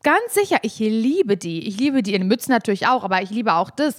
Ganz 0.03 0.33
sicher, 0.33 0.59
ich 0.63 0.79
liebe 0.79 1.37
die. 1.37 1.69
Ich 1.69 1.79
liebe 1.79 2.03
die 2.03 2.15
in 2.15 2.27
Mützen 2.27 2.53
natürlich 2.53 2.87
auch, 2.87 3.05
aber 3.05 3.21
ich 3.21 3.31
liebe 3.31 3.53
auch 3.53 3.69
das. 3.71 3.97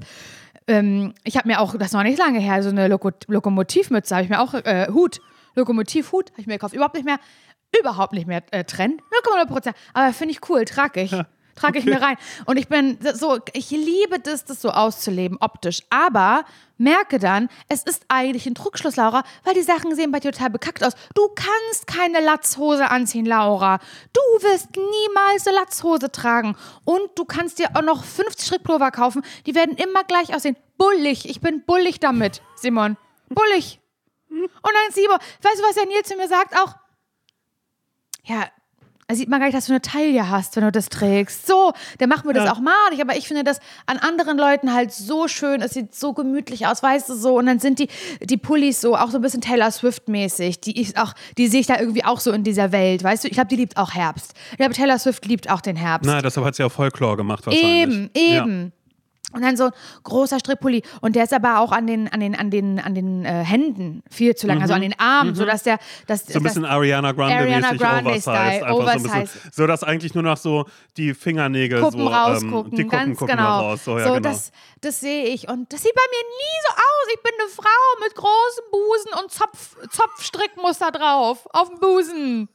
Ähm, 0.67 1.13
ich 1.23 1.37
habe 1.37 1.47
mir 1.47 1.59
auch, 1.59 1.75
das 1.75 1.87
ist 1.89 1.93
noch 1.93 2.03
nicht 2.03 2.17
lange 2.17 2.39
her, 2.39 2.63
so 2.63 2.69
eine 2.69 2.87
Loko 2.87 3.11
Lokomotivmütze 3.27 4.15
habe 4.15 4.23
ich 4.23 4.29
mir 4.29 4.41
auch, 4.41 4.53
äh, 4.55 4.87
Hut, 4.91 5.19
Lokomotivhut 5.55 6.31
habe 6.31 6.41
ich 6.41 6.47
mir 6.47 6.53
gekauft. 6.53 6.73
Überhaupt 6.73 6.95
nicht 6.95 7.05
mehr, 7.05 7.19
überhaupt 7.77 8.13
nicht 8.13 8.27
mehr 8.27 8.43
äh, 8.51 8.63
Trend, 8.63 9.01
0,0 9.25 9.45
Prozent. 9.47 9.75
Aber 9.93 10.13
finde 10.13 10.33
ich 10.33 10.49
cool, 10.49 10.65
trage 10.65 11.01
ich. 11.01 11.15
Trage 11.59 11.79
ich 11.79 11.85
mir 11.85 12.01
rein. 12.01 12.15
Und 12.45 12.57
ich 12.57 12.69
bin 12.69 12.97
so, 13.15 13.37
ich 13.51 13.69
liebe 13.71 14.19
das, 14.19 14.45
das 14.45 14.61
so 14.61 14.69
auszuleben, 14.69 15.37
optisch. 15.41 15.81
Aber 15.89 16.45
merke 16.77 17.19
dann, 17.19 17.49
es 17.67 17.83
ist 17.83 18.05
eigentlich 18.07 18.45
ein 18.45 18.53
Druckschluss, 18.53 18.95
Laura, 18.95 19.23
weil 19.43 19.55
die 19.55 19.61
Sachen 19.61 19.93
sehen 19.93 20.11
bei 20.11 20.21
dir 20.21 20.31
total 20.31 20.51
bekackt 20.51 20.83
aus. 20.83 20.93
Du 21.15 21.27
kannst 21.35 21.85
keine 21.85 22.21
Latzhose 22.21 22.89
anziehen, 22.89 23.25
Laura. 23.25 23.79
Du 24.13 24.21
wirst 24.43 24.69
niemals 24.75 25.47
eine 25.47 25.57
Latzhose 25.57 26.09
tragen. 26.11 26.55
Und 26.85 27.09
du 27.15 27.25
kannst 27.25 27.59
dir 27.59 27.75
auch 27.75 27.81
noch 27.81 28.05
50 28.05 28.45
Strickpullover 28.45 28.91
kaufen. 28.91 29.21
Die 29.45 29.53
werden 29.53 29.75
immer 29.75 30.05
gleich 30.05 30.33
aussehen. 30.33 30.55
Bullig. 30.77 31.29
Ich 31.29 31.41
bin 31.41 31.65
bullig 31.65 31.99
damit, 31.99 32.41
Simon. 32.55 32.95
Bullig. 33.27 33.81
Und 34.29 34.49
dann 34.63 34.93
Simon, 34.93 35.17
weißt 35.41 35.59
du, 35.59 35.63
was 35.63 35.75
der 35.75 35.87
Nils 35.87 36.07
zu 36.07 36.15
mir 36.15 36.29
sagt? 36.29 36.55
Auch, 36.57 36.75
ja, 38.23 38.45
da 39.07 39.15
sieht 39.15 39.27
man 39.27 39.39
gar 39.39 39.47
nicht, 39.47 39.57
dass 39.57 39.65
du 39.65 39.71
eine 39.71 39.81
Taille 39.81 40.29
hast, 40.29 40.55
wenn 40.55 40.63
du 40.63 40.71
das 40.71 40.87
trägst. 40.87 41.47
So, 41.47 41.73
dann 41.97 42.09
machen 42.09 42.25
wir 42.29 42.33
das 42.35 42.45
Ja. 42.45 42.53
auch 42.53 42.59
malig, 42.59 43.01
aber 43.01 43.17
ich 43.17 43.27
finde 43.27 43.43
das 43.43 43.59
an 43.87 43.97
anderen 43.97 44.37
Leuten 44.37 44.71
halt 44.71 44.91
so 44.91 45.27
schön. 45.27 45.63
Es 45.63 45.73
sieht 45.73 45.95
so 45.95 46.13
gemütlich 46.13 46.67
aus, 46.67 46.83
weißt 46.83 47.09
du 47.09 47.15
so. 47.15 47.39
Und 47.39 47.47
dann 47.47 47.57
sind 47.57 47.79
die, 47.79 47.87
die 48.21 48.37
Pullis 48.37 48.81
so 48.81 48.95
auch 48.95 49.09
so 49.09 49.17
ein 49.17 49.21
bisschen 49.23 49.41
Taylor 49.41 49.71
Swift-mäßig. 49.71 50.61
Die 50.61 50.79
ich 50.79 50.95
auch, 50.95 51.13
die 51.39 51.47
sehe 51.47 51.61
ich 51.61 51.65
da 51.65 51.79
irgendwie 51.79 52.05
auch 52.05 52.19
so 52.19 52.31
in 52.31 52.43
dieser 52.43 52.71
Welt, 52.71 53.03
weißt 53.03 53.23
du? 53.23 53.29
Ich 53.29 53.33
glaube, 53.33 53.47
die 53.47 53.55
liebt 53.55 53.77
auch 53.77 53.95
Herbst. 53.95 54.33
Ich 54.51 54.57
glaube, 54.57 54.75
Taylor 54.75 54.99
Swift 54.99 55.25
liebt 55.25 55.49
auch 55.49 55.61
den 55.61 55.75
Herbst. 55.75 56.05
Nein, 56.05 56.21
deshalb 56.21 56.45
hat 56.45 56.53
sie 56.53 56.61
ja 56.61 56.69
Folklore 56.69 57.17
gemacht 57.17 57.47
wahrscheinlich. 57.47 57.81
Eben, 57.81 58.09
eben. 58.13 58.73
Und 59.33 59.41
dann 59.43 59.57
so 59.57 59.65
ein 59.65 59.71
großer 60.03 60.39
Strickpulli. 60.39 60.83
Und 61.01 61.15
der 61.15 61.23
ist 61.23 61.33
aber 61.33 61.59
auch 61.59 61.71
an 61.71 61.87
den, 61.87 62.07
an 62.07 62.19
den, 62.19 62.35
an 62.35 62.49
den, 62.49 62.79
an 62.79 62.95
den 62.95 63.25
äh, 63.25 63.43
Händen 63.43 64.03
viel 64.09 64.35
zu 64.35 64.47
lang, 64.47 64.61
also 64.61 64.73
an 64.73 64.81
den 64.81 64.97
Armen, 64.99 65.35
sodass 65.35 65.63
der. 65.63 65.79
Dass, 66.07 66.27
Mhm. 66.29 66.33
So 66.33 66.39
ein 66.39 66.43
bisschen 66.43 66.65
Ariana 66.65 67.09
Ariana 67.09 67.73
Grande-mäßig 67.73 67.79
Grande 67.79 68.09
oversized. 68.09 68.21
Style, 68.21 68.65
Einfach 68.65 68.69
so, 68.69 69.07
oversized. 69.09 69.55
so, 69.55 69.67
dass 69.67 69.83
eigentlich 69.83 70.13
nur 70.13 70.23
noch 70.23 70.37
so 70.37 70.65
die 70.97 71.13
Fingernägel 71.13 71.81
Kuppen 71.81 71.99
so, 72.01 72.07
rausgucken, 72.07 72.71
ähm, 72.71 72.77
die 72.77 72.83
Kuppen 72.83 72.89
ganz 72.89 73.19
gucken 73.19 73.37
genau. 73.37 73.59
raus. 73.59 73.85
So, 73.85 73.97
ja, 73.97 74.05
genau. 74.05 74.19
das, 74.19 74.51
das 74.81 74.99
sehe 74.99 75.25
ich. 75.25 75.47
Und 75.47 75.71
das 75.73 75.81
sieht 75.81 75.93
bei 75.95 76.01
mir 76.11 76.23
nie 76.23 76.59
so 76.67 76.73
aus. 76.73 77.13
Ich 77.13 77.23
bin 77.23 77.31
eine 77.39 77.49
Frau 77.49 78.03
mit 78.03 78.15
großem 78.15 78.63
Busen 78.71 79.23
und 79.23 79.31
Zopf, 79.31 79.77
Zopfstrickmuster 79.89 80.91
drauf. 80.91 81.47
Auf 81.51 81.69
dem 81.69 81.79
Busen. 81.79 82.49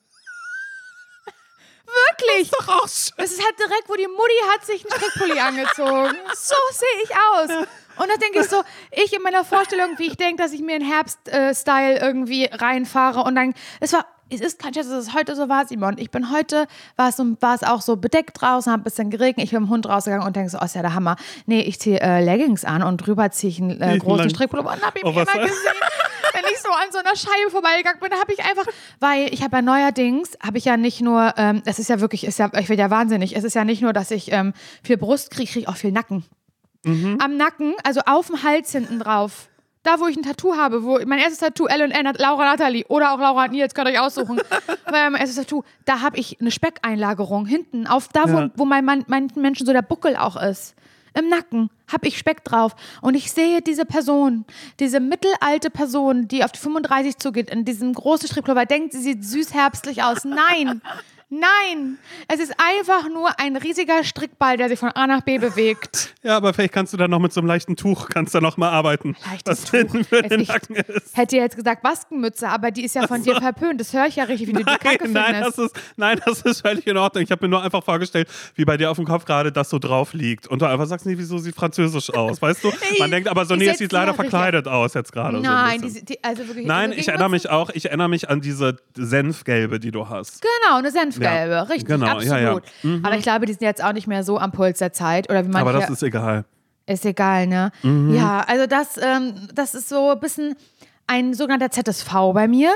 Wirklich. 2.29 2.51
Doch 2.51 2.69
auch 2.69 2.89
schön. 2.89 3.13
Es 3.19 3.33
ist 3.33 3.45
halt 3.45 3.59
direkt, 3.59 3.89
wo 3.89 3.95
die 3.95 4.07
Mutti 4.09 4.41
hat 4.53 4.65
sich 4.65 4.85
einen 4.85 5.01
Strickpulli 5.01 5.39
angezogen. 5.41 6.17
So 6.35 6.55
sehe 6.73 7.03
ich 7.05 7.11
aus. 7.11 7.67
Und 7.97 8.09
da 8.11 8.17
denke 8.17 8.41
ich 8.41 8.49
so, 8.49 8.63
ich 8.91 9.13
in 9.15 9.23
meiner 9.23 9.45
Vorstellung, 9.45 9.91
wie 9.99 10.09
ich 10.09 10.17
denke, 10.17 10.43
dass 10.43 10.53
ich 10.53 10.61
mir 10.61 10.75
einen 10.75 10.85
Herbst-Style 10.91 11.99
irgendwie 12.01 12.47
reinfahre. 12.51 13.21
Und 13.23 13.37
dann, 13.37 13.55
es 13.81 13.93
war, 13.93 14.05
es 14.31 14.41
ist 14.41 14.59
kein 14.59 14.75
Scherz, 14.75 14.89
dass 14.89 15.07
es 15.09 15.15
heute 15.15 15.37
so 15.37 15.49
war, 15.49 15.67
Simon. 15.67 15.97
Ich 15.99 16.11
bin 16.11 16.33
heute, 16.33 16.67
war 16.97 17.09
es, 17.09 17.19
war 17.19 17.55
es 17.55 17.63
auch 17.63 17.83
so 17.83 17.97
bedeckt 17.97 18.41
draußen, 18.41 18.73
hat 18.73 18.81
ein 18.81 18.85
bisschen 18.85 19.11
geregnet. 19.11 19.45
Ich 19.45 19.53
bin 19.53 19.61
mit 19.61 19.69
dem 19.69 19.73
Hund 19.73 19.87
rausgegangen 19.89 20.27
und 20.27 20.35
denke 20.35 20.51
so, 20.51 20.59
oh, 20.61 20.65
ist 20.65 20.75
ja 20.75 20.83
der 20.83 20.95
Hammer. 20.95 21.17
Nee, 21.47 21.61
ich 21.61 21.79
ziehe 21.79 22.01
äh, 22.01 22.25
Leggings 22.25 22.65
an 22.65 22.83
und 22.83 22.97
drüber 22.99 23.31
ziehe 23.31 23.51
ich 23.53 23.61
einen 23.61 23.81
äh, 23.81 23.97
großen 23.99 24.19
lang- 24.19 24.31
Strickpullover 24.31 24.73
und 24.73 24.83
habe 24.83 24.99
ich 24.99 25.05
Oh, 25.05 25.11
immer 25.11 25.25
gesehen 25.25 25.45
wenn 26.45 26.53
ich 26.53 26.61
so 26.61 26.69
an 26.71 26.91
so 26.93 26.99
einer 26.99 27.17
Scheibe 27.17 27.51
vorbeigegangen 27.51 28.01
bin, 28.01 28.13
habe 28.13 28.33
ich 28.33 28.41
einfach, 28.45 28.65
weil 29.01 29.33
ich 29.33 29.43
habe 29.43 29.57
ja 29.57 29.63
neuerdings, 29.63 30.37
habe 30.45 30.59
ich 30.59 30.65
ja 30.65 30.77
nicht 30.77 31.01
nur, 31.01 31.35
ähm, 31.37 31.63
das 31.65 31.79
ist 31.79 31.89
ja 31.89 32.01
wirklich, 32.01 32.25
ist 32.25 32.39
ja, 32.39 32.51
ich 32.59 32.69
werde 32.69 32.83
ja 32.83 32.91
wahnsinnig, 32.91 33.37
es 33.37 33.45
ist 33.45 33.55
ja 33.55 33.65
nicht 33.65 33.83
nur, 33.83 33.93
dass 33.93 34.11
ich 34.11 34.31
ähm, 34.33 34.53
viel 34.83 34.97
Brust 34.97 35.31
kriege, 35.31 35.51
kriege 35.51 35.61
ich 35.61 35.69
auch 35.69 35.77
viel 35.77 35.93
Nacken. 35.93 36.25
Am 36.87 37.37
Nacken, 37.39 37.75
also 37.83 38.01
auf 38.05 38.27
dem 38.27 38.43
Hals 38.43 38.71
hinten 38.73 38.99
drauf. 38.99 39.49
Da, 39.85 40.01
wo 40.01 40.07
ich 40.07 40.17
ein 40.19 40.23
Tattoo 40.23 40.55
habe, 40.57 40.83
wo 40.85 40.99
mein 41.07 41.19
erstes 41.19 41.39
Tattoo, 41.39 41.67
L&N 41.67 42.07
hat 42.09 42.19
Laura 42.19 42.45
Natalie 42.45 42.85
oder 42.89 43.13
auch 43.13 43.19
Laura 43.19 43.49
Nils, 43.49 43.73
könnt 43.75 43.89
ihr 43.89 43.95
euch 43.95 44.01
aussuchen. 44.01 44.39
Weil 44.87 45.11
mein 45.11 45.21
erstes 45.21 45.37
Tattoo, 45.37 45.63
da 45.87 46.01
habe 46.03 46.19
ich 46.19 46.39
eine 46.41 46.51
Speckeinlagerung 46.51 47.47
hinten, 47.47 47.87
auf 47.87 48.09
da, 48.09 48.25
wo, 48.31 48.37
Ja. 48.39 48.51
wo 48.57 48.65
mein, 48.67 48.85
Mann- 48.85 49.05
manchen 49.09 49.41
Menschen 49.43 49.67
so 49.67 49.73
der 49.73 49.81
Buckel 49.83 50.17
auch 50.17 50.37
ist. 50.41 50.75
Im 51.17 51.29
Nacken 51.29 51.71
habe 51.91 52.09
ich 52.09 52.19
Speck 52.19 52.45
drauf. 52.45 52.75
Und 53.01 53.15
ich 53.15 53.31
sehe 53.31 53.63
diese 53.63 53.85
Person, 53.85 54.45
diese 54.81 55.01
mittelalte 55.01 55.71
Person, 55.71 56.29
die 56.29 56.45
auf 56.45 56.53
die 56.53 56.59
35 56.59 57.19
zugeht, 57.19 57.51
in 57.51 57.65
diesem 57.65 57.93
großen 57.93 58.29
Strickpullover, 58.29 58.67
denkt, 58.67 58.93
sie 58.93 59.01
sieht 59.01 59.25
süß 59.25 59.55
herbstlich 59.55 60.03
aus. 60.03 60.25
Nein, 60.25 60.83
Nein, 61.31 61.99
es 62.29 62.39
ist 62.41 62.55
einfach 62.59 63.09
nur 63.09 63.41
ein 63.41 63.57
riesiger 63.57 64.05
Strickball, 64.05 64.57
der 64.57 64.69
sich 64.69 64.79
von 64.79 64.91
A 64.91 65.07
nach 65.07 65.23
B 65.23 65.39
bewegt. 65.39 66.15
Ja, 66.23 66.37
aber 66.37 66.55
vielleicht 66.55 66.73
kannst 66.73 66.93
du 66.93 66.97
dann 66.97 67.11
noch 67.11 67.19
mit 67.19 67.33
so 67.33 67.41
einem 67.41 67.49
leichten 67.49 67.77
Tuch, 67.77 68.09
kannst 68.09 68.35
da 68.35 68.41
noch 68.41 68.57
mal 68.57 68.71
arbeiten. 68.71 69.17
Leichtes 69.31 69.73
was 69.73 69.87
Tuch. 69.89 70.05
für 70.09 70.23
den 70.23 70.41
ich- 70.41 70.49
Nacken 70.49 70.77
ist. 70.77 71.17
Hätte 71.17 71.37
jetzt 71.37 71.57
gesagt 71.57 71.83
Maskenmütze, 71.83 72.49
aber 72.49 72.71
die 72.71 72.85
ist 72.85 72.95
ja 72.95 73.07
von 73.07 73.23
dir 73.23 73.37
verpönt. 73.41 73.81
Das 73.81 73.93
höre 73.93 74.07
ich 74.07 74.17
ja 74.17 74.25
richtig, 74.25 74.49
wie 74.49 74.53
du 74.53 74.59
die 74.59 74.65
Kacke 74.65 75.09
Nein, 75.09 75.13
nein, 75.13 75.25
findest. 75.35 75.59
das 75.59 75.65
ist, 75.67 75.77
nein, 75.97 76.21
das 76.25 76.43
ist 76.43 76.61
völlig 76.61 76.87
in 76.87 76.97
Ordnung. 76.97 77.25
Ich 77.25 77.31
habe 77.31 77.45
mir 77.45 77.51
nur 77.51 77.63
einfach 77.63 77.83
vorgestellt, 77.83 78.29
wie 78.55 78.65
bei 78.65 78.77
dir 78.77 78.91
auf 78.91 78.97
dem 78.97 79.07
Kopf 79.07 79.25
gerade 79.25 79.51
das 79.51 79.71
so 79.71 79.79
drauf 79.79 80.13
liegt. 80.15 80.47
Und 80.47 80.63
du 80.63 80.67
einfach 80.67 80.87
sagst, 80.87 81.05
nee, 81.07 81.15
wieso 81.19 81.39
sieht 81.39 81.55
französisch 81.57 82.13
aus, 82.15 82.41
weißt 82.41 82.63
du? 82.65 82.73
Man 82.99 83.11
denkt 83.11 83.29
aber 83.29 83.45
so, 83.45 83.57
nee, 83.57 83.67
es 83.69 83.79
sieht 83.79 83.93
leider 83.93 84.13
richtig- 84.13 84.31
verkleidet 84.31 84.69
aus 84.69 84.95
jetzt 84.95 85.13
gerade. 85.13 85.33
so 85.33 85.37
ein 85.39 85.43
Nein, 85.43 85.81
bisschen. 85.81 86.05
die, 86.07 86.15
die, 86.17 86.25
also 86.25 86.47
wirklich. 86.47 86.67
Nein, 86.67 86.91
also 86.91 87.01
ich 87.01 87.09
erinnere 87.09 87.31
mich 87.31 87.51
auch, 87.51 87.71
ich 87.71 87.87
erinnere 87.87 88.09
mich 88.09 88.29
an 88.31 88.41
diese 88.41 88.77
Senfgelbe, 88.97 89.81
die 89.81 89.91
du 89.91 90.09
hast. 90.09 90.43
Genau, 90.43 90.79
eine 90.79 90.91
Senfgelbe, 91.15 91.53
Ja, 91.55 91.63
richtig, 91.63 91.87
genau, 91.87 92.07
absolut. 92.07 92.27
ja, 92.27 92.39
ja. 92.39 92.61
Mhm. 92.83 93.05
Aber 93.05 93.17
ich 93.17 93.23
glaube, 93.23 93.47
die 93.47 93.53
sind 93.53 93.63
jetzt 93.63 93.83
auch 93.83 93.93
nicht 93.93 94.07
mehr 94.07 94.23
so 94.25 94.39
am 94.39 94.53
Puls 94.53 94.79
der 94.79 94.93
Zeit. 94.93 95.31
Oder 95.31 95.45
wie 95.45 95.49
man 95.49 95.63
Aber 95.63 95.73
das 95.73 95.89
ist 95.91 96.03
egal. 96.03 96.45
ist 96.87 97.05
egal, 97.07 97.47
ne? 97.47 97.71
Mhm. 97.83 98.15
Ja, 98.15 98.41
also 98.47 98.67
das, 98.67 98.97
ähm, 99.03 99.49
das 99.55 99.75
ist 99.75 99.89
so 99.89 100.11
ein 100.11 100.21
bisschen 100.21 100.55
ein 101.07 101.35
sogenannter 101.35 101.71
ZSV 101.71 102.11
bei 102.33 102.49
mir, 102.49 102.73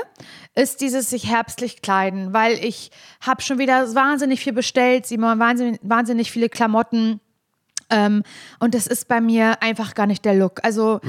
ist 0.55 0.81
dieses 0.81 1.09
sich 1.09 1.27
herbstlich 1.29 1.81
kleiden, 1.81 2.31
weil 2.33 2.53
ich 2.53 2.91
habe 3.21 3.41
schon 3.41 3.57
wieder 3.57 3.93
wahnsinnig 3.95 4.39
viel 4.41 4.53
bestellt, 4.53 5.07
Simon, 5.07 5.39
wahnsinnig, 5.39 5.79
wahnsinnig 5.81 6.31
viele 6.31 6.47
Klamotten. 6.49 7.21
Ähm, 7.89 8.21
und 8.59 8.75
das 8.75 8.85
ist 8.85 9.07
bei 9.07 9.19
mir 9.19 9.63
einfach 9.63 9.95
gar 9.95 10.05
nicht 10.05 10.23
der 10.25 10.35
Look. 10.35 10.59
Also 10.63 10.99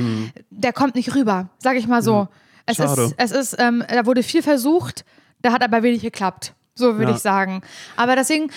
der 0.49 0.73
kommt 0.73 0.95
nicht 0.95 1.15
rüber, 1.15 1.51
sage 1.59 1.79
ich 1.79 1.87
mal 1.87 2.03
so. 2.03 2.29
Es 2.65 2.79
Mhm. 2.79 2.83
Schade. 2.85 3.03
ist, 3.03 3.15
es 3.19 3.31
ist, 3.33 3.57
ähm, 3.59 3.85
da 3.87 4.07
wurde 4.07 4.23
viel 4.23 4.43
versucht, 4.43 5.05
da 5.43 5.53
hat 5.53 5.63
aber 5.63 5.83
wenig 5.83 6.01
geklappt. 6.01 6.55
So 6.75 6.97
würde 6.97 7.11
Ja. 7.11 7.17
ich 7.17 7.23
sagen. 7.23 7.63
Aber 7.97 8.17
deswegen, 8.17 8.51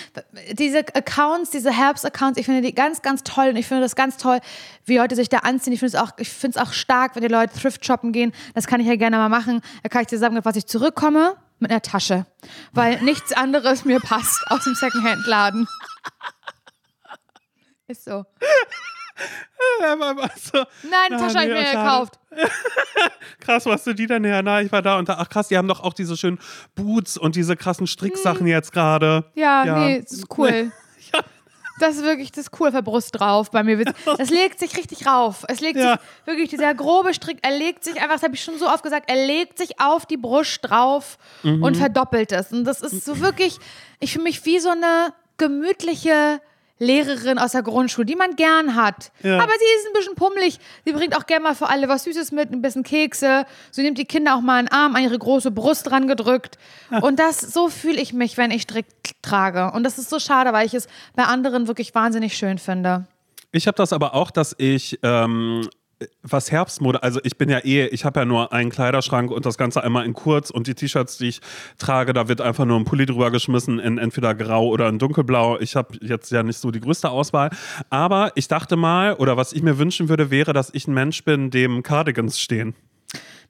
diese 0.52 0.78
Accounts, 0.78 1.50
diese 1.50 1.70
Herbst-Accounts, 1.72 2.38
ich 2.38 2.46
finde 2.46 2.62
die 2.62 2.74
ganz, 2.74 3.02
ganz 3.02 3.22
toll. 3.22 3.48
Und 3.48 3.56
ich 3.56 3.66
finde 3.66 3.82
das 3.82 3.96
ganz 3.96 4.16
toll, 4.16 4.40
wie 4.84 4.96
Leute 4.98 5.14
sich 5.16 5.28
da 5.28 5.38
anziehen. 5.38 5.72
Ich 5.72 5.80
finde 5.80 5.96
es 5.96 6.02
auch, 6.02 6.12
ich 6.18 6.28
finde 6.30 6.58
es 6.58 6.64
auch 6.66 6.72
stark, 6.72 7.16
wenn 7.16 7.22
die 7.22 7.28
Leute 7.28 7.52
thrift 7.58 7.84
shoppen 7.84 8.12
gehen. 8.12 8.32
Das 8.54 8.66
kann 8.66 8.80
ich 8.80 8.86
ja 8.86 8.96
gerne 8.96 9.16
mal 9.16 9.28
machen. 9.28 9.60
Da 9.82 9.88
kann 9.88 10.02
ich 10.02 10.08
dir 10.08 10.18
sagen, 10.18 10.38
was 10.42 10.56
ich 10.56 10.66
zurückkomme, 10.66 11.36
mit 11.58 11.70
einer 11.70 11.82
Tasche. 11.82 12.26
Weil 12.72 13.00
nichts 13.02 13.32
anderes 13.32 13.84
mir 13.84 14.00
passt 14.00 14.40
aus 14.48 14.64
dem 14.64 14.74
Secondhand-Laden. 14.74 15.66
Ist 17.86 18.04
so. 18.04 18.24
So, 20.36 20.58
Nein, 20.82 21.12
eine 21.12 21.16
Ah, 21.16 21.18
Tasche 21.18 21.38
habe 21.38 21.46
ich 21.48 21.54
mir 21.54 21.70
gekauft. 21.70 22.18
krass, 23.40 23.66
was 23.66 23.84
du 23.84 23.92
die 23.94 24.06
denn 24.06 24.24
her? 24.24 24.42
Na, 24.42 24.60
ich 24.60 24.72
war 24.72 24.82
da 24.82 24.98
und 24.98 25.08
da, 25.08 25.16
ach 25.18 25.28
krass, 25.28 25.48
die 25.48 25.56
haben 25.58 25.68
doch 25.68 25.80
auch 25.82 25.92
diese 25.92 26.16
schönen 26.16 26.38
Boots 26.74 27.16
und 27.16 27.36
diese 27.36 27.56
krassen 27.56 27.86
Stricksachen 27.86 28.46
jetzt 28.46 28.72
gerade. 28.72 29.24
Hm. 29.34 29.42
Ja, 29.42 29.64
nee, 29.64 30.00
das 30.02 30.12
ist 30.12 30.26
cool. 30.38 30.72
Ja. 31.12 31.20
Das 31.80 31.96
ist 31.96 32.04
wirklich, 32.04 32.30
das 32.30 32.46
ist 32.46 32.60
cool 32.60 32.70
für 32.70 32.82
Brust 32.82 33.18
drauf 33.18 33.50
bei 33.50 33.62
mir. 33.64 33.84
Das 34.16 34.30
legt 34.30 34.60
sich 34.60 34.76
richtig 34.76 35.06
rauf. 35.08 35.44
Es 35.48 35.60
legt 35.60 35.76
Ja. 35.76 35.92
sich 35.98 36.00
wirklich, 36.26 36.48
dieser 36.48 36.72
grobe 36.72 37.12
Strick, 37.12 37.38
er 37.42 37.50
legt 37.58 37.82
sich 37.82 37.96
einfach, 37.96 38.14
das 38.14 38.22
habe 38.22 38.34
ich 38.34 38.44
schon 38.44 38.58
so 38.58 38.68
oft 38.68 38.84
gesagt, 38.84 39.10
er 39.10 39.26
legt 39.26 39.58
sich 39.58 39.80
auf 39.80 40.06
die 40.06 40.16
Brust 40.16 40.60
drauf 40.62 41.18
Mhm. 41.42 41.62
und 41.64 41.76
verdoppelt 41.76 42.30
es. 42.32 42.52
Und 42.52 42.64
das 42.64 42.80
ist 42.80 43.04
so 43.04 43.18
wirklich, 43.20 43.58
ich 43.98 44.12
fühle 44.12 44.22
mich 44.24 44.44
wie 44.46 44.60
so 44.60 44.70
eine 44.70 45.12
gemütliche 45.36 46.40
Lehrerin 46.84 47.38
aus 47.38 47.52
der 47.52 47.62
Grundschule, 47.62 48.06
die 48.06 48.16
man 48.16 48.36
gern 48.36 48.74
hat. 48.74 49.10
Ja. 49.22 49.38
Aber 49.38 49.52
sie 49.52 49.78
ist 49.78 49.86
ein 49.88 49.92
bisschen 49.94 50.14
pummelig. 50.14 50.58
Sie 50.84 50.92
bringt 50.92 51.16
auch 51.16 51.26
gerne 51.26 51.44
mal 51.44 51.54
für 51.54 51.68
alle 51.68 51.88
was 51.88 52.04
Süßes 52.04 52.32
mit, 52.32 52.52
ein 52.52 52.62
bisschen 52.62 52.82
Kekse. 52.82 53.46
Sie 53.70 53.82
nimmt 53.82 53.98
die 53.98 54.04
Kinder 54.04 54.36
auch 54.36 54.40
mal 54.40 54.58
einen 54.58 54.68
Arm 54.68 54.94
an 54.94 55.02
ihre 55.02 55.18
große 55.18 55.50
Brust 55.50 55.90
dran 55.90 56.06
gedrückt. 56.06 56.58
Und 57.00 57.18
das, 57.18 57.40
so 57.40 57.68
fühle 57.68 58.00
ich 58.00 58.12
mich, 58.12 58.36
wenn 58.36 58.50
ich 58.50 58.62
Strick 58.62 58.86
trage. 59.22 59.72
Und 59.72 59.84
das 59.84 59.98
ist 59.98 60.10
so 60.10 60.18
schade, 60.18 60.52
weil 60.52 60.66
ich 60.66 60.74
es 60.74 60.86
bei 61.14 61.24
anderen 61.24 61.66
wirklich 61.66 61.94
wahnsinnig 61.94 62.36
schön 62.36 62.58
finde. 62.58 63.06
Ich 63.52 63.66
habe 63.66 63.76
das 63.76 63.92
aber 63.92 64.14
auch, 64.14 64.30
dass 64.30 64.54
ich 64.58 64.98
ähm, 65.02 65.68
was 66.22 66.50
Herbstmode, 66.50 67.02
also 67.02 67.20
ich 67.22 67.36
bin 67.36 67.48
ja 67.48 67.58
eh, 67.58 67.86
ich 67.86 68.04
habe 68.04 68.20
ja 68.20 68.26
nur 68.26 68.52
einen 68.52 68.70
Kleiderschrank 68.70 69.30
und 69.30 69.46
das 69.46 69.58
Ganze 69.58 69.82
einmal 69.82 70.04
in 70.04 70.14
kurz 70.14 70.50
und 70.50 70.66
die 70.66 70.74
T-Shirts, 70.74 71.18
die 71.18 71.28
ich 71.28 71.40
trage, 71.78 72.12
da 72.12 72.28
wird 72.28 72.40
einfach 72.40 72.64
nur 72.64 72.78
ein 72.78 72.84
Pulli 72.84 73.06
drüber 73.06 73.30
geschmissen 73.30 73.78
in 73.78 73.98
entweder 73.98 74.34
grau 74.34 74.68
oder 74.68 74.88
in 74.88 74.98
dunkelblau. 74.98 75.58
Ich 75.60 75.76
habe 75.76 75.96
jetzt 76.00 76.30
ja 76.30 76.42
nicht 76.42 76.58
so 76.58 76.70
die 76.70 76.80
größte 76.80 77.10
Auswahl, 77.10 77.50
aber 77.90 78.32
ich 78.34 78.48
dachte 78.48 78.76
mal, 78.76 79.14
oder 79.14 79.36
was 79.36 79.52
ich 79.52 79.62
mir 79.62 79.78
wünschen 79.78 80.08
würde, 80.08 80.30
wäre, 80.30 80.52
dass 80.52 80.70
ich 80.72 80.86
ein 80.88 80.94
Mensch 80.94 81.24
bin, 81.24 81.50
dem 81.50 81.82
Cardigans 81.82 82.40
stehen. 82.40 82.74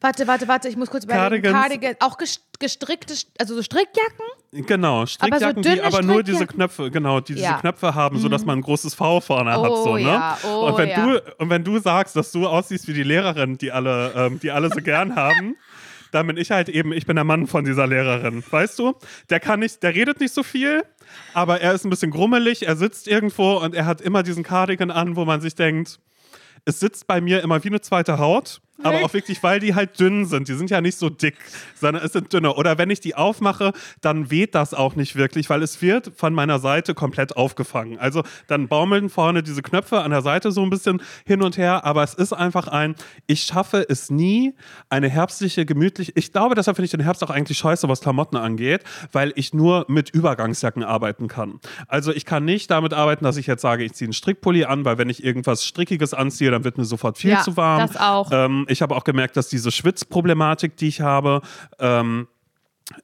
Warte, 0.04 0.26
warte, 0.26 0.46
warte, 0.48 0.68
ich 0.68 0.76
muss 0.76 0.90
kurz 0.90 1.04
überlegen. 1.04 1.42
Cardigans. 1.42 1.58
Cardigan, 1.58 1.96
auch 2.00 2.18
ges- 2.18 2.40
gestrickte, 2.58 3.14
also 3.38 3.54
so 3.54 3.62
Strickjacken? 3.62 4.66
Genau, 4.66 5.06
Strickjacken, 5.06 5.62
die 5.62 5.68
dünne 5.70 5.84
aber 5.84 6.02
nur 6.02 6.22
diese? 6.22 6.46
Knöpfe, 6.46 6.90
genau, 6.90 7.20
die 7.20 7.32
diese 7.34 7.46
Ja. 7.46 7.56
Mhm. 7.56 7.60
Knöpfe 7.60 7.94
haben, 7.94 8.18
sodass 8.18 8.44
man 8.44 8.58
ein 8.58 8.62
großes 8.62 8.94
V 8.94 9.20
vorne 9.22 9.52
hat. 9.52 9.58
Oh 9.60 9.82
So, 9.82 9.94
ne? 9.96 10.02
ja, 10.02 10.38
oh 10.46 10.66
und, 10.68 10.76
wenn 10.76 10.88
ja. 10.90 11.06
du, 11.06 11.22
und 11.38 11.48
wenn 11.48 11.64
du 11.64 11.78
sagst, 11.78 12.16
dass 12.16 12.30
du 12.32 12.46
aussiehst 12.46 12.86
wie 12.86 12.92
die 12.92 13.02
Lehrerin, 13.02 13.56
die 13.56 13.72
alle, 13.72 14.12
ähm, 14.14 14.40
die 14.40 14.50
alle 14.50 14.68
so 14.68 14.80
gern 14.82 15.16
haben, 15.16 15.56
dann 16.12 16.26
bin 16.26 16.36
ich 16.36 16.50
halt 16.50 16.68
eben, 16.68 16.92
ich 16.92 17.06
bin 17.06 17.16
der 17.16 17.24
Mann 17.24 17.46
von 17.46 17.64
dieser 17.64 17.86
Lehrerin. 17.86 18.44
Weißt 18.48 18.78
du? 18.78 18.94
Der 19.30 19.40
kann 19.40 19.60
nicht, 19.60 19.82
der 19.82 19.94
redet 19.94 20.20
nicht 20.20 20.34
so 20.34 20.42
viel, 20.42 20.82
aber 21.32 21.62
er 21.62 21.72
ist 21.72 21.84
ein 21.86 21.90
bisschen 21.90 22.10
grummelig, 22.10 22.66
er 22.66 22.76
sitzt 22.76 23.08
irgendwo 23.08 23.54
und 23.56 23.74
er 23.74 23.86
hat 23.86 24.02
immer 24.02 24.22
diesen 24.22 24.44
Cardigan 24.44 24.90
an, 24.90 25.16
wo 25.16 25.24
man 25.24 25.40
sich 25.40 25.54
denkt, 25.54 25.98
es 26.66 26.78
sitzt 26.80 27.06
bei 27.06 27.20
mir 27.20 27.42
immer 27.42 27.62
wie 27.64 27.68
eine 27.68 27.80
zweite 27.80 28.18
Haut, 28.18 28.60
aber 28.82 29.02
auch 29.02 29.12
wirklich, 29.14 29.42
weil 29.42 29.60
die 29.60 29.74
halt 29.74 29.98
dünn 30.00 30.24
sind. 30.26 30.48
Die 30.48 30.54
sind 30.54 30.68
ja 30.70 30.80
nicht 30.80 30.98
so 30.98 31.08
dick, 31.08 31.36
sondern 31.74 32.04
es 32.04 32.12
sind 32.12 32.32
dünner. 32.32 32.58
Oder 32.58 32.76
wenn 32.76 32.90
ich 32.90 33.00
die 33.00 33.14
aufmache, 33.14 33.72
dann 34.00 34.30
weht 34.30 34.54
das 34.54 34.74
auch 34.74 34.96
nicht 34.96 35.16
wirklich, 35.16 35.48
weil 35.48 35.62
es 35.62 35.80
wird 35.80 36.12
von 36.16 36.34
meiner 36.34 36.58
Seite 36.58 36.94
komplett 36.94 37.36
aufgefangen. 37.36 37.98
Also 37.98 38.22
dann 38.48 38.68
baumeln 38.68 39.08
vorne 39.10 39.42
diese 39.42 39.62
Knöpfe 39.62 40.00
an 40.00 40.10
der 40.10 40.22
Seite 40.22 40.50
so 40.52 40.62
ein 40.62 40.70
bisschen 40.70 41.00
hin 41.24 41.42
und 41.42 41.56
her, 41.56 41.84
aber 41.84 42.02
es 42.02 42.14
ist 42.14 42.32
einfach 42.32 42.68
ein, 42.68 42.94
ich 43.26 43.42
schaffe 43.44 43.86
es 43.88 44.10
nie, 44.10 44.54
eine 44.88 45.08
herbstliche, 45.08 45.64
gemütliche, 45.64 46.12
ich 46.14 46.32
glaube, 46.32 46.54
deshalb 46.54 46.76
finde 46.76 46.86
ich 46.86 46.90
den 46.90 47.00
Herbst 47.00 47.22
auch 47.22 47.30
eigentlich 47.30 47.58
scheiße, 47.58 47.88
was 47.88 48.00
Klamotten 48.00 48.36
angeht, 48.36 48.82
weil 49.12 49.32
ich 49.36 49.54
nur 49.54 49.84
mit 49.88 50.10
Übergangsjacken 50.10 50.82
arbeiten 50.82 51.28
kann. 51.28 51.60
Also 51.88 52.12
ich 52.12 52.24
kann 52.24 52.44
nicht 52.44 52.70
damit 52.70 52.92
arbeiten, 52.92 53.24
dass 53.24 53.36
ich 53.36 53.46
jetzt 53.46 53.62
sage, 53.62 53.84
ich 53.84 53.92
ziehe 53.94 54.06
einen 54.06 54.12
Strickpulli 54.14 54.64
an, 54.64 54.84
weil 54.84 54.98
wenn 54.98 55.08
ich 55.08 55.22
irgendwas 55.24 55.64
Strickiges 55.64 56.12
anziehe, 56.14 56.50
dann 56.50 56.64
wird 56.64 56.76
mir 56.76 56.84
sofort 56.84 57.18
viel 57.18 57.30
Ja, 57.30 57.42
zu 57.42 57.56
warm. 57.56 57.78
das 57.78 57.96
auch. 57.96 58.30
Ähm, 58.32 58.63
ich 58.68 58.82
habe 58.82 58.94
auch 58.96 59.04
gemerkt, 59.04 59.36
dass 59.36 59.48
diese 59.48 59.70
Schwitzproblematik, 59.70 60.76
die 60.76 60.88
ich 60.88 61.00
habe, 61.00 61.40
ähm, 61.78 62.28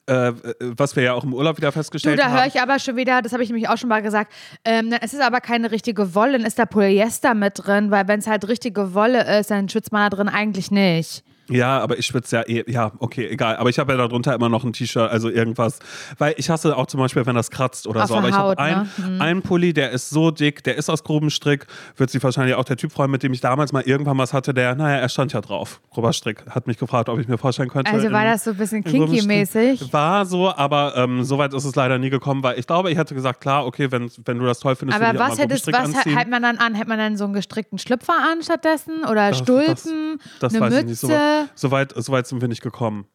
äh, 0.05 0.33
was 0.59 0.95
wir 0.95 1.03
ja 1.03 1.13
auch 1.13 1.23
im 1.23 1.33
Urlaub 1.33 1.57
wieder 1.57 1.69
Du, 1.69 1.73
festgestellt 1.73 2.19
da 2.19 2.25
haben. 2.25 2.33
höre 2.37 2.45
ich 2.45 2.61
aber 2.61 2.77
schon 2.77 2.95
wieder, 2.95 3.21
das 3.21 3.33
habe 3.33 3.43
ich 3.43 3.49
nämlich 3.49 3.67
auch 3.67 3.77
schon 3.77 3.89
mal 3.89 4.01
gesagt, 4.01 4.31
ähm, 4.63 4.93
es 5.01 5.13
ist 5.13 5.21
aber 5.21 5.41
keine 5.41 5.71
richtige 5.71 6.13
Wolle, 6.13 6.33
dann 6.33 6.45
ist 6.45 6.59
da 6.59 6.65
Polyester 6.65 7.33
mit 7.33 7.53
drin, 7.55 7.89
weil 7.89 8.07
wenn 8.07 8.19
es 8.19 8.27
halt 8.27 8.47
richtige 8.47 8.93
Wolle 8.93 9.39
ist, 9.39 9.49
dann 9.49 9.69
schwitzt 9.69 9.91
man 9.91 10.09
da 10.09 10.15
drin 10.15 10.29
eigentlich 10.29 10.69
nicht. 10.69 11.23
Ja, 11.49 11.79
aber 11.79 11.97
ich 11.97 12.05
schwitze 12.05 12.37
ja 12.37 12.43
eh. 12.47 12.63
Ja, 12.71 12.91
okay, 12.99 13.27
egal. 13.27 13.57
Aber 13.57 13.69
ich 13.69 13.77
habe 13.79 13.91
ja 13.91 13.97
darunter 13.97 14.33
immer 14.33 14.47
noch 14.47 14.63
ein 14.63 14.71
T-Shirt, 14.73 15.09
also 15.11 15.29
irgendwas. 15.29 15.79
Weil 16.17 16.33
ich 16.37 16.49
hasse 16.49 16.77
auch 16.77 16.87
zum 16.87 16.99
Beispiel, 16.99 17.25
wenn 17.25 17.35
das 17.35 17.51
kratzt 17.51 17.87
oder 17.87 18.03
Auf 18.03 18.09
so. 18.09 18.15
Aber 18.15 18.29
ich 18.29 18.35
habe 18.35 18.57
einen, 18.57 18.89
ne? 18.97 19.21
einen 19.21 19.41
Pulli, 19.41 19.73
der 19.73 19.91
ist 19.91 20.09
so 20.11 20.31
dick, 20.31 20.63
der 20.63 20.75
ist 20.77 20.89
aus 20.89 21.03
grobem 21.03 21.29
Strick. 21.29 21.67
Wird 21.97 22.09
sich 22.09 22.23
wahrscheinlich 22.23 22.55
auch 22.55 22.63
der 22.63 22.77
Typ 22.77 22.91
freuen, 22.91 23.11
mit 23.11 23.23
dem 23.23 23.33
ich 23.33 23.41
damals 23.41 23.73
mal 23.73 23.81
irgendwann 23.83 24.17
was 24.17 24.31
hatte, 24.33 24.53
der, 24.53 24.75
naja, 24.75 24.97
er 24.99 25.09
stand 25.09 25.33
ja 25.33 25.41
drauf. 25.41 25.81
Grober 25.89 26.13
Strick. 26.13 26.45
Hat 26.49 26.67
mich 26.67 26.77
gefragt, 26.77 27.09
ob 27.09 27.19
ich 27.19 27.27
mir 27.27 27.37
vorstellen 27.37 27.69
könnte. 27.69 27.91
Also 27.91 28.11
war 28.11 28.21
in- 28.23 28.31
das 28.31 28.43
so 28.45 28.51
ein 28.51 28.57
bisschen 28.57 28.83
kinky-mäßig? 28.83 29.91
War 29.91 30.25
so, 30.25 30.53
aber 30.55 30.93
ähm, 30.95 31.23
so 31.23 31.37
weit 31.37 31.53
ist 31.53 31.65
es 31.65 31.75
leider 31.75 31.97
nie 31.97 32.09
gekommen, 32.09 32.43
weil 32.43 32.57
ich 32.59 32.67
glaube, 32.67 32.91
ich 32.91 32.97
hätte 32.97 33.13
gesagt, 33.15 33.41
klar, 33.41 33.65
okay, 33.65 33.91
wenn, 33.91 34.09
wenn 34.25 34.37
du 34.39 34.45
das 34.45 34.59
toll 34.59 34.75
findest, 34.75 35.01
Aber 35.01 35.17
was 35.19 35.37
hättest, 35.39 35.67
was 35.67 35.75
anziehen. 35.95 36.15
hält 36.15 36.29
man 36.29 36.41
dann 36.41 36.57
an? 36.57 36.75
Hält 36.75 36.87
man 36.87 36.97
dann 36.97 37.17
so 37.17 37.25
einen 37.25 37.33
gestrickten 37.33 37.77
Schlüpfer 37.77 38.13
an 38.31 38.41
stattdessen? 38.41 39.03
Oder 39.09 39.29
Das- 39.29 39.39
Stulpen? 39.39 40.19
das 40.39 40.53
eine 40.53 40.61
weiß 40.61 40.69
Mütze? 40.73 40.79
ich 40.81 40.85
nicht. 40.87 40.99
So 40.99 41.07
weit, 41.41 41.49
so, 41.55 41.71
weit, 41.71 41.93
so 41.95 42.11
weit 42.11 42.27
sind 42.27 42.41
wir 42.41 42.47
nicht 42.47 42.61
gekommen. 42.61 43.07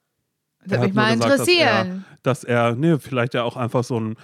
Würde 0.64 0.84
mich 0.84 0.94
mal 0.94 1.14
gesagt, 1.14 1.32
interessieren. 1.32 2.04
Dass 2.22 2.44
er, 2.44 2.72
dass 2.72 2.72
er, 2.72 2.76
nee, 2.76 2.98
vielleicht 2.98 3.34
ja 3.34 3.44
auch 3.44 3.56
einfach 3.56 3.84
so 3.84 4.00
ein, 4.00 4.16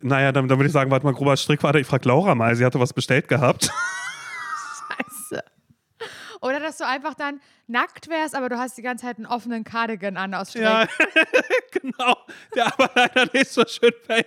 naja, 0.00 0.32
dann, 0.32 0.48
dann 0.48 0.58
würde 0.58 0.66
ich 0.66 0.72
sagen, 0.72 0.90
warte 0.90 1.04
mal, 1.04 1.12
grober 1.12 1.36
Strick, 1.36 1.62
warte, 1.62 1.78
ich 1.78 1.86
frage 1.86 2.08
Laura 2.08 2.34
mal, 2.34 2.54
sie 2.56 2.64
hatte 2.64 2.80
was 2.80 2.92
bestellt 2.92 3.28
gehabt. 3.28 3.70
Scheiße. 5.30 5.42
Oder 6.40 6.58
dass 6.58 6.78
du 6.78 6.86
einfach 6.86 7.14
dann 7.14 7.40
nackt 7.66 8.08
wärst, 8.08 8.34
aber 8.34 8.48
du 8.48 8.58
hast 8.58 8.78
die 8.78 8.82
ganze 8.82 9.04
Zeit 9.04 9.18
einen 9.18 9.26
offenen 9.26 9.62
Cardigan 9.62 10.16
an 10.16 10.32
aus 10.32 10.50
Strick. 10.50 10.62
ja, 10.62 10.86
genau. 11.72 12.16
Der 12.54 12.66
aber 12.66 12.90
leider 12.94 13.26
nicht 13.32 13.50
so 13.50 13.62
schön 13.66 13.92
fällt. 14.06 14.26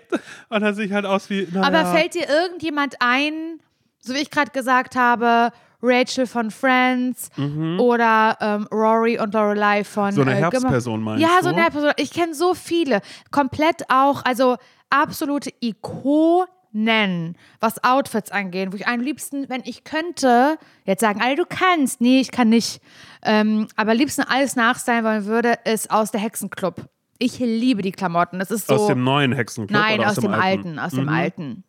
Und 0.49 0.61
er 0.61 0.73
sieht 0.75 0.91
halt 0.91 1.05
aus 1.05 1.29
wie, 1.29 1.47
naja. 1.51 1.67
Aber 1.67 1.91
fällt 1.91 2.13
dir 2.13 2.29
irgendjemand 2.29 2.95
ein, 2.99 3.59
so 3.99 4.13
wie 4.13 4.19
ich 4.19 4.29
gerade 4.29 4.51
gesagt 4.51 4.95
habe, 4.95 5.51
Rachel 5.83 6.25
von 6.25 6.49
Friends 6.49 7.29
oder 7.77 8.37
ähm, 8.39 8.67
Rory 8.71 9.19
und 9.19 9.33
Lorelei 9.33 9.83
von 9.83 10.05
Mhm. 10.11 10.11
So 10.15 10.21
eine 10.21 10.31
äh, 10.31 10.35
Herbstperson 10.35 11.01
meinst 11.03 11.21
Ja, 11.21 11.37
du? 11.39 11.43
so 11.43 11.49
eine 11.49 11.61
Herbstperson. 11.61 11.91
Ich 11.97 12.11
kenne 12.11 12.33
so 12.33 12.53
viele. 12.53 13.01
Komplett 13.31 13.83
auch, 13.89 14.23
also 14.23 14.55
absolute 14.89 15.51
Ikonen, 15.59 17.35
was 17.59 17.83
Outfits 17.83 18.31
angeht, 18.31 18.71
wo 18.71 18.75
ich 18.77 18.87
am 18.87 19.01
liebsten, 19.01 19.49
wenn 19.49 19.61
ich 19.65 19.83
könnte, 19.83 20.57
jetzt 20.85 21.01
sagen 21.01 21.21
alle, 21.21 21.35
du 21.35 21.45
kannst. 21.47 21.99
Nee, 22.01 22.19
ich 22.19 22.31
kann 22.31 22.49
nicht. 22.49 22.81
Ähm, 23.23 23.67
aber 23.75 23.93
liebsten 23.93 24.21
alles 24.23 24.55
nachstylen 24.55 25.03
wollen 25.03 25.25
würde, 25.25 25.55
ist 25.65 25.91
aus 25.91 26.11
der 26.11 26.21
Hexenclub. 26.21 26.85
Ich 27.19 27.39
liebe 27.39 27.81
die 27.81 27.91
Klamotten. 27.91 28.39
Das 28.39 28.51
ist 28.51 28.67
so. 28.67 28.75
Aus 28.75 28.87
dem 28.87 29.03
neuen 29.03 29.33
Hexenclub? 29.33 29.79
Nein, 29.79 29.99
oder 29.99 30.09
aus, 30.09 30.15
dem 30.15 30.33
alten, 30.33 30.79
aus 30.79 30.91
dem 30.91 31.09
alten. 31.09 31.63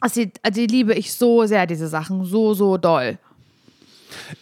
Also 0.00 0.22
die, 0.24 0.32
also 0.42 0.60
die 0.60 0.66
liebe 0.66 0.94
ich 0.94 1.12
so 1.12 1.44
sehr, 1.44 1.66
diese 1.66 1.88
Sachen. 1.88 2.24
So, 2.24 2.54
so 2.54 2.76
doll. 2.78 3.18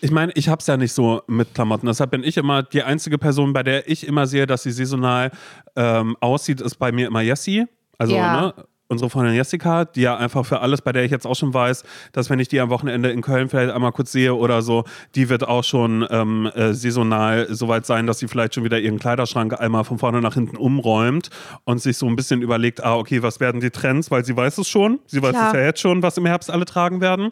Ich 0.01 0.11
meine, 0.11 0.33
ich 0.35 0.49
habe 0.49 0.61
es 0.61 0.66
ja 0.66 0.77
nicht 0.77 0.93
so 0.93 1.23
mit 1.27 1.55
Klamotten. 1.55 1.87
Deshalb 1.87 2.11
bin 2.11 2.23
ich 2.25 2.37
immer 2.37 2.62
die 2.62 2.83
einzige 2.83 3.19
Person, 3.19 3.53
bei 3.53 3.62
der 3.62 3.89
ich 3.89 4.07
immer 4.07 4.27
sehe, 4.27 4.47
dass 4.47 4.62
sie 4.62 4.71
saisonal 4.73 5.31
ähm, 5.77 6.16
aussieht, 6.21 6.61
ist 6.61 6.77
bei 6.77 6.93
mir 6.93 7.07
immer 7.07 7.21
Jessie. 7.23 7.66
Also, 7.99 8.14
Ja. 8.16 8.41
ne? 8.41 8.55
Unsere 8.91 9.11
Freundin 9.11 9.34
Jessica, 9.34 9.84
die 9.84 10.01
ja 10.01 10.16
einfach 10.16 10.47
für 10.47 10.61
alles, 10.61 10.80
bei 10.80 10.93
der 10.93 11.05
ich 11.05 11.11
jetzt 11.11 11.26
auch 11.26 11.34
schon 11.34 11.53
weiß, 11.53 11.84
dass 12.12 12.30
wenn 12.30 12.39
ich 12.39 12.49
die 12.49 12.59
am 12.59 12.70
Wochenende 12.70 13.11
in 13.11 13.20
Köln 13.20 13.51
vielleicht 13.51 13.70
einmal 13.70 13.93
kurz 13.93 14.12
sehe 14.12 14.34
oder 14.34 14.62
so, 14.62 14.84
die 15.14 15.28
wird 15.28 15.47
auch 15.47 15.62
schon 15.62 16.07
ähm, 16.11 16.51
äh, 16.55 16.72
saisonal 16.72 17.49
so 17.51 17.68
weit 17.68 17.84
sein, 17.84 18.07
dass 18.07 18.18
sie 18.18 18.28
vielleicht 18.28 18.55
schon 18.55 18.64
wieder 18.64 18.80
ihren 18.80 18.99
Kleiderschrank 18.99 19.61
einmal 19.61 19.84
von 19.84 19.99
vorne 19.99 20.22
nach 20.22 20.32
hinten 20.32 20.57
umräumt 20.57 21.28
und 21.64 21.82
sich 21.82 21.99
so 21.99 22.07
ein 22.07 22.16
bisschen 22.16 22.41
überlegt, 22.41 22.82
ah, 22.82 22.97
okay, 22.97 23.22
was 23.22 23.41
werden 23.41 23.61
die 23.61 23.68
Trends, 23.68 24.11
weil 24.11 24.24
sie 24.24 24.34
weiß 24.34 24.57
es 24.57 24.68
schon. 24.68 25.01
Sie 25.05 25.20
weiß 25.20 25.32
Klar. 25.32 25.49
es 25.49 25.53
ja 25.53 25.64
jetzt 25.66 25.80
schon, 25.80 26.03
was 26.03 26.16
im 26.16 26.24
Herbst 26.24 26.51
alle 26.51 26.64
tragen 26.64 27.03
werden. 27.03 27.30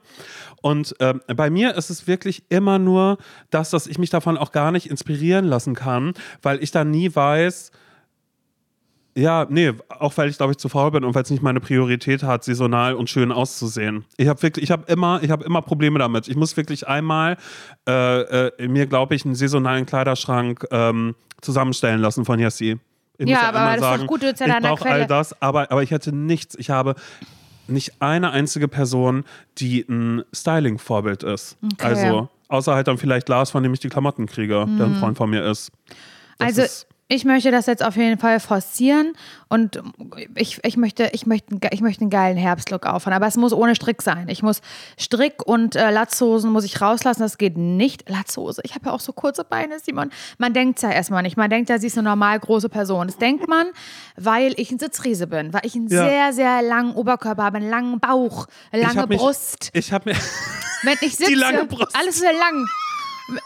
Und 0.60 0.94
ähm, 1.00 1.22
bei 1.26 1.48
mir 1.48 1.74
ist 1.74 1.88
es 1.88 2.06
wirklich 2.06 2.42
immer 2.50 2.78
nur 2.78 3.16
das, 3.48 3.70
dass 3.70 3.86
ich 3.86 3.98
mich 3.98 4.10
davon 4.10 4.36
auch 4.36 4.52
gar 4.52 4.72
nicht 4.72 4.90
inspirieren 4.90 5.46
lassen 5.46 5.74
kann, 5.74 6.12
weil 6.42 6.62
ich 6.62 6.70
da 6.70 6.84
nie 6.84 7.14
weiß, 7.14 7.70
ja, 9.16 9.46
nee, 9.48 9.72
auch 9.88 10.14
weil 10.18 10.28
ich 10.28 10.36
glaube 10.36 10.52
ich 10.52 10.58
zu 10.58 10.68
faul 10.68 10.90
bin 10.90 11.02
und 11.02 11.14
weil 11.14 11.22
es 11.22 11.30
nicht 11.30 11.42
meine 11.42 11.60
Priorität 11.60 12.22
hat, 12.22 12.44
saisonal 12.44 12.94
und 12.94 13.08
schön 13.08 13.32
auszusehen. 13.32 14.04
Ich 14.18 14.28
habe 14.28 14.42
wirklich, 14.42 14.64
ich 14.64 14.70
habe 14.70 14.84
immer, 14.92 15.22
ich 15.22 15.30
habe 15.30 15.42
immer 15.44 15.62
Probleme 15.62 15.98
damit. 15.98 16.28
Ich 16.28 16.36
muss 16.36 16.56
wirklich 16.56 16.86
einmal 16.86 17.38
äh, 17.88 18.48
äh, 18.48 18.68
mir, 18.68 18.86
glaube 18.86 19.14
ich, 19.14 19.24
einen 19.24 19.34
saisonalen 19.34 19.86
Kleiderschrank 19.86 20.66
ähm, 20.70 21.14
zusammenstellen 21.40 22.00
lassen 22.00 22.26
von 22.26 22.38
Jessie. 22.38 22.78
Ich 23.16 23.28
Ja, 23.28 23.48
aber 23.48 23.58
einmal 23.58 23.66
das 23.66 23.74
ist 23.76 23.80
doch 23.80 23.96
sagen, 23.96 24.06
gut, 24.06 24.22
du 24.22 24.30
bist 24.30 24.40
ja 24.40 24.46
ich 24.48 24.62
brauche 24.62 24.90
all 24.90 25.06
das, 25.06 25.40
aber, 25.40 25.70
aber 25.70 25.82
ich 25.82 25.90
hätte 25.90 26.14
nichts. 26.14 26.54
Ich 26.56 26.68
habe 26.68 26.94
nicht 27.68 28.02
eine 28.02 28.32
einzige 28.32 28.68
Person, 28.68 29.24
die 29.56 29.86
ein 29.88 30.24
Styling-Vorbild 30.34 31.22
ist. 31.22 31.56
Okay. 31.72 31.86
Also, 31.86 32.28
außer 32.48 32.74
halt 32.74 32.86
dann 32.86 32.98
vielleicht 32.98 33.30
Lars, 33.30 33.50
von 33.50 33.62
dem 33.62 33.72
ich 33.72 33.80
die 33.80 33.88
Klamotten 33.88 34.26
kriege, 34.26 34.66
der 34.78 34.86
ein 34.86 34.96
Freund 34.96 35.16
von 35.16 35.30
mir 35.30 35.42
ist. 35.44 35.72
Das 36.38 36.48
Also 36.48 36.62
ist, 36.62 36.86
ich 37.08 37.24
möchte 37.24 37.52
das 37.52 37.66
jetzt 37.66 37.84
auf 37.84 37.94
jeden 37.96 38.18
Fall 38.18 38.40
forcieren 38.40 39.12
und 39.48 39.80
ich, 40.34 40.58
ich, 40.64 40.76
möchte, 40.76 41.08
ich, 41.12 41.24
möchte, 41.24 41.68
ich 41.70 41.80
möchte 41.80 42.00
einen 42.00 42.10
geilen 42.10 42.36
Herbstlook 42.36 42.84
auffahren, 42.84 43.14
aber 43.14 43.28
es 43.28 43.36
muss 43.36 43.52
ohne 43.52 43.76
Strick 43.76 44.02
sein. 44.02 44.28
Ich 44.28 44.42
muss 44.42 44.60
Strick 44.98 45.46
und 45.46 45.76
äh, 45.76 45.90
Latzhosen 45.90 46.50
muss 46.50 46.64
ich 46.64 46.80
rauslassen, 46.80 47.20
das 47.22 47.38
geht 47.38 47.56
nicht. 47.56 48.08
Latzhose, 48.08 48.60
ich 48.64 48.74
habe 48.74 48.86
ja 48.86 48.92
auch 48.92 48.98
so 49.00 49.12
kurze 49.12 49.44
Beine, 49.44 49.78
Simon. 49.78 50.10
Man 50.38 50.52
denkt 50.52 50.82
ja 50.82 50.90
erstmal 50.90 51.22
nicht, 51.22 51.36
man 51.36 51.48
denkt 51.48 51.70
ja, 51.70 51.78
sie 51.78 51.86
ist 51.86 51.96
eine 51.96 52.08
normal 52.08 52.40
große 52.40 52.68
Person. 52.68 53.06
Das 53.06 53.18
denkt 53.18 53.46
man, 53.46 53.68
weil 54.16 54.54
ich 54.56 54.72
ein 54.72 54.80
Sitzriese 54.80 55.28
bin, 55.28 55.52
weil 55.52 55.60
ich 55.64 55.76
einen 55.76 55.86
Ja. 55.86 56.08
sehr, 56.08 56.32
sehr 56.32 56.62
langen 56.62 56.92
Oberkörper 56.94 57.44
habe, 57.44 57.58
einen 57.58 57.70
langen 57.70 58.00
Bauch, 58.00 58.46
eine 58.72 58.82
ich 58.82 58.88
lange 58.94 59.06
mich, 59.06 59.18
Brust. 59.18 59.70
Ich 59.74 59.92
habe 59.92 60.10
mir. 60.10 60.16
Wenn 60.82 60.96
ich 61.02 61.16
sitze, 61.16 61.34
lange 61.34 61.66
Brust. 61.66 61.94
alles 61.94 62.16
ist 62.16 62.20
sehr 62.22 62.32
lang. 62.32 62.66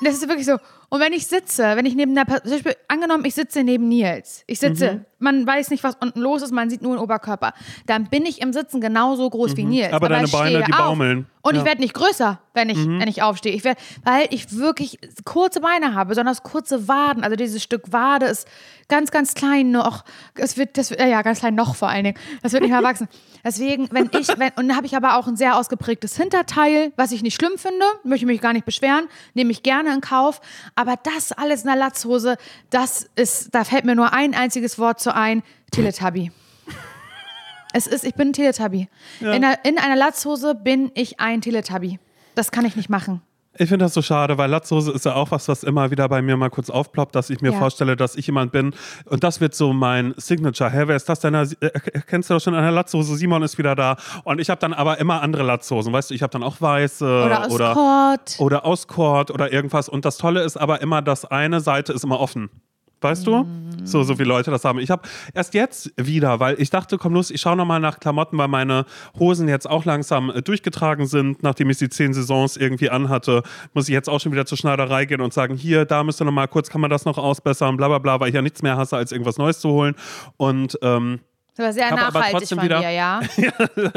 Das 0.02 0.14
ist 0.14 0.26
wirklich 0.28 0.46
so. 0.46 0.56
Und 0.90 1.00
wenn 1.00 1.12
ich 1.12 1.26
sitze, 1.26 1.76
wenn 1.76 1.86
ich 1.86 1.94
neben 1.94 2.16
einer 2.16 2.24
Person, 2.26 2.60
angenommen, 2.88 3.24
ich 3.24 3.34
sitze 3.34 3.62
neben 3.62 3.88
Nils. 3.88 4.42
Ich 4.46 4.58
sitze, 4.58 4.92
Mhm. 4.94 5.06
Man 5.20 5.46
weiß 5.46 5.70
nicht, 5.70 5.84
was 5.84 5.96
unten 6.00 6.20
los 6.20 6.42
ist, 6.42 6.50
man 6.50 6.68
sieht 6.70 6.82
nur 6.82 6.96
den 6.96 7.00
Oberkörper. 7.00 7.52
Dann 7.86 8.08
bin 8.08 8.26
ich 8.26 8.40
im 8.40 8.52
Sitzen 8.52 8.80
genauso 8.80 9.30
groß 9.30 9.56
wie 9.56 9.64
Nils. 9.64 9.88
Mhm. 9.88 9.94
Aber 9.94 10.08
deine 10.08 10.28
Beine, 10.28 10.62
die 10.64 10.72
auf. 10.72 10.78
baumeln. 10.78 11.26
Und 11.42 11.54
Ja. 11.54 11.60
Mhm. 11.60 11.64
ich 11.64 11.64
werde 11.70 11.80
nicht 11.80 11.94
größer, 11.94 12.38
wenn 12.52 12.68
ich, 12.68 12.76
wenn 12.76 13.08
ich 13.08 13.22
aufstehe. 13.22 13.52
Ich 13.52 13.64
werd, 13.64 13.78
weil 14.04 14.26
ich 14.30 14.56
wirklich 14.56 14.98
kurze 15.24 15.60
Beine 15.60 15.94
habe, 15.94 16.08
besonders 16.10 16.42
kurze 16.42 16.86
Waden. 16.88 17.22
Also 17.24 17.36
dieses 17.36 17.62
Stück 17.62 17.92
Wade 17.92 18.26
ist 18.26 18.46
ganz, 18.88 19.10
ganz 19.10 19.32
klein 19.34 19.70
noch. 19.70 20.04
Es 20.34 20.58
wird, 20.58 20.76
das, 20.76 20.90
ja, 20.90 21.22
ganz 21.22 21.38
klein 21.40 21.54
noch 21.54 21.76
vor 21.76 21.88
allen 21.88 22.04
Dingen. 22.04 22.18
Das 22.42 22.52
wird 22.52 22.62
nicht 22.62 22.72
mehr 22.72 22.82
wachsen. 22.82 23.08
Deswegen, 23.44 23.88
wenn 23.90 24.10
ich, 24.18 24.28
wenn, 24.38 24.50
und 24.56 24.68
dann 24.68 24.76
habe 24.76 24.84
ich 24.86 24.94
aber 24.96 25.16
auch 25.16 25.26
ein 25.28 25.36
sehr 25.36 25.56
ausgeprägtes 25.56 26.14
Hinterteil, 26.16 26.92
was 26.96 27.10
ich 27.12 27.22
nicht 27.22 27.36
schlimm 27.36 27.56
finde, 27.56 27.86
möchte 28.04 28.26
mich 28.26 28.40
gar 28.42 28.52
nicht 28.52 28.66
beschweren, 28.66 29.08
nehme 29.32 29.50
ich 29.50 29.62
gerne 29.62 29.94
in 29.94 30.02
Kauf. 30.02 30.42
Aber 30.74 30.96
das 31.02 31.32
alles 31.32 31.62
in 31.62 31.68
der 31.68 31.76
Latzhose, 31.76 32.36
das 32.68 33.08
ist, 33.16 33.54
da 33.54 33.64
fällt 33.64 33.86
mir 33.86 33.94
nur 33.94 34.12
ein 34.12 34.34
einziges 34.34 34.78
Wort 34.78 35.00
zu 35.00 35.09
ein: 35.14 35.42
Teletubby. 35.72 36.32
Es 37.72 37.86
ist, 37.86 38.04
ich 38.04 38.14
bin 38.14 38.28
ein 38.28 38.32
Teletubby. 38.32 38.88
In, 39.20 39.28
einer, 39.28 39.64
in 39.64 39.78
einer 39.78 39.96
Latzhose 39.96 40.54
bin 40.56 40.90
ich 40.94 41.20
ein 41.20 41.40
Teletubby. 41.40 41.98
Das 42.34 42.50
kann 42.50 42.64
ich 42.64 42.74
nicht 42.74 42.88
machen. 42.90 43.22
Ich 43.58 43.68
finde 43.68 43.84
das 43.84 43.94
so 43.94 44.00
schade, 44.02 44.38
weil 44.38 44.48
Latzhose 44.48 44.92
ist 44.92 45.04
ja 45.04 45.14
auch 45.14 45.32
was, 45.32 45.48
was 45.48 45.64
immer 45.64 45.90
wieder 45.90 46.08
bei 46.08 46.22
mir 46.22 46.36
mal 46.36 46.50
kurz 46.50 46.70
aufploppt, 46.70 47.14
dass 47.16 47.30
ich 47.30 47.40
mir 47.40 47.50
Ja. 47.52 47.58
vorstelle, 47.58 47.96
dass 47.96 48.14
ich 48.14 48.26
jemand 48.26 48.52
bin. 48.52 48.72
Und 49.06 49.24
das 49.24 49.40
wird 49.40 49.54
so 49.56 49.72
mein 49.72 50.14
Signature. 50.16 50.70
Hä, 50.70 50.82
wer 50.86 50.94
ist 50.96 51.08
das 51.08 51.18
denn? 51.20 51.34
Äh, 51.34 51.46
kennst 52.06 52.30
du 52.30 52.34
das 52.34 52.44
schon 52.44 52.54
an 52.54 52.62
der 52.62 52.70
Latzhose? 52.72 53.16
Simon 53.16 53.42
ist 53.42 53.58
wieder 53.58 53.74
da. 53.74 53.96
Und 54.24 54.40
ich 54.40 54.50
habe 54.50 54.60
dann 54.60 54.72
aber 54.72 54.98
immer 54.98 55.20
andere 55.20 55.42
Latzhosen. 55.42 55.92
Weißt 55.92 56.10
du, 56.10 56.14
ich 56.14 56.22
habe 56.22 56.30
dann 56.30 56.44
auch 56.44 56.60
weiße 56.60 57.04
Oder 57.04 57.46
aus 57.46 57.52
oder, 57.52 57.72
Kord. 57.74 58.36
oder 58.38 58.64
aus 58.64 58.86
Kord 58.88 59.30
oder 59.32 59.52
irgendwas. 59.52 59.88
Und 59.88 60.04
das 60.04 60.16
Tolle 60.16 60.42
ist 60.42 60.56
aber 60.56 60.80
immer, 60.80 61.02
dass 61.02 61.24
eine 61.24 61.60
Seite 61.60 61.92
ist 61.92 62.04
immer 62.04 62.20
offen. 62.20 62.50
Weißt 63.00 63.26
du? 63.26 63.46
So, 63.84 64.02
so 64.02 64.14
viele 64.14 64.28
Leute 64.28 64.50
das 64.50 64.64
haben. 64.64 64.78
Ich 64.78 64.90
habe 64.90 65.02
erst 65.32 65.54
jetzt 65.54 65.90
wieder, 65.96 66.38
weil 66.38 66.60
ich 66.60 66.68
dachte, 66.68 66.98
komm 66.98 67.14
los, 67.14 67.30
ich 67.30 67.40
schaue 67.40 67.56
nochmal 67.56 67.80
nach 67.80 67.98
Klamotten, 67.98 68.36
weil 68.36 68.48
meine 68.48 68.84
Hosen 69.18 69.48
jetzt 69.48 69.68
auch 69.68 69.86
langsam 69.86 70.30
äh, 70.30 70.42
durchgetragen 70.42 71.06
sind. 71.06 71.42
Nachdem 71.42 71.70
ich 71.70 71.78
sie 71.78 71.88
zehn 71.88 72.12
Saisons 72.12 72.56
irgendwie 72.56 72.90
anhatte, 72.90 73.42
muss 73.72 73.88
ich 73.88 73.94
jetzt 73.94 74.08
auch 74.08 74.20
schon 74.20 74.32
wieder 74.32 74.44
zur 74.44 74.58
Schneiderei 74.58 75.06
gehen 75.06 75.22
und 75.22 75.32
sagen, 75.32 75.56
hier, 75.56 75.86
da 75.86 76.04
müsste 76.04 76.24
nochmal 76.24 76.48
kurz, 76.48 76.68
kann 76.68 76.82
man 76.82 76.90
das 76.90 77.06
noch 77.06 77.16
ausbessern, 77.16 77.76
bla 77.76 77.88
bla 77.88 77.98
bla, 77.98 78.20
weil 78.20 78.28
ich 78.28 78.34
ja 78.34 78.42
nichts 78.42 78.62
mehr 78.62 78.76
hasse, 78.76 78.96
als 78.96 79.12
irgendwas 79.12 79.38
Neues 79.38 79.60
zu 79.60 79.70
holen. 79.70 79.94
Und 80.36 80.78
ähm, 80.82 81.20
war 81.60 81.72
sehr 81.72 81.90
Hab 81.90 81.92
aber 81.98 82.18
nachhaltig 82.18 82.38
trotzdem 82.38 82.58
von 82.58 82.64
wieder- 82.64 82.80
dir, 82.80 82.90
ja. 82.90 83.20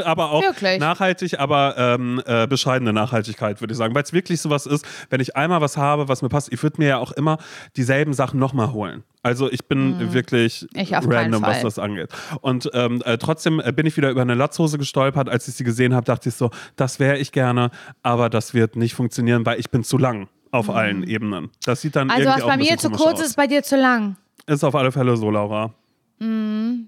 aber 0.04 0.30
auch 0.30 0.42
Wirklich? 0.42 0.78
nachhaltig, 0.80 1.38
aber 1.38 1.74
ähm, 1.78 2.22
äh, 2.26 2.46
bescheidene 2.46 2.92
Nachhaltigkeit, 2.92 3.60
würde 3.60 3.72
ich 3.72 3.78
sagen. 3.78 3.94
Weil 3.94 4.02
es 4.02 4.12
wirklich 4.12 4.40
sowas 4.40 4.66
ist, 4.66 4.84
wenn 5.10 5.20
ich 5.20 5.36
einmal 5.36 5.60
was 5.60 5.76
habe, 5.76 6.08
was 6.08 6.22
mir 6.22 6.28
passt, 6.28 6.52
ich 6.52 6.62
würde 6.62 6.80
mir 6.80 6.88
ja 6.88 6.98
auch 6.98 7.12
immer 7.12 7.38
dieselben 7.76 8.12
Sachen 8.12 8.38
nochmal 8.38 8.72
holen. 8.72 9.02
Also 9.22 9.50
ich 9.50 9.64
bin 9.66 10.12
wirklich 10.12 10.66
Mhm. 10.74 10.80
Ich 10.80 10.92
random, 10.92 11.42
was 11.42 11.62
das 11.62 11.78
angeht. 11.78 12.10
Und 12.42 12.70
ähm, 12.74 13.02
äh, 13.06 13.16
trotzdem 13.16 13.60
äh, 13.60 13.72
bin 13.72 13.86
ich 13.86 13.96
wieder 13.96 14.10
über 14.10 14.20
eine 14.22 14.34
Latzhose 14.34 14.76
gestolpert. 14.78 15.28
Als 15.30 15.48
ich 15.48 15.54
sie 15.54 15.64
gesehen 15.64 15.94
habe, 15.94 16.04
dachte 16.04 16.28
ich 16.28 16.34
so, 16.34 16.50
das 16.76 16.98
wäre 17.00 17.16
ich 17.18 17.32
gerne, 17.32 17.70
aber 18.02 18.28
das 18.28 18.52
wird 18.52 18.76
nicht 18.76 18.94
funktionieren, 18.94 19.46
weil 19.46 19.58
ich 19.58 19.70
bin 19.70 19.82
zu 19.82 19.96
lang 19.96 20.28
auf 20.50 20.68
allen 20.68 21.02
Ebenen. 21.02 21.50
Das 21.64 21.80
sieht 21.80 21.96
dann. 21.96 22.10
Also 22.10 22.22
irgendwie 22.28 22.40
was 22.42 22.46
bei 22.48 22.56
mir 22.58 22.76
zu 22.76 22.90
kurz 22.90 23.20
aus. 23.20 23.26
ist, 23.26 23.36
bei 23.36 23.46
dir 23.46 23.62
zu 23.62 23.76
lang. 23.76 24.16
Ist 24.46 24.62
auf 24.62 24.74
alle 24.74 24.92
Fälle 24.92 25.16
so, 25.16 25.30
Laura. 25.30 25.72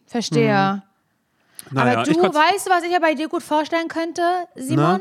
Verstehe. 0.06 0.82
Naja, 1.70 2.00
Aber 2.00 2.02
du 2.04 2.14
weißt, 2.14 2.68
was 2.70 2.84
ich 2.84 2.90
mir 2.90 3.00
bei 3.00 3.14
dir 3.14 3.28
gut 3.28 3.42
vorstellen 3.42 3.88
könnte, 3.88 4.22
Simon? 4.54 5.00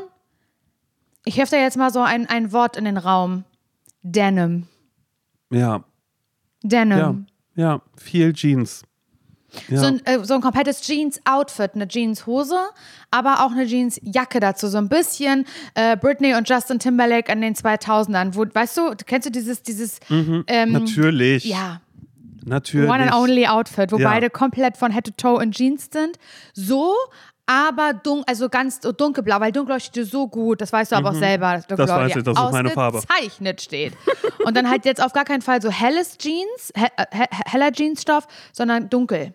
Ich 1.24 1.36
da 1.36 1.56
jetzt 1.56 1.76
mal 1.76 1.92
so 1.92 2.00
ein, 2.00 2.26
ein 2.28 2.52
Wort 2.52 2.76
in 2.76 2.84
den 2.84 2.96
Raum. 2.98 3.44
Denim. 4.02 4.68
ja, 5.50 5.82
Denim. 6.62 6.98
ja, 6.98 7.16
ja, 7.56 7.82
viel 7.96 8.32
Jeans. 8.32 8.84
Ja. 9.68 9.78
So, 9.78 9.86
ein, 9.86 10.06
äh, 10.06 10.24
so 10.24 10.34
ein 10.34 10.40
komplettes 10.40 10.82
Jeans-Outfit, 10.82 11.72
eine 11.74 11.88
Jeans-Hose, 11.88 12.58
aber 13.10 13.44
auch 13.44 13.52
eine 13.52 13.66
Jeans-Jacke 13.66 14.40
dazu. 14.40 14.68
So 14.68 14.78
ein 14.78 14.88
bisschen 14.88 15.46
äh, 15.74 15.96
Britney 15.96 16.34
und 16.34 16.48
Justin 16.48 16.78
Timberlake 16.78 17.32
in 17.32 17.40
den 17.40 17.54
2000ern. 17.54 18.34
Wo, 18.34 18.44
weißt 18.52 18.76
du, 18.76 18.94
kennst 19.06 19.26
du 19.26 19.32
dieses, 19.32 19.62
dieses 19.62 19.98
ähm, 20.10 20.72
Natürlich. 20.72 21.44
ja, 21.44 21.80
Natürlich. 22.46 22.88
One 22.88 23.02
and 23.02 23.12
Only 23.14 23.46
Outfit, 23.46 23.92
wo 23.92 23.98
Ja. 23.98 24.08
beide 24.08 24.30
komplett 24.30 24.76
von 24.76 24.92
Head 24.92 25.04
to 25.04 25.12
Toe 25.16 25.42
in 25.42 25.50
Jeans 25.52 25.88
sind. 25.92 26.16
So, 26.54 26.94
aber 27.44 27.92
dun 27.92 28.22
also 28.26 28.48
ganz 28.48 28.80
dunkelblau, 28.80 29.40
weil 29.40 29.52
dunkelblau 29.52 29.78
steht 29.78 29.96
dir 29.96 30.04
so 30.04 30.28
gut, 30.28 30.60
das 30.60 30.72
weißt 30.72 30.92
du 30.92 30.96
aber 30.96 31.10
auch 31.10 31.14
selber. 31.14 31.58
Mhm. 31.68 31.78
weiß 31.78 32.16
ich, 32.16 32.22
das 32.22 32.38
ist 32.38 32.52
meine 32.52 32.70
Farbe. 32.70 32.98
Ausgezeichnet 32.98 33.60
steht. 33.60 33.92
Und 34.44 34.56
dann 34.56 34.70
halt 34.70 34.84
jetzt 34.84 35.02
auf 35.02 35.12
gar 35.12 35.24
keinen 35.24 35.42
Fall 35.42 35.60
so 35.60 35.70
helles 35.70 36.18
Jeans, 36.18 36.72
he 36.76 36.86
he 37.12 37.24
heller 37.46 37.70
Jeansstoff, 37.72 38.26
sondern 38.52 38.88
dunkel. 38.88 39.34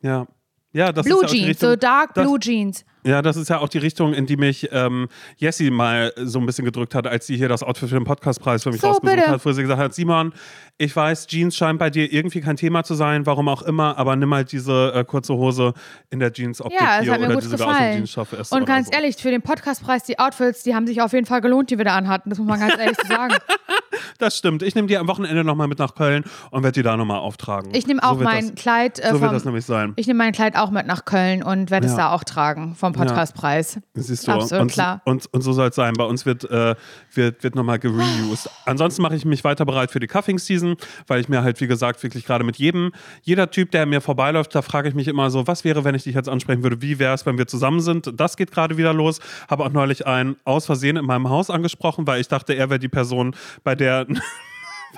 Ja. 0.00 0.26
Ja, 0.72 0.90
das 0.92 1.06
Blue 1.06 1.24
ist 1.24 1.30
ja 1.30 1.36
Jeans, 1.36 1.48
Richtung, 1.48 1.70
so 1.70 1.76
dark 1.76 2.14
das, 2.14 2.24
blue 2.24 2.38
Jeans. 2.40 2.84
Ja, 3.06 3.20
das 3.20 3.36
ist 3.36 3.50
ja 3.50 3.58
auch 3.58 3.68
die 3.68 3.78
Richtung, 3.78 4.14
in 4.14 4.24
die 4.26 4.36
mich 4.36 4.68
ähm, 4.72 5.08
Jessie 5.36 5.70
mal 5.70 6.12
so 6.16 6.38
ein 6.38 6.46
bisschen 6.46 6.64
gedrückt 6.64 6.94
hat, 6.94 7.06
als 7.06 7.26
sie 7.26 7.36
hier 7.36 7.48
das 7.48 7.62
Outfit 7.62 7.90
für 7.90 7.96
den 7.96 8.04
Podcastpreis 8.04 8.62
für 8.62 8.70
mich 8.70 8.80
So, 8.80 8.88
rausgesucht 8.88 9.16
bitte. 9.16 9.30
hat, 9.30 9.44
wo 9.44 9.52
sie 9.52 9.60
gesagt 9.62 9.80
hat, 9.80 9.94
Simon, 9.94 10.32
ich 10.78 10.94
weiß, 10.96 11.26
Jeans 11.26 11.54
scheint 11.54 11.78
bei 11.78 11.90
dir 11.90 12.10
irgendwie 12.10 12.40
kein 12.40 12.56
Thema 12.56 12.82
zu 12.82 12.94
sein, 12.94 13.26
warum 13.26 13.48
auch 13.48 13.62
immer, 13.62 13.98
aber 13.98 14.16
nimm 14.16 14.32
halt 14.34 14.52
diese 14.52 14.92
äh, 14.94 15.04
kurze 15.04 15.34
Hose 15.34 15.74
in 16.10 16.18
der 16.18 16.32
Jeans-Optik 16.32 16.80
Ja, 16.80 17.00
hier 17.00 17.12
oder 17.18 17.34
gut 17.34 17.44
die 17.44 17.48
sogar 17.48 17.68
aus 17.68 17.76
dem 17.78 18.02
gefallen. 18.04 18.40
Ist. 18.40 18.52
Und 18.52 18.64
ganz 18.66 18.86
so. 18.88 18.92
ehrlich, 18.94 19.16
für 19.16 19.30
den 19.30 19.42
Podcastpreis, 19.42 20.04
die 20.04 20.18
Outfits, 20.18 20.62
die 20.62 20.74
haben 20.74 20.86
sich 20.86 21.02
auf 21.02 21.12
jeden 21.12 21.26
Fall 21.26 21.42
gelohnt, 21.42 21.70
die 21.70 21.78
wir 21.78 21.84
da 21.84 21.96
anhatten. 21.96 22.30
Das 22.30 22.38
muss 22.38 22.48
man 22.48 22.58
ganz 22.58 22.78
ehrlich 22.78 22.96
sagen. 23.06 23.34
Das 24.18 24.36
stimmt. 24.36 24.62
Ich 24.62 24.74
nehme 24.74 24.88
die 24.88 24.96
am 24.96 25.08
Wochenende 25.08 25.44
nochmal 25.44 25.68
mit 25.68 25.78
nach 25.78 25.94
Köln 25.94 26.24
und 26.50 26.62
werde 26.62 26.74
die 26.80 26.82
da 26.82 26.96
nochmal 26.96 27.18
auftragen. 27.18 27.70
Ich 27.74 27.86
nehme 27.86 28.02
auch 28.02 28.18
so 28.18 28.24
mein 28.24 28.50
das, 28.54 28.62
Kleid. 28.62 28.98
Äh, 28.98 29.06
So 29.08 29.12
wird 29.14 29.24
vom, 29.24 29.32
das 29.32 29.44
nämlich 29.44 29.64
sein. 29.64 29.92
ich 29.96 30.06
nehme 30.06 30.18
mein 30.18 30.32
Kleid 30.32 30.56
auch 30.56 30.70
mit 30.70 30.86
nach 30.86 31.04
Köln 31.04 31.42
und 31.42 31.70
werde 31.70 31.86
es 31.86 31.92
Ja. 31.92 31.98
da 31.98 32.12
auch 32.12 32.24
tragen 32.24 32.74
vom 32.74 32.92
Podcastpreis. 32.92 33.80
Siehst 33.94 34.26
du, 34.28 34.32
Absolut 34.32 34.62
und, 34.62 34.72
klar. 34.72 35.00
Und, 35.04 35.26
und 35.32 35.42
so 35.42 35.52
soll 35.52 35.68
es 35.68 35.74
sein. 35.74 35.94
Bei 35.94 36.04
uns 36.04 36.26
wird, 36.26 36.44
äh, 36.50 36.74
wird, 37.12 37.42
wird 37.42 37.54
nochmal 37.54 37.78
gereused. 37.78 38.50
Ansonsten 38.66 39.02
mache 39.02 39.16
ich 39.16 39.24
mich 39.24 39.44
weiter 39.44 39.64
bereit 39.64 39.90
für 39.90 40.00
die 40.00 40.06
Cuffing-Season, 40.06 40.76
weil 41.06 41.20
ich 41.20 41.28
mir 41.28 41.42
halt, 41.42 41.60
wie 41.60 41.66
gesagt, 41.66 42.02
wirklich 42.02 42.24
gerade 42.24 42.44
mit 42.44 42.56
jedem, 42.56 42.92
jeder 43.22 43.50
Typ, 43.50 43.70
der 43.70 43.86
mir 43.86 44.00
vorbeiläuft, 44.00 44.54
da 44.54 44.62
frage 44.62 44.88
ich 44.88 44.94
mich 44.94 45.08
immer 45.08 45.30
so, 45.30 45.46
was 45.46 45.64
wäre, 45.64 45.84
wenn 45.84 45.94
ich 45.94 46.04
dich 46.04 46.14
jetzt 46.14 46.28
ansprechen 46.28 46.62
würde? 46.62 46.80
Wie 46.82 46.98
wäre 46.98 47.14
es, 47.14 47.26
wenn 47.26 47.38
wir 47.38 47.46
zusammen 47.46 47.80
sind? 47.80 48.10
Das 48.18 48.36
geht 48.36 48.50
gerade 48.52 48.76
wieder 48.76 48.92
los. 48.92 49.20
Habe 49.48 49.64
auch 49.64 49.70
neulich 49.72 50.06
einen 50.06 50.36
aus 50.44 50.66
Versehen 50.66 50.96
in 50.96 51.04
meinem 51.04 51.28
Haus 51.28 51.50
angesprochen, 51.50 52.06
weil 52.06 52.20
ich 52.20 52.28
dachte, 52.28 52.54
er 52.54 52.70
wäre 52.70 52.78
die 52.78 52.88
Person, 52.88 53.34
bei 53.62 53.74
der 53.74 53.83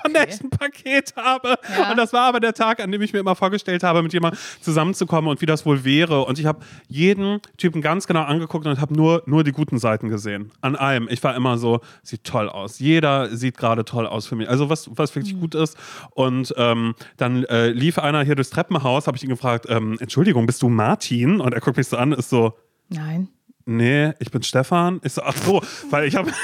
von 0.03 0.13
der 0.13 0.29
ich 0.29 0.39
ein 0.41 0.51
Paket 0.51 1.15
habe. 1.15 1.57
Ja. 1.75 1.89
Und 1.89 1.97
das 1.97 2.13
war 2.13 2.25
aber 2.27 2.39
der 2.39 2.53
Tag, 2.53 2.79
an 2.79 2.91
dem 2.91 3.01
ich 3.01 3.13
mir 3.13 3.19
immer 3.19 3.35
vorgestellt 3.35 3.81
habe, 3.81 4.03
mit 4.03 4.13
jemandem 4.13 4.39
zusammenzukommen 4.61 5.27
und 5.31 5.41
wie 5.41 5.47
das 5.47 5.65
wohl 5.65 5.83
wäre. 5.83 6.23
Und 6.25 6.37
ich 6.37 6.45
habe 6.45 6.59
jeden 6.87 7.41
Typen 7.57 7.81
ganz 7.81 8.05
genau 8.05 8.21
angeguckt 8.21 8.67
und 8.67 8.79
habe 8.79 8.93
nur, 8.93 9.23
nur 9.25 9.43
die 9.43 9.51
guten 9.51 9.79
Seiten 9.79 10.07
gesehen. 10.09 10.51
An 10.61 10.75
allem. 10.75 11.07
Ich 11.09 11.23
war 11.23 11.35
immer 11.35 11.57
so, 11.57 11.81
sieht 12.03 12.23
toll 12.23 12.47
aus. 12.47 12.77
Jeder 12.77 13.35
sieht 13.35 13.57
gerade 13.57 13.85
toll 13.85 14.05
aus 14.05 14.27
für 14.27 14.35
mich. 14.35 14.47
Also 14.47 14.69
was, 14.69 14.87
was 14.95 15.15
wirklich 15.15 15.33
Mhm. 15.33 15.39
gut 15.39 15.55
ist. 15.55 15.75
Und 16.11 16.53
ähm, 16.57 16.93
dann 17.17 17.43
äh, 17.45 17.69
lief 17.69 17.97
einer 17.97 18.23
hier 18.23 18.35
durchs 18.35 18.51
Treppenhaus, 18.51 19.07
habe 19.07 19.17
ich 19.17 19.23
ihn 19.23 19.29
gefragt, 19.29 19.65
ähm, 19.67 19.97
Entschuldigung, 19.99 20.45
bist 20.45 20.61
du 20.61 20.69
Martin? 20.69 21.39
Und 21.41 21.53
er 21.55 21.59
guckt 21.59 21.75
mich 21.77 21.87
so 21.87 21.97
an, 21.97 22.11
ist 22.13 22.29
so, 22.29 22.53
Nein. 22.89 23.29
nee, 23.65 24.13
ich 24.19 24.29
bin 24.29 24.43
Stefan. 24.43 24.99
Ich 25.03 25.13
so, 25.13 25.23
ach 25.23 25.35
so, 25.35 25.63
weil 25.89 26.07
ich 26.07 26.15
habe. 26.15 26.31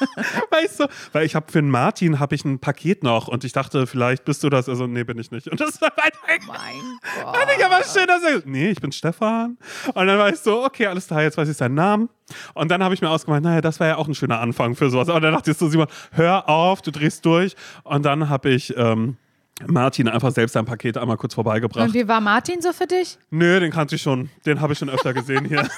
Weißt 0.50 0.80
du, 0.80 0.86
weil 1.12 1.24
ich 1.24 1.34
habe 1.34 1.50
für 1.50 1.60
den 1.60 1.70
Martin 1.70 2.18
habe 2.20 2.34
ich 2.34 2.44
ein 2.44 2.58
Paket 2.58 3.02
noch 3.02 3.28
und 3.28 3.44
ich 3.44 3.52
dachte, 3.52 3.86
vielleicht 3.86 4.24
bist 4.24 4.42
du 4.42 4.50
das. 4.50 4.68
Also, 4.68 4.86
nee, 4.86 5.04
bin 5.04 5.18
ich 5.18 5.30
nicht. 5.30 5.48
Und 5.48 5.60
das 5.60 5.80
war 5.80 5.92
einfach. 5.96 6.48
Mein 6.48 7.24
Gott. 7.24 7.36
Fand 7.36 7.50
ich 7.56 7.64
aber 7.64 7.82
schön, 7.84 8.06
dass 8.06 8.22
er. 8.22 8.42
Nee, 8.44 8.70
ich 8.70 8.80
bin 8.80 8.92
Stefan. 8.92 9.56
Und 9.94 10.06
dann 10.06 10.18
war 10.18 10.28
ich 10.28 10.38
so, 10.38 10.64
okay, 10.64 10.86
alles 10.86 11.06
klar, 11.06 11.22
jetzt 11.22 11.36
weiß 11.36 11.48
ich 11.48 11.56
seinen 11.56 11.74
Namen. 11.74 12.08
Und 12.54 12.70
dann 12.70 12.82
habe 12.82 12.94
ich 12.94 13.00
mir 13.00 13.10
ausgemacht, 13.10 13.42
naja, 13.42 13.60
das 13.60 13.80
wäre 13.80 13.90
ja 13.90 13.96
auch 13.96 14.08
ein 14.08 14.14
schöner 14.14 14.40
Anfang 14.40 14.74
für 14.74 14.90
sowas. 14.90 15.08
Aber 15.08 15.20
dann 15.20 15.32
dachte 15.32 15.50
ich 15.50 15.56
so, 15.56 15.68
Simon, 15.68 15.86
hör 16.12 16.48
auf, 16.48 16.82
du 16.82 16.90
drehst 16.90 17.24
durch. 17.24 17.54
Und 17.84 18.04
dann 18.04 18.28
habe 18.28 18.50
ich. 18.50 18.76
Ähm, 18.76 19.16
Martin 19.66 20.06
einfach 20.06 20.32
selbst 20.32 20.52
sein 20.52 20.66
Paket 20.66 20.98
einmal 20.98 21.16
kurz 21.16 21.32
vorbeigebracht. 21.32 21.86
Und 21.88 21.94
wie 21.94 22.06
war 22.06 22.20
Martin 22.20 22.60
so 22.60 22.74
für 22.74 22.86
dich? 22.86 23.16
Nö, 23.30 23.58
den 23.58 23.72
kannte 23.72 23.94
ich 23.96 24.02
schon. 24.02 24.28
Den 24.44 24.60
habe 24.60 24.74
ich 24.74 24.78
schon 24.78 24.90
öfter 24.90 25.14
gesehen 25.14 25.46
hier. 25.46 25.66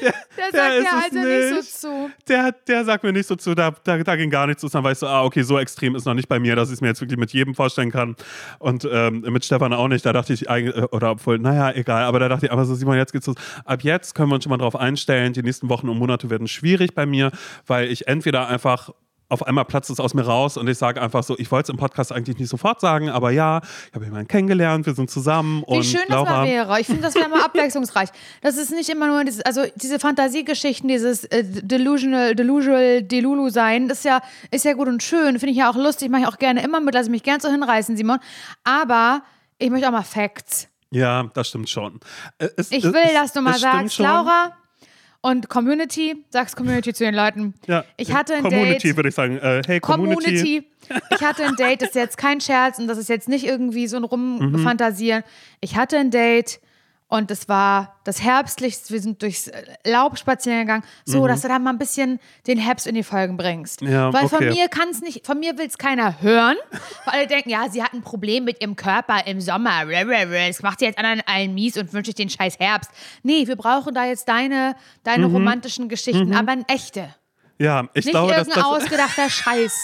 Der 0.00 0.12
Der 0.36 0.44
sagt 0.52 0.74
ist 0.78 0.84
ja 0.84 0.98
es 0.98 1.04
also 1.04 1.18
nicht 1.18 1.52
nicht. 1.54 1.72
so 1.78 1.88
zu. 1.88 2.10
Der, 2.28 2.52
der 2.66 2.84
sagt 2.84 3.04
mir 3.04 3.12
nicht 3.12 3.26
so 3.26 3.36
zu, 3.36 3.54
da, 3.54 3.74
da, 3.84 3.98
da 3.98 4.16
ging 4.16 4.30
gar 4.30 4.46
nichts 4.46 4.60
zu. 4.60 4.68
Dann 4.68 4.84
weißt 4.84 5.02
du, 5.02 5.06
ah, 5.06 5.24
okay, 5.24 5.42
so 5.42 5.58
extrem 5.58 5.94
ist 5.96 6.04
noch 6.04 6.14
nicht 6.14 6.28
bei 6.28 6.38
mir, 6.38 6.56
dass 6.56 6.68
ich 6.68 6.74
es 6.74 6.80
mir 6.80 6.88
jetzt 6.88 7.00
wirklich 7.00 7.18
mit 7.18 7.32
jedem 7.32 7.54
vorstellen 7.54 7.90
kann. 7.90 8.16
Und 8.58 8.88
ähm, 8.90 9.20
mit 9.28 9.44
Stefan 9.44 9.72
auch 9.72 9.88
nicht. 9.88 10.06
Da 10.06 10.12
dachte 10.12 10.32
ich 10.32 10.48
eigentlich, 10.48 10.76
äh, 10.76 10.86
oder 10.92 11.10
obwohl, 11.12 11.38
naja, 11.38 11.72
egal. 11.74 12.04
Aber 12.04 12.18
da 12.20 12.28
dachte 12.28 12.46
ich, 12.46 12.52
aber 12.52 12.64
so, 12.64 12.74
Simon, 12.74 12.96
jetzt 12.96 13.12
geht's 13.12 13.26
los. 13.26 13.36
Ab 13.64 13.82
jetzt 13.82 14.14
können 14.14 14.30
wir 14.30 14.36
uns 14.36 14.44
schon 14.44 14.50
mal 14.50 14.58
drauf 14.58 14.76
einstellen. 14.76 15.32
Die 15.32 15.42
nächsten 15.42 15.68
Wochen 15.68 15.88
und 15.88 15.98
Monate 15.98 16.30
werden 16.30 16.48
schwierig 16.48 16.94
bei 16.94 17.06
mir, 17.06 17.30
weil 17.66 17.90
ich 17.90 18.06
entweder 18.08 18.48
einfach 18.48 18.90
auf 19.30 19.46
einmal 19.46 19.64
platzt 19.66 19.90
es 19.90 20.00
aus 20.00 20.14
mir 20.14 20.22
raus 20.22 20.56
und 20.56 20.68
ich 20.68 20.78
sage 20.78 21.02
einfach 21.02 21.22
so, 21.22 21.36
ich 21.38 21.50
wollte 21.50 21.64
es 21.64 21.68
im 21.68 21.76
Podcast 21.76 22.12
eigentlich 22.12 22.38
nicht 22.38 22.48
sofort 22.48 22.80
sagen, 22.80 23.10
aber 23.10 23.30
ja, 23.30 23.60
ich 23.88 23.94
habe 23.94 24.04
jemanden 24.06 24.26
kennengelernt, 24.28 24.86
wir 24.86 24.94
sind 24.94 25.10
zusammen 25.10 25.62
Wie 25.68 25.76
und 25.76 25.84
schön 25.84 26.00
das 26.08 26.16
Laura, 26.16 26.30
mal 26.38 26.46
wäre. 26.46 26.80
Ich 26.80 26.86
finde, 26.86 27.02
das 27.02 27.14
wäre 27.14 27.28
mal 27.28 27.42
abwechslungsreich. 27.42 28.08
Das 28.40 28.56
ist 28.56 28.70
nicht 28.70 28.88
immer 28.88 29.06
nur, 29.06 29.24
dieses, 29.24 29.42
also 29.42 29.64
diese 29.76 29.98
Fantasiegeschichten, 29.98 30.88
dieses 30.88 31.24
äh, 31.24 31.44
delusional, 31.44 32.34
delusional, 32.34 33.02
delulu 33.02 33.50
sein, 33.50 33.88
das 33.88 33.98
ist 33.98 34.04
ja, 34.04 34.20
ist 34.50 34.64
ja 34.64 34.72
gut 34.72 34.88
und 34.88 35.02
schön. 35.02 35.38
Finde 35.38 35.50
ich 35.50 35.56
ja 35.58 35.70
auch 35.70 35.76
lustig, 35.76 36.10
mache 36.10 36.22
ich 36.22 36.28
auch 36.28 36.38
gerne 36.38 36.62
immer 36.62 36.80
mit, 36.80 36.94
lasse 36.94 37.10
mich 37.10 37.22
gern 37.22 37.40
so 37.40 37.50
hinreißen, 37.50 37.96
Simon. 37.96 38.18
Aber 38.64 39.22
ich 39.58 39.68
möchte 39.70 39.88
auch 39.88 39.92
mal 39.92 40.02
Facts. 40.02 40.68
Ja, 40.90 41.24
das 41.34 41.48
stimmt 41.48 41.68
schon. 41.68 42.00
Äh, 42.38 42.48
Es, 42.56 42.70
Ich 42.72 42.82
es- 42.84 42.92
will, 42.94 43.12
dass 43.12 43.32
du 43.34 43.42
mal 43.42 43.58
sagst. 43.58 43.98
Laura 43.98 44.52
und 45.20 45.48
Community, 45.48 46.24
sagst 46.30 46.56
Community 46.56 46.92
zu 46.94 47.04
den 47.04 47.14
Leuten. 47.14 47.54
Ja, 47.66 47.84
Ich 47.96 48.12
hatte 48.12 48.34
ein 48.34 48.42
Community 48.42 48.88
Date. 48.88 48.96
würde 48.96 49.08
ich 49.08 49.14
sagen. 49.14 49.38
Äh, 49.38 49.62
hey, 49.66 49.80
Community. 49.80 50.22
Community. 50.22 50.66
Ich 51.14 51.22
hatte 51.22 51.44
ein 51.44 51.56
Date, 51.56 51.82
das 51.82 51.90
ist 51.90 51.94
jetzt 51.96 52.16
kein 52.18 52.40
Scherz 52.40 52.78
und 52.78 52.86
das 52.86 52.98
ist 52.98 53.08
jetzt 53.08 53.28
nicht 53.28 53.44
irgendwie 53.44 53.86
so 53.88 53.96
ein 53.96 54.04
Rumfantasieren. 54.04 55.22
Ich 55.60 55.76
hatte 55.76 55.98
ein 55.98 56.10
Date 56.10 56.60
und 57.08 57.30
es 57.30 57.48
war 57.48 57.98
das 58.04 58.22
Herbstlichste. 58.22 58.92
Wir 58.92 59.00
sind 59.00 59.22
durchs 59.22 59.50
Laub 59.84 60.18
spazieren 60.18 60.60
gegangen, 60.60 60.84
so 61.04 61.26
dass 61.26 61.40
du 61.42 61.48
da 61.48 61.58
mal 61.58 61.70
ein 61.70 61.78
bisschen 61.78 62.20
den 62.46 62.58
Herbst 62.58 62.86
in 62.86 62.94
die 62.94 63.02
Folgen 63.02 63.36
bringst. 63.36 63.80
Mhm. 63.82 63.90
Ja, 63.90 64.12
Weil 64.12 64.28
von 64.28 64.38
okay. 64.38 64.50
mir 64.50 64.68
kann 64.68 64.90
es 64.90 65.00
nicht, 65.00 65.26
von 65.26 65.38
mir 65.40 65.56
will 65.58 65.66
es 65.66 65.78
keiner 65.78 66.20
hören, 66.20 66.56
weil 67.06 67.14
alle 67.14 67.26
denken, 67.26 67.48
ja, 67.50 67.66
sie 67.70 67.82
hat 67.82 67.94
ein 67.94 68.02
Problem 68.02 68.44
mit 68.44 68.60
ihrem 68.60 68.76
Körper 68.76 69.26
im 69.26 69.40
Sommer. 69.40 69.86
Das 69.86 70.62
macht 70.62 70.78
sie 70.80 70.84
jetzt 70.84 70.98
anderen 70.98 71.22
allen 71.26 71.54
mies 71.54 71.76
und 71.78 71.92
wünscht 71.92 72.06
sich 72.06 72.14
den 72.14 72.28
scheiß 72.30 72.58
Herbst. 72.58 72.90
Nee, 73.22 73.46
wir 73.46 73.56
brauchen 73.56 73.94
da 73.94 74.04
jetzt 74.04 74.28
deine, 74.28 74.76
deine 75.02 75.28
Mhm. 75.28 75.34
romantischen 75.34 75.88
Geschichten, 75.88 76.34
aber 76.34 76.52
ein 76.52 76.64
echte. 76.68 77.14
Ja, 77.58 77.88
ich 77.94 78.04
Nicht 78.04 78.10
glaube, 78.12 78.32
dass 78.34 78.46
irgendein 78.48 78.70
das. 78.70 78.82
ausgedachter 78.82 79.30
Scheiß. 79.30 79.74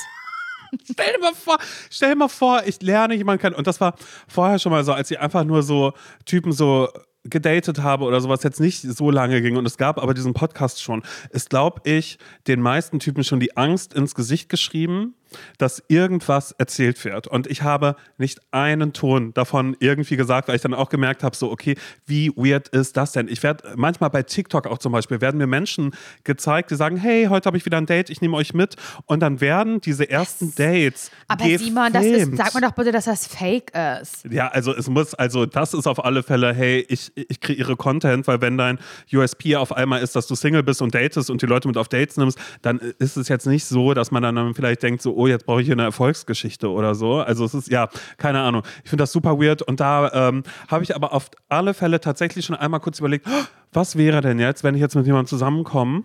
Stell 0.91 1.13
dir 1.13 1.21
mal 1.21 1.35
vor, 1.35 1.59
stell 1.91 2.11
dir 2.11 2.17
mal 2.17 2.29
vor, 2.29 2.63
ich 2.67 2.83
lerne 2.83 3.15
jemanden 3.15 3.41
kennen. 3.41 3.55
Und 3.55 3.67
das 3.67 3.81
war 3.81 3.95
vorher 4.29 4.59
schon 4.59 4.73
mal 4.73 4.85
so, 4.85 4.93
als 4.93 5.11
ich 5.11 5.19
einfach 5.21 5.45
nur 5.45 5.63
so 5.63 5.93
Typen 6.25 6.53
so 6.53 6.89
gedatet 7.25 7.83
habe 7.83 8.05
oder 8.05 8.21
sowas 8.21 8.43
jetzt 8.43 8.61
nicht 8.61 8.83
so 8.83 9.11
lange 9.11 9.41
ging 9.41 9.57
und 9.57 9.67
es 9.67 9.79
gab 9.79 9.99
aber 9.99 10.15
diesen 10.15 10.35
Podcast 10.35 10.83
schon, 10.83 11.03
ist, 11.31 11.51
glaube 11.51 11.81
ich, 11.85 12.19
den 12.47 12.61
meisten 12.61 13.01
Typen 13.01 13.25
schon 13.25 13.41
die 13.41 13.57
Angst 13.57 13.95
ins 13.95 14.15
Gesicht 14.15 14.49
geschrieben, 14.49 15.15
dass 15.59 15.83
irgendwas 15.89 16.53
erzählt 16.53 17.05
wird. 17.05 17.27
Und 17.27 17.47
ich 17.47 17.63
habe 17.63 17.97
nicht 18.19 18.41
einen 18.51 18.93
Ton 18.93 19.33
davon 19.35 19.77
irgendwie 19.81 20.17
gesagt, 20.17 20.49
weil 20.49 20.57
ich 20.57 20.63
dann 20.63 20.75
auch 20.75 20.89
gemerkt 20.89 21.23
habe, 21.23 21.37
so, 21.37 21.51
okay, 21.51 21.77
wie 22.07 22.31
weird 22.37 22.69
ist 22.69 22.97
das 22.97 23.13
denn? 23.13 23.29
Ich 23.29 23.43
werde 23.43 23.75
manchmal 23.77 24.11
bei 24.11 24.23
TikTok 24.23 24.67
auch 24.67 24.79
zum 24.79 24.93
Beispiel, 24.93 25.21
werden 25.21 25.39
mir 25.39 25.47
Menschen 25.47 25.95
gezeigt, 26.25 26.71
die 26.71 26.77
sagen, 26.77 26.97
hey, 26.97 27.27
heute 27.29 27.47
habe 27.47 27.57
ich 27.57 27.65
wieder 27.65 27.79
ein 27.79 27.87
Date, 27.87 28.11
ich 28.11 28.21
nehme 28.21 28.37
euch 28.37 28.55
mit. 28.55 28.77
Und 29.07 29.21
dann 29.21 29.41
werden 29.41 29.81
diese 29.81 30.09
ersten 30.09 30.55
Dates 30.55 31.11
Aber 31.29 31.45
Simon, 31.45 31.93
das 31.93 32.05
ist, 32.05 32.13
gefilmt. 32.13 32.37
sag 32.37 32.55
mal 32.55 32.61
doch 32.61 32.73
bitte, 32.73 32.93
dass 32.93 33.05
das 33.05 33.27
fake 33.27 33.73
ist. 34.01 34.25
Ja, 34.31 34.49
also 34.49 34.75
es 34.75 34.89
muss, 34.89 35.15
also 35.15 35.47
das 35.47 35.75
ist 35.75 35.87
auf 35.87 36.05
alle 36.05 36.23
Fälle, 36.23 36.55
hey, 36.55 36.85
ich, 36.89 37.13
ich 37.15 37.41
kreiere 37.41 37.77
Content, 37.77 38.27
weil 38.27 38.41
wenn 38.41 38.59
dein 38.59 38.79
USP 39.13 39.57
auf 39.57 39.73
einmal 39.73 40.03
ist, 40.03 40.17
dass 40.17 40.27
du 40.27 40.35
Single 40.35 40.63
bist 40.63 40.83
und 40.83 40.95
datest 40.95 41.31
und 41.31 41.43
die 41.43 41.47
Leute 41.47 41.69
mit 41.69 41.77
auf 41.77 41.89
Dates 41.89 42.17
nimmst, 42.17 42.39
dann 42.63 42.79
ist 42.99 43.17
es 43.17 43.29
jetzt 43.29 43.47
nicht 43.47 43.65
so, 43.65 43.95
dass 43.95 44.11
man 44.11 44.23
dann 44.23 44.55
vielleicht 44.55 44.83
denkt, 44.83 45.03
so, 45.03 45.15
oh, 45.25 45.27
jetzt 45.27 45.47
brauche 45.47 45.61
ich 45.61 45.67
hier 45.67 45.75
eine 45.75 45.85
Erfolgsgeschichte 45.85 46.71
oder 46.71 46.95
so. 46.95 47.21
Also 47.21 47.45
es 47.45 47.55
ist, 47.55 47.71
ja, 47.71 47.89
keine 48.19 48.41
Ahnung. 48.41 48.63
Ich 48.85 48.91
finde 48.91 49.03
das 49.03 49.13
super 49.13 49.39
weird 49.41 49.63
und 49.63 49.81
da 49.81 50.29
ähm, 50.29 50.43
habe 50.69 50.85
ich 50.85 50.95
aber 50.95 51.13
auf 51.13 51.31
alle 51.49 51.75
Fälle 51.75 52.01
tatsächlich 52.01 52.45
schon 52.45 52.57
einmal 52.57 52.81
kurz 52.81 52.99
überlegt, 52.99 53.27
oh, 53.29 53.45
was 53.73 53.97
wäre 53.97 54.21
denn 54.21 54.39
jetzt, 54.39 54.65
wenn 54.65 54.75
ich 54.75 54.81
jetzt 54.81 54.95
mit 54.95 55.07
jemandem 55.07 55.29
zusammenkomme 55.29 56.05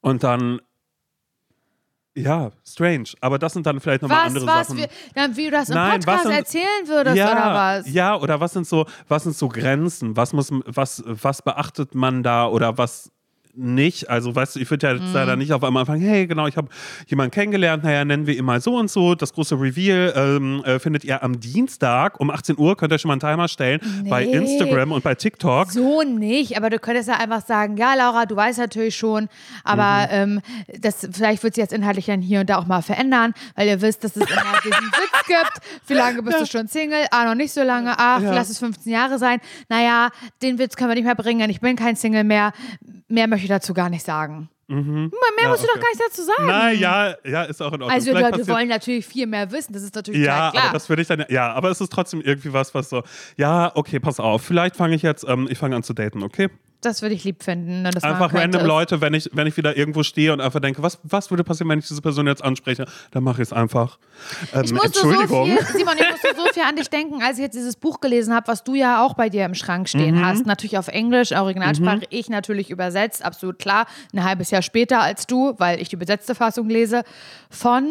und 0.00 0.22
dann 0.22 0.60
ja, 2.16 2.52
strange. 2.64 3.08
Aber 3.20 3.40
das 3.40 3.54
sind 3.54 3.66
dann 3.66 3.80
vielleicht 3.80 4.02
nochmal 4.02 4.28
andere 4.28 4.46
was, 4.46 4.68
Sachen. 4.68 4.78
wie, 4.78 4.86
dann, 5.16 5.36
wie 5.36 5.46
du 5.46 5.50
das 5.50 5.68
im 5.68 5.74
Nein, 5.74 5.98
Podcast 5.98 6.22
sind- 6.22 6.32
erzählen 6.32 6.86
würdest 6.86 7.16
ja, 7.16 7.32
oder 7.32 7.54
was? 7.54 7.90
Ja, 7.92 8.16
oder 8.16 8.38
was 8.38 8.52
sind 8.52 8.68
so, 8.68 8.86
was 9.08 9.24
sind 9.24 9.36
so 9.36 9.48
Grenzen? 9.48 10.16
Was 10.16 10.32
muss, 10.32 10.52
was, 10.64 11.02
was 11.06 11.42
beachtet 11.42 11.96
man 11.96 12.22
da 12.22 12.46
oder 12.46 12.78
was 12.78 13.10
nicht? 13.56 14.10
Also, 14.10 14.34
weißt 14.34 14.56
du, 14.56 14.60
ich 14.60 14.70
würde 14.70 14.86
ja 14.86 14.92
jetzt 14.94 15.04
Mhm. 15.04 15.12
leider 15.14 15.36
nicht 15.36 15.52
auf 15.52 15.62
einmal 15.64 15.80
anfangen, 15.82 16.02
hey, 16.02 16.26
genau, 16.26 16.46
ich 16.46 16.56
habe 16.56 16.68
jemanden 17.06 17.30
kennengelernt, 17.30 17.84
naja, 17.84 18.04
nennen 18.04 18.26
wir 18.26 18.36
ihn 18.36 18.44
mal 18.44 18.60
so 18.60 18.76
und 18.76 18.90
so. 18.90 19.14
Das 19.14 19.32
große 19.32 19.54
Reveal 19.60 20.12
ähm, 20.16 20.62
äh, 20.64 20.78
findet 20.78 21.04
ihr 21.04 21.22
am 21.22 21.38
Dienstag 21.40 22.18
um 22.20 22.30
18 22.30 22.58
Uhr, 22.58 22.76
könnt 22.76 22.92
ihr 22.92 22.98
schon 22.98 23.08
mal 23.08 23.14
einen 23.14 23.20
Timer 23.20 23.48
stellen 23.48 23.80
bei 24.08 24.24
Nee. 24.24 24.32
Instagram 24.32 24.92
und 24.92 25.04
bei 25.04 25.14
TikTok. 25.14 25.70
So 25.70 26.02
nicht, 26.02 26.56
aber 26.56 26.70
du 26.70 26.78
könntest 26.78 27.08
ja 27.08 27.16
einfach 27.18 27.44
sagen, 27.46 27.76
ja, 27.76 27.94
Laura, 27.94 28.26
du 28.26 28.36
weißt 28.36 28.58
natürlich 28.58 28.96
schon, 28.96 29.28
aber 29.62 30.08
ähm, 30.10 30.40
das, 30.80 31.08
vielleicht 31.12 31.42
wird 31.42 31.54
sich 31.54 31.62
jetzt 31.62 31.72
inhaltlich 31.72 32.06
dann 32.06 32.20
hier 32.20 32.40
und 32.40 32.50
da 32.50 32.58
auch 32.58 32.66
mal 32.66 32.82
verändern, 32.82 33.34
weil 33.56 33.68
ihr 33.68 33.80
wisst, 33.80 34.04
dass 34.04 34.16
es 34.16 34.22
immer 34.22 34.42
diesen 34.64 34.84
Witz 34.86 35.26
gibt. 35.26 35.88
Wie 35.88 35.94
lange 35.94 36.22
bist 36.22 36.40
du 36.40 36.46
schon 36.46 36.68
Single? 36.68 37.06
Ah, 37.10 37.24
noch 37.24 37.34
nicht 37.34 37.52
so 37.52 37.62
lange. 37.62 37.94
Ach, 37.98 38.20
Ja. 38.20 38.32
lass 38.34 38.50
es 38.50 38.58
15 38.58 38.92
Jahre 38.92 39.18
sein. 39.18 39.40
Naja, 39.68 40.10
den 40.42 40.58
Witz 40.58 40.76
können 40.76 40.90
wir 40.90 40.94
nicht 40.94 41.04
mehr 41.04 41.14
bringen. 41.14 41.48
Ich 41.50 41.60
bin 41.60 41.76
kein 41.76 41.96
Single 41.96 42.24
mehr. 42.24 42.52
Mehr 43.08 43.28
möchte 43.28 43.43
ich 43.44 43.50
dazu 43.50 43.74
gar 43.74 43.88
nicht 43.90 44.04
sagen. 44.04 44.48
Mehr 44.66 44.78
Mhm. 44.80 45.12
Ja, 45.42 45.48
musst 45.50 45.62
du 45.62 45.66
doch 45.66 45.74
okay. 45.74 45.82
gar 45.82 45.90
nicht 45.90 46.02
dazu 46.08 46.22
sagen. 46.22 46.46
Nein, 46.46 46.78
ja, 46.78 47.14
ja, 47.24 47.42
ist 47.42 47.60
auch 47.60 47.66
in 47.66 47.72
Ordnung. 47.82 47.90
also, 47.90 48.06
Vielleicht 48.10 48.14
Leute, 48.24 48.36
wir 48.38 48.38
passiert- 48.44 48.56
wollen 48.56 48.68
natürlich 48.68 49.06
viel 49.06 49.26
mehr 49.26 49.50
wissen. 49.52 49.74
Das 49.74 49.82
ist 49.82 49.94
natürlich 49.94 50.22
Ja, 50.24 50.50
klar. 50.52 50.64
aber 50.64 50.72
das 50.72 50.88
würde 50.88 51.02
ich 51.02 51.08
dann, 51.08 51.24
ja, 51.28 51.52
aber 51.52 51.70
es 51.70 51.82
ist 51.82 51.92
trotzdem 51.92 52.22
irgendwie 52.22 52.52
was, 52.54 52.74
was 52.74 52.88
so, 52.88 53.02
ja, 53.36 53.70
okay, 53.74 54.00
pass 54.00 54.18
auf, 54.20 54.40
vielleicht 54.42 54.74
fange 54.76 54.94
ich 54.94 55.02
jetzt, 55.02 55.24
ähm, 55.28 55.48
ich 55.50 55.58
fange 55.58 55.76
an 55.76 55.82
zu 55.82 55.92
daten, 55.92 56.22
okay? 56.22 56.48
Das 56.84 57.02
würde 57.02 57.14
ich 57.14 57.24
lieb 57.24 57.42
finden. 57.42 57.86
Einfach 57.86 58.18
machen 58.18 58.36
random. 58.38 58.64
Leute, 58.66 59.00
wenn 59.00 59.14
ich, 59.14 59.30
wenn 59.32 59.46
ich 59.46 59.56
wieder 59.56 59.76
irgendwo 59.76 60.02
stehe 60.02 60.32
und 60.32 60.40
einfach 60.40 60.60
denke, 60.60 60.82
was, 60.82 60.98
was 61.02 61.30
würde 61.30 61.44
passieren, 61.44 61.68
wenn 61.70 61.78
ich 61.78 61.88
diese 61.88 62.00
Person 62.02 62.26
jetzt 62.26 62.42
anspreche, 62.44 62.86
dann 63.10 63.24
mache 63.24 63.42
ich 63.42 63.48
es 63.48 63.52
einfach. 63.52 63.98
Ähm, 64.52 64.62
Ich 64.64 64.72
musste 64.72 64.90
so 65.00 65.10
Entschuldigung. 65.10 65.46
viel, 65.46 65.66
Simon, 65.78 65.94
ich 65.98 66.10
musste 66.10 66.28
so 66.36 66.44
viel 66.52 66.62
an 66.62 66.76
dich 66.76 66.88
denken, 66.88 67.22
als 67.22 67.38
ich 67.38 67.42
jetzt 67.44 67.54
dieses 67.54 67.76
Buch 67.76 68.00
gelesen 68.00 68.34
habe, 68.34 68.48
was 68.48 68.64
du 68.64 68.74
ja 68.74 69.04
auch 69.04 69.14
bei 69.14 69.28
dir 69.28 69.44
im 69.44 69.54
Schrank 69.54 69.88
stehen 69.88 70.16
Mhm. 70.16 70.24
hast. 70.24 70.46
Natürlich 70.46 70.78
auf 70.78 70.88
Englisch, 70.88 71.32
Originalsprache, 71.32 72.02
ich 72.10 72.28
natürlich 72.28 72.70
übersetzt, 72.70 73.24
absolut 73.24 73.58
klar. 73.58 73.86
Ein 74.12 74.24
halbes 74.24 74.50
Jahr 74.50 74.62
später 74.62 75.00
als 75.00 75.26
du, 75.26 75.54
weil 75.58 75.80
ich 75.80 75.88
die 75.88 75.96
besetzte 75.96 76.34
Fassung 76.34 76.68
lese, 76.68 77.02
von, 77.50 77.88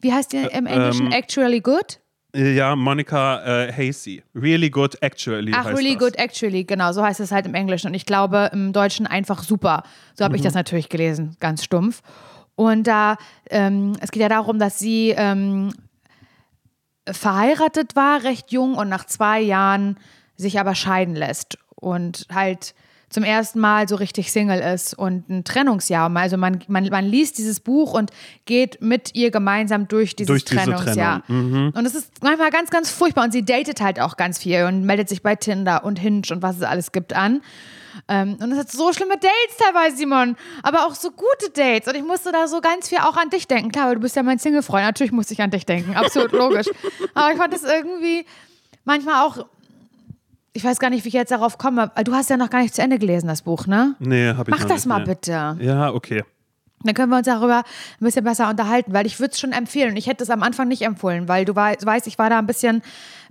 wie 0.00 0.12
heißt 0.12 0.32
die 0.32 0.38
im 0.38 0.66
Englischen? 0.66 1.06
ähm, 1.06 1.12
Actually 1.12 1.60
Good? 1.60 2.00
Ja, 2.34 2.74
Monica 2.74 3.42
äh, 3.66 3.72
Hasey. 3.72 4.22
Really 4.34 4.68
good, 4.68 5.00
actually. 5.02 5.52
Ach, 5.54 5.66
heißt 5.66 5.78
really 5.78 5.94
das. 5.94 6.00
good, 6.04 6.16
actually, 6.18 6.64
genau, 6.64 6.92
so 6.92 7.02
heißt 7.04 7.20
es 7.20 7.30
halt 7.30 7.46
im 7.46 7.54
Englischen. 7.54 7.86
Und 7.88 7.94
ich 7.94 8.06
glaube 8.06 8.50
im 8.52 8.72
Deutschen 8.72 9.06
einfach 9.06 9.42
super. 9.44 9.84
So 10.14 10.24
habe 10.24 10.34
ich 10.34 10.42
Mhm. 10.42 10.46
das 10.46 10.54
natürlich 10.54 10.88
gelesen, 10.88 11.36
ganz 11.38 11.62
stumpf. 11.62 12.02
Und 12.56 12.86
da, 12.86 13.16
ähm, 13.50 13.92
es 14.00 14.10
geht 14.10 14.20
ja 14.22 14.28
darum, 14.28 14.58
dass 14.58 14.78
sie 14.78 15.14
ähm, 15.16 15.72
verheiratet 17.10 17.96
war, 17.96 18.24
recht 18.24 18.50
jung, 18.52 18.74
und 18.74 18.88
nach 18.88 19.04
zwei 19.06 19.40
Jahren 19.40 19.96
sich 20.36 20.58
aber 20.58 20.74
scheiden 20.74 21.14
lässt. 21.14 21.58
Und 21.76 22.26
halt 22.32 22.74
zum 23.14 23.22
ersten 23.22 23.60
Mal 23.60 23.88
so 23.88 23.94
richtig 23.94 24.32
Single 24.32 24.58
ist 24.58 24.92
und 24.92 25.30
ein 25.30 25.44
Trennungsjahr. 25.44 26.10
Also 26.16 26.36
man, 26.36 26.58
man, 26.66 26.88
man 26.88 27.04
liest 27.04 27.38
dieses 27.38 27.60
Buch 27.60 27.94
und 27.94 28.10
geht 28.44 28.82
mit 28.82 29.14
ihr 29.14 29.30
gemeinsam 29.30 29.86
durch 29.86 30.16
dieses 30.16 30.26
Durch 30.26 30.44
diese 30.44 30.56
Trennungsjahr. 30.56 31.24
Trennung, 31.24 31.70
Und 31.72 31.86
es 31.86 31.94
ist 31.94 32.24
manchmal 32.24 32.50
ganz, 32.50 32.70
ganz 32.70 32.90
furchtbar. 32.90 33.22
Und 33.22 33.30
sie 33.30 33.44
datet 33.44 33.80
halt 33.80 34.00
auch 34.00 34.16
ganz 34.16 34.38
viel 34.38 34.64
und 34.64 34.82
meldet 34.82 35.08
sich 35.08 35.22
bei 35.22 35.36
Tinder 35.36 35.84
und 35.84 36.00
Hinge 36.00 36.22
und 36.32 36.42
was 36.42 36.56
es 36.56 36.62
alles 36.62 36.90
gibt 36.90 37.12
an. 37.12 37.40
Ähm, 38.08 38.36
und 38.42 38.50
es 38.50 38.58
hat 38.58 38.72
so 38.72 38.92
schlimme 38.92 39.14
Dates 39.14 39.58
teilweise, 39.58 39.96
Simon. 39.96 40.34
Aber 40.64 40.84
auch 40.84 40.96
so 40.96 41.12
gute 41.12 41.50
Dates. 41.54 41.86
Und 41.86 41.94
ich 41.94 42.02
musste 42.02 42.32
da 42.32 42.48
so 42.48 42.60
ganz 42.60 42.88
viel 42.88 42.98
auch 42.98 43.16
an 43.16 43.30
dich 43.30 43.46
denken. 43.46 43.70
Klar, 43.70 43.86
weil 43.86 43.94
du 43.94 44.00
bist 44.00 44.16
ja 44.16 44.24
mein 44.24 44.40
Single-Freund. 44.40 44.84
Natürlich 44.84 45.12
musste 45.12 45.34
ich 45.34 45.40
an 45.40 45.52
dich 45.52 45.66
denken. 45.66 45.94
Absolut 45.94 46.32
logisch. 46.32 46.66
Aber 47.14 47.30
ich 47.30 47.38
fand 47.38 47.54
es 47.54 47.62
irgendwie 47.62 48.26
manchmal 48.84 49.24
auch. 49.24 49.46
Ich 50.56 50.64
weiß 50.64 50.78
gar 50.78 50.88
nicht, 50.88 51.04
wie 51.04 51.08
ich 51.08 51.14
jetzt 51.14 51.32
darauf 51.32 51.58
komme. 51.58 51.90
Du 52.04 52.14
hast 52.14 52.30
ja 52.30 52.36
noch 52.36 52.48
gar 52.48 52.62
nicht 52.62 52.74
zu 52.74 52.80
Ende 52.80 52.98
gelesen, 52.98 53.26
das 53.26 53.42
Buch, 53.42 53.66
ne? 53.66 53.96
Nee, 53.98 54.28
hab 54.28 54.46
ich 54.48 54.52
Mach 54.52 54.60
noch 54.60 54.68
das 54.68 54.76
nicht, 54.84 54.86
mal 54.86 55.00
nee. 55.00 55.06
bitte. 55.06 55.56
Ja, 55.60 55.92
okay. 55.92 56.22
Dann 56.84 56.94
können 56.94 57.10
wir 57.10 57.16
uns 57.16 57.26
darüber 57.26 57.58
ein 57.58 58.04
bisschen 58.04 58.24
besser 58.24 58.48
unterhalten, 58.48 58.92
weil 58.92 59.04
ich 59.06 59.18
würde 59.18 59.32
es 59.32 59.40
schon 59.40 59.52
empfehlen. 59.52 59.96
Ich 59.96 60.06
hätte 60.06 60.22
es 60.22 60.30
am 60.30 60.42
Anfang 60.42 60.68
nicht 60.68 60.82
empfohlen, 60.82 61.28
weil 61.28 61.44
du 61.44 61.56
wei- 61.56 61.76
weißt, 61.82 62.06
ich 62.06 62.18
war 62.18 62.28
da 62.30 62.38
ein 62.38 62.46
bisschen, 62.46 62.82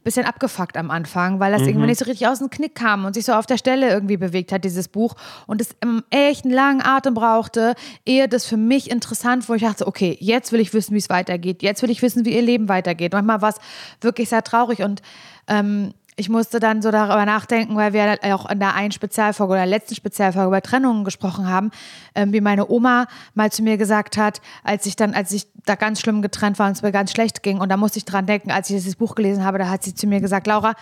bisschen 0.03 0.25
abgefuckt 0.25 0.75
am 0.75 0.89
Anfang, 0.91 1.39
weil 1.39 1.51
das 1.53 1.61
Mhm. 1.61 1.67
irgendwie 1.69 1.85
nicht 1.87 1.99
so 1.99 2.05
richtig 2.05 2.27
aus 2.27 2.39
dem 2.39 2.49
Knick 2.49 2.75
kam 2.75 3.05
und 3.05 3.13
sich 3.13 3.23
so 3.25 3.33
auf 3.33 3.45
der 3.45 3.57
Stelle 3.57 3.89
irgendwie 3.89 4.17
bewegt 4.17 4.51
hat, 4.51 4.65
dieses 4.65 4.87
Buch. 4.89 5.13
Und 5.47 5.61
es 5.61 5.69
im 5.81 6.03
echt 6.09 6.43
einen 6.45 6.53
langen 6.53 6.81
Atem 6.81 7.13
brauchte, 7.13 7.75
ehe 8.05 8.27
das 8.27 8.45
für 8.47 8.57
mich 8.57 8.89
interessant 8.91 9.47
wurde. 9.47 9.57
Ich 9.57 9.63
dachte, 9.63 9.87
okay, 9.87 10.17
jetzt 10.19 10.51
will 10.51 10.59
ich 10.59 10.73
wissen, 10.73 10.93
wie 10.95 10.97
es 10.99 11.09
weitergeht. 11.09 11.61
Jetzt 11.63 11.83
will 11.83 11.91
ich 11.91 12.01
wissen, 12.01 12.25
wie 12.25 12.33
ihr 12.35 12.41
Leben 12.41 12.67
weitergeht. 12.69 13.13
Manchmal 13.13 13.41
war 13.41 13.49
es 13.49 13.57
wirklich 14.01 14.27
sehr 14.29 14.43
traurig 14.43 14.81
und 14.81 15.01
ähm, 15.47 15.93
ich 16.15 16.29
musste 16.29 16.59
dann 16.59 16.81
so 16.81 16.91
darüber 16.91 17.25
nachdenken, 17.25 17.75
weil 17.75 17.93
wir 17.93 18.19
auch 18.35 18.49
in 18.49 18.59
der 18.59 18.75
einen 18.75 18.91
Spezialfolge 18.91 19.51
oder 19.51 19.61
der 19.61 19.69
letzten 19.69 19.95
Spezialfolge 19.95 20.47
über 20.47 20.61
Trennungen 20.61 21.03
gesprochen 21.03 21.47
haben, 21.47 21.71
ähm, 22.15 22.33
wie 22.33 22.41
meine 22.41 22.69
Oma 22.69 23.07
mal 23.33 23.51
zu 23.51 23.63
mir 23.63 23.77
gesagt 23.77 24.17
hat, 24.17 24.41
als 24.63 24.85
ich 24.85 24.95
dann, 24.95 25.13
als 25.13 25.31
ich 25.31 25.47
da 25.65 25.75
ganz 25.75 25.99
schlimm 25.99 26.21
getrennt 26.21 26.59
war 26.59 26.67
und 26.67 26.73
es 26.73 26.81
mir 26.81 26.91
ganz 26.91 27.11
schlecht 27.11 27.43
ging. 27.43 27.59
Und 27.59 27.69
da 27.69 27.77
musste 27.77 27.97
ich 27.97 28.05
dran 28.05 28.25
denken, 28.25 28.51
als 28.51 28.69
ich 28.69 28.75
dieses 28.75 28.95
Buch 28.95 29.15
gelesen 29.15 29.43
habe, 29.43 29.57
da 29.57 29.69
hat 29.69 29.83
sie 29.83 29.95
zu 29.95 30.07
mir 30.07 30.21
gesagt, 30.21 30.47
Laura, 30.47 30.73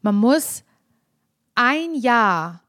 man 0.00 0.14
muss 0.14 0.64
ein 1.54 1.94
Jahr 1.94 2.60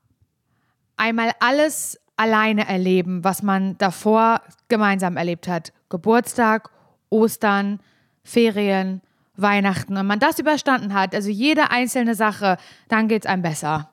einmal 0.98 1.32
alles 1.40 2.00
alleine 2.18 2.68
erleben, 2.68 3.24
was 3.24 3.44
man 3.44 3.78
davor 3.78 4.42
gemeinsam 4.68 5.16
erlebt 5.16 5.48
hat. 5.48 5.72
Geburtstag, 5.90 6.70
Ostern, 7.10 7.80
Ferien, 8.24 9.02
Weihnachten. 9.42 9.94
Und 9.94 10.00
wenn 10.00 10.06
man 10.08 10.20
das 10.20 10.40
überstanden 10.40 10.94
hat, 10.94 11.14
also 11.16 11.30
jede 11.30 11.72
einzelne 11.72 12.16
Sache, 12.16 12.58
dann 12.88 13.08
geht 13.08 13.26
es 13.26 13.30
einem 13.30 13.42
besser. 13.42 13.90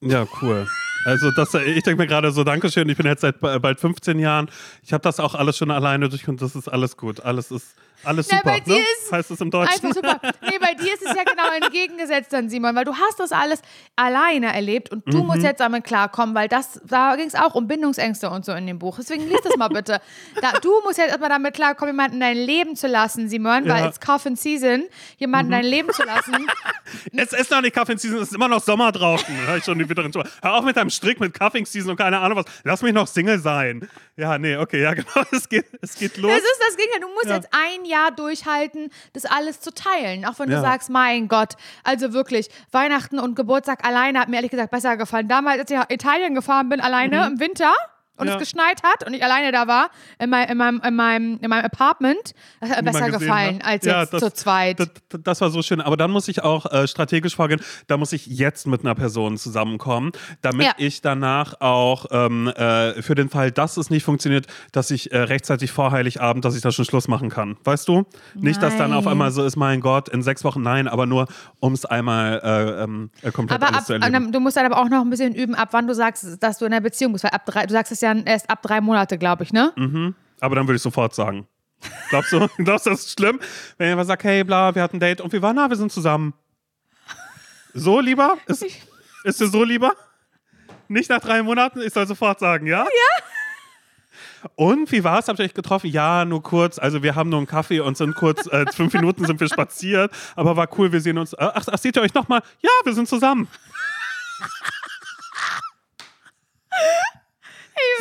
Ja, 0.00 0.26
cool. 0.42 0.66
Also 1.06 1.30
das, 1.32 1.52
ich 1.54 1.82
denke 1.82 2.02
mir 2.02 2.06
gerade 2.06 2.30
so, 2.30 2.44
Dankeschön, 2.44 2.88
ich 2.88 2.96
bin 2.96 3.06
jetzt 3.06 3.20
seit 3.22 3.40
ba- 3.40 3.58
bald 3.58 3.78
15 3.80 4.18
Jahren. 4.18 4.50
Ich 4.82 4.92
habe 4.92 5.02
das 5.02 5.20
auch 5.20 5.34
alles 5.34 5.56
schon 5.58 5.70
alleine 5.70 6.08
durch 6.08 6.26
und 6.28 6.40
das 6.40 6.54
ist 6.56 6.68
alles 6.68 6.96
gut. 6.96 7.20
Alles 7.20 7.50
ist 7.50 7.74
alles 8.06 8.28
super. 8.28 8.42
bei 8.44 8.60
dir 8.60 8.74
ne? 8.74 8.80
ist 9.02 9.12
heißt 9.12 9.30
es 9.30 9.40
im 9.40 9.50
Deutschen. 9.50 9.74
Einfach 9.86 9.94
super. 9.94 10.20
Nee, 10.42 10.58
bei 10.60 10.74
dir 10.74 10.92
ist 10.94 11.02
es 11.02 11.14
ja 11.14 11.24
genau 11.24 11.48
entgegengesetzt 11.62 12.32
dann, 12.32 12.48
Simon, 12.48 12.74
weil 12.76 12.84
du 12.84 12.94
hast 12.94 13.18
das 13.20 13.32
alles 13.32 13.60
alleine 13.96 14.52
erlebt 14.54 14.90
und 14.90 15.06
du 15.12 15.18
Mhm. 15.20 15.26
musst 15.26 15.42
jetzt 15.42 15.60
damit 15.60 15.84
klarkommen, 15.84 16.34
weil 16.34 16.48
das, 16.48 16.80
da 16.84 17.16
ging 17.16 17.26
es 17.26 17.34
auch 17.34 17.54
um 17.54 17.66
Bindungsängste 17.66 18.30
und 18.30 18.44
so 18.44 18.52
in 18.52 18.66
dem 18.66 18.78
Buch. 18.78 18.96
Deswegen 18.98 19.28
lies 19.28 19.40
das 19.42 19.56
mal 19.56 19.68
bitte. 19.68 20.00
Da, 20.40 20.52
du 20.60 20.70
musst 20.84 20.98
jetzt 20.98 21.08
erstmal 21.10 21.30
damit 21.30 21.54
klarkommen, 21.54 21.94
jemanden 21.94 22.14
in 22.14 22.20
dein 22.20 22.36
Leben 22.36 22.76
zu 22.76 22.86
lassen, 22.86 23.28
Simon, 23.28 23.64
weil 23.68 23.82
Ja. 23.82 23.88
it's 23.88 24.00
Coffin 24.00 24.36
Season, 24.36 24.84
jemanden 25.18 25.52
in 25.52 25.58
Mhm. 25.58 25.62
dein 25.62 25.70
Leben 25.70 25.92
zu 25.92 26.02
lassen. 26.04 26.32
Es 27.16 27.32
ist 27.32 27.50
noch 27.50 27.60
nicht 27.60 27.74
Cuffing 27.74 27.98
Season, 27.98 28.18
es 28.18 28.28
ist 28.28 28.34
immer 28.34 28.48
noch 28.48 28.62
Sommer 28.62 28.92
draußen. 28.92 29.34
Hör 29.46 29.56
ich 29.56 29.64
schon 29.64 29.78
die 29.78 29.84
bitteren. 29.84 30.12
Hör 30.42 30.54
auf 30.54 30.64
mit 30.64 30.76
deinem 30.76 30.90
Strick 30.90 31.18
mit 31.20 31.32
Cuffing 31.34 31.64
Season 31.66 31.90
und 31.92 31.96
keine 31.96 32.18
Ahnung 32.18 32.38
was. 32.38 32.44
Lass 32.64 32.82
mich 32.82 32.92
noch 32.92 33.06
Single 33.06 33.38
sein. 33.38 33.88
Ja, 34.16 34.38
nee, 34.38 34.56
okay, 34.56 34.80
ja 34.80 34.94
genau. 34.94 35.26
Es 35.32 35.48
geht, 35.48 35.66
es 35.82 35.96
geht 35.96 36.16
los. 36.18 36.30
Es 36.32 36.38
ist 36.42 36.60
das 36.68 36.76
Ding, 36.76 36.86
du 37.00 37.08
musst 37.08 37.26
Ja. 37.26 37.34
jetzt 37.36 37.48
ein 37.52 37.84
Jahr 37.84 38.12
durchhalten, 38.12 38.90
das 39.12 39.24
alles 39.24 39.60
zu 39.60 39.72
teilen. 39.74 40.24
Auch 40.24 40.38
wenn 40.38 40.48
du 40.48 40.54
Ja. 40.54 40.60
sagst, 40.60 40.88
mein 40.90 41.26
Gott, 41.28 41.54
also 41.82 42.12
wirklich, 42.12 42.48
Weihnachten 42.70 43.18
und 43.18 43.34
Geburtstag 43.34 43.84
alleine 43.84 44.20
hat 44.20 44.28
mir 44.28 44.36
ehrlich 44.36 44.52
gesagt 44.52 44.70
besser 44.70 44.96
gefallen. 44.96 45.26
Damals, 45.28 45.58
als 45.60 45.70
ich 45.70 45.76
nach 45.76 45.90
Italien 45.90 46.34
gefahren 46.34 46.68
bin, 46.68 46.80
alleine 46.80 47.26
im 47.26 47.40
Winter 47.40 47.72
und. 48.16 48.26
Ja. 48.28 48.34
es 48.34 48.40
geschneit 48.40 48.82
hat 48.82 49.06
und 49.06 49.14
ich 49.14 49.22
alleine 49.24 49.52
da 49.52 49.66
war, 49.66 49.90
in, 50.18 50.30
mein, 50.30 50.48
in, 50.48 50.56
meinem, 50.56 50.80
in, 50.84 50.94
meinem, 50.96 51.38
in 51.40 51.48
meinem 51.50 51.64
Apartment, 51.64 52.34
das 52.60 52.70
hat 52.70 52.84
mir 52.84 52.92
besser 52.92 53.10
gefallen 53.10 53.56
hat. 53.56 53.64
als 53.66 53.84
Ja, 53.84 54.00
jetzt 54.02 54.12
das- 54.12 54.22
zu 54.22 54.32
zweit. 54.32 54.80
Das, 54.80 54.88
das 55.22 55.40
war 55.40 55.50
so 55.50 55.62
schön. 55.62 55.80
Aber 55.80 55.96
dann 55.96 56.10
muss 56.10 56.28
ich 56.28 56.42
auch 56.42 56.66
äh, 56.72 56.86
strategisch 56.88 57.36
vorgehen. 57.36 57.60
Da 57.86 57.96
muss 57.96 58.12
ich 58.12 58.26
jetzt 58.26 58.66
mit 58.66 58.80
einer 58.82 58.94
Person 58.94 59.36
zusammenkommen, 59.36 60.12
damit 60.42 60.66
Ja. 60.66 60.72
ich 60.78 61.00
danach 61.02 61.60
auch 61.60 62.06
ähm, 62.10 62.48
äh, 62.48 63.02
für 63.02 63.14
den 63.14 63.28
Fall, 63.30 63.50
dass 63.50 63.76
es 63.76 63.90
nicht 63.90 64.04
funktioniert, 64.04 64.46
dass 64.72 64.90
ich 64.90 65.12
äh, 65.12 65.18
rechtzeitig 65.18 65.72
vor 65.72 65.90
Heiligabend, 65.90 66.44
dass 66.44 66.54
ich 66.56 66.62
da 66.62 66.70
schon 66.72 66.84
Schluss 66.84 67.08
machen 67.08 67.30
kann. 67.30 67.56
Weißt 67.64 67.88
du? 67.88 68.04
Nicht, 68.34 68.62
dass 68.62 68.76
dann 68.76 68.92
auf 68.92 69.04
Nein. 69.04 69.12
einmal 69.12 69.30
so 69.30 69.44
ist, 69.44 69.56
mein 69.56 69.80
Gott, 69.80 70.08
in 70.08 70.22
sechs 70.22 70.44
Wochen 70.44 70.62
nein, 70.62 70.88
aber 70.88 71.06
nur, 71.06 71.26
um 71.60 71.72
es 71.72 71.84
einmal 71.84 72.40
äh, 72.44 72.82
ähm, 72.84 73.10
äh, 73.22 73.30
komplett 73.32 73.60
aber 73.60 73.68
alles 73.68 73.80
ab, 73.80 73.86
zu 73.86 73.92
erleben. 73.94 74.32
du 74.32 74.40
musst 74.40 74.56
dann 74.56 74.66
aber 74.66 74.78
auch 74.78 74.88
noch 74.88 75.00
ein 75.02 75.10
bisschen 75.10 75.34
üben, 75.34 75.54
ab 75.54 75.68
wann 75.72 75.86
du 75.86 75.94
sagst, 75.94 76.42
dass 76.42 76.58
du 76.58 76.64
in 76.66 76.72
einer 76.72 76.80
Beziehung 76.80 77.12
bist. 77.12 77.24
Weil 77.24 77.30
ab 77.32 77.44
drei, 77.46 77.66
du 77.66 77.72
sagst 77.72 77.92
es 77.92 78.00
ja 78.04 78.14
erst 78.14 78.48
ab 78.50 78.62
drei 78.62 78.80
Monate, 78.80 79.18
glaube 79.18 79.42
ich, 79.42 79.52
ne? 79.52 79.72
Mhm. 79.76 80.14
Aber 80.40 80.56
dann 80.56 80.66
würde 80.66 80.76
ich 80.76 80.82
sofort 80.82 81.14
sagen. 81.14 81.46
Glaubst 82.10 82.32
du, 82.32 82.48
glaubst 82.58 82.86
du, 82.86 82.90
das 82.90 83.00
ist 83.00 83.18
schlimm? 83.18 83.40
Wenn 83.78 83.88
jemand 83.88 84.06
sagt, 84.06 84.24
hey, 84.24 84.44
bla, 84.44 84.74
wir 84.74 84.82
hatten 84.82 84.96
ein 84.96 85.00
Date 85.00 85.20
und 85.20 85.32
wir 85.32 85.42
waren, 85.42 85.56
na, 85.56 85.68
wir 85.68 85.76
sind 85.76 85.92
zusammen. 85.92 86.34
So 87.72 88.00
lieber? 88.00 88.38
Ist, 88.46 88.64
ist 89.24 89.40
dir 89.40 89.48
so 89.48 89.64
lieber? 89.64 89.92
Nicht 90.88 91.10
nach 91.10 91.20
drei 91.20 91.42
Monaten? 91.42 91.80
Ich 91.80 91.92
soll 91.92 92.06
sofort 92.06 92.38
sagen, 92.38 92.66
ja? 92.66 92.84
Ja. 92.84 93.24
Und 94.56 94.92
wie 94.92 95.02
war 95.02 95.18
es? 95.18 95.28
Habt 95.28 95.38
ihr 95.38 95.44
euch 95.44 95.54
getroffen? 95.54 95.88
Ja, 95.90 96.24
nur 96.24 96.42
kurz. 96.42 96.78
Also 96.78 97.02
wir 97.02 97.14
haben 97.14 97.30
nur 97.30 97.38
einen 97.38 97.46
Kaffee 97.46 97.80
und 97.80 97.96
sind 97.96 98.14
kurz, 98.14 98.46
äh, 98.46 98.66
fünf 98.72 98.92
Minuten 98.92 99.24
sind 99.24 99.40
wir 99.40 99.48
spaziert. 99.48 100.12
Aber 100.36 100.56
war 100.56 100.68
cool, 100.78 100.92
wir 100.92 101.00
sehen 101.00 101.18
uns. 101.18 101.32
Äh, 101.32 101.36
Ach, 101.54 101.66
ach 101.70 101.78
seht 101.78 101.96
ihr 101.96 102.02
euch 102.02 102.14
nochmal? 102.14 102.42
Ja, 102.60 102.70
wir 102.84 102.92
sind 102.92 103.08
zusammen. 103.08 103.48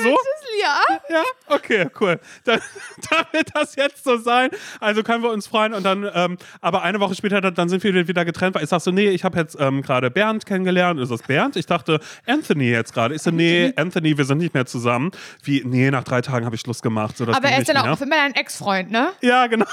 So? 0.04 0.18
Ja. 0.62 0.80
Ja, 1.10 1.24
okay, 1.48 1.88
cool. 2.00 2.20
Dann, 2.46 2.60
dann 3.10 3.26
wird 3.32 3.50
das 3.54 3.76
jetzt 3.76 4.04
so 4.04 4.18
sein. 4.18 4.50
Also 4.80 5.04
können 5.04 5.24
wir 5.24 5.32
uns 5.32 5.48
freuen 5.48 5.74
und 5.74 5.84
dann, 5.84 6.10
ähm, 6.14 6.38
aber 6.62 6.84
eine 6.84 7.00
Woche 7.00 7.16
später, 7.16 7.42
dann- 7.42 7.70
sind 7.70 7.84
wir 7.84 8.08
wieder 8.08 8.24
getrennt, 8.26 8.56
weil 8.56 8.64
ich 8.64 8.70
sag 8.70 8.82
so, 8.82 8.92
nee, 8.92 9.10
ich 9.10 9.24
habe 9.24 9.38
jetzt 9.40 9.58
ähm, 9.60 9.82
gerade 9.82 10.12
Bernd 10.12 10.46
kennengelernt. 10.46 11.00
Ist 11.00 11.10
das 11.12 11.24
Bernd? 11.24 11.56
Ich 11.56 11.66
dachte, 11.66 12.00
Anthony 12.28 12.70
jetzt 12.70 12.94
gerade. 12.94 13.16
Ich 13.16 13.22
so, 13.22 13.32
nee, 13.32 13.74
Anthony, 13.76 14.18
wir 14.18 14.26
sind 14.26 14.38
nicht 14.40 14.54
mehr 14.54 14.66
zusammen. 14.66 15.12
Wie, 15.44 15.64
nee, 15.66 15.90
nach 15.92 16.04
drei 16.04 16.22
Tagen 16.22 16.46
habe 16.46 16.56
ich 16.56 16.62
Schluss 16.62 16.82
gemacht. 16.82 17.18
So, 17.18 17.26
Aber 17.28 17.50
er 17.50 17.60
ist 17.60 17.70
dann 17.70 17.78
auch 17.78 18.00
immer 18.02 18.16
dein 18.16 18.36
Ex-Freund, 18.36 18.92
ne? 18.92 19.10
Ja, 19.22 19.48
genau. 19.48 19.66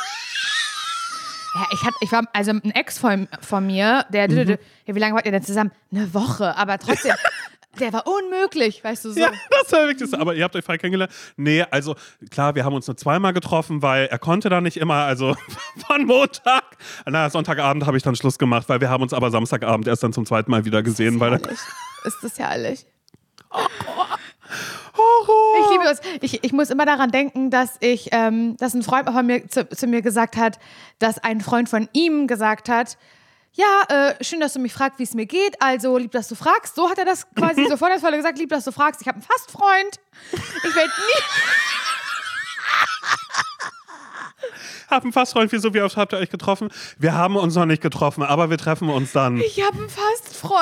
Ja, 1.54 1.66
ich, 1.72 1.82
hatte, 1.82 1.96
ich 2.00 2.12
war, 2.12 2.22
also 2.32 2.52
ein 2.52 2.70
Ex 2.70 2.98
von, 2.98 3.28
von 3.40 3.66
mir, 3.66 4.06
der, 4.10 4.28
Mhm. 4.30 4.56
ja, 4.86 4.94
wie 4.94 4.98
lange 5.00 5.14
wart 5.16 5.26
ihr 5.26 5.32
denn 5.32 5.42
zusammen? 5.42 5.72
Eine 5.92 6.14
Woche, 6.14 6.56
aber 6.56 6.78
trotzdem, 6.78 7.14
der 7.78 7.92
war 7.92 8.06
unmöglich, 8.06 8.82
weißt 8.82 9.04
du 9.04 9.12
so. 9.12 9.20
Ja, 9.20 9.30
das 9.50 9.72
war 9.72 9.86
wirklich 9.86 10.10
so. 10.10 10.16
Aber 10.18 10.34
ihr 10.34 10.42
habt 10.44 10.56
euch 10.56 10.64
frei 10.64 10.76
kennengelernt? 10.76 11.12
Nee, 11.36 11.64
also 11.70 11.94
klar, 12.30 12.54
wir 12.54 12.64
haben 12.64 12.74
uns 12.74 12.86
nur 12.86 12.96
zweimal 12.96 13.32
getroffen, 13.32 13.80
weil 13.82 14.06
er 14.06 14.18
konnte 14.18 14.48
da 14.48 14.60
nicht 14.60 14.76
immer, 14.76 15.04
also 15.04 15.36
von 15.86 16.04
Montag. 16.04 16.64
Na, 17.06 17.30
Sonntagabend 17.30 17.86
habe 17.86 17.96
ich 17.96 18.02
dann 18.02 18.16
Schluss 18.16 18.38
gemacht, 18.38 18.68
weil 18.68 18.80
wir 18.80 18.90
haben 18.90 19.02
uns 19.02 19.12
aber 19.12 19.30
Samstagabend 19.30 19.86
erst 19.86 20.02
dann 20.02 20.12
zum 20.12 20.26
zweiten 20.26 20.50
Mal 20.50 20.64
wieder 20.64 20.82
gesehen, 20.82 21.20
weil 21.20 21.32
Herrlich. 21.32 21.58
Ist 22.04 22.18
das 22.22 22.38
herrlich. 22.38 22.86
Horror. 24.96 25.64
Ich 25.64 25.70
liebe 25.70 25.84
das. 25.84 26.00
Ich, 26.20 26.44
ich 26.44 26.52
muss 26.52 26.70
immer 26.70 26.86
daran 26.86 27.10
denken, 27.10 27.50
dass 27.50 27.76
ich, 27.80 28.08
ähm, 28.12 28.56
dass 28.56 28.74
ein 28.74 28.82
Freund 28.82 29.08
von 29.08 29.26
mir 29.26 29.48
zu, 29.48 29.68
zu 29.68 29.86
mir 29.86 30.02
gesagt 30.02 30.36
hat, 30.36 30.58
dass 30.98 31.18
ein 31.18 31.40
Freund 31.40 31.68
von 31.68 31.88
ihm 31.92 32.26
gesagt 32.26 32.68
hat, 32.68 32.96
ja, 33.52 33.82
äh, 33.88 34.24
schön, 34.24 34.40
dass 34.40 34.52
du 34.52 34.60
mich 34.60 34.72
fragst, 34.72 34.98
wie 34.98 35.02
es 35.02 35.14
mir 35.14 35.26
geht. 35.26 35.60
Also, 35.60 35.96
lieb, 35.98 36.12
dass 36.12 36.28
du 36.28 36.34
fragst. 36.34 36.76
So 36.76 36.88
hat 36.88 36.98
er 36.98 37.04
das 37.04 37.26
quasi 37.34 37.66
so 37.68 37.76
vor 37.76 37.88
der 37.88 37.98
Folge 37.98 38.18
gesagt, 38.18 38.38
lieb, 38.38 38.50
dass 38.50 38.64
du 38.64 38.72
fragst. 38.72 39.00
Ich 39.00 39.08
habe 39.08 39.16
einen 39.16 39.24
Fastfreund. 39.24 40.00
Ich 40.32 40.74
werde 40.74 40.88
nie. 40.88 41.22
Hab 44.88 45.04
einen 45.04 45.12
Fastfreund, 45.12 45.52
wieso, 45.52 45.72
wie 45.74 45.80
oft 45.82 45.96
habt 45.96 46.12
ihr 46.12 46.18
euch 46.18 46.30
getroffen? 46.30 46.68
Wir 46.98 47.14
haben 47.14 47.36
uns 47.36 47.54
noch 47.54 47.66
nicht 47.66 47.82
getroffen, 47.82 48.22
aber 48.22 48.50
wir 48.50 48.58
treffen 48.58 48.88
uns 48.88 49.12
dann. 49.12 49.38
Ich 49.38 49.62
habe 49.62 49.78
einen 49.78 49.88
Fastfreund. 49.88 50.60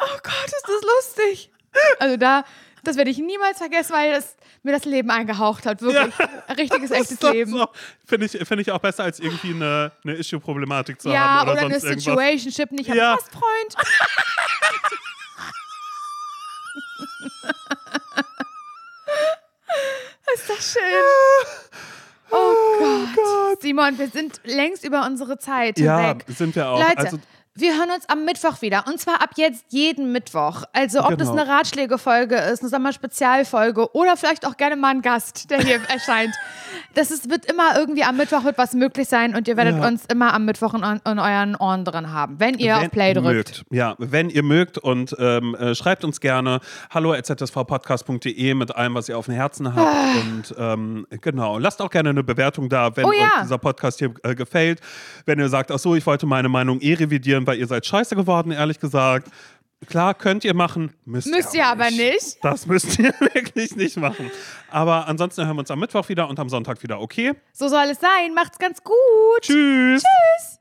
Oh 0.00 0.18
Gott, 0.22 0.46
ist 0.46 0.62
das 0.62 0.82
lustig. 0.82 1.50
Also 1.98 2.16
da, 2.16 2.44
das 2.84 2.96
werde 2.96 3.10
ich 3.10 3.18
niemals 3.18 3.58
vergessen, 3.58 3.92
weil 3.92 4.12
das 4.12 4.36
mir 4.62 4.72
das 4.72 4.84
Leben 4.84 5.10
eingehaucht 5.10 5.66
hat. 5.66 5.80
Wirklich. 5.82 6.14
Ein 6.46 6.56
richtiges, 6.56 6.90
echtes 7.00 7.20
Leben. 7.22 7.52
So. 7.52 7.68
Finde 8.06 8.26
ich, 8.26 8.32
find 8.46 8.60
ich 8.60 8.70
auch 8.72 8.78
besser, 8.80 9.04
als 9.04 9.20
irgendwie 9.20 9.50
eine, 9.54 9.92
eine 10.04 10.14
Issue-Problematik 10.14 11.00
zu 11.00 11.10
Ja, 11.10 11.40
haben 11.40 11.50
oder, 11.50 11.52
oder, 11.52 11.60
eine 11.66 11.80
sonst 11.80 11.84
irgendwas. 11.84 12.04
Situationship. 12.04 12.68
Ich 12.80 12.88
habe 12.88 12.98
Ja. 12.98 13.10
einen 13.12 13.18
Fastfreund. 13.20 13.76
ist 20.34 20.48
das 20.48 20.72
schön. 20.72 20.82
Oh 22.30 23.06
Gott. 23.14 23.62
Simon, 23.62 23.98
wir 23.98 24.08
sind 24.08 24.40
längst 24.44 24.84
über 24.84 25.06
unsere 25.06 25.38
Zeit 25.38 25.78
Ja, 25.78 25.98
hinweg. 26.00 26.24
sind 26.28 26.54
wir 26.54 26.68
auch. 26.68 26.78
Leute, 26.80 26.98
Also- 26.98 27.18
wir 27.60 27.76
hören 27.78 27.90
uns 27.94 28.08
am 28.08 28.24
Mittwoch 28.24 28.62
wieder. 28.62 28.84
Und 28.86 29.00
zwar 29.00 29.22
ab 29.22 29.30
jetzt 29.36 29.64
jeden 29.68 30.12
Mittwoch. 30.12 30.64
Also 30.72 31.00
ob 31.04 31.18
das 31.18 31.28
Genau. 31.30 31.42
eine 31.42 31.50
Ratschlägefolge 31.50 32.36
ist, 32.36 32.60
eine 32.62 32.68
Sommerspezialfolge 32.70 33.94
oder 33.94 34.16
vielleicht 34.16 34.46
auch 34.46 34.56
gerne 34.56 34.76
mal 34.76 34.90
ein 34.90 35.02
Gast, 35.02 35.50
der 35.50 35.60
hier 35.60 35.80
erscheint. 35.92 36.34
Das 36.94 37.10
ist, 37.10 37.30
wird 37.30 37.44
immer 37.46 37.76
irgendwie 37.76 38.04
am 38.04 38.16
Mittwoch 38.16 38.44
wird 38.44 38.58
was 38.58 38.74
möglich 38.74 39.08
sein 39.08 39.34
und 39.34 39.48
ihr 39.48 39.56
werdet 39.56 39.76
Ja. 39.78 39.86
uns 39.88 40.04
immer 40.06 40.32
am 40.34 40.44
Mittwoch 40.44 40.74
in, 40.74 40.82
in 40.82 41.18
euren 41.18 41.56
Ohren 41.56 41.84
drin 41.84 42.12
haben, 42.12 42.38
wenn 42.40 42.54
ihr 42.58 42.76
auf 42.78 42.90
Play 42.90 43.12
drückt. 43.14 43.26
Mögt. 43.26 43.64
Ja, 43.70 43.94
wenn 43.98 44.30
ihr 44.30 44.42
mögt 44.42 44.78
und 44.78 45.14
ähm, 45.18 45.54
äh, 45.54 45.74
schreibt 45.74 46.04
uns 46.04 46.20
gerne 46.20 46.60
hallo 46.90 47.14
zsvpodcast.de 47.20 48.54
mit 48.54 48.74
allem, 48.74 48.94
was 48.94 49.08
ihr 49.08 49.18
auf 49.18 49.26
dem 49.26 49.34
Herzen 49.34 49.74
habt. 49.74 50.16
Und 50.16 50.54
ähm, 50.58 51.06
genau, 51.20 51.58
lasst 51.58 51.80
auch 51.82 51.90
gerne 51.90 52.10
eine 52.10 52.22
Bewertung 52.24 52.68
da, 52.68 52.96
wenn 52.96 53.04
Oh 53.04 53.08
euch 53.10 53.18
ja. 53.20 53.42
dieser 53.42 53.58
Podcast 53.58 53.98
hier 53.98 54.14
äh, 54.22 54.34
gefällt. 54.34 54.80
Wenn 55.26 55.38
ihr 55.38 55.48
sagt, 55.48 55.70
ach 55.70 55.78
so, 55.78 55.94
ich 55.94 56.06
wollte 56.06 56.26
meine 56.26 56.48
Meinung 56.48 56.80
eh 56.80 56.94
revidieren, 56.94 57.46
weil 57.48 57.58
ihr 57.58 57.66
seid 57.66 57.84
scheiße 57.86 58.14
geworden, 58.14 58.52
ehrlich 58.52 58.78
gesagt. 58.78 59.28
Klar, 59.86 60.14
könnt 60.14 60.44
ihr 60.44 60.54
machen, 60.54 60.92
müsst, 61.04 61.28
Müsst 61.28 61.54
ihr 61.54 61.60
ihr 61.60 61.66
aber 61.66 61.90
nicht. 61.90 62.38
Das 62.42 62.66
müsst 62.66 62.98
ihr 62.98 63.14
wirklich 63.32 63.76
nicht 63.76 63.96
machen. 63.96 64.30
Aber 64.70 65.06
ansonsten 65.06 65.46
hören 65.46 65.56
wir 65.56 65.60
uns 65.60 65.70
am 65.70 65.78
Mittwoch 65.78 66.08
wieder 66.08 66.28
und 66.28 66.38
am 66.38 66.48
Sonntag 66.48 66.82
wieder, 66.82 67.00
okay? 67.00 67.32
So 67.52 67.68
soll 67.68 67.86
es 67.90 68.00
sein. 68.00 68.34
Macht's 68.34 68.58
ganz 68.58 68.82
gut. 68.82 68.94
Tschüss. 69.40 70.02
Tschüss. 70.02 70.57